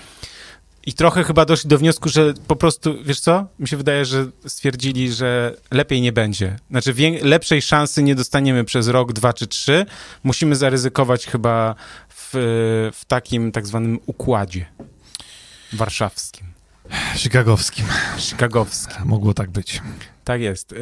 I 0.87 0.93
trochę 0.93 1.25
chyba 1.25 1.45
doszli 1.45 1.69
do 1.69 1.79
wniosku, 1.79 2.09
że 2.09 2.35
po 2.47 2.57
prostu, 2.57 2.95
wiesz 3.05 3.21
co? 3.21 3.47
Mi 3.59 3.69
się 3.69 3.77
wydaje, 3.77 4.05
że 4.05 4.27
stwierdzili, 4.47 5.13
że 5.13 5.57
lepiej 5.71 6.01
nie 6.01 6.13
będzie. 6.13 6.57
Znaczy, 6.71 6.95
lepszej 7.23 7.63
szansy 7.63 8.03
nie 8.03 8.15
dostaniemy 8.15 8.65
przez 8.65 8.89
rok, 8.89 9.13
dwa 9.13 9.33
czy 9.33 9.47
trzy. 9.47 9.87
Musimy 10.25 10.57
zaryzykować 10.57 11.27
chyba 11.27 11.75
w, 12.09 12.31
w 12.95 13.05
takim 13.05 13.53
tak 13.53 13.67
zwanym 13.67 13.99
układzie 14.07 14.67
warszawskim. 15.73 16.47
Chicagowskim. 17.15 17.87
Chicagowskim. 18.19 19.05
Mogło 19.05 19.35
tak 19.35 19.51
być. 19.51 19.83
Tak 20.31 20.41
jest. 20.41 20.73
Yy, 20.73 20.79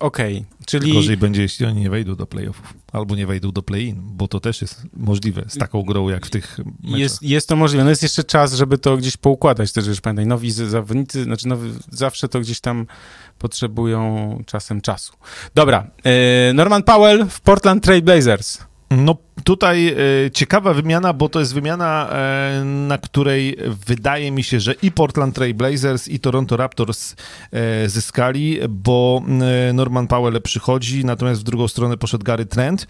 Okej, 0.00 0.36
okay. 0.36 0.66
czyli... 0.66 0.92
Gorzej 0.92 1.16
będzie, 1.16 1.42
jeśli 1.42 1.66
oni 1.66 1.80
nie 1.80 1.90
wejdą 1.90 2.14
do 2.14 2.26
playoffów, 2.26 2.74
albo 2.92 3.16
nie 3.16 3.26
wejdą 3.26 3.52
do 3.52 3.62
play-in, 3.62 3.96
bo 4.02 4.28
to 4.28 4.40
też 4.40 4.62
jest 4.62 4.82
możliwe 4.96 5.44
z 5.48 5.58
taką 5.58 5.82
grą, 5.82 6.08
jak 6.08 6.26
w 6.26 6.30
tych 6.30 6.58
meczach. 6.58 6.98
Jest, 6.98 7.22
jest 7.22 7.48
to 7.48 7.56
możliwe. 7.56 7.84
No 7.84 7.90
jest 7.90 8.02
jeszcze 8.02 8.24
czas, 8.24 8.54
żeby 8.54 8.78
to 8.78 8.96
gdzieś 8.96 9.16
poukładać 9.16 9.72
też, 9.72 9.88
wiesz, 9.88 10.00
pamiętaj, 10.00 10.26
nowi 10.26 10.50
zawodnicy, 10.50 11.24
znaczy 11.24 11.48
nowy, 11.48 11.70
zawsze 11.90 12.28
to 12.28 12.40
gdzieś 12.40 12.60
tam 12.60 12.86
potrzebują 13.38 14.42
czasem 14.46 14.80
czasu. 14.80 15.12
Dobra, 15.54 15.90
yy, 16.04 16.54
Norman 16.54 16.82
Powell 16.82 17.26
w 17.30 17.40
Portland 17.40 17.84
Trail 17.84 18.02
Blazers. 18.02 18.58
No 18.96 19.16
tutaj 19.44 19.88
e, 19.88 20.30
ciekawa 20.30 20.74
wymiana, 20.74 21.12
bo 21.12 21.28
to 21.28 21.40
jest 21.40 21.54
wymiana, 21.54 22.08
e, 22.10 22.64
na 22.64 22.98
której 22.98 23.56
wydaje 23.86 24.30
mi 24.30 24.44
się, 24.44 24.60
że 24.60 24.74
i 24.82 24.92
Portland 24.92 25.34
Trail 25.34 25.54
Blazers 25.54 26.08
i 26.08 26.20
Toronto 26.20 26.56
Raptors 26.56 27.16
e, 27.52 27.88
zyskali, 27.88 28.58
bo 28.68 29.22
Norman 29.74 30.06
Powell 30.06 30.42
przychodzi, 30.42 31.04
natomiast 31.04 31.40
w 31.40 31.44
drugą 31.44 31.68
stronę 31.68 31.96
poszedł 31.96 32.24
Gary 32.24 32.46
Trent 32.46 32.86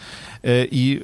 i 0.70 1.00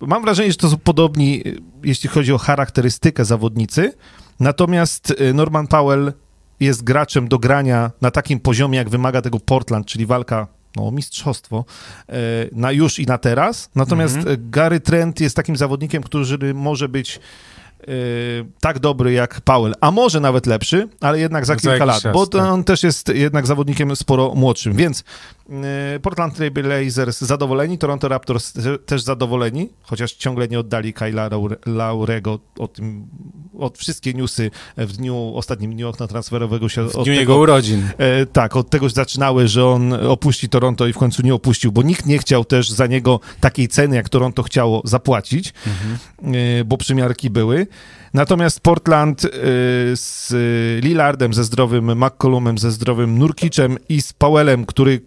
mam 0.00 0.22
wrażenie, 0.22 0.50
że 0.50 0.56
to 0.56 0.70
są 0.70 0.76
podobni, 0.76 1.42
jeśli 1.84 2.08
chodzi 2.08 2.32
o 2.32 2.38
charakterystykę 2.38 3.24
zawodnicy, 3.24 3.92
natomiast 4.40 5.14
Norman 5.34 5.66
Powell 5.66 6.12
jest 6.60 6.84
graczem 6.84 7.28
do 7.28 7.38
grania 7.38 7.90
na 8.00 8.10
takim 8.10 8.40
poziomie, 8.40 8.78
jak 8.78 8.88
wymaga 8.88 9.22
tego 9.22 9.40
Portland, 9.40 9.86
czyli 9.86 10.06
walka 10.06 10.57
no, 10.76 10.90
mistrzostwo 10.90 11.64
e, 12.08 12.14
na 12.52 12.72
już 12.72 12.98
i 12.98 13.06
na 13.06 13.18
teraz. 13.18 13.70
Natomiast 13.74 14.16
mhm. 14.16 14.50
Gary 14.50 14.80
Trent 14.80 15.20
jest 15.20 15.36
takim 15.36 15.56
zawodnikiem, 15.56 16.02
który 16.02 16.54
może 16.54 16.88
być 16.88 17.20
Y, 17.88 18.44
tak 18.60 18.78
dobry 18.78 19.12
jak 19.12 19.40
Powell, 19.40 19.74
a 19.80 19.90
może 19.90 20.20
nawet 20.20 20.46
lepszy, 20.46 20.88
ale 21.00 21.18
jednak 21.20 21.46
za 21.46 21.56
kilka 21.56 21.84
lat, 21.84 22.02
czas, 22.02 22.14
bo 22.14 22.26
tak. 22.26 22.42
on 22.42 22.64
też 22.64 22.82
jest 22.82 23.08
jednak 23.08 23.46
zawodnikiem 23.46 23.96
sporo 23.96 24.34
młodszym, 24.34 24.76
więc 24.76 25.04
Portland 26.02 26.34
Trail 26.34 26.52
Blazers 26.52 27.20
zadowoleni, 27.20 27.78
Toronto 27.78 28.08
Raptors 28.08 28.52
też 28.86 29.02
zadowoleni, 29.02 29.68
chociaż 29.82 30.12
ciągle 30.12 30.48
nie 30.48 30.60
oddali 30.60 30.92
Kyla 30.92 31.30
Laurego 31.66 32.38
o 32.58 32.68
tym, 32.68 33.06
od 33.58 33.78
wszystkie 33.78 34.14
newsy 34.14 34.50
w 34.76 34.92
dniu, 34.92 35.32
ostatnim 35.34 35.74
dniu 35.74 35.88
okna 35.88 36.06
transferowego 36.06 36.68
się... 36.68 36.84
W 36.84 36.92
dniu 36.92 37.04
tego, 37.04 37.12
jego 37.12 37.38
urodzin. 37.38 37.88
E, 37.98 38.26
tak, 38.26 38.56
od 38.56 38.70
tego 38.70 38.88
zaczynały, 38.88 39.48
że 39.48 39.66
on 39.66 39.92
opuści 39.92 40.48
Toronto 40.48 40.86
i 40.86 40.92
w 40.92 40.98
końcu 40.98 41.22
nie 41.22 41.34
opuścił, 41.34 41.72
bo 41.72 41.82
nikt 41.82 42.06
nie 42.06 42.18
chciał 42.18 42.44
też 42.44 42.70
za 42.70 42.86
niego 42.86 43.20
takiej 43.40 43.68
ceny, 43.68 43.96
jak 43.96 44.08
Toronto 44.08 44.42
chciało 44.42 44.82
zapłacić, 44.84 45.52
mhm. 45.66 45.98
e, 46.34 46.64
bo 46.64 46.76
przymiarki 46.76 47.30
były. 47.30 47.66
Natomiast 48.14 48.60
Portland 48.60 49.24
y, 49.24 49.30
z 49.94 50.32
Lillardem 50.84 51.34
ze 51.34 51.44
zdrowym, 51.44 52.04
McCollumem 52.04 52.58
ze 52.58 52.70
zdrowym, 52.70 53.18
Nurkiczem 53.18 53.76
i 53.88 54.02
z 54.02 54.12
Powellem, 54.12 54.66
który 54.66 55.00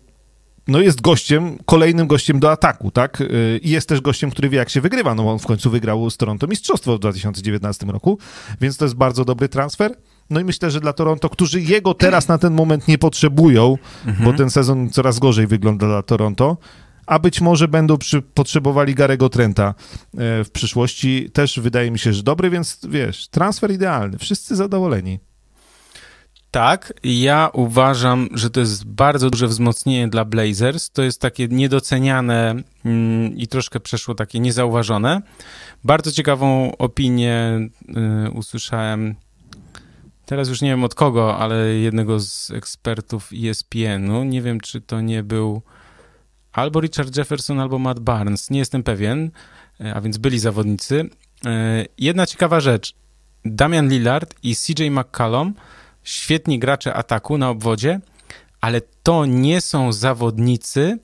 no 0.68 0.80
jest 0.80 1.02
gościem, 1.02 1.58
kolejnym 1.66 2.08
gościem 2.08 2.40
do 2.40 2.52
ataku, 2.52 2.92
tak? 2.92 3.22
Y, 3.22 3.60
I 3.64 3.70
jest 3.70 3.90
też 3.90 4.02
gościem, 4.02 4.32
który 4.32 4.50
wie, 4.50 4.58
jak 4.58 4.70
się 4.70 4.82
wygrywa, 4.82 5.16
no 5.16 5.32
on 5.32 5.40
w 5.40 5.46
końcu 5.46 5.70
wygrał 5.70 6.10
z 6.10 6.18
Toronto 6.18 6.48
mistrzostwo 6.48 6.96
w 6.96 7.00
2019 7.00 7.86
roku, 7.86 8.18
więc 8.62 8.78
to 8.78 8.86
jest 8.86 8.96
bardzo 8.96 9.26
dobry 9.26 9.50
transfer. 9.50 9.96
No 10.30 10.40
i 10.40 10.44
myślę, 10.44 10.72
że 10.72 10.80
dla 10.80 10.94
Toronto, 10.94 11.30
którzy 11.30 11.62
jego 11.62 11.94
teraz 11.94 12.28
na 12.28 12.38
ten 12.38 12.54
moment 12.54 12.88
nie 12.88 12.98
potrzebują, 12.98 13.78
mhm. 14.06 14.26
bo 14.26 14.38
ten 14.38 14.50
sezon 14.50 14.90
coraz 14.90 15.20
gorzej 15.20 15.48
wygląda 15.48 15.88
dla 15.88 16.04
Toronto, 16.04 16.58
a 17.06 17.20
być 17.20 17.42
może 17.42 17.68
będą 17.68 17.98
przy, 17.98 18.22
potrzebowali 18.22 18.96
Garego 18.96 19.30
Trenta 19.30 19.68
e, 19.68 19.74
w 20.44 20.50
przyszłości. 20.54 21.30
Też 21.34 21.60
wydaje 21.60 21.92
mi 21.92 22.00
się, 22.00 22.14
że 22.14 22.24
dobry, 22.24 22.50
więc 22.50 22.80
wiesz, 22.90 23.28
transfer 23.28 23.72
idealny. 23.72 24.18
Wszyscy 24.18 24.56
zadowoleni. 24.56 25.20
Tak, 26.52 26.94
ja 27.04 27.50
uważam, 27.54 28.30
że 28.34 28.50
to 28.50 28.60
jest 28.60 28.86
bardzo 28.86 29.30
duże 29.30 29.48
wzmocnienie 29.48 30.08
dla 30.08 30.26
Blazers. 30.26 30.90
To 30.90 31.02
jest 31.02 31.22
takie 31.22 31.48
niedoceniane 31.48 32.56
mm, 32.86 33.38
i 33.38 33.48
troszkę 33.48 33.80
przeszło 33.80 34.16
takie 34.16 34.40
niezauważone. 34.40 35.22
Bardzo 35.84 36.12
ciekawą 36.12 36.78
opinię 36.78 37.60
y, 38.28 38.32
usłyszałem. 38.32 39.16
Teraz 40.26 40.50
już 40.50 40.62
nie 40.62 40.70
wiem 40.70 40.84
od 40.84 40.96
kogo, 40.96 41.38
ale 41.38 41.68
jednego 41.68 42.20
z 42.20 42.52
ekspertów 42.52 43.30
ESPN-u. 43.44 44.24
Nie 44.24 44.42
wiem, 44.42 44.60
czy 44.60 44.82
to 44.82 45.02
nie 45.02 45.24
był 45.24 45.62
albo 46.52 46.82
Richard 46.82 47.18
Jefferson, 47.18 47.60
albo 47.60 47.80
Matt 47.80 48.00
Barnes, 48.00 48.50
nie 48.50 48.60
jestem 48.60 48.84
pewien, 48.84 49.32
e, 49.82 49.94
a 49.94 50.02
więc 50.02 50.18
byli 50.18 50.40
zawodnicy. 50.40 51.10
E, 51.46 51.86
jedna 51.98 52.26
ciekawa 52.26 52.60
rzecz, 52.60 52.94
Damian 53.46 53.90
Lillard 53.90 54.36
i 54.44 54.56
CJ 54.56 54.90
McCallum, 54.90 55.54
świetni 56.04 56.60
gracze 56.60 56.94
ataku 56.94 57.38
na 57.38 57.50
obwodzie, 57.50 58.00
ale 58.62 58.82
to 59.04 59.26
nie 59.26 59.62
są 59.62 59.94
zawodnicy, 59.94 61.00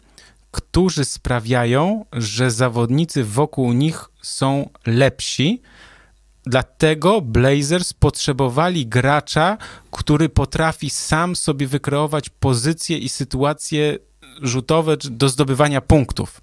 którzy 0.52 1.06
sprawiają, 1.06 2.06
że 2.14 2.52
zawodnicy 2.52 3.24
wokół 3.24 3.74
nich 3.74 4.06
są 4.22 4.70
lepsi. 4.86 5.62
dlatego 6.46 7.22
Blazers 7.22 7.94
potrzebowali 7.94 8.88
gracza, 8.88 9.58
który 9.92 10.30
potrafi 10.30 10.90
sam 10.90 11.36
sobie 11.36 11.68
wykreować 11.68 12.30
pozycje 12.30 12.98
i 12.98 13.10
sytuacje 13.10 14.00
rzutowe 14.42 14.98
do 14.98 15.30
zdobywania 15.30 15.82
punktów. 15.82 16.42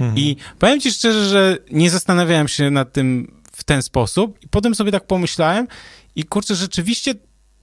Mhm. 0.00 0.18
I 0.18 0.36
powiem 0.58 0.80
ci 0.80 0.92
szczerze, 0.92 1.28
że 1.28 1.58
nie 1.72 1.90
zastanawiałem 1.90 2.48
się 2.48 2.70
nad 2.70 2.92
tym 2.92 3.36
w 3.52 3.64
ten 3.64 3.82
sposób. 3.82 4.38
I 4.42 4.48
potem 4.48 4.74
sobie 4.74 4.92
tak 4.92 5.06
pomyślałem 5.06 5.68
i 6.16 6.24
kurczę, 6.24 6.54
rzeczywiście 6.54 7.14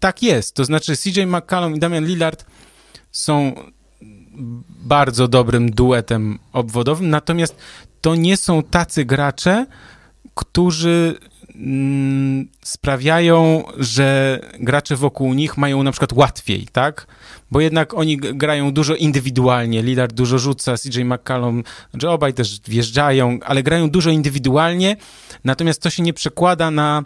tak 0.03 0.23
jest. 0.23 0.55
To 0.55 0.65
znaczy 0.65 0.97
CJ 0.97 1.21
McCallum 1.21 1.75
i 1.75 1.79
Damian 1.79 2.05
Lillard 2.05 2.45
są 3.11 3.55
bardzo 4.69 5.27
dobrym 5.27 5.71
duetem 5.71 6.39
obwodowym, 6.53 7.09
natomiast 7.09 7.55
to 8.01 8.15
nie 8.15 8.37
są 8.37 8.63
tacy 8.63 9.05
gracze, 9.05 9.65
którzy 10.35 11.15
mm, 11.55 12.47
sprawiają, 12.63 13.63
że 13.77 14.39
gracze 14.59 14.95
wokół 14.95 15.33
nich 15.33 15.57
mają 15.57 15.83
na 15.83 15.91
przykład 15.91 16.13
łatwiej, 16.13 16.67
tak? 16.71 17.07
Bo 17.51 17.61
jednak 17.61 17.93
oni 17.93 18.17
grają 18.17 18.73
dużo 18.73 18.95
indywidualnie. 18.95 19.83
Lillard 19.83 20.13
dużo 20.13 20.39
rzuca, 20.39 20.77
CJ 20.77 21.01
McCallum, 21.03 21.63
znaczy 21.91 22.09
obaj 22.09 22.33
też 22.33 22.61
wjeżdżają, 22.67 23.39
ale 23.45 23.63
grają 23.63 23.89
dużo 23.89 24.09
indywidualnie, 24.09 24.97
natomiast 25.43 25.81
to 25.81 25.89
się 25.89 26.03
nie 26.03 26.13
przekłada 26.13 26.71
na 26.71 27.03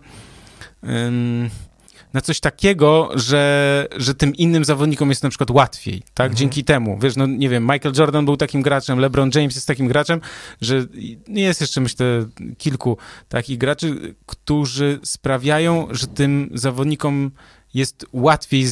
na 2.18 2.22
coś 2.22 2.39
takiego, 2.39 3.10
że, 3.15 3.88
że 3.98 4.15
tym 4.15 4.35
innym 4.35 4.65
zawodnikom 4.65 5.10
jest 5.10 5.23
na 5.23 5.30
przykład 5.30 5.52
łatwiej, 5.52 6.02
tak? 6.14 6.26
Mhm. 6.26 6.35
Dzięki 6.35 6.64
temu, 6.64 6.99
wiesz, 7.02 7.15
no 7.15 7.27
nie 7.27 7.49
wiem, 7.49 7.64
Michael 7.64 7.95
Jordan 7.98 8.26
był 8.26 8.38
takim 8.38 8.61
graczem, 8.61 8.99
LeBron 8.99 9.30
James 9.35 9.56
jest 9.56 9.68
takim 9.68 9.88
graczem, 9.88 10.22
że 10.61 10.85
jest 11.27 11.61
jeszcze, 11.61 11.81
myślę, 11.81 12.26
kilku 12.57 12.98
takich 13.30 13.57
graczy, 13.57 14.15
którzy 14.26 14.99
sprawiają, 15.03 15.88
że 15.91 16.07
tym 16.07 16.49
zawodnikom 16.53 17.31
jest 17.73 18.06
łatwiej, 18.14 18.65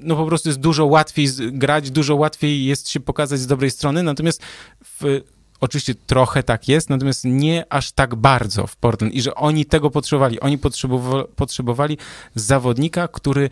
no 0.00 0.16
po 0.16 0.26
prostu 0.26 0.48
jest 0.48 0.60
dużo 0.60 0.86
łatwiej 0.86 1.28
grać, 1.52 1.90
dużo 1.90 2.16
łatwiej 2.16 2.64
jest 2.64 2.88
się 2.88 3.00
pokazać 3.00 3.40
z 3.40 3.46
dobrej 3.46 3.70
strony, 3.70 4.02
natomiast 4.02 4.42
w 4.84 5.20
Oczywiście 5.60 5.94
trochę 5.94 6.42
tak 6.42 6.68
jest, 6.68 6.90
natomiast 6.90 7.24
nie 7.24 7.64
aż 7.72 7.92
tak 7.92 8.14
bardzo 8.14 8.66
w 8.66 8.76
Portland 8.76 9.14
i 9.14 9.22
że 9.22 9.34
oni 9.34 9.66
tego 9.66 9.90
potrzebowali. 9.90 10.40
Oni 10.40 10.58
potrzebowali, 11.36 11.98
zawodnika, 12.34 13.08
który 13.08 13.50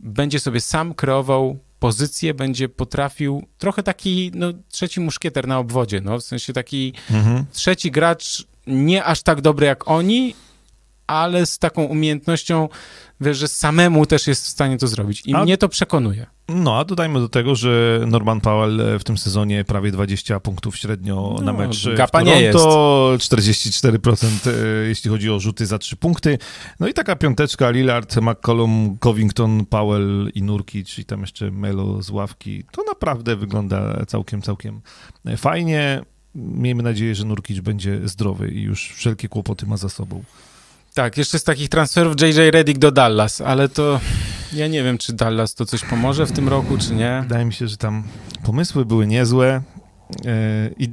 będzie 0.00 0.40
sobie 0.40 0.60
sam 0.60 0.94
kreował 0.94 1.58
pozycję, 1.78 2.34
będzie 2.34 2.68
potrafił 2.68 3.46
trochę 3.58 3.82
taki 3.82 4.30
no, 4.34 4.46
trzeci 4.68 5.00
muszkieter 5.00 5.46
na 5.46 5.58
obwodzie, 5.58 6.00
no, 6.00 6.18
w 6.18 6.22
sensie 6.22 6.52
taki 6.52 6.92
mhm. 7.10 7.44
trzeci 7.52 7.90
gracz 7.90 8.46
nie 8.66 9.04
aż 9.04 9.22
tak 9.22 9.40
dobry 9.40 9.66
jak 9.66 9.88
oni, 9.88 10.34
ale 11.06 11.46
z 11.46 11.58
taką 11.58 11.84
umiejętnością, 11.84 12.68
wiesz, 13.20 13.38
że 13.38 13.48
samemu 13.48 14.06
też 14.06 14.26
jest 14.26 14.44
w 14.44 14.48
stanie 14.48 14.78
to 14.78 14.86
zrobić. 14.86 15.22
I 15.26 15.34
a, 15.34 15.44
mnie 15.44 15.58
to 15.58 15.68
przekonuje. 15.68 16.26
No, 16.48 16.78
a 16.78 16.84
dodajmy 16.84 17.20
do 17.20 17.28
tego, 17.28 17.54
że 17.54 18.00
Norman 18.06 18.40
Powell 18.40 18.80
e, 18.80 18.98
w 18.98 19.04
tym 19.04 19.18
sezonie 19.18 19.64
prawie 19.64 19.92
20 19.92 20.40
punktów 20.40 20.76
średnio 20.76 21.34
no, 21.38 21.44
na 21.44 21.52
mecz 21.52 21.88
gapa 21.96 22.22
nie 22.22 22.40
jest. 22.40 22.58
44% 22.58 24.26
e, 24.46 24.52
jeśli 24.88 25.10
chodzi 25.10 25.30
o 25.30 25.40
rzuty 25.40 25.66
za 25.66 25.78
3 25.78 25.96
punkty. 25.96 26.38
No 26.80 26.88
i 26.88 26.94
taka 26.94 27.16
piąteczka 27.16 27.70
Lillard, 27.70 28.16
McCollum, 28.16 28.98
Covington, 28.98 29.66
Powell 29.66 30.30
i 30.34 30.42
Nurkic 30.42 30.98
i 30.98 31.04
tam 31.04 31.20
jeszcze 31.20 31.50
Melo 31.50 32.02
z 32.02 32.10
ławki. 32.10 32.64
To 32.72 32.82
naprawdę 32.82 33.36
wygląda 33.36 34.06
całkiem, 34.06 34.42
całkiem 34.42 34.80
fajnie. 35.36 36.02
Miejmy 36.34 36.82
nadzieję, 36.82 37.14
że 37.14 37.24
Nurkic 37.24 37.60
będzie 37.60 38.08
zdrowy 38.08 38.48
i 38.48 38.62
już 38.62 38.92
wszelkie 38.94 39.28
kłopoty 39.28 39.66
ma 39.66 39.76
za 39.76 39.88
sobą. 39.88 40.22
Tak, 40.94 41.16
jeszcze 41.16 41.38
z 41.38 41.44
takich 41.44 41.68
transferów 41.68 42.14
JJ 42.20 42.50
Reddick 42.50 42.78
do 42.78 42.92
Dallas, 42.92 43.40
ale 43.40 43.68
to 43.68 44.00
ja 44.52 44.68
nie 44.68 44.82
wiem, 44.82 44.98
czy 44.98 45.12
Dallas 45.12 45.54
to 45.54 45.66
coś 45.66 45.84
pomoże 45.84 46.26
w 46.26 46.32
tym 46.32 46.48
roku, 46.48 46.78
czy 46.78 46.94
nie. 46.94 47.20
Wydaje 47.22 47.44
mi 47.44 47.52
się, 47.52 47.68
że 47.68 47.76
tam 47.76 48.04
pomysły 48.42 48.84
były 48.84 49.06
niezłe. 49.06 49.62
Yy, 50.24 50.30
I 50.78 50.88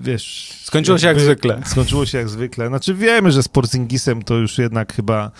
wiesz. 0.00 0.58
Skończyło 0.62 0.98
się 0.98 1.06
jak 1.06 1.20
zwykle. 1.20 1.62
Skończyło 1.64 2.06
się 2.06 2.18
jak 2.18 2.28
zwykle. 2.28 2.68
Znaczy, 2.68 2.94
wiemy, 2.94 3.32
że 3.32 3.42
z 3.42 3.48
Porzingisem 3.48 4.22
to 4.22 4.34
już 4.34 4.58
jednak 4.58 4.92
chyba 4.92 5.30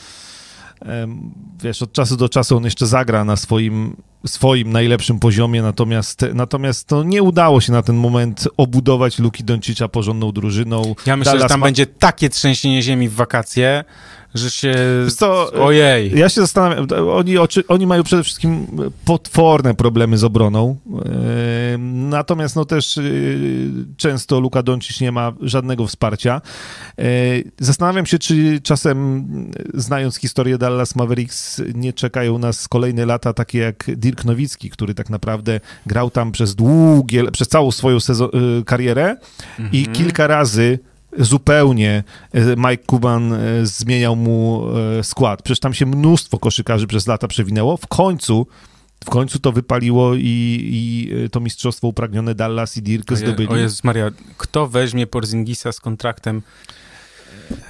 wiesz, 1.63 1.83
od 1.83 1.93
czasu 1.93 2.17
do 2.17 2.29
czasu 2.29 2.57
on 2.57 2.65
jeszcze 2.65 2.87
zagra 2.87 3.25
na 3.25 3.37
swoim, 3.37 3.97
swoim 4.27 4.73
najlepszym 4.73 5.19
poziomie, 5.19 5.63
natomiast, 5.63 6.25
natomiast 6.35 6.89
to 6.89 7.03
nie 7.03 7.23
udało 7.23 7.61
się 7.61 7.73
na 7.73 7.83
ten 7.83 7.97
moment 7.97 8.49
obudować 8.57 9.19
Luki 9.19 9.45
Doncicza 9.45 9.89
porządną 9.89 10.33
drużyną. 10.33 10.95
Ja 11.07 11.17
myślę, 11.17 11.33
Dallas 11.33 11.43
że 11.43 11.49
tam 11.49 11.61
ma... 11.61 11.67
będzie 11.67 11.87
takie 11.87 12.31
trzęsienie 12.31 12.83
ziemi 12.83 13.09
w 13.09 13.15
wakacje, 13.15 13.85
że 14.35 14.51
się... 14.51 14.75
Co, 15.17 15.53
Ojej. 15.53 16.19
Ja 16.19 16.29
się 16.29 16.41
zastanawiam, 16.41 16.87
oni, 17.09 17.39
oczy, 17.39 17.67
oni 17.69 17.87
mają 17.87 18.03
przede 18.03 18.23
wszystkim 18.23 18.67
potworne 19.05 19.75
problemy 19.75 20.19
z 20.19 20.25
obroną, 20.25 20.77
natomiast 21.89 22.57
no 22.57 22.65
też 22.65 22.97
y, 22.97 23.71
często 23.97 24.41
Luka 24.41 24.63
Doncic 24.63 25.01
nie 25.01 25.13
ma 25.13 25.33
żadnego 25.41 25.87
wsparcia. 25.87 26.41
Zastanawiam 27.59 28.07
się, 28.07 28.19
czy 28.19 28.61
czasem, 28.63 29.27
znając 29.75 30.17
historię 30.17 30.59
Dallas 30.59 30.97
Mavericks, 30.97 31.63
nie 31.75 31.93
czekają 31.93 32.39
nas 32.39 32.69
kolejne 32.69 33.07
lata 33.07 33.33
takie 33.33 33.59
jak 33.59 33.85
Dirk 33.97 34.25
Nowicki, 34.25 34.71
który 34.71 34.95
tak 34.95 35.11
naprawdę 35.11 35.61
grał 35.87 36.11
tam 36.11 36.33
przez 36.33 36.55
długie, 36.55 37.31
przez 37.31 37.49
całą 37.49 37.71
swoją 37.71 38.01
sezon, 38.01 38.31
y, 38.61 38.65
karierę 38.65 39.17
mhm. 39.59 39.69
i 39.73 39.87
kilka 39.87 40.27
razy 40.27 40.79
zupełnie 41.19 42.05
e, 42.33 42.57
Mike 42.57 42.85
Kuban 42.87 43.33
e, 43.33 43.67
zmieniał 43.67 44.17
mu 44.17 44.67
e, 44.99 45.05
skład. 45.05 45.43
Przecież 45.43 45.61
tam 45.61 45.75
się 45.75 45.87
mnóstwo 45.87 46.39
koszykarzy 46.39 46.87
przez 46.87 47.07
lata 47.07 47.29
przewinęło. 47.29 47.77
W 47.77 47.87
końcu 47.87 48.47
w 49.05 49.11
końcu 49.11 49.39
to 49.39 49.53
wypaliło 49.53 50.15
i, 50.15 50.21
i 50.23 51.11
to 51.31 51.41
mistrzostwo 51.41 51.89
upragnione 51.89 52.35
Dallas 52.35 52.77
i 52.77 52.83
Dirk 52.83 53.13
o 53.13 53.17
zdobyli. 53.17 53.49
O 53.49 53.57
Jezus 53.57 53.85
Maria, 53.85 54.11
kto 54.39 54.67
weźmie 54.67 55.07
Porzingisa 55.07 55.73
z 55.73 55.81
kontraktem 55.81 56.43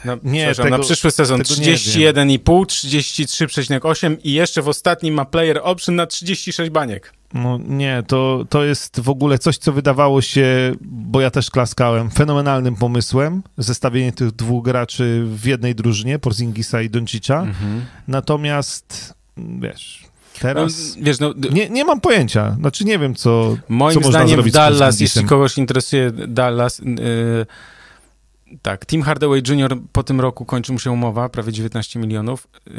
na, 0.05 0.19
nie, 0.23 0.55
tego, 0.55 0.71
na 0.71 0.79
przyszły 0.79 1.11
sezon 1.11 1.41
31,5, 1.41 2.39
33,8 2.39 4.17
i 4.25 4.33
jeszcze 4.33 4.63
w 4.63 4.69
ostatnim 4.69 5.15
ma 5.15 5.25
player 5.25 5.61
option 5.63 5.95
na 5.95 6.07
36 6.07 6.71
baniek. 6.71 7.13
No 7.35 7.59
nie, 7.69 8.03
to, 8.07 8.45
to 8.49 8.65
jest 8.65 9.01
w 9.01 9.09
ogóle 9.09 9.39
coś, 9.39 9.59
co 9.59 9.73
wydawało 9.73 10.23
się, 10.23 10.75
bo 10.81 11.21
ja 11.21 11.31
też 11.31 11.51
klaskałem, 11.51 12.11
fenomenalnym 12.11 12.77
pomysłem, 12.77 13.43
zestawienie 13.59 14.13
tych 14.13 14.33
dwóch 14.33 14.65
graczy 14.65 15.25
w 15.27 15.47
jednej 15.47 15.75
drużynie, 15.75 16.19
Porzingisa 16.19 16.83
i 16.83 16.91
Doncicza. 16.91 17.41
Mhm. 17.41 17.85
Natomiast, 18.09 19.15
wiesz, 19.37 20.05
Teraz 20.41 20.97
no, 20.97 21.05
wiesz, 21.05 21.21
no, 21.21 21.35
nie, 21.53 21.71
nie 21.71 21.85
mam 21.85 22.01
pojęcia. 22.01 22.57
Znaczy 22.61 22.85
nie 22.85 22.99
wiem, 22.99 23.15
co 23.15 23.57
Moim 23.69 24.03
co 24.03 24.09
zdaniem 24.09 24.43
w 24.43 24.51
Dallas, 24.51 25.01
jeśli 25.01 25.25
kogoś 25.25 25.59
interesuje 25.59 26.11
Dallas, 26.11 26.79
yy, 26.79 27.47
tak, 28.63 28.87
Tim 28.87 29.03
Hardaway 29.03 29.43
Jr. 29.49 29.79
po 29.93 30.03
tym 30.03 30.21
roku 30.21 30.45
kończy 30.45 30.73
mu 30.73 30.79
się 30.79 30.91
umowa, 30.91 31.29
prawie 31.29 31.53
19 31.53 31.99
milionów. 31.99 32.49
Yy, 32.67 32.75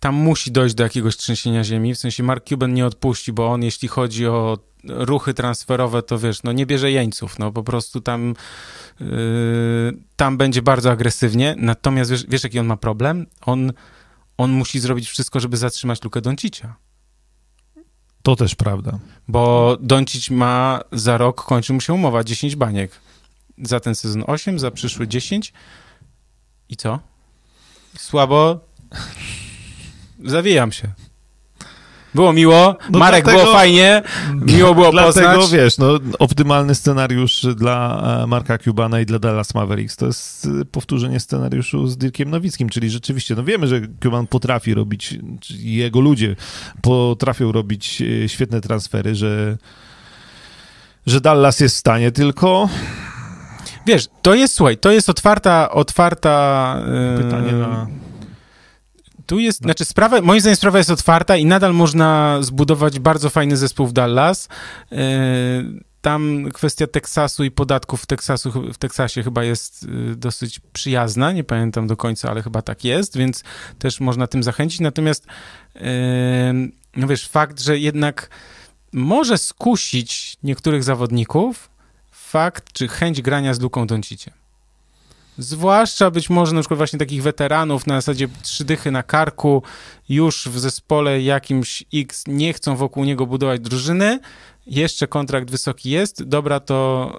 tam 0.00 0.14
musi 0.14 0.52
dojść 0.52 0.74
do 0.74 0.82
jakiegoś 0.82 1.16
trzęsienia 1.16 1.64
ziemi, 1.64 1.94
w 1.94 1.98
sensie 1.98 2.22
Mark 2.22 2.48
Cuban 2.48 2.74
nie 2.74 2.86
odpuści, 2.86 3.32
bo 3.32 3.52
on 3.52 3.62
jeśli 3.62 3.88
chodzi 3.88 4.26
o 4.26 4.58
ruchy 4.84 5.34
transferowe, 5.34 6.02
to 6.02 6.18
wiesz, 6.18 6.42
no 6.42 6.52
nie 6.52 6.66
bierze 6.66 6.90
jeńców, 6.90 7.38
no 7.38 7.52
po 7.52 7.62
prostu 7.62 8.00
tam 8.00 8.34
yy, 9.00 9.06
tam 10.16 10.36
będzie 10.36 10.62
bardzo 10.62 10.90
agresywnie, 10.90 11.54
natomiast 11.58 12.10
wiesz, 12.10 12.26
wiesz 12.28 12.44
jaki 12.44 12.58
on 12.58 12.66
ma 12.66 12.76
problem? 12.76 13.26
On, 13.40 13.72
on 14.38 14.50
musi 14.50 14.80
zrobić 14.80 15.08
wszystko, 15.08 15.40
żeby 15.40 15.56
zatrzymać 15.56 16.04
Lukę 16.04 16.20
Doncicia. 16.20 16.76
To 18.22 18.36
też 18.36 18.54
prawda. 18.54 18.98
Bo 19.28 19.76
Doncic 19.80 20.30
ma 20.30 20.80
za 20.92 21.18
rok, 21.18 21.44
kończy 21.44 21.72
mu 21.72 21.80
się 21.80 21.92
umowa, 21.92 22.24
10 22.24 22.56
baniek. 22.56 22.90
Za 23.58 23.80
ten 23.80 23.94
sezon 23.94 24.24
8, 24.26 24.58
za 24.58 24.70
przyszły 24.70 25.08
10. 25.08 25.52
I 26.68 26.76
co? 26.76 26.98
Słabo 27.96 28.60
zawijam 30.24 30.72
się. 30.72 30.88
Było 32.14 32.32
miło, 32.32 32.76
no 32.90 32.98
Marek 32.98 33.24
dlatego, 33.24 33.44
było 33.44 33.56
fajnie, 33.56 34.02
miło 34.34 34.74
było 34.74 34.90
dlatego, 34.92 35.34
poznać. 35.34 35.60
wiesz, 35.60 35.78
no, 35.78 35.98
optymalny 36.18 36.74
scenariusz 36.74 37.46
dla 37.56 38.02
e, 38.22 38.26
Marka 38.26 38.58
Cubana 38.58 39.00
i 39.00 39.06
dla 39.06 39.18
Dallas 39.18 39.54
Mavericks 39.54 39.96
to 39.96 40.06
jest 40.06 40.46
e, 40.60 40.64
powtórzenie 40.64 41.20
scenariuszu 41.20 41.86
z 41.86 41.96
Dirkiem 41.96 42.30
Nowickim, 42.30 42.68
czyli 42.68 42.90
rzeczywiście, 42.90 43.34
no 43.34 43.44
wiemy, 43.44 43.66
że 43.66 43.80
Cuban 44.02 44.26
potrafi 44.26 44.74
robić, 44.74 45.18
jego 45.58 46.00
ludzie 46.00 46.36
potrafią 46.82 47.52
robić 47.52 48.02
e, 48.02 48.28
świetne 48.28 48.60
transfery, 48.60 49.14
że, 49.14 49.58
że 51.06 51.20
Dallas 51.20 51.60
jest 51.60 51.76
w 51.76 51.78
stanie, 51.78 52.12
tylko... 52.12 52.68
Wiesz, 53.86 54.08
to 54.22 54.34
jest, 54.34 54.54
słuchaj, 54.54 54.78
to 54.78 54.90
jest 54.90 55.08
otwarta, 55.08 55.70
otwarta... 55.70 56.76
Pytanie 57.18 57.52
na 57.52 57.86
tu 59.30 59.38
jest, 59.38 59.60
no. 59.60 59.66
znaczy 59.66 59.84
sprawa, 59.84 60.20
moim 60.20 60.40
zdaniem 60.40 60.56
sprawa 60.56 60.78
jest 60.78 60.90
otwarta 60.90 61.36
i 61.36 61.44
nadal 61.44 61.74
można 61.74 62.38
zbudować 62.40 62.98
bardzo 62.98 63.30
fajny 63.30 63.56
zespół 63.56 63.86
w 63.86 63.92
Dallas. 63.92 64.48
Yy, 64.90 64.98
tam 66.00 66.48
kwestia 66.54 66.86
Teksasu 66.86 67.44
i 67.44 67.50
podatków 67.50 68.02
w, 68.02 68.06
Teksasu, 68.06 68.72
w 68.72 68.78
Teksasie 68.78 69.22
chyba 69.22 69.44
jest 69.44 69.82
y, 69.82 70.16
dosyć 70.16 70.60
przyjazna, 70.72 71.32
nie 71.32 71.44
pamiętam 71.44 71.86
do 71.86 71.96
końca, 71.96 72.30
ale 72.30 72.42
chyba 72.42 72.62
tak 72.62 72.84
jest, 72.84 73.16
więc 73.16 73.44
też 73.78 74.00
można 74.00 74.26
tym 74.26 74.42
zachęcić. 74.42 74.80
Natomiast, 74.80 75.26
yy, 75.74 75.82
no 76.96 77.06
wiesz, 77.06 77.28
fakt, 77.28 77.60
że 77.60 77.78
jednak 77.78 78.30
może 78.92 79.38
skusić 79.38 80.36
niektórych 80.42 80.84
zawodników 80.84 81.70
fakt, 82.10 82.72
czy 82.72 82.88
chęć 82.88 83.22
grania 83.22 83.54
z 83.54 83.60
Luką 83.60 83.86
Donciciem. 83.86 84.39
Zwłaszcza 85.42 86.10
być 86.10 86.30
może 86.30 86.54
na 86.54 86.60
przykład 86.60 86.78
właśnie 86.78 86.98
takich 86.98 87.22
weteranów 87.22 87.86
na 87.86 87.94
zasadzie 87.94 88.28
trzy 88.42 88.64
dychy 88.64 88.90
na 88.90 89.02
karku, 89.02 89.62
już 90.08 90.48
w 90.48 90.58
zespole 90.58 91.22
jakimś 91.22 91.84
X 91.94 92.24
nie 92.26 92.52
chcą 92.52 92.76
wokół 92.76 93.04
niego 93.04 93.26
budować 93.26 93.60
drużyny, 93.60 94.20
jeszcze 94.66 95.06
kontrakt 95.06 95.50
wysoki 95.50 95.90
jest, 95.90 96.22
dobra, 96.22 96.60
to 96.60 97.12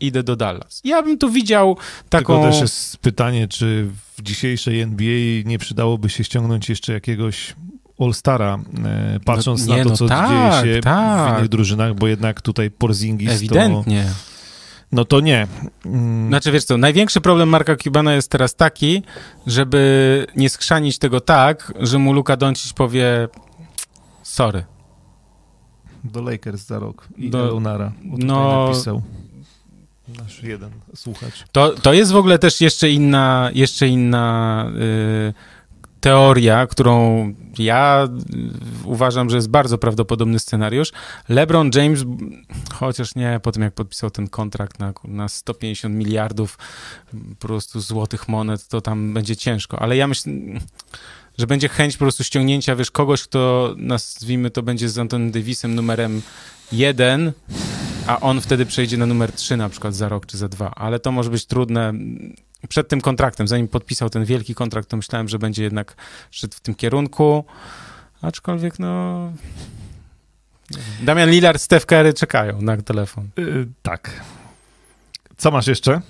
idę 0.00 0.22
do 0.22 0.36
Dallas. 0.36 0.80
Ja 0.84 1.02
bym 1.02 1.18
tu 1.18 1.30
widział 1.30 1.76
taką... 2.08 2.34
Tylko 2.34 2.50
też 2.50 2.60
jest 2.60 2.96
pytanie, 2.96 3.48
czy 3.48 3.90
w 4.16 4.22
dzisiejszej 4.22 4.80
NBA 4.80 5.42
nie 5.44 5.58
przydałoby 5.58 6.10
się 6.10 6.24
ściągnąć 6.24 6.68
jeszcze 6.68 6.92
jakiegoś 6.92 7.54
All-Stara, 8.00 8.58
e, 8.84 9.20
patrząc 9.24 9.66
No, 9.66 9.76
nie, 9.76 9.78
na 9.78 9.84
to, 9.84 9.90
no 9.90 9.96
co 9.96 10.08
tak, 10.08 10.62
dzieje 10.62 10.74
się 10.74 10.80
tak. 10.80 11.34
w 11.34 11.38
innych 11.38 11.48
drużynach, 11.48 11.94
bo 11.94 12.06
jednak 12.06 12.40
tutaj 12.40 12.70
Porzingis 12.70 13.30
Ewidentnie. 13.30 14.04
to... 14.04 14.33
No 14.94 15.04
to 15.04 15.20
nie. 15.20 15.46
Mm, 15.86 16.28
Znaczy, 16.28 16.52
wiesz 16.52 16.64
co, 16.64 16.76
największy 16.76 17.20
problem 17.20 17.48
Marka 17.48 17.76
Cubana 17.76 18.14
jest 18.14 18.30
teraz 18.30 18.54
taki, 18.54 19.02
żeby 19.46 20.26
nie 20.36 20.48
skrzanić 20.48 20.98
tego 20.98 21.20
tak, 21.20 21.72
że 21.80 21.98
mu 21.98 22.12
Luka 22.12 22.36
Doncic 22.36 22.72
powie 22.72 23.28
sorry. 24.22 24.64
Do 26.04 26.22
Lakers 26.22 26.66
za 26.66 26.78
rok 26.78 27.08
i 27.16 27.30
Do- 27.30 27.44
Leonara. 27.44 27.92
No... 28.04 28.66
napisał 28.66 29.02
nasz 30.18 30.42
jeden 30.42 30.70
słuchacz. 30.94 31.44
To, 31.52 31.70
to 31.70 31.92
jest 31.92 32.12
w 32.12 32.16
ogóle 32.16 32.38
też 32.38 32.60
jeszcze 32.60 32.90
inna, 32.90 33.50
jeszcze 33.54 33.88
inna 33.88 34.66
y, 34.76 35.34
teoria, 36.04 36.66
którą 36.66 37.34
ja 37.58 38.08
uważam, 38.84 39.30
że 39.30 39.36
jest 39.36 39.48
bardzo 39.48 39.78
prawdopodobny 39.78 40.38
scenariusz. 40.38 40.92
LeBron 41.28 41.70
James, 41.74 42.04
chociaż 42.74 43.14
nie, 43.14 43.40
po 43.42 43.52
tym 43.52 43.62
jak 43.62 43.74
podpisał 43.74 44.10
ten 44.10 44.28
kontrakt 44.28 44.78
na, 44.78 44.92
na 45.04 45.28
150 45.28 45.94
miliardów 45.94 46.58
po 47.38 47.46
prostu 47.46 47.80
złotych 47.80 48.28
monet, 48.28 48.68
to 48.68 48.80
tam 48.80 49.14
będzie 49.14 49.36
ciężko, 49.36 49.78
ale 49.78 49.96
ja 49.96 50.06
myślę, 50.06 50.32
że 51.38 51.46
będzie 51.46 51.68
chęć 51.68 51.96
po 51.96 52.04
prostu 52.04 52.24
ściągnięcia, 52.24 52.76
wiesz, 52.76 52.90
kogoś, 52.90 53.22
kto 53.22 53.74
nazwijmy 53.76 54.50
to 54.50 54.62
będzie 54.62 54.88
z 54.88 54.98
Antonym 54.98 55.30
Davisem 55.30 55.74
numerem 55.74 56.22
jeden, 56.72 57.32
a 58.06 58.20
on 58.20 58.40
wtedy 58.40 58.66
przejdzie 58.66 58.96
na 58.96 59.06
numer 59.06 59.32
3 59.32 59.56
na 59.56 59.68
przykład 59.68 59.94
za 59.94 60.08
rok 60.08 60.26
czy 60.26 60.38
za 60.38 60.48
dwa, 60.48 60.70
ale 60.70 60.98
to 61.00 61.12
może 61.12 61.30
być 61.30 61.46
trudne. 61.46 61.92
Przed 62.68 62.88
tym 62.88 63.00
kontraktem, 63.00 63.48
zanim 63.48 63.68
podpisał 63.68 64.10
ten 64.10 64.24
wielki 64.24 64.54
kontrakt, 64.54 64.88
to 64.88 64.96
myślałem, 64.96 65.28
że 65.28 65.38
będzie 65.38 65.62
jednak 65.62 65.96
szedł 66.30 66.54
w 66.56 66.60
tym 66.60 66.74
kierunku, 66.74 67.44
aczkolwiek 68.22 68.78
no... 68.78 69.32
Damian 71.02 71.30
Lillard, 71.30 71.62
Steph 71.62 71.86
Curry 71.86 72.14
czekają 72.14 72.62
na 72.62 72.76
telefon. 72.82 73.28
Y, 73.38 73.66
tak. 73.82 74.20
Co 75.36 75.50
masz 75.50 75.66
jeszcze? 75.66 76.00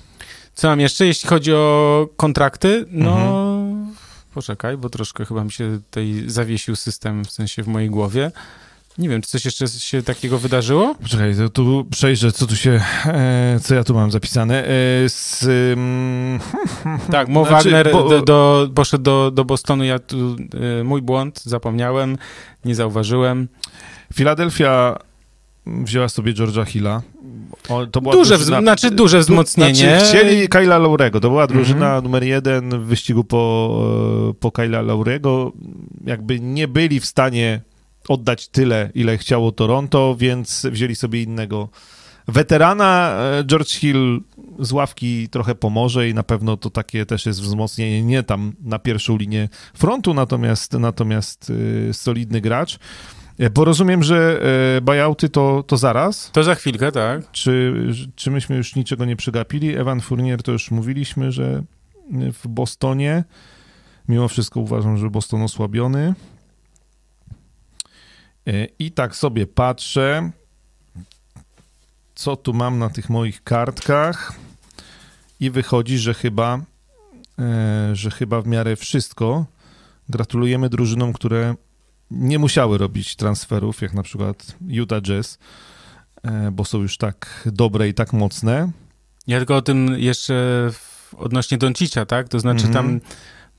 Co 0.55 0.69
mam 0.69 0.81
jeszcze, 0.81 1.07
jeśli 1.07 1.29
chodzi 1.29 1.53
o 1.53 2.09
kontrakty? 2.17 2.85
No, 2.91 3.11
Mhm. 3.17 3.95
poczekaj, 4.35 4.77
bo 4.77 4.89
troszkę 4.91 5.25
chyba 5.25 5.45
mi 5.45 5.53
się 5.53 5.81
tutaj 5.85 6.25
zawiesił 6.27 6.77
system, 6.77 7.25
w 7.25 7.31
sensie 7.31 7.63
w 7.63 7.69
mojej 7.69 7.91
głowie. 7.91 8.31
Nie 8.99 9.09
wiem, 9.09 9.23
czy 9.23 9.29
coś 9.29 9.45
jeszcze 9.45 9.69
się 9.69 10.03
takiego 10.03 10.39
wydarzyło? 10.39 10.95
Poczekaj, 11.03 11.35
to 11.37 11.49
tu 11.49 11.87
przejrzę, 11.91 12.33
co 12.33 12.47
tu 12.47 12.57
się, 12.57 12.81
e, 13.07 13.59
co 13.63 13.75
ja 13.75 13.85
tu 13.85 13.95
mam 13.95 14.11
zapisane. 14.11 14.65
E, 14.65 14.69
z, 15.09 15.45
ym, 15.79 16.41
Tak, 17.11 17.29
Mo 17.29 17.45
Znaczy, 17.47 17.71
Wagner 17.71 17.93
bo- 17.93 18.09
do, 18.09 18.23
do, 18.23 18.69
poszedł 18.75 19.05
do, 19.05 19.31
do 19.31 19.45
Bostonu, 19.45 19.85
ja 19.85 19.99
tu, 19.99 20.37
y, 20.81 20.85
mój 20.85 21.03
błąd, 21.03 21.43
zapomniałem, 21.45 22.19
nie 22.65 22.75
zauważyłem. 22.75 23.49
Filadelfia 24.15 24.99
wzięła 25.67 26.09
sobie 26.09 26.33
George'a 26.35 26.67
Hilla. 26.67 27.03
O, 27.69 27.87
to 27.87 28.01
była 28.01 28.15
Duże, 28.15 28.35
drużyna- 28.39 28.61
znaczy 28.61 28.91
duże 28.91 29.19
wzmocnienie. 29.21 29.75
Znaczy, 29.75 30.07
chcieli 30.07 30.49
Kyla 30.49 30.79
Laurego. 30.79 31.21
To 31.21 31.29
była 31.29 31.47
drużyna 31.47 31.87
Mhm. 31.87 32.05
numer 32.05 32.25
jeden 32.25 32.71
w 32.81 32.85
wyścigu 32.85 33.25
po, 33.25 33.81
e, 34.31 34.35
po 34.35 34.53
Kyla 34.53 34.83
Laurego. 34.83 35.53
Jakby 36.07 36.41
nie 36.41 36.69
byli 36.69 37.01
w 37.01 37.07
stanie 37.07 37.61
oddać 38.09 38.49
tyle, 38.49 38.91
ile 38.95 39.19
chciało 39.19 39.53
Toronto, 39.53 40.17
więc 40.19 40.67
wzięli 40.71 40.95
sobie 40.95 41.23
innego 41.23 41.69
weterana. 42.29 43.17
E, 43.39 43.45
George 43.45 43.71
Hill 43.71 44.21
z 44.59 44.73
ławki 44.73 45.29
trochę 45.29 45.55
pomoże 45.55 46.09
i 46.09 46.15
na 46.15 46.23
pewno 46.23 46.57
to 46.57 46.71
takie 46.71 47.07
też 47.07 47.27
jest 47.27 47.41
wzmocnienie, 47.41 48.03
nie 48.03 48.23
tam 48.23 48.53
na 48.63 48.79
pierwszą 48.79 49.17
linię 49.17 49.49
frontu, 49.75 50.15
natomiast, 50.15 50.73
natomiast 50.73 51.53
e, 51.91 51.95
solidny 51.95 52.41
gracz. 52.41 52.79
E, 53.39 53.51
Bo 53.51 53.65
rozumiem, 53.65 54.03
że 54.03 54.41
buyouty 54.83 55.29
to, 55.29 55.65
to 55.67 55.77
zaraz. 55.77 56.31
To 56.33 56.45
za 56.45 56.55
chwilkę, 56.55 56.93
tak. 56.93 57.31
Czy, 57.33 57.75
czy 58.17 58.31
myśmy 58.31 58.57
już 58.57 58.77
niczego 58.77 59.05
nie 59.05 59.17
przegapili? 59.17 59.77
Evan 59.77 60.01
Fournier 60.01 60.43
to 60.43 60.53
już 60.53 60.71
mówiliśmy, 60.71 61.33
że 61.33 61.63
w 62.43 62.49
Bostonie. 62.49 63.25
Mimo 64.09 64.29
wszystko 64.29 64.61
uważam, 64.61 64.97
że 64.97 65.11
Boston 65.11 65.43
osłabiony. 65.43 66.15
E, 68.47 68.67
I 68.79 68.91
tak 68.91 69.17
sobie 69.17 69.47
patrzę, 69.47 70.31
co 72.15 72.37
tu 72.37 72.55
mam 72.55 72.79
na 72.79 72.91
tych 72.91 73.11
moich 73.11 73.45
kartkach. 73.45 74.33
I 75.41 75.51
wychodzi, 75.51 75.99
że 75.99 76.15
chyba, 76.15 76.61
e, 77.39 77.91
że 77.93 78.11
chyba 78.11 78.43
w 78.43 78.47
miarę 78.47 78.77
wszystko. 78.77 79.47
Gratulujemy 80.09 80.69
drużynom, 80.69 81.13
które 81.13 81.55
nie 82.11 82.39
musiały 82.39 82.79
robić 82.79 83.17
transferów, 83.17 83.83
jak 83.83 83.95
na 83.95 84.03
przykład 84.03 84.57
Utah 84.69 85.03
Jazz 85.03 85.39
e, 86.23 86.51
bo 86.51 86.65
są 86.65 86.79
już 86.83 86.97
tak 86.97 87.49
dobre 87.53 87.89
i 87.89 87.95
tak 87.95 88.13
mocne. 88.13 88.71
Ja 89.27 89.39
tylko 89.39 89.57
o 89.57 89.63
tym 89.63 89.89
jeszcze 89.99 90.71
odnośnie 91.17 91.59
Doncicia, 91.59 92.07
tak? 92.07 92.29
To 92.29 92.41
znaczy 92.41 92.67
Mhm. 92.67 92.73
tam, 92.75 93.01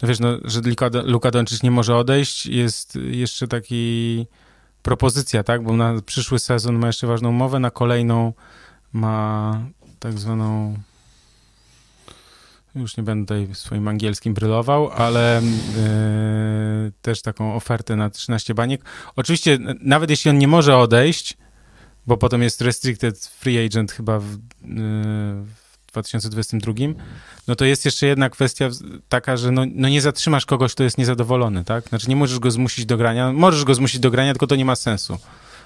no 0.01 0.07
wiesz, 0.07 0.19
no, 0.19 0.37
że 0.43 0.61
Luka, 0.61 0.89
Luka 1.03 1.31
Doncic 1.31 1.63
nie 1.63 1.71
może 1.71 1.95
odejść, 1.97 2.45
jest 2.45 2.95
jeszcze 2.95 3.47
taki 3.47 4.25
propozycja, 4.85 5.43
tak? 5.43 5.63
Bo 5.63 5.73
na 5.73 6.01
przyszły 6.01 6.39
sezon 6.39 6.75
ma 6.75 6.87
jeszcze 6.87 7.07
ważną 7.07 7.29
umowę, 7.29 7.59
na 7.59 7.71
kolejną 7.71 8.33
ma 8.93 9.59
tak 9.99 10.19
zwaną 10.19 10.77
już 12.75 12.97
nie 12.97 13.03
będę 13.03 13.25
tutaj 13.25 13.55
swoim 13.55 13.87
angielskim 13.87 14.33
brylował, 14.33 14.89
ale 14.89 15.41
yy, 16.85 16.91
też 17.01 17.21
taką 17.21 17.55
ofertę 17.55 17.95
na 17.95 18.09
13 18.09 18.53
baniek. 18.53 18.81
Oczywiście, 19.15 19.57
nawet 19.81 20.09
jeśli 20.09 20.31
on 20.31 20.37
nie 20.37 20.47
może 20.47 20.77
odejść, 20.77 21.37
bo 22.07 22.17
potem 22.17 22.41
jest 22.41 22.61
restricted 22.61 23.25
free 23.25 23.65
agent 23.65 23.91
chyba 23.91 24.19
w, 24.19 24.31
yy, 24.61 25.45
2022, 25.95 26.73
no 27.47 27.55
to 27.55 27.65
jest 27.65 27.85
jeszcze 27.85 28.07
jedna 28.07 28.29
kwestia 28.29 28.69
taka, 29.09 29.37
że 29.37 29.51
no, 29.51 29.61
no 29.75 29.89
nie 29.89 30.01
zatrzymasz 30.01 30.45
kogoś, 30.45 30.73
kto 30.73 30.83
jest 30.83 30.97
niezadowolony, 30.97 31.63
tak? 31.63 31.89
Znaczy 31.89 32.09
nie 32.09 32.15
możesz 32.15 32.39
go 32.39 32.51
zmusić 32.51 32.85
do 32.85 32.97
grania, 32.97 33.33
możesz 33.33 33.63
go 33.63 33.75
zmusić 33.75 33.99
do 33.99 34.11
grania, 34.11 34.33
tylko 34.33 34.47
to 34.47 34.55
nie 34.55 34.65
ma 34.65 34.75
sensu. 34.75 35.17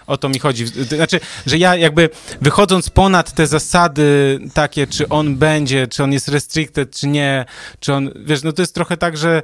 O 0.08 0.18
to 0.18 0.30
mi 0.30 0.40
chodzi. 0.40 0.66
Znaczy, 0.68 1.20
że 1.46 1.58
ja 1.58 1.76
jakby 1.76 2.10
wychodząc 2.42 2.90
ponad 2.90 3.34
te 3.34 3.48
zasady 3.48 4.40
takie, 4.54 4.88
czy 4.88 5.10
on 5.10 5.36
będzie, 5.36 5.88
czy 5.88 6.04
on 6.04 6.14
jest 6.14 6.28
restricted, 6.28 6.96
czy 6.96 7.08
nie, 7.08 7.46
czy 7.80 7.94
on, 7.94 8.12
wiesz, 8.26 8.44
no 8.44 8.52
to 8.52 8.62
jest 8.62 8.76
trochę 8.76 8.98
tak, 8.98 9.18
że 9.18 9.42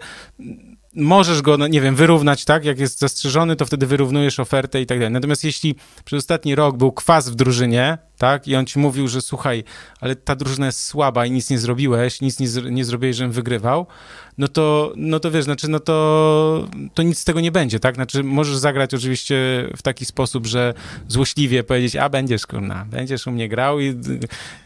możesz 0.95 1.41
go, 1.41 1.57
no 1.57 1.67
nie 1.67 1.81
wiem, 1.81 1.95
wyrównać, 1.95 2.45
tak? 2.45 2.65
Jak 2.65 2.79
jest 2.79 2.99
zastrzeżony, 2.99 3.55
to 3.55 3.65
wtedy 3.65 3.87
wyrównujesz 3.87 4.39
ofertę 4.39 4.81
i 4.81 4.85
tak 4.85 4.99
dalej. 4.99 5.13
Natomiast 5.13 5.43
jeśli 5.43 5.75
przez 6.05 6.17
ostatni 6.17 6.55
rok 6.55 6.77
był 6.77 6.91
kwas 6.91 7.29
w 7.29 7.35
drużynie, 7.35 7.97
tak? 8.17 8.47
I 8.47 8.55
on 8.55 8.65
ci 8.65 8.79
mówił, 8.79 9.07
że 9.07 9.21
słuchaj, 9.21 9.63
ale 9.99 10.15
ta 10.15 10.35
drużyna 10.35 10.65
jest 10.65 10.81
słaba 10.85 11.25
i 11.25 11.31
nic 11.31 11.49
nie 11.49 11.59
zrobiłeś, 11.59 12.21
nic 12.21 12.39
nie, 12.39 12.47
zr- 12.47 12.71
nie 12.71 12.85
zrobiłeś, 12.85 13.15
żebym 13.15 13.31
wygrywał, 13.31 13.87
no 14.37 14.47
to, 14.47 14.93
no 14.95 15.19
to 15.19 15.31
wiesz, 15.31 15.43
znaczy, 15.43 15.67
no 15.67 15.79
to, 15.79 16.67
to 16.93 17.03
nic 17.03 17.19
z 17.19 17.23
tego 17.23 17.41
nie 17.41 17.51
będzie, 17.51 17.79
tak? 17.79 17.95
Znaczy, 17.95 18.23
możesz 18.23 18.57
zagrać 18.57 18.93
oczywiście 18.93 19.35
w 19.77 19.81
taki 19.81 20.05
sposób, 20.05 20.45
że 20.47 20.73
złośliwie 21.07 21.63
powiedzieć, 21.63 21.95
a 21.95 22.09
będziesz, 22.09 22.47
kurna, 22.47 22.85
będziesz 22.85 23.27
u 23.27 23.31
mnie 23.31 23.49
grał 23.49 23.79
i 23.79 23.95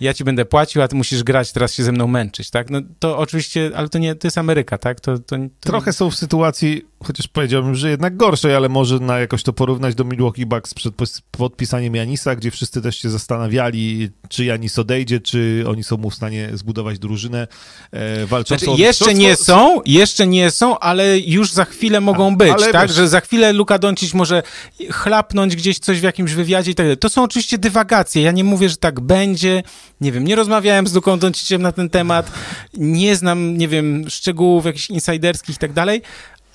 ja 0.02 0.14
ci 0.14 0.24
będę 0.24 0.46
płacił, 0.46 0.82
a 0.82 0.88
ty 0.88 0.96
musisz 0.96 1.24
grać, 1.24 1.52
teraz 1.52 1.74
się 1.74 1.84
ze 1.84 1.92
mną 1.92 2.08
męczyć, 2.08 2.50
tak? 2.50 2.70
No 2.70 2.82
to 3.00 3.18
oczywiście, 3.18 3.72
ale 3.76 3.90
to 3.90 3.98
nie, 3.98 4.16
to 4.16 4.28
jest 4.28 4.38
Ameryka, 4.38 4.78
tak? 4.78 5.00
To, 5.00 5.20
to, 5.20 5.38
to 5.60 5.70
Trochę 5.70 5.94
są 5.94 6.10
w 6.12 6.16
sytuacji, 6.16 6.86
chociaż 7.04 7.28
powiedziałbym, 7.28 7.76
że 7.76 7.90
jednak 7.90 8.18
gorszej, 8.18 8.56
ale 8.56 8.70
może 8.70 9.00
na 9.00 9.20
jakoś 9.20 9.44
to 9.44 9.54
porównać 9.54 9.96
do 9.96 10.04
Milwaukee 10.04 10.46
Bucks 10.46 10.74
przed 10.74 10.94
podpisaniem 11.32 11.96
Janisa, 11.96 12.36
gdzie 12.36 12.52
wszyscy 12.52 12.82
też 12.82 12.98
się 12.98 13.10
zastanawiali, 13.10 14.10
czy 14.30 14.46
Janis 14.46 14.80
odejdzie, 14.80 15.20
czy 15.20 15.64
oni 15.68 15.84
są 15.84 15.98
mu 15.98 16.10
w 16.10 16.16
stanie 16.16 16.50
zbudować 16.54 17.00
drużynę 17.00 17.48
e, 17.92 18.26
walczącą 18.26 18.66
znaczy, 18.66 18.82
Jeszcze 18.82 19.14
nie 19.14 19.36
są, 19.36 19.82
jeszcze 19.86 20.28
nie 20.28 20.52
są, 20.52 20.80
ale 20.80 21.20
już 21.20 21.52
za 21.52 21.66
chwilę 21.66 22.02
mogą 22.02 22.36
być, 22.36 22.52
ale 22.52 22.72
tak? 22.72 22.88
Wiesz, 22.88 22.96
że 22.96 23.08
za 23.08 23.22
chwilę 23.22 23.54
Luka 23.54 23.80
Doncic 23.80 24.14
może 24.14 24.44
chlapnąć 24.92 25.56
gdzieś 25.56 25.80
coś 25.80 26.00
w 26.00 26.04
jakimś 26.04 26.34
wywiadzie 26.34 26.72
i 26.72 26.76
tak 26.76 26.86
dalej. 26.86 26.98
To 26.98 27.10
są 27.10 27.24
oczywiście 27.24 27.58
dywagacje. 27.58 28.22
Ja 28.22 28.32
nie 28.32 28.44
mówię, 28.44 28.70
że 28.70 28.78
tak 28.78 29.00
będzie. 29.00 29.64
Nie 30.02 30.12
wiem, 30.12 30.24
nie 30.24 30.36
rozmawiałem 30.36 30.88
z 30.88 30.94
Luką 30.94 31.20
Donciciem 31.20 31.62
na 31.62 31.72
ten 31.72 31.90
temat. 31.90 32.32
Nie 32.74 33.16
znam, 33.16 33.58
nie 33.58 33.68
wiem, 33.68 34.10
szczegółów 34.10 34.66
jakichś 34.66 34.90
insiderskich 34.90 35.56
i 35.56 35.60
tak 35.60 35.74
dalej, 35.74 36.02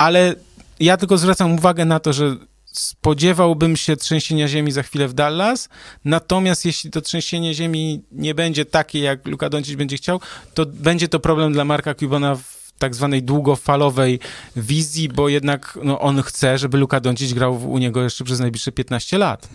ale 0.04 0.34
ja 0.80 0.96
tylko 0.96 1.18
zwracam 1.18 1.52
uwagę 1.52 1.84
na 1.84 2.00
to, 2.00 2.12
że 2.12 2.36
spodziewałbym 2.64 3.76
się 3.76 3.96
trzęsienia 3.96 4.48
ziemi 4.48 4.72
za 4.72 4.82
chwilę 4.82 5.08
w 5.08 5.14
Dallas, 5.14 5.68
natomiast 6.04 6.64
jeśli 6.64 6.90
to 6.90 7.00
trzęsienie 7.00 7.54
ziemi 7.54 8.02
nie 8.12 8.34
będzie 8.34 8.64
takie, 8.64 8.98
jak 8.98 9.26
Luka 9.26 9.50
Doncic 9.50 9.74
będzie 9.74 9.96
chciał, 9.96 10.20
to 10.54 10.66
będzie 10.66 11.08
to 11.08 11.20
problem 11.20 11.52
dla 11.52 11.64
Marka 11.64 11.94
Cubana 11.94 12.34
w 12.34 12.72
tak 12.78 12.94
zwanej 12.94 13.22
długofalowej 13.22 14.20
wizji, 14.56 15.08
bo 15.08 15.28
jednak 15.28 15.78
no, 15.84 16.00
on 16.00 16.22
chce, 16.22 16.58
żeby 16.58 16.78
Luka 16.78 17.00
Doncic 17.00 17.32
grał 17.32 17.70
u 17.70 17.78
niego 17.78 18.02
jeszcze 18.02 18.24
przez 18.24 18.40
najbliższe 18.40 18.72
15 18.72 19.18
lat. 19.18 19.48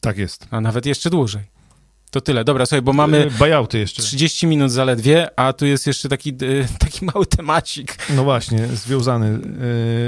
Tak 0.00 0.18
jest. 0.18 0.46
A 0.50 0.60
nawet 0.60 0.86
jeszcze 0.86 1.10
dłużej. 1.10 1.42
To 2.12 2.20
tyle. 2.20 2.44
Dobra, 2.44 2.66
słuchaj, 2.66 2.82
bo 2.82 2.92
mamy 2.92 3.26
e, 3.26 3.30
buyouty 3.30 3.78
jeszcze. 3.78 4.02
30 4.02 4.46
minut 4.46 4.70
zaledwie, 4.70 5.38
a 5.38 5.52
tu 5.52 5.66
jest 5.66 5.86
jeszcze 5.86 6.08
taki, 6.08 6.30
e, 6.30 6.78
taki 6.78 7.04
mały 7.04 7.26
temacik. 7.26 7.96
No 8.16 8.24
właśnie, 8.24 8.66
związany. 8.66 9.38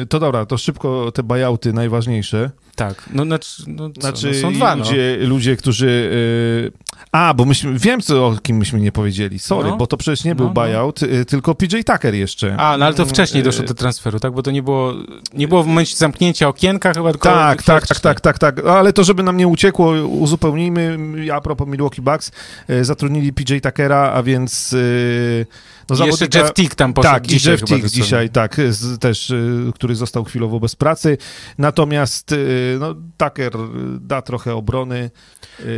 E, 0.03 0.07
to 0.07 0.21
dobra, 0.21 0.47
to 0.47 0.59
szybko 0.59 1.13
te 1.13 1.23
buyouty 1.23 1.73
najważniejsze. 1.73 2.51
Tak, 2.77 3.09
no 3.13 3.25
znaczy, 3.25 3.63
no, 3.67 3.91
co, 3.91 4.01
znaczy 4.01 4.31
no 4.35 4.41
są 4.41 4.53
dwa, 4.53 4.77
no. 4.77 4.85
ludzie, 4.85 5.19
no. 5.21 5.29
ludzie, 5.29 5.57
którzy... 5.57 6.11
A, 7.13 7.35
bo 7.35 7.45
myśmy, 7.45 7.79
wiem, 7.79 8.01
co, 8.01 8.27
o 8.27 8.37
kim 8.43 8.57
myśmy 8.57 8.81
nie 8.81 8.93
powiedzieli. 8.93 9.39
Sorry, 9.39 9.69
no. 9.71 9.77
bo 9.77 9.87
to 9.87 9.97
przecież 9.97 10.25
nie 10.25 10.35
był 10.35 10.47
no, 10.47 10.51
no. 10.55 10.55
buyout, 10.55 11.01
tylko 11.29 11.55
PJ 11.55 11.77
Tucker 11.87 12.15
jeszcze. 12.15 12.57
A, 12.57 12.79
no 12.79 12.87
ale 12.87 12.95
to 12.95 13.07
wcześniej 13.07 13.43
doszło 13.43 13.65
do 13.65 13.75
transferu, 13.75 14.21
tak? 14.21 14.33
Bo 14.33 14.43
to 14.43 14.51
nie 14.51 14.63
było, 14.63 14.95
nie 15.35 15.49
było 15.49 15.63
w 15.63 15.67
momencie 15.67 15.97
zamknięcia 15.97 16.49
okienka 16.49 16.93
chyba, 16.95 17.11
tylko... 17.11 17.29
Tak, 17.29 17.63
tak, 17.63 17.87
tak, 17.87 18.01
tak, 18.01 18.21
tak, 18.21 18.39
tak. 18.39 18.67
Ale 18.67 18.93
to, 18.93 19.05
żeby 19.05 19.23
nam 19.23 19.37
nie 19.37 19.49
uciekło, 19.49 19.93
uzupełnijmy. 20.07 20.99
A 21.33 21.41
propos 21.41 21.69
Milwaukee 21.69 21.94
Bucks, 22.01 22.31
zatrudnili 22.83 23.33
PJ 23.33 23.55
Tuckera, 23.63 24.13
a 24.13 24.23
więc... 24.23 24.75
No, 25.91 25.97
zawodnika, 25.97 26.25
jeszcze 26.25 26.39
Jeff 26.39 26.53
Tick 26.53 26.75
tam 26.75 26.95
poszedł 26.95 27.15
Tak, 27.15 27.27
dzisiaj 27.27 27.53
Jeff 27.53 27.65
Tick 27.65 27.87
dzisiaj, 27.89 28.31
tak, 28.31 28.57
z, 28.71 28.99
też, 28.99 29.33
który 29.75 29.95
został 29.95 30.25
chwilowo 30.25 30.61
bez 30.61 30.77
pracy. 30.77 31.19
Natomiast 31.59 32.35
no, 32.81 32.95
Tucker 33.19 33.53
da 34.01 34.23
trochę 34.23 34.55
obrony. 34.55 35.11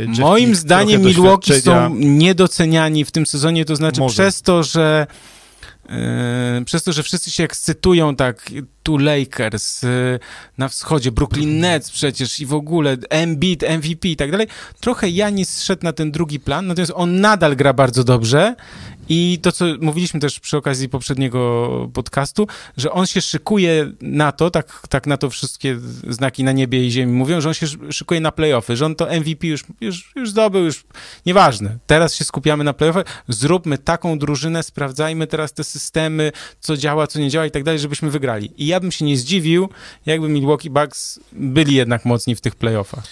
Jeff 0.07 0.19
Moim 0.19 0.49
Tick 0.49 0.61
zdaniem 0.61 1.01
Milwaukee 1.01 1.61
są 1.61 1.95
niedoceniani 1.95 3.05
w 3.05 3.11
tym 3.11 3.25
sezonie, 3.25 3.65
to 3.65 3.75
znaczy 3.75 4.01
Może. 4.01 4.13
przez 4.13 4.41
to, 4.41 4.63
że 4.63 5.07
przez 6.65 6.83
to, 6.83 6.93
że 6.93 7.03
wszyscy 7.03 7.31
się 7.31 7.43
ekscytują 7.43 8.15
tak, 8.15 8.51
tu 8.87 8.97
Lakers, 8.97 9.83
yy, 9.83 10.19
na 10.57 10.67
wschodzie, 10.67 11.11
Brooklyn 11.11 11.59
Nets 11.59 11.91
przecież 11.91 12.39
i 12.39 12.45
w 12.45 12.53
ogóle 12.53 12.97
Embiid, 13.09 13.63
MVP 13.63 14.07
i 14.07 14.15
tak 14.15 14.31
dalej, 14.31 14.47
trochę 14.79 15.09
Janis 15.09 15.63
szedł 15.63 15.83
na 15.83 15.93
ten 15.93 16.11
drugi 16.11 16.39
plan, 16.39 16.67
natomiast 16.67 16.91
on 16.95 17.21
nadal 17.21 17.55
gra 17.55 17.73
bardzo 17.73 18.03
dobrze 18.03 18.55
i 19.09 19.39
to, 19.41 19.51
co 19.51 19.65
mówiliśmy 19.81 20.19
też 20.19 20.39
przy 20.39 20.57
okazji 20.57 20.89
poprzedniego 20.89 21.89
podcastu, 21.93 22.47
że 22.77 22.91
on 22.91 23.05
się 23.05 23.21
szykuje 23.21 23.91
na 24.01 24.31
to, 24.31 24.51
tak, 24.51 24.81
tak 24.89 25.07
na 25.07 25.17
to 25.17 25.29
wszystkie 25.29 25.79
znaki 26.09 26.43
na 26.43 26.51
niebie 26.51 26.85
i 26.87 26.91
ziemi 26.91 27.13
mówią, 27.13 27.41
że 27.41 27.47
on 27.47 27.53
się 27.53 27.67
szykuje 27.91 28.21
na 28.21 28.31
playoffy, 28.31 28.75
że 28.75 28.85
on 28.85 28.95
to 28.95 29.05
MVP 29.05 29.47
już, 29.47 29.63
już, 29.81 30.11
już 30.15 30.29
zdobył, 30.29 30.63
już 30.63 30.85
nieważne. 31.25 31.77
Teraz 31.87 32.15
się 32.15 32.25
skupiamy 32.25 32.63
na 32.63 32.73
playoffy, 32.73 33.03
zróbmy 33.27 33.77
taką 33.77 34.19
drużynę, 34.19 34.63
sprawdzajmy 34.63 35.27
teraz 35.27 35.53
te 35.53 35.63
systemy, 35.63 35.76
co 36.59 36.77
działa, 36.77 37.07
co 37.07 37.19
nie 37.19 37.29
działa 37.29 37.45
i 37.45 37.51
tak 37.51 37.63
dalej, 37.63 37.79
żebyśmy 37.79 38.09
wygrali. 38.09 38.63
I 38.63 38.67
ja 38.67 38.79
bym 38.79 38.91
się 38.91 39.05
nie 39.05 39.17
zdziwił, 39.17 39.69
jakby 40.05 40.29
Milwaukee 40.29 40.69
Bucks 40.69 41.19
byli 41.31 41.75
jednak 41.75 42.05
mocni 42.05 42.35
w 42.35 42.41
tych 42.41 42.55
playoffach. 42.55 43.07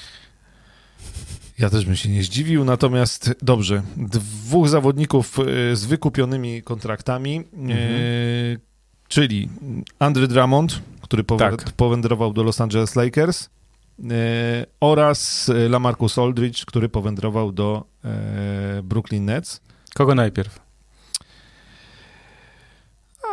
Ja 1.59 1.69
też 1.69 1.85
bym 1.85 1.95
się 1.95 2.09
nie 2.09 2.23
zdziwił, 2.23 2.65
natomiast 2.65 3.35
dobrze, 3.41 3.81
dwóch 3.97 4.69
zawodników 4.69 5.39
e, 5.39 5.75
z 5.75 5.85
wykupionymi 5.85 6.63
kontraktami, 6.63 7.43
mhm. 7.53 7.71
e, 7.71 8.57
czyli 9.07 9.49
Andrew 9.99 10.29
Drummond, 10.29 10.81
który 11.01 11.23
tak. 11.23 11.71
powędrował 11.71 12.33
do 12.33 12.43
Los 12.43 12.61
Angeles 12.61 12.95
Lakers 12.95 13.49
e, 13.99 14.65
oraz 14.79 15.51
Lamarcus 15.69 16.17
Aldridge, 16.17 16.65
który 16.65 16.89
powędrował 16.89 17.51
do 17.51 17.85
e, 18.03 18.81
Brooklyn 18.83 19.25
Nets. 19.25 19.61
Kogo 19.93 20.15
najpierw? 20.15 20.64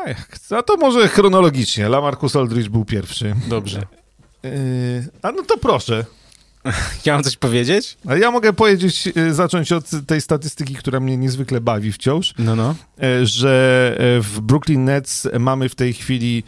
A, 0.06 0.56
a 0.56 0.62
to 0.62 0.76
może 0.76 1.08
chronologicznie. 1.08 1.88
Lamarcus 1.88 2.36
Aldridge 2.36 2.68
był 2.68 2.84
pierwszy. 2.84 3.34
Dobrze. 3.48 3.82
E, 4.44 4.48
a 5.22 5.32
no 5.32 5.42
to 5.42 5.58
proszę. 5.58 6.04
Ja 7.06 7.14
mam 7.14 7.22
coś 7.22 7.36
powiedzieć? 7.36 7.96
A 8.06 8.16
ja 8.16 8.30
mogę 8.30 8.52
powiedzieć, 8.52 9.08
e, 9.16 9.34
zacząć 9.34 9.72
od 9.72 9.84
tej 10.06 10.20
statystyki, 10.20 10.74
która 10.74 11.00
mnie 11.00 11.16
niezwykle 11.16 11.60
bawi 11.60 11.92
wciąż. 11.92 12.34
No, 12.38 12.56
no. 12.56 12.74
E, 13.02 13.26
że 13.26 13.96
w 14.20 14.40
Brooklyn 14.40 14.84
Nets 14.84 15.28
mamy 15.38 15.68
w 15.68 15.74
tej 15.74 15.92
chwili 15.92 16.42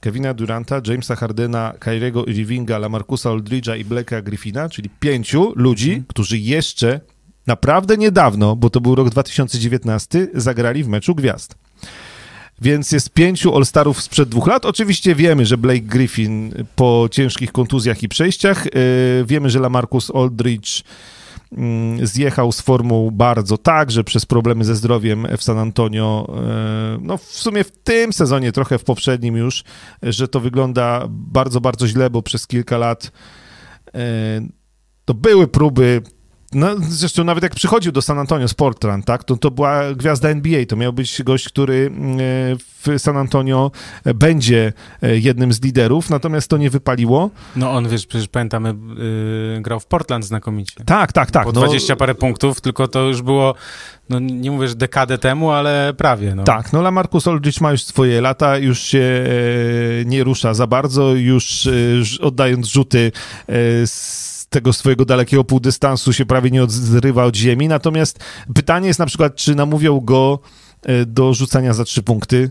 Kevina 0.00 0.34
Duranta, 0.34 0.80
Jamesa 0.86 1.16
Hardena, 1.16 1.72
Kyriego 1.78 2.24
Irvinga, 2.24 2.78
Lamarcusa 2.78 3.30
Aldridge'a 3.30 3.78
i 3.78 3.84
Blacka 3.84 4.22
Griffina, 4.22 4.68
czyli 4.68 4.90
pięciu 5.00 5.52
ludzi, 5.56 5.88
hmm. 5.88 6.04
którzy 6.08 6.38
jeszcze 6.38 7.00
naprawdę 7.46 7.96
niedawno, 7.96 8.56
bo 8.56 8.70
to 8.70 8.80
był 8.80 8.94
rok 8.94 9.10
2019, 9.10 10.28
zagrali 10.34 10.84
w 10.84 10.88
meczu 10.88 11.14
gwiazd. 11.14 11.54
Więc 12.62 12.92
jest 12.92 13.10
pięciu 13.10 13.56
All-Starów 13.56 14.02
sprzed 14.02 14.28
dwóch 14.28 14.46
lat. 14.46 14.66
Oczywiście 14.66 15.14
wiemy, 15.14 15.46
że 15.46 15.58
Blake 15.58 15.80
Griffin 15.80 16.54
po 16.76 17.08
ciężkich 17.10 17.52
kontuzjach 17.52 18.02
i 18.02 18.08
przejściach, 18.08 18.64
yy, 18.64 19.24
wiemy, 19.26 19.50
że 19.50 19.58
Lamarcus 19.58 20.10
Aldridge 20.14 20.82
yy, 21.52 22.06
zjechał 22.06 22.52
z 22.52 22.60
formą 22.60 23.10
bardzo 23.10 23.58
tak, 23.58 23.90
że 23.90 24.04
przez 24.04 24.26
problemy 24.26 24.64
ze 24.64 24.76
zdrowiem 24.76 25.26
w 25.38 25.42
San 25.42 25.58
Antonio, 25.58 26.26
yy, 26.28 26.98
no 27.00 27.18
w 27.18 27.22
sumie 27.24 27.64
w 27.64 27.70
tym 27.70 28.12
sezonie, 28.12 28.52
trochę 28.52 28.78
w 28.78 28.84
poprzednim 28.84 29.36
już, 29.36 29.64
że 30.02 30.28
to 30.28 30.40
wygląda 30.40 31.06
bardzo, 31.08 31.60
bardzo 31.60 31.88
źle, 31.88 32.10
bo 32.10 32.22
przez 32.22 32.46
kilka 32.46 32.78
lat 32.78 33.12
y, 33.88 33.90
to 35.04 35.14
były 35.14 35.48
próby 35.48 36.02
no, 36.54 36.68
zresztą 36.88 37.24
nawet 37.24 37.42
jak 37.42 37.54
przychodził 37.54 37.92
do 37.92 38.02
San 38.02 38.18
Antonio 38.18 38.48
z 38.48 38.54
Portland, 38.54 39.04
tak, 39.04 39.24
to, 39.24 39.36
to 39.36 39.50
była 39.50 39.94
gwiazda 39.94 40.28
NBA, 40.28 40.66
to 40.66 40.76
miał 40.76 40.92
być 40.92 41.22
gość, 41.22 41.48
który 41.48 41.90
e, 41.92 42.56
w 42.56 42.98
San 42.98 43.16
Antonio 43.16 43.70
będzie 44.14 44.72
e, 45.02 45.18
jednym 45.18 45.52
z 45.52 45.62
liderów, 45.62 46.10
natomiast 46.10 46.48
to 46.48 46.56
nie 46.56 46.70
wypaliło. 46.70 47.30
No 47.56 47.70
on, 47.70 47.88
wiesz, 47.88 48.06
przecież 48.06 48.28
pamiętamy, 48.28 48.74
yy, 49.54 49.62
grał 49.62 49.80
w 49.80 49.86
Portland 49.86 50.24
znakomicie. 50.24 50.84
Tak, 50.84 51.12
tak, 51.12 51.30
tak. 51.30 51.44
Po 51.44 51.52
20 51.52 51.92
no, 51.92 51.96
parę 51.96 52.14
punktów, 52.14 52.60
tylko 52.60 52.88
to 52.88 53.00
już 53.00 53.22
było, 53.22 53.54
no 54.08 54.18
nie 54.18 54.50
mówię, 54.50 54.68
że 54.68 54.74
dekadę 54.74 55.18
temu, 55.18 55.50
ale 55.50 55.94
prawie. 55.96 56.34
No. 56.34 56.44
Tak, 56.44 56.72
no 56.72 56.82
Lamarcus 56.82 57.28
Aldridge 57.28 57.60
ma 57.60 57.70
już 57.70 57.84
swoje 57.84 58.20
lata, 58.20 58.58
już 58.58 58.80
się 58.80 58.98
e, 59.00 60.04
nie 60.04 60.24
rusza 60.24 60.54
za 60.54 60.66
bardzo, 60.66 61.14
już 61.14 61.66
e, 61.66 61.70
oddając 62.20 62.66
rzuty 62.66 63.12
e, 63.48 63.52
z 63.86 64.31
tego 64.52 64.72
swojego 64.72 65.04
dalekiego 65.04 65.44
półdystansu 65.44 66.12
się 66.12 66.26
prawie 66.26 66.50
nie 66.50 66.62
odrywa 66.62 67.24
od 67.24 67.36
ziemi. 67.36 67.68
Natomiast 67.68 68.18
pytanie 68.54 68.86
jest 68.86 68.98
na 68.98 69.06
przykład, 69.06 69.36
czy 69.36 69.54
namówią 69.54 70.00
go 70.00 70.38
e, 70.82 71.06
do 71.06 71.34
rzucania 71.34 71.72
za 71.72 71.84
trzy 71.84 72.02
punkty 72.02 72.50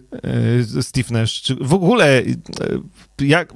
e, 0.77 0.83
Steve 0.83 1.07
Nash. 1.11 1.41
Czy 1.41 1.55
w 1.55 1.73
ogóle 1.73 2.19
e, 2.19 2.23
jak, 3.19 3.53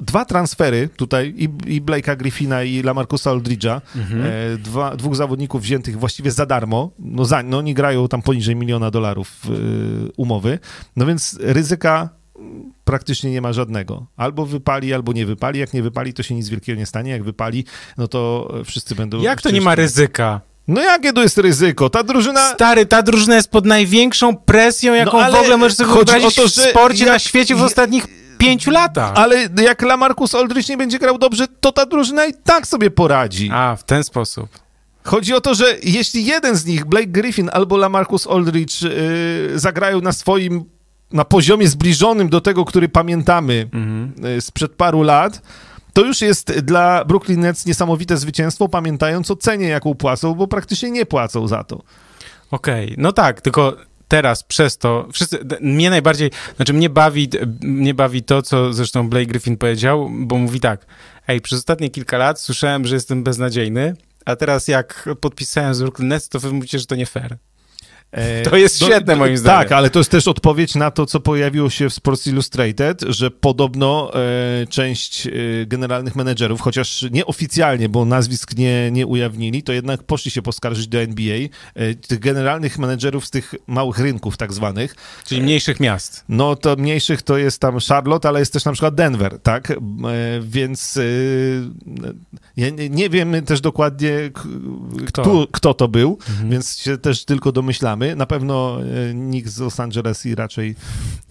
dwa 0.00 0.24
transfery 0.24 0.88
tutaj 0.96 1.34
i, 1.36 1.74
i 1.74 1.82
Blake'a 1.82 2.16
Griffina 2.16 2.62
i 2.62 2.82
Lamarcusa 2.82 3.30
Aldridge'a, 3.30 3.80
mhm. 3.96 4.22
dwa, 4.62 4.96
dwóch 4.96 5.16
zawodników 5.16 5.62
wziętych 5.62 5.98
właściwie 5.98 6.30
za 6.30 6.46
darmo, 6.46 6.90
no, 6.98 7.24
za, 7.24 7.42
no 7.42 7.58
oni 7.58 7.74
grają 7.74 8.08
tam 8.08 8.22
poniżej 8.22 8.56
miliona 8.56 8.90
dolarów 8.90 9.42
umowy, 10.16 10.58
no 10.96 11.06
więc 11.06 11.38
ryzyka 11.40 12.08
praktycznie 12.84 13.30
nie 13.30 13.40
ma 13.40 13.52
żadnego. 13.52 14.06
Albo 14.16 14.46
wypali, 14.46 14.94
albo 14.94 15.12
nie 15.12 15.26
wypali. 15.26 15.60
Jak 15.60 15.74
nie 15.74 15.82
wypali, 15.82 16.14
to 16.14 16.22
się 16.22 16.34
nic 16.34 16.48
wielkiego 16.48 16.78
nie 16.78 16.86
stanie. 16.86 17.10
Jak 17.10 17.24
wypali, 17.24 17.64
no 17.98 18.08
to 18.08 18.52
wszyscy 18.64 18.94
będą... 18.94 19.20
Jak 19.20 19.42
to 19.42 19.50
nie 19.50 19.60
ma 19.60 19.74
ryzyka? 19.74 20.40
No 20.68 20.80
jakie 20.80 21.12
to 21.12 21.22
jest 21.22 21.38
ryzyko? 21.38 21.90
Ta 21.90 22.02
drużyna... 22.02 22.54
Stary, 22.54 22.86
ta 22.86 23.02
drużyna 23.02 23.36
jest 23.36 23.50
pod 23.50 23.66
największą 23.66 24.36
presją, 24.36 24.94
jaką 24.94 25.20
no, 25.20 25.32
w 25.32 25.34
ogóle 25.34 25.56
możesz 25.56 25.76
sobie 25.76 25.92
wyobrazić 25.92 26.34
to, 26.34 26.48
w 26.48 26.50
sporcie 26.50 27.04
jak... 27.04 27.12
na 27.12 27.18
świecie 27.18 27.54
w 27.54 27.62
ostatnich 27.62 28.06
pięciu 28.38 28.70
latach. 28.70 29.12
Ale 29.14 29.48
jak 29.62 29.82
Lamarcus 29.82 30.34
Aldridge 30.34 30.68
nie 30.68 30.76
będzie 30.76 30.98
grał 30.98 31.18
dobrze, 31.18 31.46
to 31.60 31.72
ta 31.72 31.86
drużyna 31.86 32.26
i 32.26 32.34
tak 32.44 32.66
sobie 32.66 32.90
poradzi. 32.90 33.50
A, 33.52 33.76
w 33.76 33.84
ten 33.84 34.04
sposób. 34.04 34.48
Chodzi 35.04 35.34
o 35.34 35.40
to, 35.40 35.54
że 35.54 35.76
jeśli 35.82 36.24
jeden 36.24 36.56
z 36.56 36.66
nich, 36.66 36.84
Blake 36.84 37.06
Griffin 37.06 37.50
albo 37.52 37.76
Lamarcus 37.76 38.26
Aldridge, 38.26 38.82
yy, 38.82 38.90
zagrają 39.54 40.00
na 40.00 40.12
swoim 40.12 40.64
na 41.12 41.24
poziomie 41.24 41.68
zbliżonym 41.68 42.28
do 42.28 42.40
tego, 42.40 42.64
który 42.64 42.88
pamiętamy 42.88 43.68
Mhm. 43.72 44.12
y, 44.36 44.40
sprzed 44.40 44.72
paru 44.72 45.02
lat, 45.02 45.42
to 45.92 46.04
już 46.06 46.20
jest 46.20 46.60
dla 46.60 47.04
Brooklyn 47.04 47.40
Nets 47.40 47.66
niesamowite 47.66 48.16
zwycięstwo, 48.16 48.68
pamiętając 48.68 49.30
o 49.30 49.36
cenie, 49.36 49.68
jaką 49.68 49.94
płacą, 49.94 50.34
bo 50.34 50.46
praktycznie 50.46 50.90
nie 50.90 51.06
płacą 51.06 51.48
za 51.48 51.64
to. 51.64 51.82
Okej, 52.50 52.94
no 52.98 53.12
tak, 53.12 53.40
tylko 53.40 53.76
teraz 54.08 54.42
przez 54.42 54.78
to, 54.78 55.08
wszyscy, 55.12 55.38
mnie 55.60 55.90
najbardziej, 55.90 56.30
znaczy 56.56 56.72
mnie 56.72 56.90
bawi, 56.90 57.28
mnie 57.62 57.94
bawi 57.94 58.22
to, 58.22 58.42
co 58.42 58.72
zresztą 58.72 59.08
Blake 59.08 59.26
Griffin 59.26 59.56
powiedział, 59.56 60.10
bo 60.12 60.36
mówi 60.38 60.60
tak, 60.60 60.86
ej, 61.28 61.40
przez 61.40 61.58
ostatnie 61.58 61.90
kilka 61.90 62.18
lat 62.18 62.40
słyszałem, 62.40 62.86
że 62.86 62.94
jestem 62.94 63.22
beznadziejny, 63.24 63.96
a 64.24 64.36
teraz 64.36 64.68
jak 64.68 65.08
podpisałem 65.20 65.74
z 65.74 65.80
Brooklyn 65.82 66.08
Nets, 66.08 66.28
to 66.28 66.40
wy 66.40 66.52
mówicie, 66.52 66.78
że 66.78 66.86
to 66.86 66.96
nie 66.96 67.06
fair. 67.06 67.36
E, 68.16 68.42
To 68.42 68.56
jest 68.56 68.84
świetne, 68.84 69.16
moim 69.16 69.36
zdaniem. 69.36 69.60
Tak, 69.62 69.72
ale 69.72 69.90
to 69.90 69.98
jest 70.00 70.10
też 70.10 70.28
odpowiedź 70.28 70.74
na 70.74 70.90
to, 70.90 71.06
co 71.06 71.20
pojawiło 71.20 71.70
się 71.70 71.88
w 71.90 71.94
Sports 71.94 72.26
Illustrated, 72.26 73.02
że 73.08 73.30
podobno 73.30 74.10
e, 74.14 74.66
część 74.66 75.26
e, 75.26 75.30
generalnych 75.66 76.16
menedżerów, 76.16 76.60
chociaż 76.60 77.04
nieoficjalnie, 77.10 77.88
bo 77.88 78.04
nazwisk 78.04 78.56
nie, 78.56 78.90
nie 78.90 79.06
ujawnili, 79.06 79.62
to 79.62 79.72
jednak 79.72 80.02
poszli 80.02 80.30
się 80.30 80.42
poskarżyć 80.42 80.88
do 80.88 80.98
NBA, 81.00 81.36
e, 81.74 81.94
tych 81.94 82.18
generalnych 82.18 82.78
menedżerów 82.78 83.26
z 83.26 83.30
tych 83.30 83.54
małych 83.66 83.98
rynków 83.98 84.36
tak 84.36 84.52
zwanych, 84.52 84.94
Czyli 85.26 85.42
mniejszych 85.42 85.80
miast. 85.80 86.24
no 86.28 86.56
to 86.56 86.76
mniejszych 86.76 87.22
to 87.22 87.36
jest 87.38 87.60
tam 87.60 87.78
Charlotte, 87.88 88.28
ale 88.28 88.40
jest 88.40 88.52
też 88.52 88.64
na 88.64 88.72
przykład 88.72 88.94
Denver, 88.94 89.38
tak? 89.42 89.70
E, 89.70 89.76
Więc 90.42 90.96
e, 90.96 91.02
nie, 92.56 92.72
nie 92.90 93.10
wiemy 93.10 93.42
też 93.42 93.60
dokładnie, 93.60 94.10
Kto? 95.06 95.22
kto, 95.22 95.46
kto 95.52 95.74
to 95.74 95.88
był, 95.88 96.18
Mhm. 96.30 96.50
więc 96.50 96.78
się 96.78 96.98
też 96.98 97.24
tylko 97.24 97.52
domyślamy. 97.52 98.05
Na 98.14 98.26
pewno 98.26 98.78
e, 99.10 99.14
nikt 99.14 99.48
z 99.50 99.58
Los 99.58 99.80
Angeles 99.80 100.26
i 100.26 100.34
raczej 100.34 100.74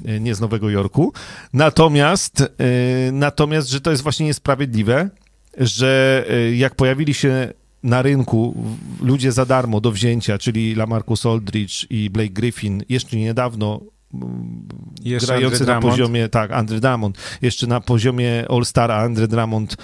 e, 0.06 0.20
nie 0.20 0.36
z 0.36 0.42
Nowego 0.42 0.70
Jorku. 0.70 1.14
Natomiast, 1.54 2.42
e, 2.42 3.12
natomiast, 3.12 3.70
że 3.70 3.82
to 3.82 3.92
jest 3.92 4.04
właśnie 4.04 4.26
niesprawiedliwe, 4.26 5.10
że 5.58 6.26
jak 6.56 6.76
pojawili 6.76 7.14
się 7.14 7.54
na 7.84 8.02
rynku 8.02 8.56
ludzie 9.02 9.32
za 9.32 9.46
darmo 9.46 9.82
do 9.82 9.92
wzięcia, 9.92 10.38
czyli 10.38 10.76
Lamarcus 10.76 11.26
Aldridge 11.26 11.86
i 11.90 12.10
Blake 12.10 12.30
Griffin, 12.30 12.84
jeszcze 12.90 13.18
niedawno 13.18 13.82
mm, 14.14 14.68
Jeszcze 15.04 15.28
grający 15.28 15.60
na 15.60 15.66
Drummond. 15.66 15.86
poziomie, 15.86 16.30
tak, 16.30 16.52
Andre 16.52 16.80
Drummond, 16.80 17.18
jeszcze 17.42 17.68
na 17.68 17.82
poziomie 17.82 18.46
All-Stara, 18.50 18.96
Andre 18.96 19.28
Drummond 19.28 19.78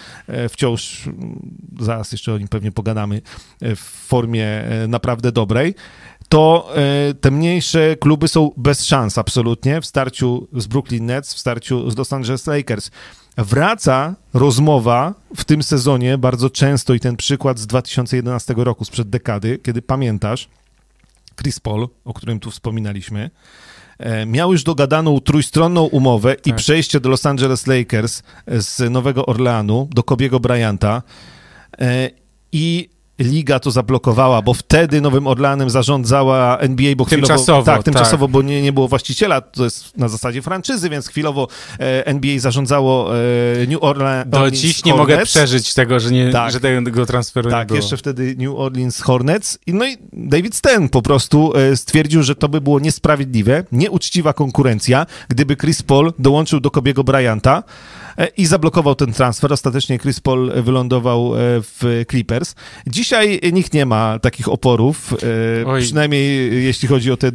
wciąż, 0.49 1.07
mm, 1.07 1.57
zaraz 1.79 2.11
jeszcze 2.11 2.33
o 2.33 2.37
nim 2.37 2.47
pewnie 2.47 2.71
pogadamy, 2.71 3.21
w 3.61 4.05
formie 4.07 4.63
naprawdę 4.87 5.31
dobrej, 5.31 5.75
to 6.31 6.69
e, 6.75 7.13
te 7.13 7.31
mniejsze 7.31 7.95
kluby 7.99 8.27
są 8.27 8.51
bez 8.57 8.85
szans 8.85 9.17
absolutnie 9.17 9.81
w 9.81 9.85
starciu 9.85 10.47
z 10.53 10.67
Brooklyn 10.67 11.05
Nets, 11.05 11.33
w 11.33 11.39
starciu 11.39 11.91
z 11.91 11.97
Los 11.97 12.13
Angeles 12.13 12.47
Lakers. 12.47 12.91
Wraca 13.37 14.15
rozmowa 14.33 15.13
w 15.35 15.45
tym 15.45 15.63
sezonie 15.63 16.17
bardzo 16.17 16.49
często 16.49 16.93
i 16.93 16.99
ten 16.99 17.15
przykład 17.17 17.59
z 17.59 17.67
2011 17.67 18.53
roku, 18.57 18.85
sprzed 18.85 19.09
dekady, 19.09 19.59
kiedy 19.63 19.81
pamiętasz, 19.81 20.49
Chris 21.41 21.59
Paul, 21.59 21.87
o 22.05 22.13
którym 22.13 22.39
tu 22.39 22.51
wspominaliśmy, 22.51 23.29
e, 23.99 24.25
miał 24.25 24.51
już 24.51 24.63
dogadaną 24.63 25.19
trójstronną 25.19 25.83
umowę 25.83 26.33
i 26.33 26.49
Tak. 26.49 26.55
przejście 26.55 26.99
do 26.99 27.09
Los 27.09 27.25
Angeles 27.25 27.67
Lakers 27.67 28.23
z 28.47 28.91
Nowego 28.91 29.25
Orleanu 29.25 29.87
do 29.91 30.03
Kobiego 30.03 30.39
Bryanta 30.39 31.01
e, 31.79 32.09
i 32.51 32.89
liga 33.23 33.59
to 33.59 33.71
zablokowała, 33.71 34.41
bo 34.41 34.53
wtedy 34.53 35.01
Nowym 35.01 35.27
Orleanem 35.27 35.69
zarządzała 35.69 36.57
NBA, 36.57 36.95
bo 36.95 37.05
chwilowo... 37.05 37.27
Tymczasowo, 37.27 37.63
Tak, 37.63 37.83
tymczasowo, 37.83 38.25
tak. 38.25 38.31
bo 38.31 38.41
nie, 38.41 38.61
nie 38.61 38.73
było 38.73 38.87
właściciela, 38.87 39.41
to 39.41 39.63
jest 39.63 39.97
na 39.97 40.07
zasadzie 40.07 40.41
franczyzy, 40.41 40.89
więc 40.89 41.07
chwilowo 41.07 41.47
e, 41.79 42.05
NBA 42.07 42.39
zarządzało 42.39 43.15
e, 43.15 43.19
New 43.67 43.83
Orleans 43.83 44.29
Do 44.29 44.51
dziś 44.51 44.85
nie 44.85 44.91
mogę 44.93 45.13
Hornets. 45.13 45.31
przeżyć 45.31 45.73
tego, 45.73 45.99
że, 45.99 46.11
nie, 46.11 46.31
Tak. 46.31 46.51
że 46.51 46.59
tego 46.59 47.05
transferu 47.05 47.49
nie 47.49 47.55
Tak, 47.55 47.67
było. 47.67 47.75
jeszcze 47.77 47.97
wtedy 47.97 48.35
New 48.37 48.55
Orleans 48.55 49.01
Hornets. 49.01 49.59
I 49.67 49.73
no 49.73 49.85
i 49.87 49.97
David 50.13 50.55
Stern 50.55 50.87
po 50.89 51.01
prostu 51.01 51.53
e, 51.57 51.75
stwierdził, 51.77 52.23
że 52.23 52.35
to 52.35 52.49
by 52.49 52.61
było 52.61 52.79
niesprawiedliwe, 52.79 53.63
nieuczciwa 53.71 54.33
konkurencja, 54.33 55.05
gdyby 55.29 55.57
Chris 55.57 55.83
Paul 55.83 56.13
dołączył 56.19 56.59
do 56.59 56.71
Kobiego 56.71 57.03
Bryanta 57.03 57.63
i 58.37 58.45
zablokował 58.45 58.95
ten 58.95 59.13
transfer. 59.13 59.53
Ostatecznie 59.53 59.99
Chris 59.99 60.19
Paul 60.19 60.51
wylądował 60.63 61.35
e, 61.35 61.37
w 61.61 62.03
Clippers. 62.09 62.55
Dzisiaj 62.87 63.39
nikt 63.53 63.73
nie 63.73 63.85
ma 63.85 64.19
takich 64.19 64.49
oporów, 64.49 65.13
e, 65.61 65.65
Oj. 65.65 65.81
przynajmniej 65.81 66.51
jeśli 66.63 66.87
chodzi 66.87 67.11
o 67.11 67.17
te 67.17 67.31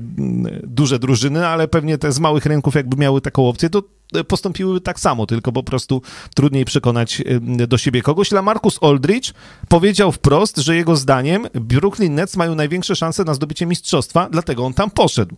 duże 0.62 0.98
drużyny, 0.98 1.46
ale 1.46 1.68
pewnie 1.68 1.98
te 1.98 2.12
z 2.12 2.20
małych 2.20 2.46
rynków 2.46 2.74
jakby 2.74 2.96
miały 2.96 3.20
taką 3.20 3.48
opcję, 3.48 3.70
to 3.70 3.82
e, 4.14 4.24
postąpiły 4.24 4.80
tak 4.80 5.00
samo, 5.00 5.26
tylko 5.26 5.52
po 5.52 5.62
prostu 5.62 6.02
trudniej 6.34 6.64
przekonać 6.64 7.22
e, 7.60 7.66
do 7.66 7.78
siebie 7.78 8.02
kogoś. 8.02 8.30
Lamarcus 8.30 8.78
Aldridge 8.82 9.32
powiedział 9.68 10.12
wprost, 10.12 10.56
że 10.56 10.76
jego 10.76 10.96
zdaniem 10.96 11.46
Brooklyn 11.54 12.14
Nets 12.14 12.36
mają 12.36 12.54
największe 12.54 12.96
szanse 12.96 13.24
na 13.24 13.34
zdobycie 13.34 13.66
mistrzostwa, 13.66 14.28
dlatego 14.30 14.64
on 14.64 14.74
tam 14.74 14.90
poszedł. 14.90 15.36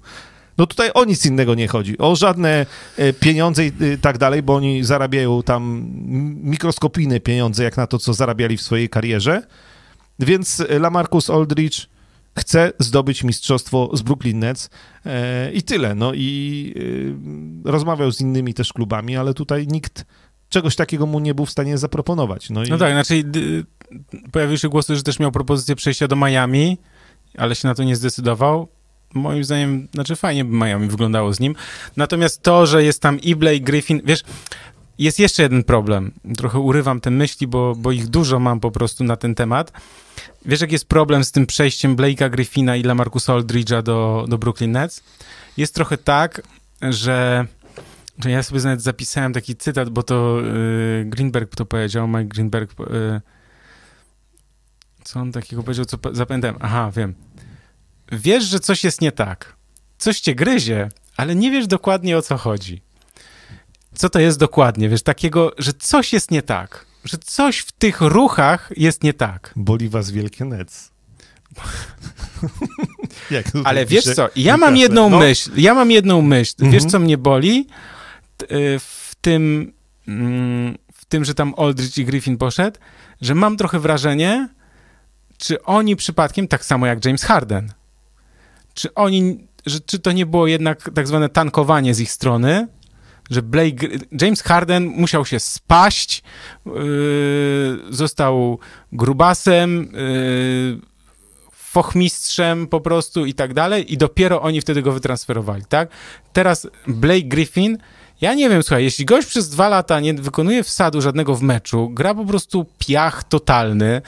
No 0.58 0.66
tutaj 0.66 0.90
o 0.94 1.04
nic 1.04 1.26
innego 1.26 1.54
nie 1.54 1.68
chodzi, 1.68 1.98
o 1.98 2.16
żadne 2.16 2.66
e, 2.96 3.12
pieniądze 3.12 3.66
i 3.66 3.68
e, 3.68 3.98
tak 3.98 4.18
dalej, 4.18 4.42
bo 4.42 4.54
oni 4.54 4.84
zarabiają 4.84 5.42
tam 5.42 5.90
mikroskopijne 6.42 7.20
pieniądze, 7.20 7.64
jak 7.64 7.76
na 7.76 7.86
to, 7.86 7.98
co 7.98 8.14
zarabiali 8.14 8.56
w 8.56 8.62
swojej 8.62 8.88
karierze. 8.88 9.42
Więc 10.18 10.62
Lamarcus 10.80 11.30
Aldridge 11.30 11.86
chce 12.38 12.72
zdobyć 12.78 13.24
mistrzostwo 13.24 13.90
z 13.92 14.02
Brooklyn 14.02 14.38
Nets 14.38 14.70
e, 15.06 15.52
i 15.52 15.62
tyle. 15.62 15.94
No 15.94 16.12
i 16.14 16.74
rozmawiał 17.64 18.12
z 18.12 18.20
innymi 18.20 18.54
też 18.54 18.72
klubami, 18.72 19.16
ale 19.16 19.34
tutaj 19.34 19.66
nikt 19.66 20.04
czegoś 20.48 20.76
takiego 20.76 21.06
mu 21.06 21.20
nie 21.20 21.34
był 21.34 21.46
w 21.46 21.50
stanie 21.50 21.78
zaproponować. 21.78 22.50
No, 22.50 22.64
i... 22.64 22.70
No 22.70 22.78
tak, 22.78 22.92
znaczy 22.92 23.24
pojawiły 24.32 24.58
się 24.58 24.68
głosy, 24.68 24.96
że 24.96 25.02
też 25.02 25.18
miał 25.18 25.32
propozycję 25.32 25.76
przejścia 25.76 26.08
do 26.08 26.16
Miami, 26.16 26.78
ale 27.38 27.54
się 27.54 27.68
na 27.68 27.74
to 27.74 27.84
nie 27.84 27.96
zdecydował. 27.96 28.68
Moim 29.14 29.44
zdaniem, 29.44 29.88
znaczy 29.94 30.16
fajnie 30.16 30.44
by 30.44 30.56
Miami 30.56 30.88
wyglądało 30.88 31.34
z 31.34 31.40
nim. 31.40 31.54
Natomiast 31.96 32.42
to, 32.42 32.66
że 32.66 32.84
jest 32.84 33.02
tam 33.02 33.20
i 33.20 33.36
Blake 33.36 33.60
Griffin, 33.60 34.00
wiesz, 34.04 34.22
jest 34.98 35.18
jeszcze 35.18 35.42
jeden 35.42 35.64
problem. 35.64 36.12
Trochę 36.36 36.58
urywam 36.58 37.00
te 37.00 37.10
myśli, 37.10 37.46
bo, 37.46 37.74
bo 37.76 37.92
ich 37.92 38.06
dużo 38.06 38.38
mam 38.38 38.60
po 38.60 38.70
prostu 38.70 39.04
na 39.04 39.16
ten 39.16 39.34
temat. 39.34 39.72
Wiesz, 40.44 40.60
jak 40.60 40.72
jest 40.72 40.88
problem 40.88 41.24
z 41.24 41.32
tym 41.32 41.46
przejściem 41.46 41.96
Blake'a 41.96 42.30
Griffina 42.30 42.76
i 42.76 42.82
Lamarcusa 42.82 43.32
Aldridge'a 43.32 43.82
do, 43.82 44.24
do 44.28 44.38
Brooklyn 44.38 44.72
Nets? 44.72 45.02
Jest 45.56 45.74
trochę 45.74 45.98
tak, 45.98 46.42
że, 46.82 47.46
że 48.24 48.30
ja 48.30 48.42
sobie 48.42 48.60
nawet 48.60 48.82
zapisałem 48.82 49.32
taki 49.32 49.56
cytat, 49.56 49.88
bo 49.90 50.02
to 50.02 50.40
y, 51.00 51.04
Greenberg 51.06 51.54
to 51.56 51.66
powiedział, 51.66 52.08
Mike 52.08 52.24
Greenberg. 52.24 52.72
Y, 52.80 53.20
co 55.04 55.20
on 55.20 55.32
takiego 55.32 55.62
powiedział, 55.62 55.84
co 55.84 55.98
pa- 55.98 56.14
zapamiętałem? 56.14 56.56
Aha, 56.60 56.90
wiem. 56.96 57.14
Wiesz, 58.12 58.44
że 58.44 58.60
coś 58.60 58.84
jest 58.84 59.00
nie 59.00 59.12
tak. 59.12 59.56
Coś 59.98 60.20
cię 60.20 60.34
gryzie, 60.34 60.88
ale 61.16 61.34
nie 61.34 61.50
wiesz 61.50 61.66
dokładnie 61.66 62.18
o 62.18 62.22
co 62.22 62.36
chodzi. 62.36 62.82
Co 63.94 64.08
to 64.10 64.18
jest 64.20 64.38
dokładnie? 64.38 64.88
Wiesz, 64.88 65.02
takiego, 65.02 65.52
że 65.58 65.72
coś 65.72 66.12
jest 66.12 66.30
nie 66.30 66.42
tak. 66.42 66.86
Że 67.04 67.18
coś 67.18 67.58
w 67.58 67.72
tych 67.72 68.00
ruchach 68.00 68.70
jest 68.76 69.02
nie 69.02 69.14
tak. 69.14 69.52
Boli 69.56 69.88
was 69.88 70.10
wielkie 70.10 70.44
tutaj 73.44 73.62
Ale 73.64 73.86
wiesz 73.86 74.04
co, 74.04 74.28
ja 74.36 74.56
mam 74.56 74.76
jedną 74.76 75.10
no, 75.10 75.18
myśl, 75.18 75.50
ja 75.56 75.74
mam 75.74 75.90
jedną 75.90 76.22
myśl. 76.22 76.54
Wiesz, 76.58 76.66
Mhm. 76.74 76.90
co 76.90 76.98
mnie 76.98 77.18
boli? 77.18 77.66
Y, 78.52 78.78
W 78.78 79.14
tym, 79.20 79.72
mm, 80.08 80.78
w 80.94 81.04
tym, 81.04 81.24
że 81.24 81.34
tam 81.34 81.54
Aldridge 81.56 81.98
i 81.98 82.04
Griffin 82.04 82.38
poszedł, 82.38 82.78
że 83.20 83.34
mam 83.34 83.56
trochę 83.56 83.78
wrażenie, 83.80 84.48
czy 85.38 85.62
oni 85.62 85.96
przypadkiem, 85.96 86.48
tak 86.48 86.64
samo 86.64 86.86
jak 86.86 87.04
James 87.04 87.22
Harden, 87.24 87.72
czy 88.78 88.94
oni, 88.94 89.46
że, 89.66 89.80
czy 89.80 89.98
to 89.98 90.12
nie 90.12 90.26
było 90.26 90.46
jednak 90.46 90.90
tak 90.94 91.06
zwane 91.06 91.28
tankowanie 91.28 91.94
z 91.94 92.00
ich 92.00 92.12
strony, 92.12 92.68
że 93.30 93.42
Blake, 93.42 93.86
James 94.20 94.42
Harden 94.42 94.86
musiał 94.86 95.26
się 95.26 95.40
spaść, 95.40 96.22
yy, 96.66 96.72
został 97.90 98.58
grubasem, 98.92 99.92
yy, 99.92 100.80
fochmistrzem 101.50 102.66
po 102.66 102.80
prostu 102.80 103.26
i 103.26 103.34
tak 103.34 103.54
dalej 103.54 103.92
i 103.92 103.96
dopiero 103.96 104.42
oni 104.42 104.60
wtedy 104.60 104.82
go 104.82 104.92
wytransferowali, 104.92 105.64
tak? 105.68 105.88
Teraz 106.32 106.66
Blake 106.86 107.22
Griffin, 107.22 107.78
ja 108.20 108.34
nie 108.34 108.50
wiem, 108.50 108.62
słuchaj, 108.62 108.84
jeśli 108.84 109.04
gość 109.04 109.28
przez 109.28 109.48
dwa 109.48 109.68
lata 109.68 110.00
nie 110.00 110.14
wykonuje 110.14 110.62
wsadu 110.62 111.00
żadnego 111.00 111.34
w 111.34 111.42
meczu, 111.42 111.90
gra 111.90 112.14
po 112.14 112.24
prostu 112.24 112.66
piach 112.78 113.24
totalny, 113.24 114.02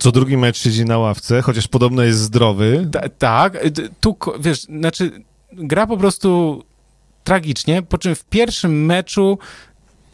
Co 0.00 0.12
drugi 0.12 0.36
mecz 0.36 0.58
siedzi 0.58 0.84
na 0.84 0.98
ławce, 0.98 1.42
chociaż 1.42 1.68
podobno 1.68 2.02
jest 2.02 2.18
zdrowy. 2.18 2.88
Ta, 2.92 3.08
tak, 3.08 3.70
d- 3.70 3.88
tu, 4.00 4.16
wiesz, 4.40 4.60
znaczy, 4.62 5.10
gra 5.52 5.86
po 5.86 5.96
prostu 5.96 6.62
tragicznie, 7.24 7.82
po 7.82 7.98
czym 7.98 8.14
w 8.14 8.24
pierwszym 8.24 8.84
meczu 8.86 9.38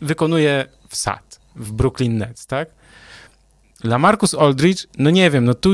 wykonuje 0.00 0.66
wsad 0.88 1.40
w 1.56 1.72
Brooklyn 1.72 2.18
Nets, 2.18 2.46
tak? 2.46 2.68
Lamarcus 3.84 4.34
Aldridge, 4.34 4.86
no 4.98 5.10
nie 5.10 5.30
wiem, 5.30 5.44
no 5.44 5.54
tu 5.54 5.70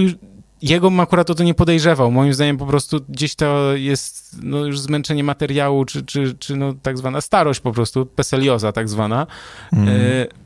jego 0.63 0.91
bym 0.91 1.01
akurat 1.01 1.31
o 1.31 1.35
to 1.35 1.45
nie 1.45 1.55
podejrzewał. 1.55 2.11
Moim 2.11 2.35
zdaniem 2.35 2.57
po 2.57 2.67
prostu 2.67 3.01
gdzieś 3.09 3.35
to 3.35 3.77
jest 3.77 4.37
no, 4.43 4.65
już 4.65 4.81
zmęczenie 4.81 5.25
materiału, 5.25 5.85
czy, 5.85 6.03
czy, 6.03 6.35
czy 6.39 6.57
no, 6.57 6.75
tak 6.83 6.99
zwana 6.99 7.21
starość 7.21 7.61
po 7.61 7.73
prostu, 7.73 8.07
peselioza 8.07 8.73
tak 8.73 8.89
zwana. 8.89 9.27
Mm. 9.73 9.89
E, 9.89 9.93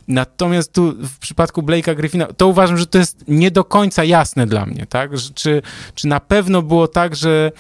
natomiast 0.09 0.73
tu 0.73 0.93
w 0.93 1.19
przypadku 1.19 1.63
Blake'a 1.63 1.97
Griffina, 1.97 2.27
to 2.27 2.49
uważam, 2.49 2.77
że 2.77 2.87
to 2.87 2.99
jest 2.99 3.25
nie 3.29 3.51
do 3.51 3.65
końca 3.65 4.05
jasne 4.05 4.47
dla 4.47 4.67
mnie, 4.67 4.87
tak? 4.87 5.11
Czy, 5.35 5.63
czy 5.95 6.09
na 6.09 6.21
pewno 6.21 6.63
było 6.63 6.89
tak, 6.89 7.17
że 7.17 7.53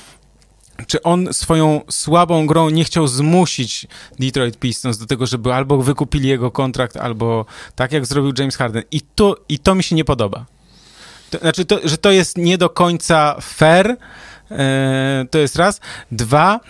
czy 0.86 1.02
on 1.02 1.28
swoją 1.32 1.80
słabą 1.90 2.46
grą 2.46 2.70
nie 2.70 2.84
chciał 2.84 3.06
zmusić 3.06 3.86
Detroit 4.18 4.58
Pistons 4.58 4.98
do 4.98 5.06
tego, 5.06 5.26
żeby 5.26 5.54
albo 5.54 5.78
wykupili 5.78 6.28
jego 6.28 6.50
kontrakt, 6.50 6.96
albo 6.96 7.46
tak 7.74 7.92
jak 7.92 8.06
zrobił 8.06 8.32
James 8.38 8.56
Harden. 8.56 8.82
I 8.90 9.00
to, 9.00 9.36
i 9.48 9.58
to 9.58 9.74
mi 9.74 9.82
się 9.82 9.96
nie 9.96 10.04
podoba. 10.04 10.46
To, 11.32 11.38
znaczy, 11.38 11.64
to, 11.64 11.80
że 11.84 11.98
to 11.98 12.10
jest 12.10 12.38
nie 12.38 12.58
do 12.58 12.70
końca 12.70 13.36
fair, 13.40 13.96
e, 14.50 15.24
to 15.30 15.38
jest 15.38 15.56
raz. 15.56 15.80
Dwa, 16.10 16.60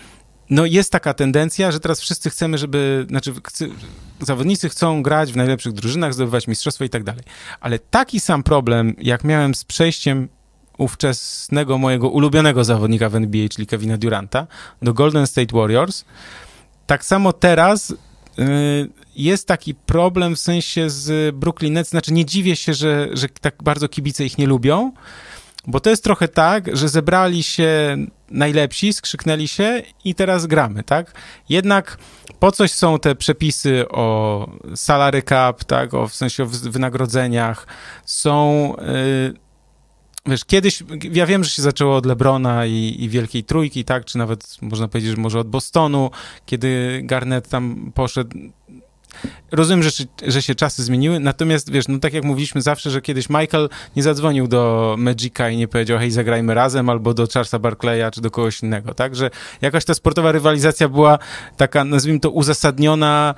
no 0.49 0.65
jest 0.65 0.91
taka 0.91 1.13
tendencja, 1.13 1.71
że 1.71 1.79
teraz 1.79 1.99
wszyscy 1.99 2.29
chcemy, 2.29 2.57
żeby, 2.57 3.05
znaczy 3.09 3.33
chcy, 3.47 3.69
zawodnicy 4.19 4.69
chcą 4.69 5.03
grać 5.03 5.33
w 5.33 5.35
najlepszych 5.35 5.73
drużynach, 5.73 6.13
zdobywać 6.13 6.47
mistrzostwo 6.47 6.83
i 6.83 6.89
tak 6.89 7.03
dalej. 7.03 7.23
Ale 7.59 7.79
taki 7.79 8.19
sam 8.19 8.43
problem, 8.43 8.95
jak 8.97 9.23
miałem 9.23 9.55
z 9.55 9.63
przejściem 9.63 10.29
ówczesnego 10.77 11.77
mojego 11.77 12.09
ulubionego 12.09 12.63
zawodnika 12.63 13.09
w 13.09 13.15
NBA, 13.15 13.49
czyli 13.49 13.67
Kevina 13.67 13.97
Duranta, 13.97 14.47
do 14.81 14.93
Golden 14.93 15.27
State 15.27 15.57
Warriors, 15.57 16.05
tak 16.87 17.05
samo 17.05 17.33
teraz 17.33 17.89
y, 17.91 17.95
jest 19.15 19.47
taki 19.47 19.75
problem 19.75 20.35
w 20.35 20.39
sensie 20.39 20.89
z 20.89 21.35
Brooklyn 21.35 21.73
Nets, 21.73 21.89
znaczy 21.89 22.13
nie 22.13 22.25
dziwię 22.25 22.55
się, 22.55 22.73
że, 22.73 23.09
że 23.13 23.29
tak 23.29 23.63
bardzo 23.63 23.89
kibice 23.89 24.25
ich 24.25 24.37
nie 24.37 24.47
lubią, 24.47 24.91
bo 25.67 25.79
to 25.79 25.89
jest 25.89 26.03
trochę 26.03 26.27
tak, 26.27 26.77
że 26.77 26.89
zebrali 26.89 27.43
się 27.43 27.97
najlepsi, 28.31 28.93
skrzyknęli 28.93 29.47
się 29.47 29.81
i 30.05 30.15
teraz 30.15 30.45
gramy, 30.45 30.83
tak? 30.83 31.13
Jednak 31.49 31.97
po 32.39 32.51
coś 32.51 32.71
są 32.71 32.99
te 32.99 33.15
przepisy 33.15 33.85
o 33.89 34.47
salary 34.75 35.21
cap, 35.21 35.63
tak? 35.63 35.93
O, 35.93 36.07
w 36.07 36.15
sensie 36.15 36.43
o 36.43 36.47
wynagrodzeniach. 36.47 37.67
Są... 38.05 38.75
Yy, 38.81 39.33
wiesz, 40.25 40.45
kiedyś, 40.45 40.83
ja 41.11 41.25
wiem, 41.25 41.43
że 41.43 41.49
się 41.49 41.61
zaczęło 41.61 41.95
od 41.95 42.05
Lebrona 42.05 42.65
i, 42.65 42.95
i 42.99 43.09
Wielkiej 43.09 43.43
Trójki, 43.43 43.85
tak, 43.85 44.05
czy 44.05 44.17
nawet 44.17 44.57
można 44.61 44.87
powiedzieć, 44.87 45.11
że 45.11 45.17
może 45.17 45.39
od 45.39 45.47
Bostonu, 45.47 46.11
kiedy 46.45 47.01
Garnett 47.03 47.49
tam 47.49 47.91
poszedł. 47.95 48.37
Rozumiem, 49.51 49.83
że, 49.83 49.89
że 50.27 50.41
się 50.41 50.55
czasy 50.55 50.83
zmieniły, 50.83 51.19
natomiast 51.19 51.71
wiesz, 51.71 51.87
no 51.87 51.99
tak 51.99 52.13
jak 52.13 52.23
mówiliśmy 52.23 52.61
zawsze, 52.61 52.89
że 52.89 53.01
kiedyś 53.01 53.29
Michael 53.29 53.69
nie 53.95 54.03
zadzwonił 54.03 54.47
do 54.47 54.95
Magica 54.97 55.49
i 55.49 55.57
nie 55.57 55.67
powiedział, 55.67 55.99
hej, 55.99 56.11
zagrajmy 56.11 56.53
razem, 56.53 56.89
albo 56.89 57.13
do 57.13 57.27
Charlesa 57.33 57.59
Barclaya, 57.59 58.11
czy 58.11 58.21
do 58.21 58.31
kogoś 58.31 58.63
innego, 58.63 58.93
tak, 58.93 59.15
że 59.15 59.29
jakaś 59.61 59.85
ta 59.85 59.93
sportowa 59.93 60.31
rywalizacja 60.31 60.89
była 60.89 61.19
taka, 61.57 61.83
nazwijmy 61.83 62.19
to, 62.19 62.29
uzasadniona, 62.29 63.35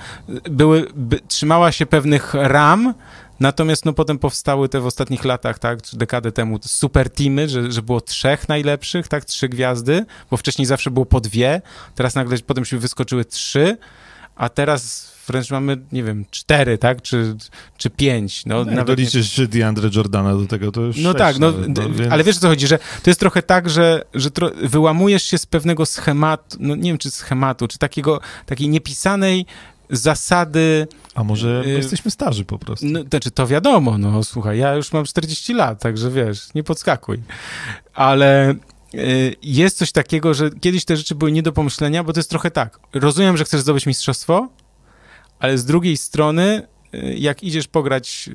były, 0.49 0.87
by, 0.95 1.19
trzymała 1.27 1.71
się 1.71 1.85
pewnych 1.85 2.33
ram, 2.33 2.93
Natomiast 3.39 3.85
no 3.85 3.93
potem 3.93 4.19
powstały 4.19 4.69
te 4.69 4.79
w 4.79 4.85
ostatnich 4.85 5.25
latach, 5.25 5.59
tak, 5.59 5.81
czy 5.81 5.97
dekadę 5.97 6.31
temu, 6.31 6.59
super 6.65 7.09
teamy, 7.09 7.49
że, 7.49 7.71
że 7.71 7.81
było 7.81 8.01
trzech 8.01 8.49
najlepszych, 8.49 9.07
tak, 9.07 9.25
trzy 9.25 9.49
gwiazdy, 9.49 10.05
bo 10.31 10.37
wcześniej 10.37 10.65
zawsze 10.65 10.91
było 10.91 11.05
po 11.05 11.21
dwie, 11.21 11.61
teraz 11.95 12.15
nagle 12.15 12.37
potem 12.37 12.65
się 12.65 12.77
wyskoczyły 12.77 13.25
trzy, 13.25 13.77
a 14.35 14.49
teraz 14.49 15.11
wręcz 15.27 15.51
mamy, 15.51 15.77
nie 15.91 16.03
wiem, 16.03 16.25
cztery, 16.31 16.77
tak, 16.77 17.01
czy, 17.01 17.35
czy 17.77 17.89
pięć. 17.89 18.45
No, 18.45 18.65
no 18.65 18.71
nawet 18.71 18.87
doliczysz 18.87 19.37
nie... 19.37 19.47
DeAndre 19.47 19.89
Jordana 19.95 20.33
do 20.33 20.45
tego, 20.45 20.71
to 20.71 20.81
już 20.81 20.97
No 20.97 21.13
tak, 21.13 21.39
no, 21.39 21.51
nawet, 21.51 21.77
no 21.77 21.89
więc... 21.89 22.11
ale 22.11 22.23
wiesz 22.23 22.37
o 22.37 22.39
co 22.39 22.47
chodzi, 22.47 22.67
że 22.67 22.79
to 23.03 23.09
jest 23.09 23.19
trochę 23.19 23.41
tak, 23.41 23.69
że, 23.69 24.01
że 24.13 24.31
tro... 24.31 24.51
wyłamujesz 24.63 25.23
się 25.23 25.37
z 25.37 25.45
pewnego 25.45 25.85
schematu, 25.85 26.57
no 26.59 26.75
nie 26.75 26.89
wiem, 26.89 26.97
czy 26.97 27.11
schematu, 27.11 27.67
czy 27.67 27.77
takiego, 27.77 28.19
takiej 28.45 28.69
niepisanej 28.69 29.45
zasady. 29.89 30.87
A 31.15 31.23
może 31.23 31.63
y 31.65 31.69
jesteśmy 31.69 32.11
starzy 32.11 32.45
po 32.45 32.59
prostu? 32.59 32.85
No, 32.89 32.99
znaczy, 33.09 33.31
to 33.31 33.47
wiadomo, 33.47 33.97
no 33.97 34.23
słuchaj, 34.23 34.57
ja 34.57 34.73
już 34.73 34.93
mam 34.93 35.05
40 35.05 35.53
lat, 35.53 35.81
także 35.81 36.11
wiesz, 36.11 36.53
nie 36.55 36.63
podskakuj. 36.63 37.21
Ale 37.93 38.55
jest 39.41 39.77
coś 39.77 39.91
takiego, 39.91 40.33
że 40.33 40.49
kiedyś 40.61 40.85
te 40.85 40.97
rzeczy 40.97 41.15
były 41.15 41.31
nie 41.31 41.43
do 41.43 41.51
pomyślenia, 41.51 42.03
bo 42.03 42.13
to 42.13 42.19
jest 42.19 42.29
trochę 42.29 42.51
tak. 42.51 42.79
Rozumiem, 42.93 43.37
że 43.37 43.43
chcesz 43.43 43.61
zdobyć 43.61 43.85
mistrzostwo, 43.85 44.49
ale 45.39 45.57
z 45.57 45.65
drugiej 45.65 45.97
strony, 45.97 46.67
y 46.93 47.15
jak 47.17 47.43
idziesz 47.43 47.67
pograć 47.67 48.29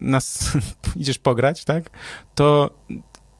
nas, 0.00 0.52
idziesz 0.96 1.18
pograć, 1.18 1.64
tak, 1.64 1.90
to 2.34 2.70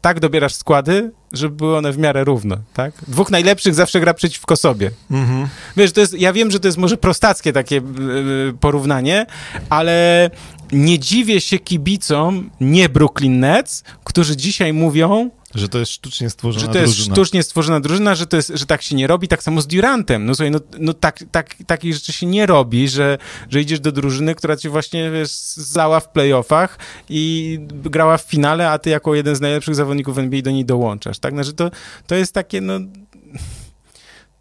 tak 0.01 0.21
dobierasz 0.21 0.55
składy, 0.55 1.13
żeby 1.33 1.57
były 1.57 1.77
one 1.77 1.93
w 1.93 1.99
miarę 1.99 2.25
równe, 2.25 2.59
tak? 2.75 2.93
Dwóch 3.09 3.31
najlepszych 3.31 3.75
zawsze 3.75 4.01
gra 4.01 4.15
przeciwko 4.15 4.57
sobie. 4.57 4.91
Mhm. 5.11 5.49
Wiesz, 5.77 5.93
to 5.93 6.01
jest, 6.01 6.15
ja 6.15 6.33
wiem, 6.33 6.51
że 6.51 6.61
to 6.61 6.69
jest 6.69 6.79
może 6.79 6.97
prostackie 6.97 7.53
takie 7.53 7.75
yy, 7.75 8.55
porównanie, 8.61 9.27
ale 9.71 10.31
nie 10.73 10.99
dziwię 10.99 11.41
się 11.41 11.59
kibicom 11.59 12.51
nie 12.61 12.89
Brooklyn 12.89 13.41
Nets, 13.41 13.85
którzy 14.05 14.37
dzisiaj 14.37 14.73
mówią, 14.73 15.31
że 15.55 15.69
to 15.69 15.79
jest 15.79 15.93
sztucznie 15.93 16.31
stworzona 16.31 16.67
drużyna. 16.67 16.73
Że 16.73 16.79
to 16.79 16.87
jest 16.87 16.99
drużyna. 16.99 17.15
sztucznie 17.15 17.43
stworzona 17.43 17.81
drużyna, 17.81 18.15
że, 18.15 18.27
to 18.27 18.37
jest, 18.37 18.53
że 18.55 18.67
tak 18.67 18.83
się 18.83 18.97
nie 18.97 19.07
robi, 19.07 19.29
tak 19.29 19.43
samo 19.43 19.61
z 19.61 19.67
Durantem. 19.67 20.27
No 20.27 20.35
słuchaj, 20.35 20.51
no, 20.51 20.61
no 20.79 20.95
tak, 20.95 21.25
tak, 21.33 21.57
takich 21.67 21.95
rzeczy 21.95 22.13
się 22.13 22.27
nie 22.27 22.47
robi, 22.47 22.89
że, 22.89 23.19
że 23.49 23.61
idziesz 23.61 23.81
do 23.81 23.93
drużyny, 23.93 24.35
która 24.35 24.57
ci 24.57 24.69
właśnie, 24.69 25.11
wiesz, 25.11 25.31
zała 25.55 26.01
w 26.01 26.09
playoffach 26.09 26.79
i 27.09 27.59
grała 27.73 28.19
w 28.19 28.23
finale, 28.23 28.71
a 28.71 28.79
ty 28.79 28.91
jako 28.91 29.15
jeden 29.15 29.37
z 29.37 29.41
najlepszych 29.41 29.75
zawodników 29.75 30.19
NBA 30.19 30.43
do 30.43 30.51
niej 30.51 30.65
dołączasz, 30.65 31.19
tak? 31.19 31.35
Znaczy 31.35 31.53
to, 31.53 31.71
to 32.07 32.15
jest 32.15 32.35
takie, 32.35 32.61
no... 32.61 32.81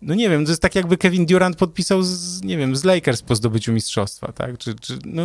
No 0.01 0.15
nie 0.15 0.29
wiem, 0.29 0.45
to 0.45 0.51
jest 0.51 0.61
tak 0.61 0.75
jakby 0.75 0.97
Kevin 0.97 1.25
Durant 1.25 1.55
podpisał 1.55 2.03
z, 2.03 2.41
nie 2.41 2.57
wiem, 2.57 2.75
z 2.75 2.83
Lakers 2.83 3.21
po 3.21 3.35
zdobyciu 3.35 3.73
mistrzostwa, 3.73 4.31
tak? 4.31 4.57
Czy, 4.57 4.75
czy 4.75 4.99
no... 5.05 5.23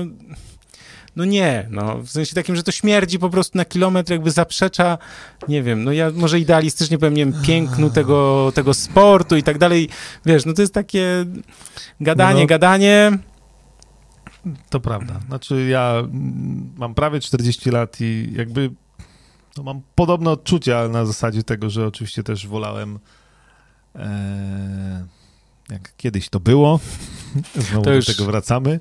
No 1.17 1.25
nie, 1.25 1.69
no, 1.71 1.99
w 1.99 2.09
sensie 2.09 2.35
takim, 2.35 2.57
że 2.57 2.63
to 2.63 2.73
śmierdzi 2.73 3.19
po 3.19 3.31
prostu 3.31 3.59
na 3.59 3.65
kilometr, 3.65 4.13
jakby 4.13 4.31
zaprzecza, 4.31 4.99
nie 5.49 5.63
wiem, 5.63 5.85
no 5.85 5.93
ja 5.93 6.11
może 6.15 6.41
idealistycznie 6.41 6.99
powiem, 6.99 7.15
nie 7.15 7.27
wiem, 7.27 7.43
pięknu 7.43 7.91
tego, 7.91 8.53
tego 8.55 8.75
sportu 8.75 9.37
i 9.37 9.43
tak 9.43 9.59
dalej, 9.59 9.89
wiesz, 10.27 10.47
no 10.47 10.53
to 10.53 10.63
jest 10.63 10.75
takie 10.75 11.25
gadanie, 12.01 12.41
no, 12.41 12.47
gadanie. 12.47 13.19
To 14.71 14.81
prawda, 14.81 15.21
znaczy 15.27 15.67
ja 15.71 16.03
mam 16.77 16.95
prawie 16.95 17.21
40 17.21 17.71
lat 17.71 18.01
i 18.01 18.33
jakby 18.37 18.71
no 19.57 19.63
mam 19.63 19.83
podobne 19.95 20.31
odczucia 20.31 20.89
na 20.89 21.07
zasadzie 21.07 21.43
tego, 21.43 21.71
że 21.71 21.87
oczywiście 21.87 22.23
też 22.23 22.47
wolałem 22.47 22.99
e, 23.97 25.07
jak 25.71 25.97
kiedyś 25.97 26.29
to 26.29 26.41
było, 26.41 26.81
znowu 27.69 27.85
to 27.85 27.95
już... 27.95 28.07
do 28.07 28.13
tego 28.13 28.25
wracamy, 28.25 28.81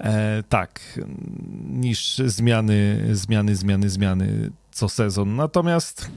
E, 0.00 0.42
tak, 0.48 1.00
niż 1.68 2.18
zmiany, 2.18 3.08
zmiany, 3.12 3.56
zmiany, 3.56 3.90
zmiany 3.90 4.50
co 4.72 4.88
sezon. 4.88 5.36
Natomiast 5.36 6.10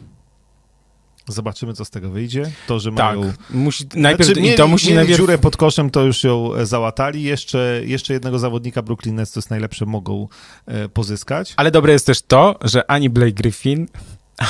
zobaczymy, 1.28 1.74
co 1.74 1.86
z 1.86 1.90
tego 1.90 2.10
wyjdzie. 2.10 2.52
To, 2.68 2.80
że 2.80 2.92
tak, 2.92 3.18
mają... 3.18 3.34
Musi, 3.50 3.86
najpierw, 3.96 4.26
znaczy, 4.28 4.42
mieli, 4.42 4.58
to 4.58 4.68
musi 4.68 4.94
najpierw... 4.94 5.18
dziurę 5.18 5.38
pod 5.38 5.58
koszem, 5.58 5.90
to 5.90 6.04
już 6.04 6.24
ją 6.24 6.66
załatali. 6.66 7.24
Jeszcze, 7.24 7.82
jeszcze 7.86 8.14
jednego 8.14 8.40
zawodnika 8.40 8.82
Brooklyn 8.82 9.16
Nets, 9.16 9.32
to 9.32 9.40
jest 9.40 9.50
najlepsze, 9.50 9.86
mogą 9.86 10.28
e, 10.66 10.90
pozyskać. 10.90 11.54
Ale 11.58 11.72
dobre 11.72 11.94
jest 11.94 12.06
też 12.06 12.22
to, 12.22 12.60
że 12.62 12.92
ani 12.92 13.10
Blake 13.10 13.32
Griffin, 13.32 13.88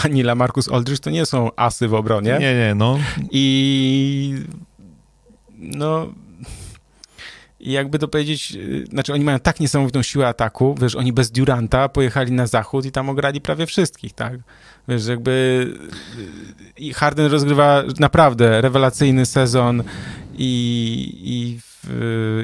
ani 0.03 0.23
Lamarcus 0.23 0.71
Aldridge 0.71 0.99
to 0.99 1.09
nie 1.09 1.25
są 1.25 1.49
asy 1.55 1.87
w 1.87 1.93
obronie. 1.93 2.37
Nie, 2.39 2.55
nie, 2.55 2.75
no. 2.75 2.99
I 3.31 4.35
no 5.57 6.07
i 7.68 7.72
jakby 7.72 7.99
to 7.99 8.07
powiedzieć, 8.07 8.56
y, 8.56 8.85
znaczy 8.89 9.14
oni 9.14 9.23
mają 9.23 9.39
tak 9.39 9.60
niesamowitą 9.60 10.02
siłę 10.02 10.27
ataku, 10.27 10.76
wiesz, 10.81 10.95
oni 10.95 11.14
bez 11.14 11.31
Duranta 11.31 11.89
pojechali 11.89 12.31
na 12.31 12.48
zachód 12.48 12.85
i 12.85 12.91
tam 12.91 13.10
ograli 13.10 13.41
prawie 13.41 13.65
wszystkich, 13.65 14.14
tak? 14.14 14.39
Wiesz, 14.88 15.07
jakby 15.07 15.68
y, 16.18 16.81
i 16.81 16.94
Harden 16.94 17.31
rozgrywa 17.31 17.84
naprawdę 17.99 18.61
rewelacyjny 18.61 19.26
sezon 19.26 19.84
i, 20.38 21.19
i 21.23 21.60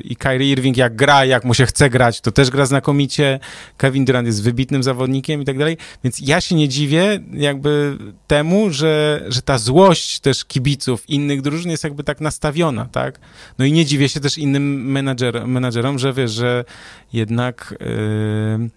i 0.03 0.15
Kyrie 0.15 0.51
Irving 0.51 0.77
jak 0.77 0.95
gra, 0.95 1.25
jak 1.25 1.45
mu 1.45 1.53
się 1.53 1.65
chce 1.65 1.89
grać, 1.89 2.21
to 2.21 2.31
też 2.31 2.49
gra 2.49 2.65
znakomicie. 2.65 3.39
Kevin 3.77 4.05
Durant 4.05 4.27
jest 4.27 4.43
wybitnym 4.43 4.83
zawodnikiem 4.83 5.41
i 5.41 5.45
tak 5.45 5.57
dalej. 5.57 5.77
Więc 6.03 6.19
ja 6.19 6.41
się 6.41 6.55
nie 6.55 6.69
dziwię 6.69 7.19
jakby 7.33 7.97
temu, 8.27 8.69
że, 8.69 9.23
że 9.27 9.41
ta 9.41 9.57
złość 9.57 10.19
też 10.19 10.45
kibiców 10.45 11.09
innych 11.09 11.41
drużyn 11.41 11.71
jest 11.71 11.83
jakby 11.83 12.03
tak 12.03 12.21
nastawiona, 12.21 12.85
tak? 12.85 13.19
No 13.59 13.65
i 13.65 13.71
nie 13.71 13.85
dziwię 13.85 14.09
się 14.09 14.19
też 14.19 14.37
innym 14.37 14.91
menadżer, 14.91 15.47
menadżerom, 15.47 15.99
że 15.99 16.13
wiesz, 16.13 16.31
że 16.31 16.65
jednak 17.13 17.75
yy, 17.79 18.69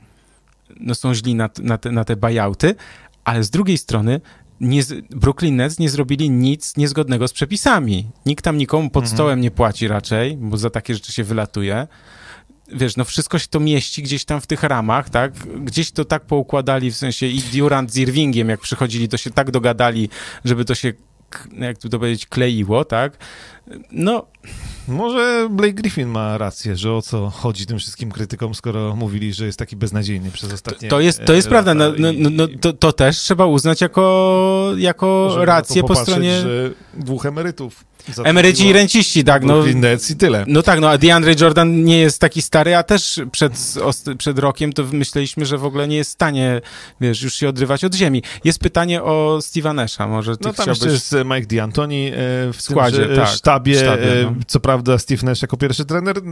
no 0.81 0.95
są 0.95 1.15
źli 1.15 1.35
na, 1.35 1.51
na, 1.59 1.79
te, 1.79 1.91
na 1.93 2.05
te 2.05 2.17
buyouty, 2.17 2.75
ale 3.25 3.45
z 3.45 3.51
drugiej 3.51 3.79
strony 3.79 4.21
nie, 4.61 4.83
Brooklyn 5.11 5.57
Nets 5.57 5.79
nie 5.79 5.91
zrobili 5.91 6.31
nic 6.31 6.77
niezgodnego 6.77 7.29
z 7.29 7.33
przepisami. 7.33 8.11
Nikt 8.27 8.45
tam 8.45 8.59
nikomu 8.59 8.91
pod 8.91 9.05
mhm. 9.05 9.17
stołem 9.17 9.41
nie 9.41 9.51
płaci 9.51 9.89
raczej, 9.89 10.37
bo 10.37 10.57
za 10.57 10.71
takie 10.71 10.95
rzeczy 10.95 11.13
się 11.13 11.25
wylatuje. 11.25 11.87
wiesz, 12.73 12.97
no 12.97 13.05
wszystko 13.05 13.39
się 13.39 13.47
to 13.49 13.61
mieści 13.61 14.03
gdzieś 14.03 14.25
tam 14.25 14.41
w 14.41 14.47
tych 14.47 14.63
ramach, 14.63 15.11
tak? 15.11 15.33
Gdzieś 15.65 15.91
to 15.91 16.05
tak 16.05 16.27
poukładali, 16.27 16.91
w 16.91 16.97
sensie 16.97 17.27
i 17.27 17.41
Durant 17.41 17.93
z 17.93 17.97
Irvingiem, 17.97 18.49
jak 18.49 18.61
przychodzili, 18.61 19.09
to 19.09 19.17
się 19.17 19.31
tak 19.31 19.51
dogadali, 19.51 20.09
żeby 20.45 20.65
to 20.65 20.75
się, 20.75 20.93
jak 21.53 21.79
tu 21.79 21.89
to 21.89 21.99
powiedzieć, 21.99 22.27
kleiło, 22.27 22.85
tak? 22.85 23.19
No, 23.93 24.27
może 24.89 25.49
Blake 25.51 25.73
Griffin 25.73 26.09
ma 26.09 26.39
rację, 26.39 26.77
że 26.77 26.93
o 26.93 27.03
co 27.03 27.31
chodzi 27.31 27.67
tym 27.67 27.79
wszystkim 27.79 28.13
krytykom, 28.13 28.55
skoro 28.55 28.97
mówili, 28.97 29.33
że 29.33 29.47
jest 29.47 29.59
taki 29.59 29.77
beznadziejny 29.77 30.31
przez 30.31 30.53
ostatnie 30.53 30.89
To, 30.89 30.97
to 30.97 31.01
jest, 31.01 31.25
to 31.25 31.33
jest 31.33 31.49
prawda, 31.49 31.75
no, 31.75 31.85
no, 31.99 32.09
no, 32.19 32.31
no, 32.33 32.49
to, 32.61 32.73
to 32.73 32.93
też 32.93 33.19
trzeba 33.19 33.47
uznać 33.47 33.81
jako, 33.81 34.73
jako 34.77 35.37
rację 35.45 35.85
po 35.85 35.97
stronie... 35.97 36.41
że 36.41 36.71
dwóch 36.95 37.27
emerytów 37.27 37.85
Emeryci 38.25 38.67
i 38.67 38.73
renciści, 38.73 39.25
tak. 39.25 39.45
No, 39.45 39.65
Nets 39.75 40.11
i 40.11 40.17
tyle. 40.17 40.45
No 40.49 40.63
tak, 40.63 40.81
no 40.81 40.91
a 40.91 40.99
DeAndre 40.99 41.35
Jordan 41.41 41.85
nie 41.85 41.99
jest 41.99 42.21
taki 42.21 42.43
stary, 42.43 42.77
a 42.77 42.83
też 42.83 43.21
przed, 43.33 43.75
przed 44.19 44.39
rokiem 44.39 44.73
to 44.73 44.85
myśleliśmy, 44.93 45.47
że 45.47 45.59
w 45.59 45.65
ogóle 45.65 45.89
nie 45.89 45.97
jest 45.97 46.11
w 46.11 46.13
stanie, 46.13 46.61
wiesz, 47.01 47.23
już 47.23 47.35
się 47.35 47.49
odrywać 47.49 47.85
od 47.85 47.95
ziemi. 47.95 48.23
Jest 48.45 48.59
pytanie 48.59 49.03
o 49.03 49.39
Steve'a 49.41 49.75
Nasha, 49.75 50.07
może 50.07 50.37
ty 50.37 50.45
No 50.45 50.53
tam 50.53 50.65
chciałbyś... 50.65 50.93
jeszcze 50.93 51.17
jest 51.17 51.29
Mike 51.29 51.47
D'Antoni 51.47 52.09
e, 52.09 52.53
w, 52.53 52.57
składzie, 52.59 53.07
tym, 53.07 53.17
tak, 53.17 53.29
sztabie. 53.29 53.75
sztabie 53.75 54.07
no. 54.25 54.33
Co 54.47 54.61
prawda 54.61 54.99
Steve 54.99 55.27
Nash 55.27 55.43
jako 55.43 55.57
pierwszy 55.57 55.85
trener. 55.85 56.19
E, 56.19 56.23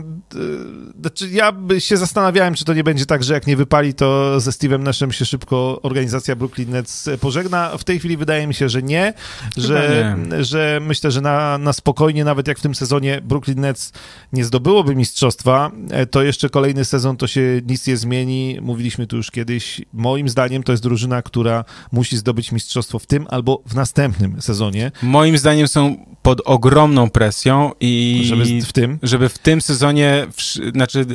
znaczy 1.01 1.29
ja 1.29 1.51
by 1.51 1.81
się 1.81 1.97
zastanawiałem, 1.97 2.53
czy 2.53 2.65
to 2.65 2.73
nie 2.73 2.83
będzie 2.83 3.05
tak, 3.05 3.23
że 3.23 3.33
jak 3.33 3.47
nie 3.47 3.57
wypali, 3.57 3.93
to 3.93 4.39
ze 4.39 4.51
Steve'em 4.51 4.79
Nashem 4.79 5.11
się 5.11 5.25
szybko 5.25 5.79
organizacja 5.83 6.35
Brooklyn 6.35 6.69
Nets 6.69 7.09
pożegna. 7.21 7.77
W 7.77 7.83
tej 7.83 7.99
chwili 7.99 8.17
wydaje 8.17 8.47
mi 8.47 8.53
się, 8.53 8.69
że 8.69 8.83
nie, 8.83 9.13
że, 9.57 10.15
nie. 10.29 10.43
że 10.43 10.79
myślę, 10.81 11.11
że 11.11 11.21
na, 11.21 11.57
na 11.65 11.73
spokojnie, 11.73 12.23
nawet 12.23 12.47
jak 12.47 12.59
w 12.59 12.61
tym 12.61 12.75
sezonie 12.75 13.21
Brooklyn 13.21 13.59
Nets 13.59 13.91
nie 14.33 14.45
zdobyłoby 14.45 14.95
mistrzostwa, 14.95 15.71
e, 15.91 16.05
to 16.05 16.23
jeszcze 16.23 16.49
kolejny 16.49 16.85
sezon 16.85 17.17
to 17.17 17.27
się 17.27 17.61
nic 17.67 17.87
nie 17.87 17.97
zmieni. 17.97 18.57
Mówiliśmy 18.61 19.07
tu 19.07 19.17
już 19.17 19.31
kiedyś. 19.31 19.81
Moim 19.93 20.29
zdaniem 20.29 20.63
to 20.63 20.71
jest 20.71 20.83
drużyna, 20.83 21.21
która 21.21 21.65
musi 21.91 22.17
zdobyć 22.17 22.51
mistrzostwo 22.51 22.99
w 22.99 23.05
tym 23.05 23.27
albo 23.29 23.61
w 23.65 23.75
następnym 23.75 24.41
sezonie. 24.41 24.91
Moim 25.01 25.37
zdaniem 25.37 25.67
są 25.67 26.05
pod 26.21 26.41
ogromną 26.45 27.09
presją 27.09 27.71
i 27.79 28.21
żeby 28.25 28.61
w 28.61 28.73
tym, 28.73 28.99
żeby 29.03 29.29
w 29.29 29.37
tym 29.37 29.61
sezonie, 29.61 30.27
w, 30.31 30.71
znaczy 30.73 31.05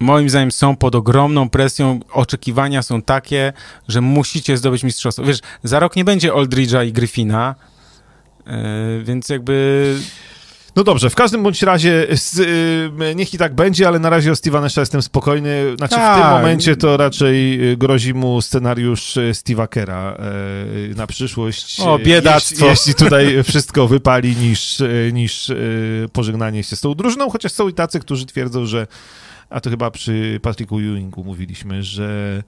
moim 0.00 0.30
zdaniem 0.30 0.52
są 0.52 0.76
pod 0.76 0.94
ogromną 0.94 1.50
presją, 1.50 2.00
oczekiwania 2.12 2.82
są 2.82 3.02
takie, 3.02 3.52
że 3.88 4.00
musicie 4.00 4.56
zdobyć 4.56 4.84
mistrzostwo. 4.84 5.24
Wiesz, 5.24 5.40
za 5.62 5.78
rok 5.78 5.96
nie 5.96 6.04
będzie 6.04 6.32
Aldridge'a 6.32 6.86
i 6.86 6.92
Griffina, 6.92 7.54
więc 9.02 9.28
jakby... 9.28 9.96
No 10.76 10.84
dobrze, 10.84 11.10
w 11.10 11.14
każdym 11.14 11.42
bądź 11.42 11.62
razie 11.62 12.06
yy, 12.98 13.14
niech 13.14 13.34
i 13.34 13.38
tak 13.38 13.54
będzie, 13.54 13.88
ale 13.88 13.98
na 13.98 14.10
razie 14.10 14.30
o 14.30 14.34
Steve'a 14.34 14.80
jestem 14.80 15.02
spokojny. 15.02 15.76
Znaczy 15.76 15.94
w 15.94 15.98
tym 15.98 16.06
Tak. 16.06 16.32
momencie 16.32 16.76
to 16.76 16.96
raczej 16.96 17.58
yy, 17.58 17.76
grozi 17.76 18.14
mu 18.14 18.42
scenariusz 18.42 19.16
yy, 19.16 19.32
Steve'a 19.32 19.68
Kera 19.68 20.16
na 20.96 21.06
przyszłość. 21.06 21.80
O, 21.80 21.98
biedactwo. 21.98 22.66
Jeśli, 22.66 22.68
jeśli 22.68 22.94
tutaj 23.04 23.44
wszystko 23.44 23.88
wypali 23.88 24.36
niż, 24.36 24.82
niż 25.12 25.52
pożegnanie 26.12 26.62
się 26.62 26.76
z 26.76 26.80
tą 26.80 26.94
drużyną, 26.94 27.30
chociaż 27.30 27.52
są 27.52 27.68
i 27.68 27.74
tacy, 27.74 28.00
którzy 28.00 28.26
twierdzą, 28.26 28.66
że 28.66 28.86
a 29.50 29.60
to 29.60 29.70
chyba 29.70 29.90
przy 29.90 30.40
Patricku 30.42 30.78
Ewingu 30.78 31.24
mówiliśmy, 31.24 31.82
że 31.82 32.42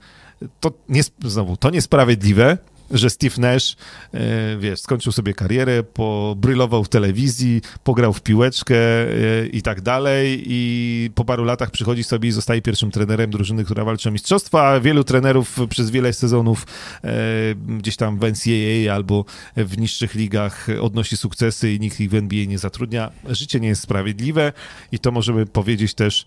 to 0.59 0.71
nie, 0.89 1.01
znowu, 1.23 1.57
to 1.57 1.69
niesprawiedliwe, 1.69 2.57
że 2.91 3.09
Steve 3.09 3.35
Nash, 3.37 3.75
e, 4.13 4.57
wiesz, 4.57 4.79
skończył 4.79 5.11
sobie 5.11 5.33
karierę, 5.33 5.83
pobrylował 5.83 6.83
w 6.83 6.89
telewizji, 6.89 7.61
pograł 7.83 8.13
w 8.13 8.21
piłeczkę 8.21 8.75
e, 8.75 9.47
i 9.47 9.61
tak 9.61 9.81
dalej 9.81 10.43
i 10.47 11.09
po 11.15 11.25
paru 11.25 11.43
latach 11.43 11.71
przychodzi 11.71 12.03
sobie 12.03 12.29
i 12.29 12.31
zostaje 12.31 12.61
pierwszym 12.61 12.91
trenerem 12.91 13.31
drużyny, 13.31 13.65
która 13.65 13.83
walczy 13.83 14.09
o 14.09 14.11
mistrzostwa, 14.11 14.67
a 14.67 14.79
wielu 14.79 15.03
trenerów 15.03 15.57
przez 15.69 15.91
wiele 15.91 16.13
sezonów 16.13 16.67
e, 17.03 17.09
gdzieś 17.55 17.95
tam 17.95 18.19
w 18.19 18.23
NCAA 18.23 18.95
albo 18.95 19.25
w 19.57 19.77
niższych 19.77 20.15
ligach 20.15 20.67
odnosi 20.81 21.17
sukcesy 21.17 21.73
i 21.73 21.79
nikt 21.79 21.99
ich 21.99 22.09
w 22.09 22.15
NBA 22.15 22.45
nie 22.45 22.57
zatrudnia. 22.57 23.11
Życie 23.29 23.59
nie 23.59 23.67
jest 23.67 23.81
sprawiedliwe 23.81 24.53
i 24.91 24.99
to 24.99 25.11
możemy 25.11 25.45
powiedzieć 25.45 25.93
też 25.93 26.25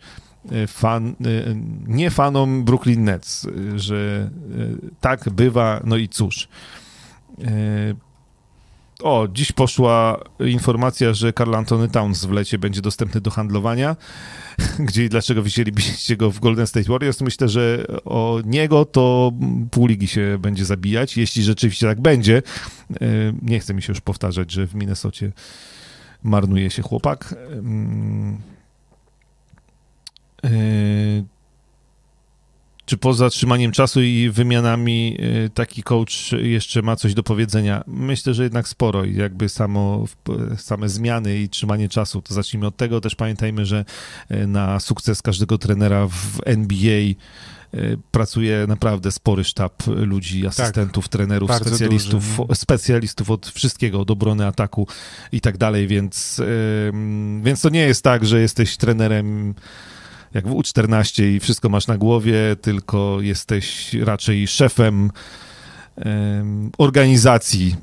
fan, 0.66 1.14
nie 1.86 2.10
fanom 2.10 2.64
Brooklyn 2.64 3.04
Nets, 3.04 3.46
że 3.76 4.30
tak 5.00 5.30
bywa, 5.30 5.80
no 5.84 5.96
i 5.96 6.08
cóż. 6.08 6.48
O, 9.02 9.28
dziś 9.32 9.52
poszła 9.52 10.20
informacja, 10.40 11.14
że 11.14 11.32
Carl 11.32 11.54
Anthony 11.54 11.88
Towns 11.88 12.24
w 12.24 12.30
lecie 12.30 12.58
będzie 12.58 12.80
dostępny 12.80 13.20
do 13.20 13.30
handlowania. 13.30 13.96
Gdzie 14.78 15.04
i 15.04 15.08
dlaczego 15.08 15.42
wzięlibyście 15.42 16.16
go 16.16 16.30
w 16.30 16.40
Golden 16.40 16.66
State 16.66 16.88
Warriors? 16.88 17.20
Myślę, 17.20 17.48
że 17.48 17.86
o 18.04 18.40
niego 18.44 18.84
to 18.84 19.32
pół 19.70 19.86
ligi 19.86 20.08
się 20.08 20.38
będzie 20.40 20.64
zabijać, 20.64 21.16
jeśli 21.16 21.42
rzeczywiście 21.42 21.86
tak 21.86 22.00
będzie. 22.00 22.42
Nie 23.42 23.60
chcę 23.60 23.74
mi 23.74 23.82
się 23.82 23.92
już 23.92 24.00
powtarzać, 24.00 24.52
że 24.52 24.66
w 24.66 24.74
Minnesocie 24.74 25.32
marnuje 26.22 26.70
się 26.70 26.82
chłopak. 26.82 27.34
Yy, 30.44 31.24
czy 32.86 32.96
poza 32.96 33.30
trzymaniem 33.30 33.72
czasu 33.72 34.02
i 34.02 34.30
wymianami 34.30 35.16
yy, 35.18 35.50
taki 35.54 35.82
coach 35.82 36.32
jeszcze 36.32 36.82
ma 36.82 36.96
coś 36.96 37.14
do 37.14 37.22
powiedzenia? 37.22 37.84
Myślę, 37.86 38.34
że 38.34 38.42
jednak 38.42 38.68
sporo 38.68 39.04
i 39.04 39.14
jakby 39.14 39.48
samo, 39.48 40.04
same 40.56 40.88
zmiany 40.88 41.38
i 41.38 41.48
trzymanie 41.48 41.88
czasu, 41.88 42.22
to 42.22 42.34
zacznijmy 42.34 42.66
od 42.66 42.76
tego. 42.76 43.00
Też 43.00 43.14
pamiętajmy, 43.14 43.66
że 43.66 43.84
yy, 44.30 44.46
na 44.46 44.80
sukces 44.80 45.22
każdego 45.22 45.58
trenera 45.58 46.08
w 46.08 46.40
NBA 46.44 47.14
pracuje 48.10 48.64
naprawdę 48.68 49.12
spory 49.12 49.44
sztab 49.44 49.82
ludzi, 49.86 50.46
asystentów, 50.46 51.04
tak, 51.04 51.12
trenerów, 51.12 51.54
specjalistów, 51.54 52.36
duży. 52.36 52.54
specjalistów 52.54 53.30
od 53.30 53.46
wszystkiego, 53.46 54.00
od 54.00 54.10
obrony, 54.10 54.46
ataku 54.46 54.88
i 55.32 55.40
tak 55.40 55.58
dalej, 55.58 55.86
więc, 55.86 56.42
więc 57.42 57.60
to 57.60 57.68
nie 57.68 57.80
jest 57.80 58.02
tak, 58.02 58.26
że 58.26 58.40
jesteś 58.40 58.76
trenerem 58.76 59.54
jak 60.34 60.48
w 60.48 60.50
U14 60.50 61.24
i 61.24 61.40
wszystko 61.40 61.68
masz 61.68 61.86
na 61.86 61.98
głowie, 61.98 62.56
tylko 62.62 63.18
jesteś 63.20 63.94
raczej 63.94 64.46
szefem 64.46 65.10
organizacji 66.78 67.76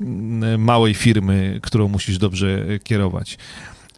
małej 0.57 0.93
firmy, 0.93 1.59
którą 1.63 1.87
musisz 1.87 2.17
dobrze 2.17 2.65
kierować. 2.83 3.37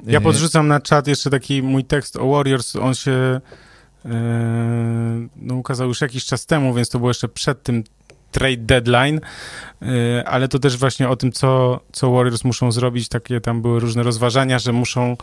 Ja 0.08 0.22
podrzucam 0.22 0.68
na 0.68 0.82
czat 0.82 1.08
jeszcze 1.08 1.30
taki 1.30 1.64
mój 1.64 1.84
tekst 1.86 2.18
o 2.18 2.30
Warriors. 2.30 2.76
On 2.76 2.94
się 2.94 3.42
no, 5.36 5.56
ukazał 5.56 5.88
już 5.88 6.02
jakiś 6.02 6.26
czas 6.26 6.46
temu, 6.46 6.74
więc 6.74 6.90
to 6.90 7.00
było 7.00 7.10
jeszcze 7.10 7.28
przed 7.28 7.64
tym 7.64 7.84
trade 8.32 8.58
deadline, 8.58 9.20
ale 10.26 10.48
to 10.48 10.60
też 10.60 10.78
właśnie 10.78 11.10
o 11.10 11.16
tym, 11.16 11.32
co, 11.32 11.80
co 11.92 12.12
Warriors 12.12 12.44
muszą 12.44 12.72
zrobić. 12.72 13.10
Takie 13.10 13.42
tam 13.42 13.62
były 13.62 13.80
różne 13.80 14.04
rozważania, 14.04 14.60
że 14.60 14.72
muszą 14.72 15.18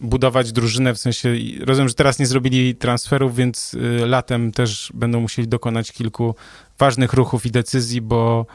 budować 0.00 0.52
drużynę, 0.52 0.94
w 0.94 0.98
sensie 0.98 1.34
rozumiem, 1.60 1.88
że 1.88 1.94
teraz 1.94 2.18
nie 2.18 2.26
zrobili 2.26 2.74
transferów, 2.74 3.36
więc 3.36 3.74
y, 3.74 4.06
latem 4.06 4.52
też 4.52 4.92
będą 4.94 5.20
musieli 5.20 5.48
dokonać 5.48 5.92
kilku 5.92 6.34
ważnych 6.78 7.12
ruchów 7.12 7.46
i 7.46 7.50
decyzji, 7.50 8.00
bo 8.00 8.46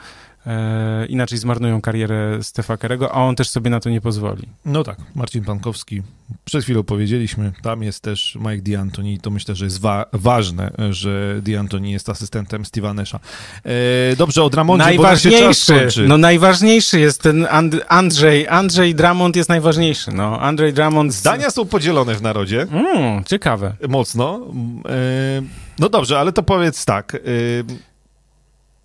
e, 0.50 1.06
inaczej 1.06 1.38
zmarnują 1.38 1.82
karierę 1.82 2.40
Stefa 2.42 2.78
Kerego, 2.78 3.12
a 3.12 3.16
on 3.16 3.36
też 3.36 3.50
sobie 3.50 3.70
na 3.70 3.80
to 3.80 3.90
nie 3.90 4.02
pozwoli. 4.02 4.48
No 4.66 4.84
tak, 4.84 4.98
Marcin 5.16 5.44
Pankowski, 5.44 6.02
przed 6.46 6.64
chwilą 6.64 6.84
powiedzieliśmy, 6.84 7.52
tam 7.62 7.84
jest 7.84 8.04
też 8.04 8.38
Mike 8.42 8.64
D'Antoni, 8.64 9.20
to 9.22 9.30
myślę, 9.30 9.56
że 9.56 9.66
jest 9.66 9.82
wa 9.82 10.06
ważne, 10.14 10.72
że 10.90 11.42
D'Antoni 11.44 11.92
jest 11.92 12.10
asystentem 12.10 12.64
Steve'a 12.64 12.96
Nasha. 12.96 13.20
E, 13.64 14.16
dobrze, 14.16 14.44
o 14.44 14.50
Dramondzie, 14.50 14.86
najważniejszy, 14.86 15.90
No 16.08 16.18
najważniejszy 16.18 17.00
jest 17.00 17.22
ten 17.22 17.48
And 17.50 17.76
Andrzej, 17.88 18.48
Andrzej 18.48 18.96
Dramond 18.96 19.36
jest 19.36 19.50
najważniejszy, 19.50 20.12
no, 20.12 20.40
Andrzej 20.40 20.74
Dramond... 20.74 21.14
Zdania 21.14 21.52
są 21.52 21.66
podzielone 21.66 22.16
w 22.16 22.22
narodzie. 22.22 22.62
Mm, 22.62 23.24
ciekawe. 23.24 23.74
Mocno. 23.90 24.48
E, 24.90 25.42
no 25.80 25.90
dobrze, 25.90 26.20
ale 26.20 26.32
to 26.32 26.44
powiedz 26.44 26.86
tak... 26.86 27.16
E, 27.16 27.89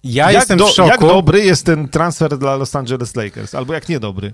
ja 0.05 0.25
jak 0.25 0.35
jestem 0.35 0.59
do, 0.59 0.67
w 0.67 0.71
szoku. 0.71 0.89
Jak 0.89 1.01
dobry 1.01 1.45
jest 1.45 1.67
ten 1.67 1.89
transfer 1.89 2.39
dla 2.39 2.57
Los 2.57 2.77
Angeles 2.77 3.17
Lakers? 3.17 3.55
Albo 3.55 3.75
jak 3.75 3.89
niedobry? 3.89 4.33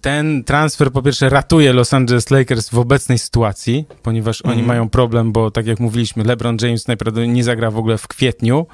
Ten 0.00 0.44
transfer 0.44 0.92
po 0.92 1.02
pierwsze 1.02 1.28
ratuje 1.28 1.72
Los 1.72 1.94
Angeles 1.94 2.30
Lakers 2.30 2.68
w 2.68 2.78
obecnej 2.78 3.18
sytuacji, 3.18 3.84
ponieważ 4.02 4.44
mm. 4.44 4.52
oni 4.52 4.60
Mhm. 4.60 4.68
mają 4.68 4.88
problem, 4.88 5.32
bo 5.32 5.50
tak 5.50 5.66
jak 5.66 5.80
mówiliśmy, 5.80 6.24
LeBron 6.24 6.56
James 6.62 6.88
najprawdopodobniej 6.88 7.34
nie 7.36 7.44
zagra 7.44 7.70
w 7.70 7.76
ogóle 7.78 7.98
w 7.98 8.08
kwietniu, 8.08 8.66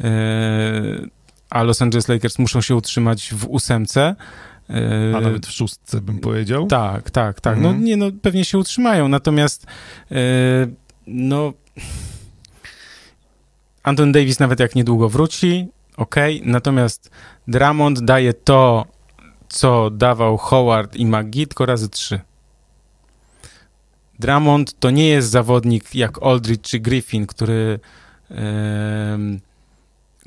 yy, 0.00 0.06
a 1.50 1.62
Los 1.62 1.82
Angeles 1.82 2.08
Lakers 2.08 2.38
muszą 2.38 2.60
się 2.60 2.76
utrzymać 2.76 3.34
w 3.34 3.46
ósemce. 3.48 4.16
A 5.16 5.20
nawet 5.20 5.46
w 5.46 5.50
szóstce 5.50 6.00
bym 6.00 6.18
powiedział. 6.18 6.66
Tak, 6.66 7.10
tak, 7.10 7.40
tak. 7.40 7.56
Mhm. 7.56 7.76
No 7.80 7.84
nie, 7.84 7.96
no 7.96 8.06
pewnie 8.22 8.44
się 8.44 8.58
utrzymają, 8.58 9.08
natomiast 9.08 9.66
yy, 10.10 10.16
no 11.06 11.52
Anton 13.82 14.12
Davis 14.12 14.38
nawet 14.38 14.60
jak 14.60 14.74
niedługo 14.74 15.08
wróci, 15.08 15.68
ok, 15.96 16.16
natomiast 16.42 17.10
Dramond 17.48 18.00
daje 18.00 18.32
to, 18.34 18.86
co 19.48 19.90
dawał 19.90 20.36
Howard 20.36 20.96
i 20.96 21.06
McGee, 21.06 21.46
tylko 21.46 21.66
razy 21.66 21.88
trzy. 21.88 22.20
Drummond 24.18 24.80
to 24.80 24.90
nie 24.90 25.08
jest 25.08 25.30
zawodnik 25.30 25.94
jak 25.94 26.22
Aldridge 26.22 26.62
czy 26.62 26.78
Griffin, 26.78 27.26
który, 27.26 27.80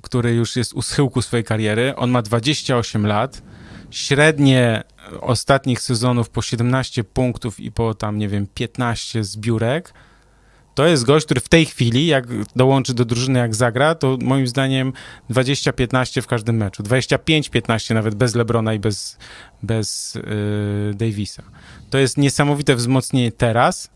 który 0.01 0.33
już 0.33 0.55
jest 0.55 0.73
u 0.73 0.81
schyłku 0.81 1.21
swojej 1.21 1.43
kariery. 1.43 1.95
On 1.95 2.11
ma 2.11 2.21
28 2.21 3.05
lat. 3.05 3.41
Średnie 3.91 4.83
ostatnich 5.21 5.81
sezonów 5.81 6.29
po 6.29 6.41
17 6.41 7.03
punktów 7.03 7.59
i 7.59 7.71
po 7.71 7.93
tam, 7.93 8.17
nie 8.17 8.27
wiem, 8.27 8.47
15 8.53 9.23
zbiórek. 9.23 9.93
To 10.77 10.87
jest 10.87 11.05
gość, 11.05 11.25
który 11.25 11.41
w 11.41 11.49
tej 11.49 11.65
chwili, 11.65 12.07
jak 12.07 12.25
dołączy 12.55 12.93
do 12.93 13.05
drużyny, 13.05 13.39
jak 13.39 13.55
zagra, 13.55 13.95
to 13.95 14.17
moim 14.21 14.47
zdaniem 14.47 14.93
20-15 15.29 16.21
w 16.21 16.27
każdym 16.27 16.57
meczu. 16.57 16.83
25-15 16.83 17.93
nawet 17.93 18.15
bez 18.15 18.35
Lebrona 18.35 18.73
i 18.73 18.79
bez, 18.79 19.17
bez 19.63 20.15
yy, 20.15 20.93
Davisa. 20.93 21.43
To 21.89 21.97
jest 21.97 22.17
niesamowite 22.17 22.75
wzmocnienie 22.75 23.31
teraz. 23.31 23.89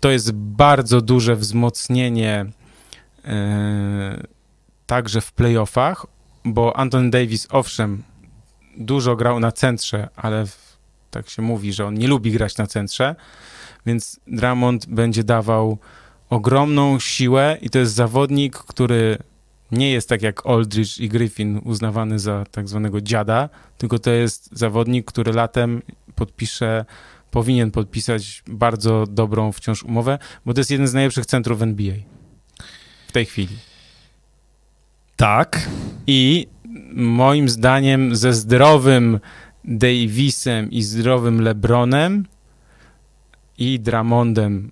To 0.00 0.10
jest 0.10 0.32
bardzo 0.32 1.00
duże 1.00 1.36
wzmocnienie 1.36 2.46
yy, 3.24 3.32
także 4.86 5.20
w 5.20 5.32
playoffach, 5.32 6.06
bo 6.44 6.76
Anton 6.76 7.10
Davis, 7.10 7.46
owszem, 7.50 8.02
dużo 8.76 9.16
grał 9.16 9.40
na 9.40 9.52
centrze, 9.52 10.08
ale 10.16 10.46
w, 10.46 10.76
tak 11.10 11.30
się 11.30 11.42
mówi, 11.42 11.72
że 11.72 11.86
on 11.86 11.94
nie 11.94 12.08
lubi 12.08 12.32
grać 12.32 12.56
na 12.56 12.66
centrze, 12.66 13.14
więc 13.86 14.20
Drummond 14.26 14.86
będzie 14.86 15.24
dawał 15.24 15.78
ogromną 16.30 16.98
siłę 16.98 17.58
i 17.62 17.70
to 17.70 17.78
jest 17.78 17.94
zawodnik, 17.94 18.56
który 18.58 19.18
nie 19.72 19.90
jest 19.90 20.08
tak 20.08 20.22
jak 20.22 20.46
Aldridge 20.46 20.98
i 20.98 21.08
Griffin 21.08 21.60
uznawany 21.64 22.18
za 22.18 22.44
tak 22.50 22.68
zwanego 22.68 23.00
dziada, 23.00 23.48
tylko 23.78 23.98
to 23.98 24.10
jest 24.10 24.48
zawodnik, 24.52 25.06
który 25.06 25.32
latem 25.32 25.82
podpisze, 26.14 26.84
powinien 27.30 27.70
podpisać 27.70 28.42
bardzo 28.46 29.06
dobrą 29.06 29.52
wciąż 29.52 29.82
umowę, 29.82 30.18
bo 30.46 30.54
to 30.54 30.60
jest 30.60 30.70
jeden 30.70 30.86
z 30.86 30.94
najlepszych 30.94 31.26
centrów 31.26 31.62
NBA 31.62 31.94
w 33.08 33.12
tej 33.12 33.26
chwili. 33.26 33.56
Tak. 35.16 35.68
I 36.06 36.46
moim 36.94 37.48
zdaniem 37.48 38.16
ze 38.16 38.32
zdrowym 38.32 39.20
Davisem 39.64 40.70
i 40.70 40.82
zdrowym 40.82 41.40
LeBronem 41.40 42.26
i 43.58 43.80
Dramondem 43.80 44.70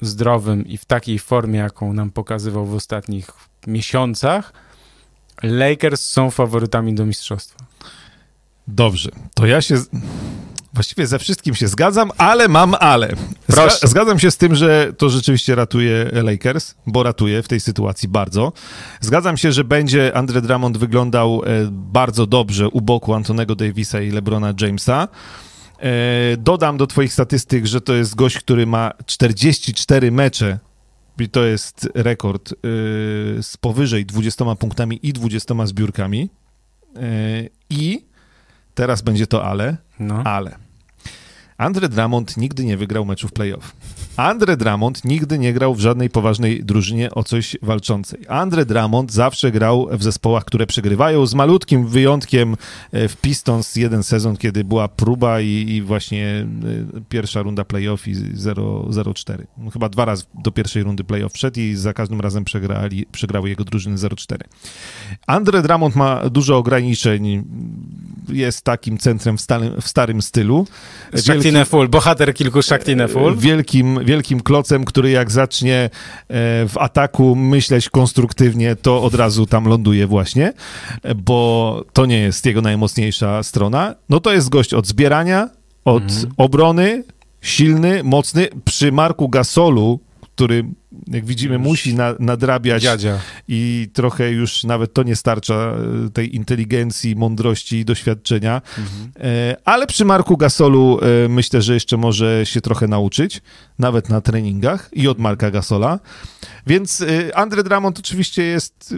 zdrowym 0.00 0.66
i 0.66 0.76
w 0.76 0.84
takiej 0.84 1.18
formie, 1.18 1.58
jaką 1.58 1.92
nam 1.92 2.10
pokazywał 2.10 2.66
w 2.66 2.74
ostatnich 2.74 3.30
miesiącach, 3.66 4.52
Lakers 5.42 6.06
są 6.06 6.30
faworytami 6.30 6.94
do 6.94 7.06
mistrzostwa. 7.06 7.64
Dobrze, 8.68 9.10
to 9.34 9.46
ja 9.46 9.62
się. 9.62 9.76
Właściwie 10.74 11.06
ze 11.06 11.18
wszystkim 11.18 11.54
się 11.54 11.68
zgadzam, 11.68 12.10
ale 12.18 12.48
mam 12.48 12.74
ale. 12.74 13.12
Zga 13.48 13.68
zgadzam 13.82 14.18
się 14.18 14.30
z 14.30 14.36
tym, 14.36 14.54
że 14.54 14.92
to 14.98 15.08
rzeczywiście 15.08 15.54
ratuje 15.54 16.10
Lakers, 16.12 16.74
bo 16.86 17.02
ratuje 17.02 17.42
w 17.42 17.48
tej 17.48 17.60
sytuacji 17.60 18.08
bardzo. 18.08 18.52
Zgadzam 19.00 19.36
się, 19.36 19.52
że 19.52 19.64
będzie 19.64 20.16
Andre 20.16 20.40
Drummond 20.40 20.78
wyglądał 20.78 21.42
e, 21.44 21.68
bardzo 21.70 22.26
dobrze 22.26 22.68
u 22.68 22.80
boku 22.80 23.14
Antonego 23.14 23.54
Davisa 23.54 24.00
i 24.00 24.10
LeBrona 24.10 24.54
Jamesa. 24.60 25.08
E, 25.78 26.36
dodam 26.36 26.76
do 26.76 26.86
Twoich 26.86 27.12
statystyk, 27.12 27.66
że 27.66 27.80
to 27.80 27.94
jest 27.94 28.14
gość, 28.14 28.38
który 28.38 28.66
ma 28.66 28.92
44 29.06 30.12
mecze 30.12 30.58
i 31.18 31.28
to 31.28 31.44
jest 31.44 31.88
rekord 31.94 32.52
e, 32.52 32.56
z 33.42 33.56
powyżej 33.60 34.06
20 34.06 34.54
punktami 34.54 35.00
i 35.02 35.12
20 35.12 35.66
zbiórkami. 35.66 36.30
E, 36.96 37.00
I 37.70 38.04
teraz 38.74 39.02
będzie 39.02 39.26
to 39.26 39.44
ale, 39.44 39.76
no. 39.98 40.22
ale. 40.24 40.56
Andre 41.58 41.88
Drummond 41.88 42.36
nigdy 42.36 42.64
nie 42.64 42.76
wygrał 42.76 43.04
meczu 43.04 43.28
w 43.28 43.32
playoff. 43.32 43.72
Andre 44.16 44.56
Drummond 44.56 45.04
nigdy 45.04 45.38
nie 45.38 45.52
grał 45.52 45.74
w 45.74 45.80
żadnej 45.80 46.10
poważnej 46.10 46.64
drużynie 46.64 47.10
o 47.10 47.24
coś 47.24 47.56
walczącej. 47.62 48.20
Andre 48.28 48.66
Drummond 48.66 49.12
zawsze 49.12 49.52
grał 49.52 49.88
w 49.92 50.02
zespołach, 50.02 50.44
które 50.44 50.66
przegrywają, 50.66 51.26
z 51.26 51.34
malutkim 51.34 51.86
wyjątkiem 51.86 52.56
e, 52.92 53.08
w 53.08 53.16
Pistons 53.16 53.76
jeden 53.76 54.02
sezon, 54.02 54.36
kiedy 54.36 54.64
była 54.64 54.88
próba 54.88 55.40
i, 55.40 55.66
i 55.68 55.82
właśnie 55.82 56.46
e, 56.96 57.00
pierwsza 57.08 57.42
runda 57.42 57.64
playoff 57.64 58.08
i 58.08 58.14
0-4. 58.14 59.44
No, 59.58 59.70
chyba 59.70 59.88
dwa 59.88 60.04
razy 60.04 60.24
do 60.44 60.50
pierwszej 60.50 60.82
rundy 60.82 61.04
playoff 61.04 61.32
wszedł 61.32 61.60
i 61.60 61.74
za 61.74 61.92
każdym 61.92 62.20
razem 62.20 62.44
przegrali, 62.44 63.06
przegrały 63.12 63.48
jego 63.48 63.64
drużyny 63.64 63.96
0-4. 63.96 64.36
Andre 65.26 65.62
Drummond 65.62 65.96
ma 65.96 66.30
dużo 66.30 66.56
ograniczeń, 66.56 67.44
jest 68.28 68.62
takim 68.62 68.98
centrem 68.98 69.38
w, 69.38 69.40
starym, 69.40 69.80
w 69.80 69.88
starym 69.88 70.22
stylu. 70.22 70.66
Wielki, 71.12 71.64
Full, 71.64 71.88
bohater 71.88 72.34
kilku 72.34 72.62
Shaktine 72.62 73.08
Full. 73.08 73.36
Wielkim 73.36 74.03
wielkim 74.04 74.40
klocem, 74.40 74.84
który 74.84 75.10
jak 75.10 75.30
zacznie 75.30 75.74
e, 75.74 75.90
w 76.68 76.74
ataku 76.78 77.36
myśleć 77.36 77.88
konstruktywnie, 77.88 78.76
to 78.76 79.02
od 79.02 79.14
razu 79.14 79.46
tam 79.46 79.68
ląduje 79.68 80.06
właśnie, 80.06 80.52
bo 81.16 81.84
to 81.92 82.06
nie 82.06 82.18
jest 82.18 82.46
jego 82.46 82.62
najmocniejsza 82.62 83.42
strona. 83.42 83.94
No 84.08 84.20
to 84.20 84.32
jest 84.32 84.48
gość 84.48 84.74
od 84.74 84.86
zbierania, 84.86 85.48
od 85.84 86.02
mhm. 86.02 86.32
obrony, 86.36 87.04
silny, 87.40 88.04
mocny. 88.04 88.48
Przy 88.64 88.92
Marku 88.92 89.28
Gasolu, 89.28 90.00
który 90.34 90.64
jak 91.06 91.24
widzimy, 91.24 91.58
musi 91.58 91.94
na, 91.94 92.14
nadrabiać 92.18 92.82
Dziadzia. 92.82 93.18
i 93.48 93.88
trochę 93.92 94.30
już 94.30 94.64
nawet 94.64 94.94
to 94.94 95.02
nie 95.02 95.16
starcza 95.16 95.54
e, 95.54 96.10
tej 96.10 96.36
inteligencji, 96.36 97.16
mądrości 97.16 97.76
i 97.76 97.84
doświadczenia. 97.84 98.62
Mhm. 98.78 99.12
E, 99.20 99.56
ale 99.64 99.86
przy 99.86 100.04
Marku 100.04 100.36
Gasolu 100.36 101.00
e, 101.24 101.28
myślę, 101.28 101.62
że 101.62 101.74
jeszcze 101.74 101.96
może 101.96 102.46
się 102.46 102.60
trochę 102.60 102.88
nauczyć, 102.88 103.42
nawet 103.78 104.08
na 104.08 104.20
treningach 104.20 104.90
i 104.92 105.08
od 105.08 105.18
Marka 105.18 105.50
Gasola. 105.50 106.00
Więc 106.66 107.04
Andre 107.34 107.62
Drummond 107.62 107.98
oczywiście 107.98 108.42
jest 108.42 108.94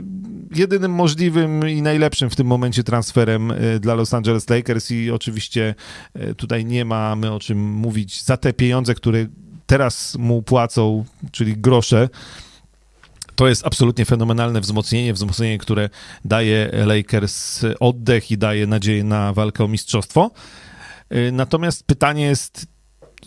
jedynym 0.54 0.92
możliwym 0.92 1.68
i 1.68 1.82
najlepszym 1.82 2.30
w 2.30 2.36
tym 2.36 2.46
momencie 2.46 2.84
transferem 2.84 3.52
dla 3.80 3.94
Los 3.94 4.14
Angeles 4.14 4.50
Lakers 4.50 4.90
i 4.90 5.10
oczywiście 5.10 5.74
tutaj 6.36 6.64
nie 6.64 6.84
mamy 6.84 7.32
o 7.32 7.40
czym 7.40 7.70
mówić 7.72 8.22
za 8.22 8.36
te 8.36 8.52
pieniądze, 8.52 8.94
które 8.94 9.26
teraz 9.66 10.14
mu 10.14 10.42
płacą, 10.42 11.04
czyli 11.32 11.56
grosze, 11.56 12.08
to 13.34 13.48
jest 13.48 13.66
absolutnie 13.66 14.04
fenomenalne 14.04 14.60
wzmocnienie, 14.60 15.12
wzmocnienie, 15.12 15.58
które 15.58 15.90
daje 16.24 16.70
Lakers 16.86 17.64
oddech 17.80 18.30
i 18.30 18.38
daje 18.38 18.66
nadzieję 18.66 19.04
na 19.04 19.32
walkę 19.32 19.64
o 19.64 19.68
mistrzostwo. 19.68 20.30
Y, 21.12 21.32
natomiast 21.32 21.84
pytanie 21.84 22.24
jest, 22.24 22.66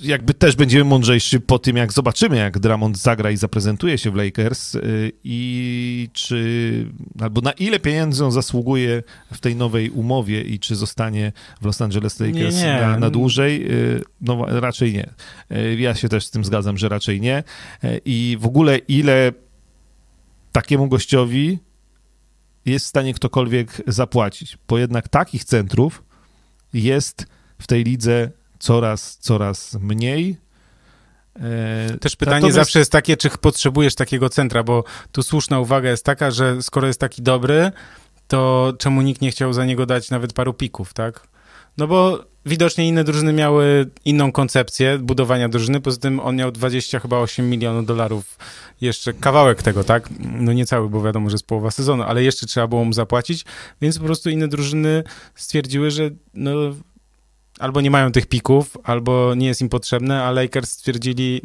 jakby 0.02 0.34
też 0.34 0.56
będziemy 0.56 0.84
mądrzejsi 0.84 1.40
po 1.40 1.60
tym, 1.60 1.78
jak 1.78 1.94
zobaczymy, 1.94 2.38
jak 2.38 2.60
Dramond 2.60 2.98
zagra 2.98 3.32
i 3.32 3.38
zaprezentuje 3.38 3.98
się 3.98 4.12
w 4.12 4.16
Lakers 4.16 4.76
y, 4.76 5.12
i 5.24 6.10
czy, 6.14 6.86
albo 7.20 7.42
na 7.42 7.52
ile 7.52 7.80
pieniędzy 7.80 8.26
on 8.26 8.32
zasługuje 8.32 9.04
w 9.34 9.40
tej 9.40 9.56
nowej 9.56 9.90
umowie 9.90 10.42
i 10.42 10.60
czy 10.60 10.76
zostanie 10.76 11.32
w 11.62 11.66
Los 11.66 11.82
Angeles 11.82 12.20
Lakers 12.20 12.56
nie, 12.56 12.62
nie. 12.62 12.82
Na, 12.82 13.00
na, 13.00 13.10
dłużej. 13.10 13.72
Y, 13.72 14.02
no 14.22 14.46
raczej 14.48 14.94
nie. 14.94 15.10
Y, 15.58 15.76
ja 15.80 15.96
się 15.96 16.10
też 16.10 16.26
z 16.26 16.32
tym 16.32 16.46
zgadzam, 16.46 16.78
że 16.78 16.90
raczej 16.90 17.22
nie. 17.22 17.44
I 18.06 18.38
w 18.40 18.46
ogóle 18.46 18.78
ile 18.78 19.32
takiemu 20.52 20.88
gościowi 20.88 21.60
jest 22.66 22.86
w 22.86 22.90
stanie 22.90 23.14
ktokolwiek 23.14 23.82
zapłacić, 23.88 24.58
bo 24.68 24.78
jednak 24.78 25.08
takich 25.08 25.44
centrów 25.44 26.04
jest 26.74 27.26
w 27.60 27.68
tej 27.68 27.84
lidze 27.84 28.32
coraz, 28.60 29.18
coraz 29.18 29.74
mniej. 29.74 30.38
E, 31.36 31.98
Też 31.98 32.16
pytanie 32.16 32.36
Natomiast... 32.36 32.56
zawsze 32.56 32.80
jest 32.80 32.92
takie, 32.92 33.18
czy 33.18 33.30
potrzebujesz 33.30 33.96
takiego 33.96 34.30
centra, 34.30 34.64
bo 34.64 34.84
tu 35.12 35.24
słuszna 35.24 35.60
uwaga 35.60 35.90
jest 35.90 36.06
taka, 36.06 36.32
że 36.32 36.62
skoro 36.62 36.88
jest 36.88 37.00
taki 37.00 37.22
dobry, 37.22 37.72
to 38.28 38.74
czemu 38.80 39.02
nikt 39.02 39.22
nie 39.22 39.32
chciał 39.32 39.54
za 39.54 39.66
niego 39.66 39.86
dać 39.86 40.10
nawet 40.10 40.34
paru 40.34 40.54
pików, 40.54 40.94
tak? 40.94 41.28
No 41.78 41.88
bo 41.88 42.24
widocznie 42.46 42.88
inne 42.88 43.04
drużyny 43.04 43.34
miały 43.34 43.90
inną 44.06 44.32
koncepcję 44.32 44.98
budowania 44.98 45.50
drużyny, 45.50 45.82
poza 45.82 46.00
tym 46.00 46.20
on 46.20 46.36
miał 46.36 46.52
20 46.52 47.00
chyba 47.00 47.18
8 47.18 47.50
milionów 47.50 47.86
dolarów, 47.86 48.38
jeszcze 48.82 49.14
kawałek 49.14 49.64
tego, 49.64 49.84
tak? 49.84 50.10
No 50.20 50.54
nie 50.54 50.66
cały, 50.66 50.90
bo 50.90 51.02
wiadomo, 51.02 51.30
że 51.30 51.34
jest 51.34 51.48
połowa 51.48 51.72
sezonu, 51.72 52.04
ale 52.04 52.24
jeszcze 52.24 52.48
trzeba 52.48 52.68
było 52.68 52.86
mu 52.86 52.94
zapłacić, 52.94 53.46
więc 53.82 54.00
po 54.00 54.06
prostu 54.06 54.30
inne 54.30 54.48
drużyny 54.48 55.04
stwierdziły, 55.36 55.92
że 55.92 56.10
no 56.34 56.52
albo 57.60 57.82
nie 57.82 57.92
mają 57.92 58.12
tych 58.12 58.26
pików, 58.26 58.78
albo 58.84 59.36
nie 59.36 59.48
jest 59.48 59.62
im 59.62 59.70
potrzebne, 59.70 60.24
a 60.24 60.32
Lakers 60.32 60.72
stwierdzili, 60.72 61.42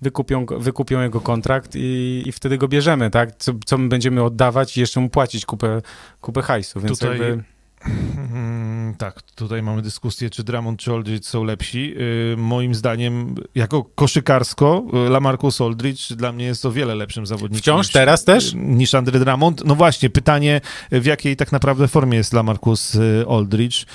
wykupią, 0.00 0.46
wykupią 0.46 1.00
jego 1.00 1.20
kontrakt 1.20 1.72
i, 1.74 2.22
i 2.26 2.32
wtedy 2.32 2.58
go 2.58 2.68
bierzemy, 2.68 3.10
tak? 3.10 3.36
Co, 3.38 3.52
co 3.66 3.78
my 3.78 3.88
będziemy 3.88 4.22
oddawać 4.22 4.76
i 4.76 4.80
jeszcze 4.80 5.00
mu 5.00 5.08
płacić 5.08 5.46
kupę, 5.46 5.82
kupę 6.20 6.42
hajsu, 6.42 6.80
więc 6.80 6.98
Tutaj... 6.98 7.18
jakby... 7.18 7.44
Hmm, 7.82 8.94
tak, 8.98 9.22
tutaj 9.22 9.62
mamy 9.62 9.82
dyskusję, 9.82 10.30
czy 10.30 10.44
Drummond 10.44 10.80
czy 10.80 10.92
Aldridge 10.92 11.24
są 11.24 11.44
lepsi. 11.44 11.94
Yy, 12.30 12.36
moim 12.36 12.74
zdaniem, 12.74 13.34
jako 13.54 13.84
koszykarsko, 13.84 14.84
y, 15.06 15.10
Lamarcus 15.10 15.60
Aldridge 15.60 16.12
dla 16.12 16.32
mnie 16.32 16.44
jest 16.44 16.66
o 16.66 16.72
wiele 16.72 16.94
lepszym 16.94 17.26
zawodnikiem. 17.26 17.60
Wciąż 17.60 17.86
niż, 17.86 17.92
teraz 17.92 18.24
też? 18.24 18.52
Niż 18.54 18.94
Andre 18.94 19.18
Drummond. 19.18 19.64
No 19.64 19.74
właśnie, 19.74 20.10
pytanie, 20.10 20.60
w 20.92 21.04
jakiej 21.04 21.36
tak 21.36 21.52
naprawdę 21.52 21.88
formie 21.88 22.16
jest 22.16 22.32
Lamarcus 22.32 22.94
y, 22.94 23.24
Aldridge. 23.28 23.86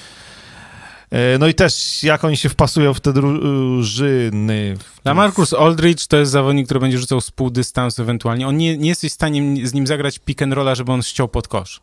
E, 1.15 1.37
No 1.39 1.47
i 1.47 1.53
też 1.53 2.03
jak 2.03 2.23
oni 2.23 2.37
się 2.37 2.49
wpasują 2.49 2.93
w 2.93 2.99
te 2.99 3.13
drużyny. 3.13 4.75
w 4.79 5.03
Dla 5.03 5.13
Marcus 5.13 5.53
Aldridge 5.53 6.07
to 6.07 6.17
jest 6.17 6.31
zawodnik, 6.31 6.65
który 6.65 6.79
będzie 6.79 6.97
rzucał 6.97 7.21
z 7.21 7.31
pół 7.31 7.49
dystansu 7.49 8.01
ewentualnie. 8.01 8.47
On 8.47 8.57
nie, 8.57 8.77
nie 8.77 8.89
jesteś 8.89 9.11
w 9.11 9.15
stanie 9.15 9.67
z 9.67 9.73
nim 9.73 9.87
zagrać 9.87 10.19
pick 10.19 10.41
and 10.41 10.53
rolla, 10.53 10.75
żeby 10.75 10.91
on 10.91 11.01
ściął 11.03 11.27
pod 11.27 11.47
kosz. 11.47 11.81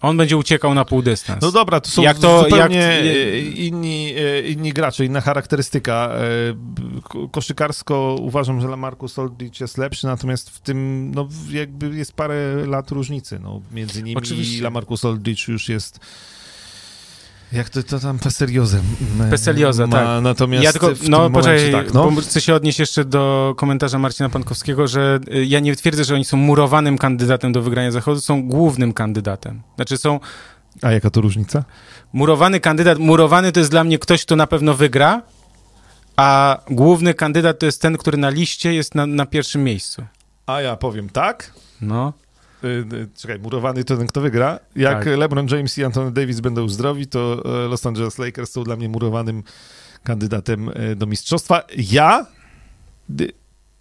On 0.00 0.16
będzie 0.16 0.36
uciekał 0.36 0.74
na 0.74 0.84
pół 0.84 1.02
dystans. 1.02 1.42
No 1.42 1.52
dobra, 1.52 1.80
to 1.80 1.90
są 1.90 2.02
Jak 2.02 2.18
to- 2.18 2.42
zupełnie 2.44 2.76
jak- 2.76 3.04
e, 3.06 3.38
inni, 3.40 4.14
e, 4.16 4.40
inni 4.48 4.72
gracze, 4.72 5.04
inna 5.04 5.20
charakterystyka. 5.20 6.10
Ko- 7.02 7.28
Koszykarsko 7.28 8.16
uważam, 8.20 8.60
że 8.60 8.68
Lamarcus 8.68 9.18
Aldridge 9.18 9.60
jest 9.60 9.78
lepszy, 9.78 10.06
natomiast 10.06 10.50
w 10.50 10.60
tym 10.60 11.10
no, 11.14 11.28
jakby 11.50 11.96
jest 11.96 12.12
parę 12.12 12.66
lat 12.66 12.90
różnicy. 12.90 13.38
No, 13.42 13.60
między 13.72 14.02
nimi 14.02 14.16
Oczywiście. 14.16 14.58
i 14.58 14.60
Lamarcus 14.60 15.04
Aldridge 15.04 15.48
już 15.48 15.68
jest 15.68 16.00
jak 17.54 17.70
to, 17.70 17.82
to 17.82 18.00
tam 18.00 18.18
Peseriozem. 18.18 18.82
Peselioza, 19.30 19.86
ma, 19.86 19.96
tak. 19.96 20.22
Natomiast 20.22 20.64
Ja 20.64 20.72
tylko, 20.72 20.90
no 21.08 21.30
poczekaj, 21.30 21.72
tak, 21.72 21.94
no. 21.94 22.10
bo 22.10 22.20
chcę 22.20 22.40
się 22.40 22.54
odnieść 22.54 22.78
jeszcze 22.78 23.04
do 23.04 23.54
komentarza 23.56 23.98
Marcina 23.98 24.28
Pankowskiego, 24.28 24.88
że 24.88 25.20
y, 25.34 25.44
ja 25.44 25.60
nie 25.60 25.76
twierdzę, 25.76 26.04
że 26.04 26.14
oni 26.14 26.24
są 26.24 26.36
murowanym 26.36 26.98
kandydatem 26.98 27.52
do 27.52 27.62
wygrania 27.62 27.90
zachodu, 27.90 28.20
są 28.20 28.48
głównym 28.48 28.92
kandydatem. 28.92 29.62
Znaczy 29.76 29.98
są 29.98 30.20
A 30.82 30.92
jaka 30.92 31.10
to 31.10 31.20
różnica? 31.20 31.64
murowany 32.12 32.60
kandydat, 32.60 32.98
murowany 32.98 33.52
to 33.52 33.60
jest 33.60 33.70
dla 33.70 33.84
mnie 33.84 33.98
ktoś, 33.98 34.24
kto 34.24 34.36
na 34.36 34.46
pewno 34.46 34.74
wygra, 34.74 35.22
a 36.16 36.58
główny 36.70 37.14
kandydat 37.14 37.58
to 37.58 37.66
jest 37.66 37.82
ten, 37.82 37.96
który 37.96 38.18
na 38.18 38.30
liście 38.30 38.74
jest 38.74 38.94
na, 38.94 39.06
na 39.06 39.26
pierwszym 39.26 39.64
miejscu. 39.64 40.04
A 40.46 40.60
ja 40.60 40.76
powiem 40.76 41.08
tak. 41.10 41.52
No. 41.80 42.12
Y, 42.64 42.94
y, 42.96 43.08
Czekaj, 43.16 43.38
murowany 43.38 43.84
to 43.84 43.96
ten, 43.96 44.06
kto 44.06 44.20
wygra. 44.20 44.58
Jak 44.76 45.04
Tak. 45.04 45.18
LeBron 45.18 45.46
James 45.50 45.78
i 45.78 45.84
Anthony 45.84 46.12
Davis 46.12 46.40
będą 46.40 46.68
zdrowi, 46.68 47.06
to 47.06 47.42
e, 47.64 47.68
Los 47.68 47.86
Angeles 47.86 48.18
Lakers 48.18 48.52
są 48.52 48.64
dla 48.64 48.76
mnie 48.76 48.88
murowanym 48.88 49.42
kandydatem 50.02 50.70
e, 50.74 50.96
do 50.96 51.06
mistrzostwa. 51.06 51.62
Ja 51.76 52.26
dy- 53.08 53.32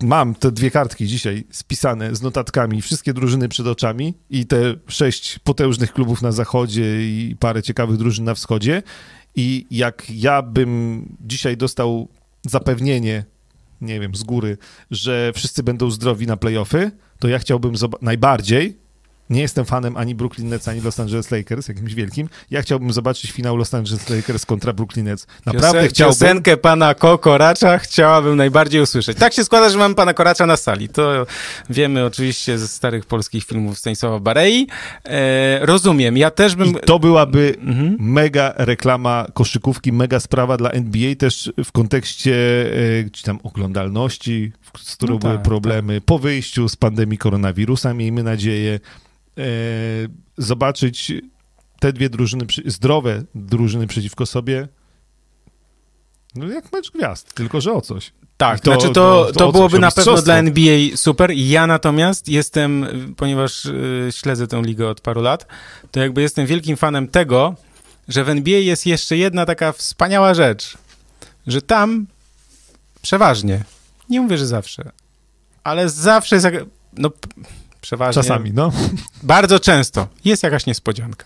mam 0.04 0.36
te 0.36 0.52
dwie 0.52 0.72
kartki 0.72 1.08
dzisiaj 1.08 1.44
spisane 1.52 2.16
z 2.16 2.22
notatkami, 2.22 2.82
wszystkie 2.82 3.14
drużyny 3.14 3.50
przed 3.50 3.68
oczami 3.68 4.14
i 4.30 4.46
te 4.46 4.76
sześć 4.88 5.40
potężnych 5.40 5.94
klubów 5.94 6.22
na 6.22 6.32
zachodzie 6.32 7.04
i 7.04 7.36
parę 7.40 7.64
ciekawych 7.64 7.98
drużyn 7.98 8.26
na 8.26 8.34
wschodzie. 8.34 8.84
I 9.36 9.66
jak 9.72 10.10
ja 10.10 10.42
bym 10.42 11.06
dzisiaj 11.22 11.58
dostał 11.58 12.08
zapewnienie, 12.46 13.26
nie 13.82 14.00
wiem, 14.00 14.16
z 14.16 14.24
góry, 14.24 14.58
że 14.92 15.32
wszyscy 15.36 15.64
będą 15.64 15.92
zdrowi 15.92 16.28
na 16.28 16.38
playoffy, 16.38 16.92
to 17.24 17.28
ja 17.28 17.40
chciałbym 17.40 17.74
najbardziej, 18.02 18.78
nie 19.30 19.42
jestem 19.42 19.66
fanem 19.66 19.98
ani 19.98 20.16
Brooklyn 20.16 20.50
Nets, 20.50 20.68
ani 20.68 20.82
Los 20.82 21.00
Angeles 21.00 21.32
Lakers, 21.32 21.68
jakimś 21.68 21.94
wielkim, 21.94 22.30
ja 22.52 22.62
chciałbym 22.62 22.94
zobaczyć 22.94 23.32
finał 23.32 23.58
Los 23.58 23.74
Angeles 23.74 24.10
Lakers 24.10 24.46
kontra 24.46 24.74
Brooklyn 24.74 25.06
Nets. 25.06 25.28
Naprawdę 25.46 25.80
Piosen- 25.80 25.90
chciałbym... 25.90 26.14
Piosenkę 26.20 26.58
pana 26.58 26.94
Kokoracza 26.96 27.78
chciałabym 27.78 28.36
najbardziej 28.38 28.82
usłyszeć. 28.82 29.18
Tak 29.18 29.34
się 29.34 29.44
składa, 29.44 29.70
że 29.70 29.78
mamy 29.78 29.96
pana 29.96 30.14
Koracza 30.14 30.46
na 30.46 30.58
sali. 30.58 30.90
To 30.90 31.26
wiemy 31.70 32.06
oczywiście 32.06 32.58
ze 32.58 32.68
starych 32.68 33.06
polskich 33.06 33.44
filmów 33.44 33.78
Stanisława 33.80 34.20
Barei. 34.20 34.68
E, 35.06 35.66
rozumiem, 35.66 36.18
ja 36.18 36.32
też 36.32 36.56
bym... 36.56 36.68
I 36.70 36.74
to 36.86 37.00
byłaby 37.00 37.56
Mhm. 37.62 37.98
mega 38.00 38.54
reklama 38.58 39.26
koszykówki, 39.34 39.92
mega 39.92 40.20
sprawa 40.20 40.58
dla 40.58 40.70
NBA 40.70 41.16
też 41.16 41.54
w 41.64 41.72
kontekście 41.72 42.36
e, 43.06 43.24
tam 43.24 43.40
oglądalności, 43.44 44.52
z 44.82 44.96
którą 44.96 45.14
No 45.14 45.20
były 45.20 45.34
tak, 45.34 45.42
problemy 45.44 46.02
po 46.02 46.20
wyjściu 46.20 46.70
z 46.70 46.76
pandemii 46.76 47.18
koronawirusa, 47.18 47.94
miejmy 47.94 48.24
nadzieję, 48.24 48.80
zobaczyć 50.38 51.12
te 51.80 51.94
dwie 51.94 52.10
drużyny, 52.10 52.46
zdrowe 52.66 53.24
drużyny 53.36 53.88
przeciwko 53.88 54.26
sobie, 54.26 54.68
no 56.36 56.48
jak 56.48 56.72
mecz 56.74 56.92
gwiazd, 56.92 57.34
tylko 57.34 57.62
że 57.62 57.74
o 57.74 57.82
coś. 57.82 58.12
Tak, 58.38 58.58
I 58.58 58.62
to- 58.62 58.72
znaczy 58.72 58.88
to, 58.94 59.26
to- 59.26 59.32
to 59.40 59.52
byłoby 59.52 59.80
na 59.80 59.92
pewno 59.92 60.22
dla 60.22 60.36
NBA 60.38 60.78
super. 60.98 61.32
Ja 61.32 61.68
natomiast 61.68 62.30
jestem, 62.30 62.86
ponieważ 63.18 63.66
y, 63.66 64.08
śledzę 64.12 64.48
tę 64.48 64.62
ligę 64.62 64.88
od 64.90 65.02
paru 65.02 65.22
lat, 65.22 65.48
to 65.92 66.00
jakby 66.00 66.22
jestem 66.22 66.46
wielkim 66.46 66.78
fanem 66.78 67.08
tego, 67.08 67.56
że 68.08 68.24
w 68.24 68.30
NBA 68.30 68.58
jest 68.60 68.86
jeszcze 68.86 69.18
jedna 69.18 69.46
taka 69.46 69.72
wspaniała 69.72 70.34
rzecz, 70.34 70.78
że 71.48 71.62
tam 71.62 72.08
przeważnie, 73.02 73.64
nie 74.10 74.22
mówię, 74.22 74.38
że 74.38 74.48
zawsze, 74.48 74.92
ale 75.64 75.90
zawsze 75.90 76.36
jest, 76.36 76.44
jak- 76.46 76.66
no 76.98 77.12
przeważnie, 77.84 78.22
Czasami, 78.22 78.54
no. 78.54 78.72
bardzo 79.24 79.60
często. 79.60 80.08
Jest 80.26 80.44
jakaś 80.44 80.66
niespodzianka. 80.66 81.26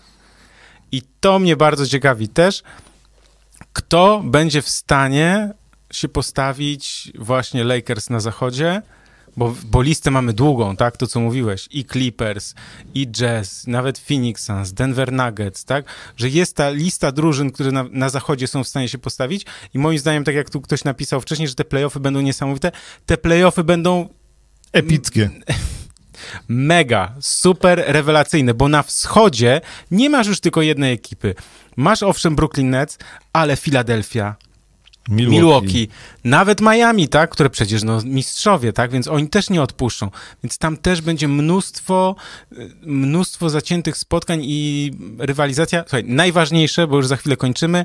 I 0.92 1.02
to 1.20 1.38
mnie 1.38 1.56
bardzo 1.56 1.86
ciekawi 1.86 2.28
też, 2.28 2.62
kto 3.72 4.22
będzie 4.24 4.62
w 4.62 4.68
stanie 4.68 5.50
się 5.92 6.08
postawić 6.08 7.12
właśnie 7.18 7.64
Lakers 7.64 8.10
na 8.10 8.20
zachodzie, 8.20 8.82
bo, 9.36 9.54
bo 9.64 9.82
listę 9.82 10.10
mamy 10.10 10.32
długą, 10.32 10.76
tak, 10.76 10.96
to 10.96 11.06
co 11.06 11.20
mówiłeś, 11.20 11.68
i 11.70 11.84
Clippers, 11.84 12.54
i 12.94 13.06
Jazz, 13.06 13.66
nawet 13.66 13.98
Phoenix 13.98 14.44
Suns, 14.44 14.72
Denver 14.72 15.12
Nuggets, 15.12 15.64
tak, 15.64 15.84
że 16.16 16.28
jest 16.28 16.56
ta 16.56 16.70
lista 16.70 17.12
drużyn, 17.12 17.50
które 17.50 17.72
na, 17.72 17.84
na 17.90 18.08
zachodzie 18.08 18.46
są 18.46 18.64
w 18.64 18.68
stanie 18.68 18.88
się 18.88 18.98
postawić. 18.98 19.46
I 19.74 19.78
moim 19.78 19.98
zdaniem, 19.98 20.24
tak 20.24 20.34
jak 20.34 20.50
tu 20.50 20.60
ktoś 20.60 20.84
napisał 20.84 21.20
wcześniej, 21.20 21.48
że 21.48 21.54
te 21.54 21.64
playoffy 21.64 22.00
będą 22.00 22.20
niesamowite, 22.20 22.72
te 23.06 23.16
playoffy 23.16 23.64
będą 23.64 24.08
Epickie. 24.72 25.30
mega, 26.48 27.14
super 27.20 27.84
rewelacyjne, 27.86 28.54
bo 28.54 28.68
na 28.68 28.82
wschodzie 28.82 29.60
nie 29.90 30.10
masz 30.10 30.26
już 30.26 30.40
tylko 30.40 30.62
jednej 30.62 30.92
ekipy. 30.92 31.34
Masz 31.76 32.02
owszem 32.02 32.36
Brooklyn 32.36 32.70
Nets, 32.70 32.98
ale 33.32 33.56
Philadelphia, 33.56 34.36
Milwaukee. 35.08 35.36
Milwaukee, 35.36 35.88
nawet 36.24 36.60
Miami, 36.60 37.08
tak, 37.08 37.30
które 37.30 37.50
przecież 37.50 37.82
no 37.82 38.00
mistrzowie, 38.04 38.72
tak, 38.72 38.90
więc 38.90 39.08
oni 39.08 39.28
też 39.28 39.50
nie 39.50 39.62
odpuszczą. 39.62 40.10
Więc 40.42 40.58
tam 40.58 40.76
też 40.76 41.00
będzie 41.00 41.28
mnóstwo, 41.28 42.16
y, 42.52 42.70
mnóstwo 42.82 43.50
zaciętych 43.50 43.96
spotkań 43.96 44.40
i 44.42 44.90
rywalizacja. 45.18 45.82
Słuchaj, 45.82 46.04
najważniejsze, 46.04 46.86
bo 46.86 46.96
już 46.96 47.06
za 47.06 47.16
chwilę 47.16 47.36
kończymy, 47.36 47.84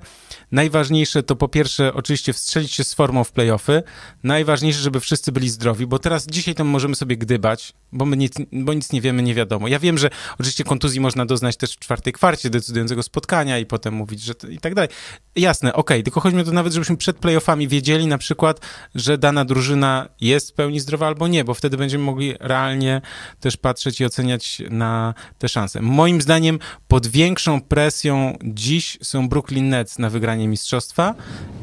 najważniejsze 0.52 1.24
to 1.24 1.36
po 1.36 1.48
pierwsze 1.48 1.94
oczywiście 1.94 2.34
wstrzelić 2.34 2.72
się 2.74 2.84
z 2.84 2.94
formą 2.94 3.24
w 3.24 3.32
playoffy, 3.32 3.84
najważniejsze, 4.24 4.80
żeby 4.80 5.00
wszyscy 5.00 5.32
byli 5.32 5.50
zdrowi, 5.50 5.88
bo 5.88 6.00
teraz 6.00 6.28
dzisiaj 6.28 6.56
to 6.56 6.64
możemy 6.64 6.96
sobie 6.96 7.18
gdybać, 7.18 7.74
bo 7.92 8.06
my 8.06 8.18
nic, 8.18 8.34
bo 8.52 8.74
nic 8.74 8.92
nie 8.92 9.02
wiemy, 9.02 9.24
nie 9.24 9.34
wiadomo. 9.34 9.68
Ja 9.68 9.80
wiem, 9.80 9.98
że 9.98 10.10
oczywiście 10.40 10.64
kontuzji 10.64 11.00
można 11.00 11.26
doznać 11.26 11.58
też 11.58 11.74
w 11.74 11.80
czwartej 11.80 12.14
kwarcie 12.14 12.50
decydującego 12.50 13.04
spotkania 13.04 13.60
i 13.60 13.66
potem 13.66 13.94
mówić, 13.94 14.22
że 14.22 14.36
to, 14.36 14.48
i 14.48 14.58
tak 14.58 14.76
dalej. 14.76 14.90
Jasne, 15.36 15.74
okej, 15.74 16.04
tylko 16.04 16.20
chodzi 16.20 16.36
mi 16.36 16.42
o 16.42 16.46
to 16.46 16.52
nawet, 16.52 16.74
żebyśmy 16.74 16.98
przed 16.98 17.13
playoffami 17.20 17.68
wiedzieli 17.68 18.08
na 18.08 18.18
przykład, 18.18 18.60
że 18.96 19.18
dana 19.18 19.46
drużyna 19.46 20.10
jest 20.22 20.50
w 20.52 20.54
pełni 20.54 20.80
zdrowa 20.80 21.08
albo 21.08 21.28
nie, 21.28 21.44
bo 21.44 21.54
wtedy 21.54 21.78
będziemy 21.78 22.04
mogli 22.04 22.34
realnie 22.40 23.02
też 23.40 23.58
patrzeć 23.58 24.02
i 24.02 24.06
oceniać 24.06 24.62
na 24.70 25.14
te 25.40 25.50
szanse. 25.50 25.82
Moim 25.82 26.22
zdaniem 26.22 26.60
pod 26.88 27.08
większą 27.08 27.62
presją 27.62 28.38
dziś 28.44 28.98
są 29.02 29.30
Brooklyn 29.30 29.70
Nets 29.70 30.00
na 30.00 30.10
wygranie 30.10 30.48
mistrzostwa 30.48 31.16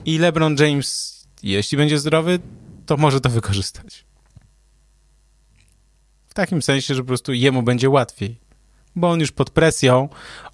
i 0.04 0.18
LeBron 0.18 0.56
James, 0.58 1.20
jeśli 1.42 1.78
będzie 1.78 1.98
zdrowy, 1.98 2.38
to 2.86 2.96
może 2.96 3.20
to 3.20 3.28
wykorzystać. 3.28 4.04
W 6.28 6.34
takim 6.34 6.62
sensie, 6.62 6.94
że 6.94 7.02
po 7.02 7.06
prostu 7.08 7.32
jemu 7.32 7.62
będzie 7.62 7.90
łatwiej. 7.90 8.36
Bo 8.96 9.10
on 9.10 9.20
już 9.20 9.32
pod 9.32 9.50
presją, 9.50 10.08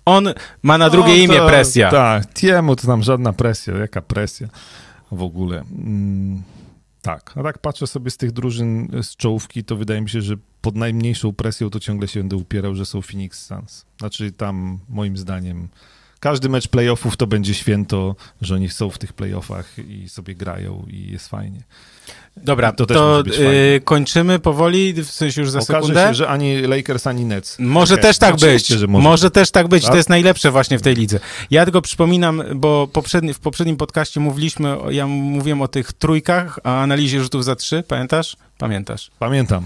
on 0.05 0.33
ma 0.63 0.79
na 0.79 0.91
drugie 0.91 1.09
No, 1.09 1.15
imię 1.15 1.37
to- 1.39 1.47
presja. 1.47 1.91
Tak, 1.91 2.35
Tiemu 2.35 2.77
to 2.77 2.87
tam 2.87 3.03
żadna 3.03 3.33
presja, 3.33 3.75
jaka 3.77 4.03
presja 4.03 4.49
w 5.13 5.23
ogóle. 5.23 5.65
Mm, 5.73 6.43
tak, 7.03 7.33
a 7.37 7.43
tak 7.43 7.59
patrzę 7.59 7.87
sobie 7.87 8.11
z 8.11 8.17
tych 8.17 8.33
drużyn 8.33 8.91
z 9.03 9.17
czołówki, 9.17 9.65
to 9.65 9.77
wydaje 9.77 10.01
mi 10.01 10.11
się, 10.11 10.23
że 10.23 10.35
pod 10.61 10.77
najmniejszą 10.77 11.33
presją 11.33 11.71
to 11.71 11.81
ciągle 11.81 12.09
się 12.09 12.21
będę 12.21 12.37
upierał, 12.37 12.75
że 12.75 12.87
są 12.87 13.03
Phoenix 13.03 13.47
Suns. 13.47 13.87
Znaczy 13.99 14.33
tam 14.33 14.79
moim 14.89 15.17
zdaniem 15.17 15.69
każdy 16.21 16.49
mecz 16.49 16.69
playoffów 16.69 17.17
to 17.17 17.27
będzie 17.27 17.55
święto, 17.55 18.17
że 18.41 18.55
oni 18.55 18.69
są 18.69 18.91
w 18.91 18.99
tych 18.99 19.13
playoffach 19.13 19.79
i 19.79 20.09
sobie 20.09 20.35
grają 20.35 20.87
i 20.89 21.11
jest 21.13 21.29
fajnie. 21.29 21.63
Dobra, 22.45 22.73
To 22.73 22.87
to, 22.87 22.95
też 22.95 22.97
może 23.03 23.23
być 23.25 23.37
fajne. 23.37 23.51
y, 23.75 23.81
kończymy 23.85 24.39
powoli, 24.39 24.93
w 24.93 25.11
sensie 25.11 25.41
już 25.41 25.51
za 25.51 25.59
Okaże 25.59 25.81
sekundę. 25.81 26.09
się, 26.09 26.15
że 26.15 26.29
ani 26.29 26.61
Lakers, 26.61 27.07
ani 27.07 27.25
Nets. 27.25 27.57
Może 27.59 27.95
Okej, 27.95 28.03
też 28.03 28.19
tak 28.19 28.35
być. 28.35 28.43
oczywiście, 28.43 28.79
że 28.79 28.87
Może. 28.87 29.03
może. 29.03 29.31
też 29.31 29.51
tak 29.51 29.69
być. 29.69 29.83
Tak? 29.83 29.91
To 29.91 29.97
jest 29.97 30.09
najlepsze 30.09 30.51
właśnie 30.51 30.79
w 30.79 30.83
tej 30.83 30.95
lidze. 30.95 31.21
Ja 31.51 31.65
tylko 31.65 31.83
przypominam, 31.83 32.43
bo 32.55 32.87
poprzedni, 32.93 33.35
w 33.35 33.39
poprzednim 33.39 33.77
podcaście 33.77 34.21
mówiliśmy, 34.21 34.77
ja 34.91 35.07
mówiłem 35.07 35.63
o 35.63 35.69
tych 35.69 35.93
trójkach, 35.93 36.59
o 36.65 36.69
analizie 36.81 37.21
rzutów 37.23 37.45
za 37.45 37.57
trzy, 37.57 37.83
pamiętasz? 37.89 38.37
Pamiętasz? 38.59 39.11
Pamiętam. 39.19 39.65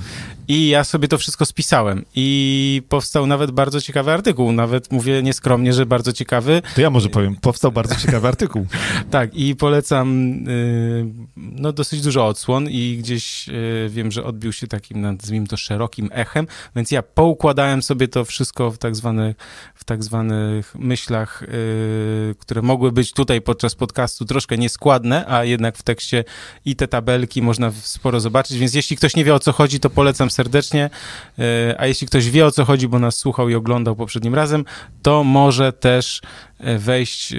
I 0.48 0.68
ja 0.68 0.84
sobie 0.84 1.08
to 1.08 1.18
wszystko 1.18 1.46
spisałem 1.46 2.04
i 2.14 2.82
powstał 2.88 3.26
nawet 3.26 3.50
bardzo 3.50 3.80
ciekawy 3.80 4.12
artykuł, 4.12 4.52
nawet 4.52 4.92
mówię 4.92 5.22
nieskromnie, 5.22 5.72
że 5.72 5.86
bardzo 5.86 6.12
ciekawy. 6.12 6.62
To 6.74 6.80
ja 6.80 6.90
może 6.90 7.08
powiem, 7.08 7.36
powstał 7.36 7.72
bardzo 7.72 7.94
ciekawy 7.96 8.28
artykuł. 8.28 8.66
tak, 9.10 9.34
i 9.34 9.56
polecam 9.56 10.32
y, 10.48 11.06
no 11.36 11.72
dosyć 11.72 12.02
dużo 12.02 12.26
odsłon 12.26 12.59
i 12.68 12.96
gdzieś 12.98 13.48
y, 13.48 13.88
wiem, 13.90 14.10
że 14.10 14.24
odbił 14.24 14.52
się 14.52 14.66
takim, 14.66 15.00
nazwijmy 15.00 15.46
to, 15.46 15.56
szerokim 15.56 16.10
echem, 16.12 16.46
więc 16.76 16.90
ja 16.90 17.02
poukładałem 17.02 17.82
sobie 17.82 18.08
to 18.08 18.24
wszystko 18.24 18.70
w 18.70 18.78
tak 18.78 18.96
zwanych, 18.96 19.36
w 19.74 19.84
tak 19.84 20.04
zwanych 20.04 20.74
myślach, 20.78 21.42
y, 21.42 22.34
które 22.38 22.62
mogły 22.62 22.92
być 22.92 23.12
tutaj 23.12 23.40
podczas 23.40 23.74
podcastu 23.74 24.24
troszkę 24.24 24.58
nieskładne, 24.58 25.24
a 25.28 25.44
jednak 25.44 25.76
w 25.76 25.82
tekście 25.82 26.24
i 26.64 26.76
te 26.76 26.88
tabelki 26.88 27.42
można 27.42 27.72
sporo 27.72 28.20
zobaczyć, 28.20 28.58
więc 28.58 28.74
jeśli 28.74 28.96
ktoś 28.96 29.16
nie 29.16 29.24
wie 29.24 29.34
o 29.34 29.38
co 29.38 29.52
chodzi, 29.52 29.80
to 29.80 29.90
polecam 29.90 30.30
serdecznie, 30.30 30.90
e, 31.38 31.74
a 31.78 31.86
jeśli 31.86 32.06
ktoś 32.06 32.30
wie 32.30 32.46
o 32.46 32.50
co 32.50 32.64
chodzi, 32.64 32.88
bo 32.88 32.98
nas 32.98 33.16
słuchał 33.16 33.48
i 33.48 33.54
oglądał 33.54 33.96
poprzednim 33.96 34.34
razem, 34.34 34.64
to 35.02 35.24
może 35.24 35.72
też 35.72 36.20
e, 36.58 36.78
wejść 36.78 37.32
e, 37.32 37.36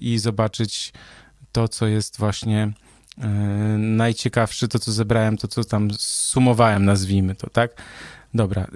i 0.00 0.18
zobaczyć 0.18 0.92
to, 1.52 1.68
co 1.68 1.86
jest 1.86 2.18
właśnie 2.18 2.72
najciekawsze, 3.78 4.68
to 4.68 4.78
co 4.78 4.92
zebrałem, 4.92 5.36
to 5.36 5.48
co 5.48 5.64
tam 5.64 5.88
sumowałem, 5.98 6.84
nazwijmy 6.84 7.34
to, 7.34 7.50
tak? 7.50 7.82
Dobra, 8.34 8.66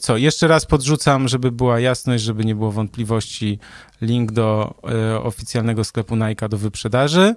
co, 0.00 0.16
jeszcze 0.16 0.48
raz 0.48 0.66
podrzucam, 0.66 1.28
żeby 1.28 1.52
była 1.52 1.80
jasność, 1.80 2.24
żeby 2.24 2.44
nie 2.44 2.54
było 2.54 2.72
wątpliwości, 2.72 3.58
link 4.00 4.32
do 4.32 4.74
oficjalnego 5.22 5.84
sklepu 5.84 6.16
Nike 6.16 6.48
do 6.48 6.58
wyprzedaży 6.58 7.34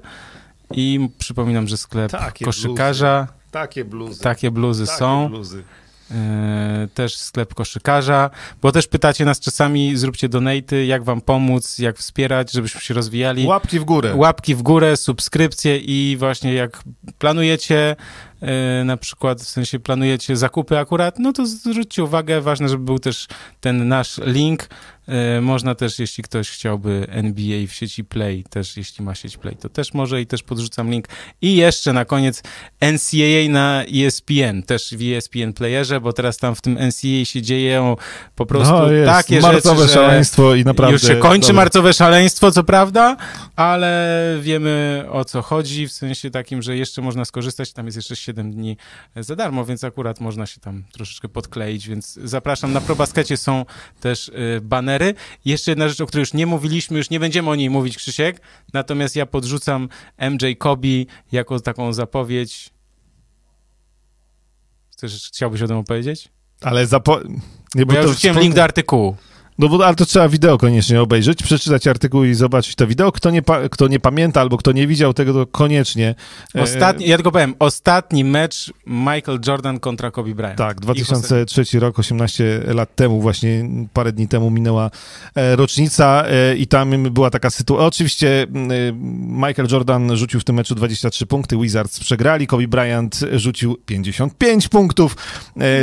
i 0.71 1.09
przypominam, 1.17 1.67
że 1.67 1.77
sklep 1.77 2.11
Takie 2.11 2.45
koszykarza... 2.45 3.27
Bluzy 3.27 3.39
takie 3.51 3.85
bluzy. 3.85 4.21
Takie 4.21 4.51
bluzy 4.51 4.85
Takie 4.85 4.97
są. 4.97 5.29
Bluzy. 5.29 5.63
E, 6.11 6.87
też 6.93 7.15
sklep 7.15 7.53
koszykarza, 7.53 8.29
bo 8.61 8.71
też 8.71 8.87
pytacie 8.87 9.25
nas 9.25 9.39
czasami, 9.39 9.97
zróbcie 9.97 10.29
donaty, 10.29 10.85
jak 10.85 11.03
wam 11.03 11.21
pomóc, 11.21 11.79
jak 11.79 11.97
wspierać, 11.97 12.51
żebyśmy 12.51 12.81
się 12.81 12.93
rozwijali. 12.93 13.45
Łapki 13.45 13.79
w 13.79 13.83
górę. 13.83 14.15
Łapki 14.15 14.55
w 14.55 14.61
górę, 14.61 14.97
subskrypcje 14.97 15.77
i 15.77 16.17
właśnie 16.19 16.53
jak 16.53 16.83
planujecie 17.17 17.95
na 18.85 18.97
przykład, 18.97 19.41
w 19.41 19.47
sensie 19.47 19.79
planujecie 19.79 20.37
zakupy 20.37 20.77
akurat, 20.77 21.19
no 21.19 21.33
to 21.33 21.45
zwróćcie 21.45 22.03
uwagę, 22.03 22.41
ważne, 22.41 22.69
żeby 22.69 22.83
był 22.83 22.99
też 22.99 23.27
ten 23.61 23.87
nasz 23.87 24.19
link, 24.25 24.67
E, 25.09 25.41
można 25.41 25.75
też, 25.75 25.99
jeśli 25.99 26.23
ktoś 26.23 26.49
chciałby 26.49 27.07
NBA 27.09 27.67
w 27.67 27.71
sieci 27.71 28.03
Play, 28.03 28.43
też 28.49 28.77
jeśli 28.77 29.05
ma 29.05 29.15
sieć 29.15 29.37
Play, 29.37 29.55
to 29.55 29.69
też 29.69 29.93
może 29.93 30.21
i 30.21 30.27
też 30.27 30.43
podrzucam 30.43 30.91
link. 30.91 31.07
I 31.41 31.55
jeszcze 31.55 31.93
na 31.93 32.05
koniec 32.05 32.43
NCAA 32.81 33.49
na 33.49 33.83
ESPN, 33.83 34.63
też 34.63 34.95
w 34.97 35.01
ESPN 35.01 35.53
Playerze, 35.53 36.01
bo 36.01 36.13
teraz 36.13 36.37
tam 36.37 36.55
w 36.55 36.61
tym 36.61 36.73
NCAA 36.73 37.25
się 37.25 37.41
dzieją 37.41 37.95
po 38.35 38.45
prostu 38.45 38.73
no, 38.73 38.91
jest. 38.91 39.11
takie 39.11 39.39
marcowe 39.39 39.81
rzeczy, 39.81 39.93
szaleństwo 39.93 40.55
i 40.55 40.63
naprawdę... 40.63 40.93
Już 40.93 41.01
się 41.01 41.15
kończy 41.15 41.47
dobra. 41.47 41.61
marcowe 41.61 41.93
szaleństwo, 41.93 42.51
co 42.51 42.63
prawda, 42.63 43.17
ale 43.55 44.37
wiemy 44.41 45.05
o 45.11 45.25
co 45.25 45.41
chodzi, 45.41 45.87
w 45.87 45.91
sensie 45.91 46.31
takim, 46.31 46.61
że 46.61 46.77
jeszcze 46.77 47.01
można 47.01 47.25
skorzystać, 47.25 47.73
tam 47.73 47.85
jest 47.85 47.95
jeszcze 47.95 48.15
7 48.29 48.51
dni 48.51 48.77
za 49.15 49.35
darmo, 49.35 49.65
więc 49.65 49.83
akurat 49.83 50.19
można 50.19 50.45
się 50.45 50.59
tam 50.59 50.83
troszeczkę 50.91 51.29
podkleić, 51.29 51.87
więc 51.87 52.19
zapraszam. 52.23 52.73
Na 52.73 52.81
ProBaskecie 52.81 53.37
są 53.37 53.65
też 53.99 54.27
y, 54.27 54.61
banery 54.61 55.13
jeszcze 55.45 55.71
jedna 55.71 55.89
rzecz, 55.89 56.01
o 56.01 56.05
której 56.05 56.21
już 56.21 56.33
nie 56.33 56.45
mówiliśmy, 56.45 56.97
już 56.97 57.09
nie 57.09 57.19
będziemy 57.19 57.49
o 57.49 57.55
niej 57.55 57.69
mówić, 57.69 57.97
Krzysiek, 57.97 58.41
natomiast 58.73 59.15
ja 59.15 59.25
podrzucam 59.25 59.89
MJ 60.31 60.45
Kobi 60.57 61.07
jako 61.31 61.59
taką 61.59 61.93
zapowiedź. 61.93 62.69
Chcesz, 64.91 65.27
chciałbyś 65.27 65.61
o 65.61 65.67
tym 65.67 65.77
opowiedzieć? 65.77 66.29
Ale 66.61 66.87
zapo... 66.87 67.19
Nie, 67.75 67.85
bo, 67.85 67.93
bo 67.93 67.93
ja 67.93 68.01
to 68.01 68.07
rzuciłem 68.07 68.39
link 68.39 68.55
do 68.55 68.63
artykułu. 68.63 69.15
No 69.59 69.69
bo 69.69 69.85
ale 69.85 69.95
to 69.95 70.05
trzeba 70.05 70.29
wideo 70.29 70.57
koniecznie 70.57 71.01
obejrzeć, 71.01 71.43
przeczytać 71.43 71.87
artykuł 71.87 72.23
i 72.23 72.33
zobaczyć 72.33 72.75
to 72.75 72.87
wideo. 72.87 73.11
Kto 73.11 73.31
nie, 73.31 73.41
kto 73.71 73.87
nie 73.87 73.99
pamięta 73.99 74.41
albo 74.41 74.57
kto 74.57 74.71
nie 74.71 74.87
widział 74.87 75.13
tego, 75.13 75.33
to 75.33 75.47
koniecznie. 75.47 76.15
E, 76.55 76.61
ostatni, 76.61 77.07
ja 77.07 77.17
tylko 77.17 77.31
powiem, 77.31 77.55
ostatni 77.59 78.23
mecz 78.23 78.73
Michael 78.87 79.39
Jordan 79.47 79.79
kontra 79.79 80.11
Kobe 80.11 80.35
Bryant. 80.35 80.57
Tak, 80.57 80.79
2003 80.79 81.79
rok, 81.79 81.99
18 81.99 82.63
lat 82.67 82.95
temu, 82.95 83.21
właśnie 83.21 83.69
parę 83.93 84.11
dni 84.11 84.27
temu 84.27 84.51
minęła 84.51 84.91
e, 85.35 85.55
rocznica 85.55 86.23
e, 86.27 86.55
i 86.55 86.67
tam 86.67 87.03
była 87.03 87.29
taka 87.29 87.49
sytuacja. 87.49 87.87
Oczywiście 87.87 88.47
Michael 89.47 89.67
Jordan 89.71 90.17
rzucił 90.17 90.39
w 90.39 90.43
tym 90.43 90.55
meczu 90.55 90.75
23 90.75 91.25
punkty, 91.25 91.57
Wizards 91.57 91.99
przegrali, 91.99 92.47
Kobe 92.47 92.67
Bryant 92.67 93.19
rzucił 93.31 93.77
55 93.85 94.67
punktów, 94.67 95.15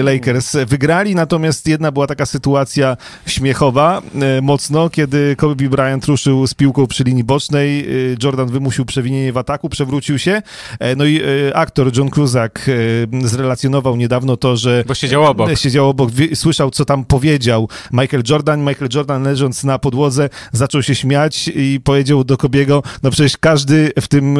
Lakers 0.02 0.56
wygrali, 0.66 1.14
natomiast 1.14 1.66
jedna 1.66 1.92
była 1.92 2.06
taka 2.06 2.26
sytuacja 2.26 2.96
śmiechowa, 3.26 3.65
E, 3.66 4.42
mocno, 4.42 4.90
kiedy 4.90 5.36
Kobe 5.36 5.68
Bryant 5.68 6.04
ruszył 6.04 6.46
z 6.46 6.54
piłką 6.54 6.86
przy 6.86 7.04
linii 7.04 7.24
bocznej, 7.24 7.80
e, 7.80 7.86
Jordan 8.22 8.48
wymusił 8.48 8.84
przewinienie 8.84 9.32
w 9.32 9.36
ataku, 9.36 9.68
przewrócił 9.68 10.18
się, 10.18 10.42
e, 10.78 10.96
no 10.96 11.04
i 11.04 11.20
aktor 11.54 11.96
John 11.96 12.10
Cusack 12.10 12.66
zrelacjonował 13.22 13.96
niedawno 13.96 14.36
to, 14.36 14.56
że... 14.56 14.84
Bo 14.86 14.94
siedział 14.94 15.24
obok. 15.24 15.58
Siedział 15.58 15.88
obok, 15.88 16.10
słyszał, 16.34 16.70
co 16.70 16.84
tam 16.84 17.04
powiedział 17.04 17.68
Michael 17.92 18.22
Jordan. 18.28 18.64
Michael 18.64 18.90
Jordan 18.94 19.22
leżąc 19.22 19.64
na 19.64 19.78
podłodze 19.78 20.28
zaczął 20.52 20.82
się 20.82 20.94
śmiać 20.94 21.50
i 21.54 21.80
powiedział 21.84 22.24
do 22.24 22.36
Kobiego, 22.36 22.82
no 23.02 23.10
przecież 23.10 23.36
każdy 23.36 23.92
w 24.00 24.08
tym 24.08 24.38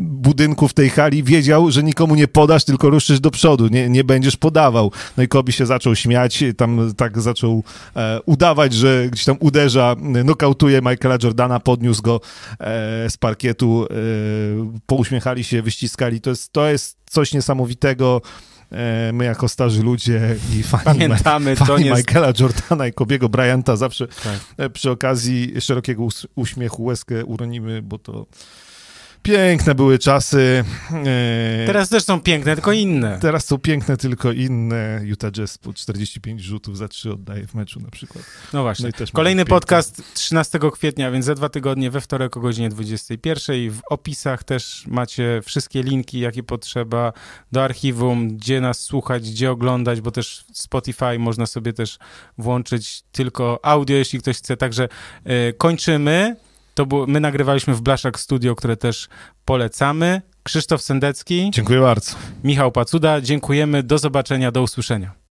budynku, 0.00 0.68
w 0.68 0.74
tej 0.74 0.90
hali 0.90 1.22
wiedział, 1.22 1.70
że 1.70 1.82
nikomu 1.82 2.14
nie 2.14 2.28
podasz, 2.28 2.64
tylko 2.64 2.90
ruszysz 2.90 3.20
do 3.20 3.30
przodu, 3.30 3.68
nie, 3.68 3.88
nie 3.88 4.04
będziesz 4.04 4.36
podawał. 4.36 4.92
No 5.16 5.22
i 5.22 5.28
Kobi 5.28 5.52
się 5.52 5.66
zaczął 5.66 5.94
śmiać, 5.96 6.44
tam 6.56 6.94
tak 6.96 7.20
zaczął 7.20 7.64
e, 7.96 8.20
udawać, 8.26 8.43
że 8.70 9.08
gdzieś 9.10 9.24
tam 9.24 9.36
uderza, 9.40 9.96
nokautuje 10.24 10.80
Michaela 10.82 11.18
Jordana, 11.22 11.60
podniósł 11.60 12.02
go 12.02 12.20
e, 12.60 13.10
z 13.10 13.16
parkietu, 13.16 13.86
e, 13.90 13.94
pouśmiechali 14.86 15.44
się, 15.44 15.62
wyściskali. 15.62 16.20
To 16.20 16.30
jest, 16.30 16.52
to 16.52 16.68
jest 16.68 16.96
coś 17.10 17.32
niesamowitego. 17.32 18.20
E, 18.72 19.12
my 19.12 19.24
jako 19.24 19.48
starzy 19.48 19.82
ludzie 19.82 20.36
i 20.58 20.62
fani, 20.62 20.84
Pamiętamy, 20.84 21.56
fani 21.56 21.68
to 21.68 21.78
nie... 21.78 21.90
Michaela 21.90 22.32
Jordana 22.40 22.86
i 22.86 22.92
Kobiego 22.92 23.28
Bryanta 23.28 23.76
zawsze 23.76 24.06
tak. 24.08 24.72
Przy 24.72 24.90
okazji 24.90 25.60
szerokiego 25.60 26.06
uśmiechu 26.34 26.84
łezkę 26.84 27.24
uronimy, 27.24 27.82
bo 27.82 27.98
to 27.98 28.26
Piękne 29.24 29.74
były 29.74 29.98
czasy. 29.98 30.64
E, 31.06 31.66
teraz 31.66 31.88
też 31.88 32.04
są 32.04 32.20
piękne, 32.20 32.54
tylko 32.54 32.72
inne. 32.72 33.18
Teraz 33.20 33.46
są 33.46 33.58
piękne, 33.58 33.96
tylko 33.96 34.32
inne. 34.32 35.00
Utah 35.04 35.32
Jazz 35.32 35.58
po 35.58 35.72
45 35.72 36.42
rzutów 36.42 36.78
za 36.78 36.88
3 36.88 37.12
oddaje 37.12 37.46
w 37.46 37.54
meczu 37.54 37.80
na 37.80 37.90
przykład. 37.90 38.24
No 38.52 38.62
właśnie. 38.62 38.90
No 39.00 39.06
Kolejny 39.12 39.44
podcast 39.44 40.14
13 40.14 40.58
kwietnia, 40.72 41.10
więc 41.10 41.24
za 41.24 41.34
dwa 41.34 41.48
tygodnie 41.48 41.90
we 41.90 42.00
wtorek 42.00 42.36
o 42.36 42.40
godzinie 42.40 42.68
21. 42.68 43.70
W 43.70 43.80
opisach 43.90 44.44
też 44.44 44.84
macie 44.86 45.40
wszystkie 45.44 45.82
linki, 45.82 46.20
jakie 46.20 46.42
potrzeba 46.42 47.12
do 47.52 47.64
archiwum, 47.64 48.36
gdzie 48.36 48.60
nas 48.60 48.80
słuchać, 48.80 49.30
gdzie 49.30 49.50
oglądać, 49.50 50.00
bo 50.00 50.10
też 50.10 50.44
Spotify 50.52 51.18
można 51.18 51.46
sobie 51.46 51.72
też 51.72 51.98
włączyć 52.38 53.02
tylko 53.12 53.60
audio, 53.62 53.96
jeśli 53.96 54.18
ktoś 54.18 54.36
chce. 54.36 54.56
Także 54.56 54.88
yy, 55.24 55.54
kończymy. 55.58 56.36
To 56.74 56.86
było, 56.86 57.06
my 57.06 57.20
nagrywaliśmy 57.20 57.74
w 57.74 57.80
Blaszak 57.80 58.20
Studio, 58.20 58.54
które 58.54 58.76
też 58.76 59.08
polecamy. 59.44 60.22
Krzysztof 60.42 60.82
Sendecki. 60.82 61.50
Dziękuję 61.52 61.80
bardzo. 61.80 62.12
Michał 62.44 62.72
Pacuda. 62.72 63.20
Dziękujemy. 63.20 63.82
Do 63.82 63.98
zobaczenia, 63.98 64.52
do 64.52 64.62
usłyszenia. 64.62 65.23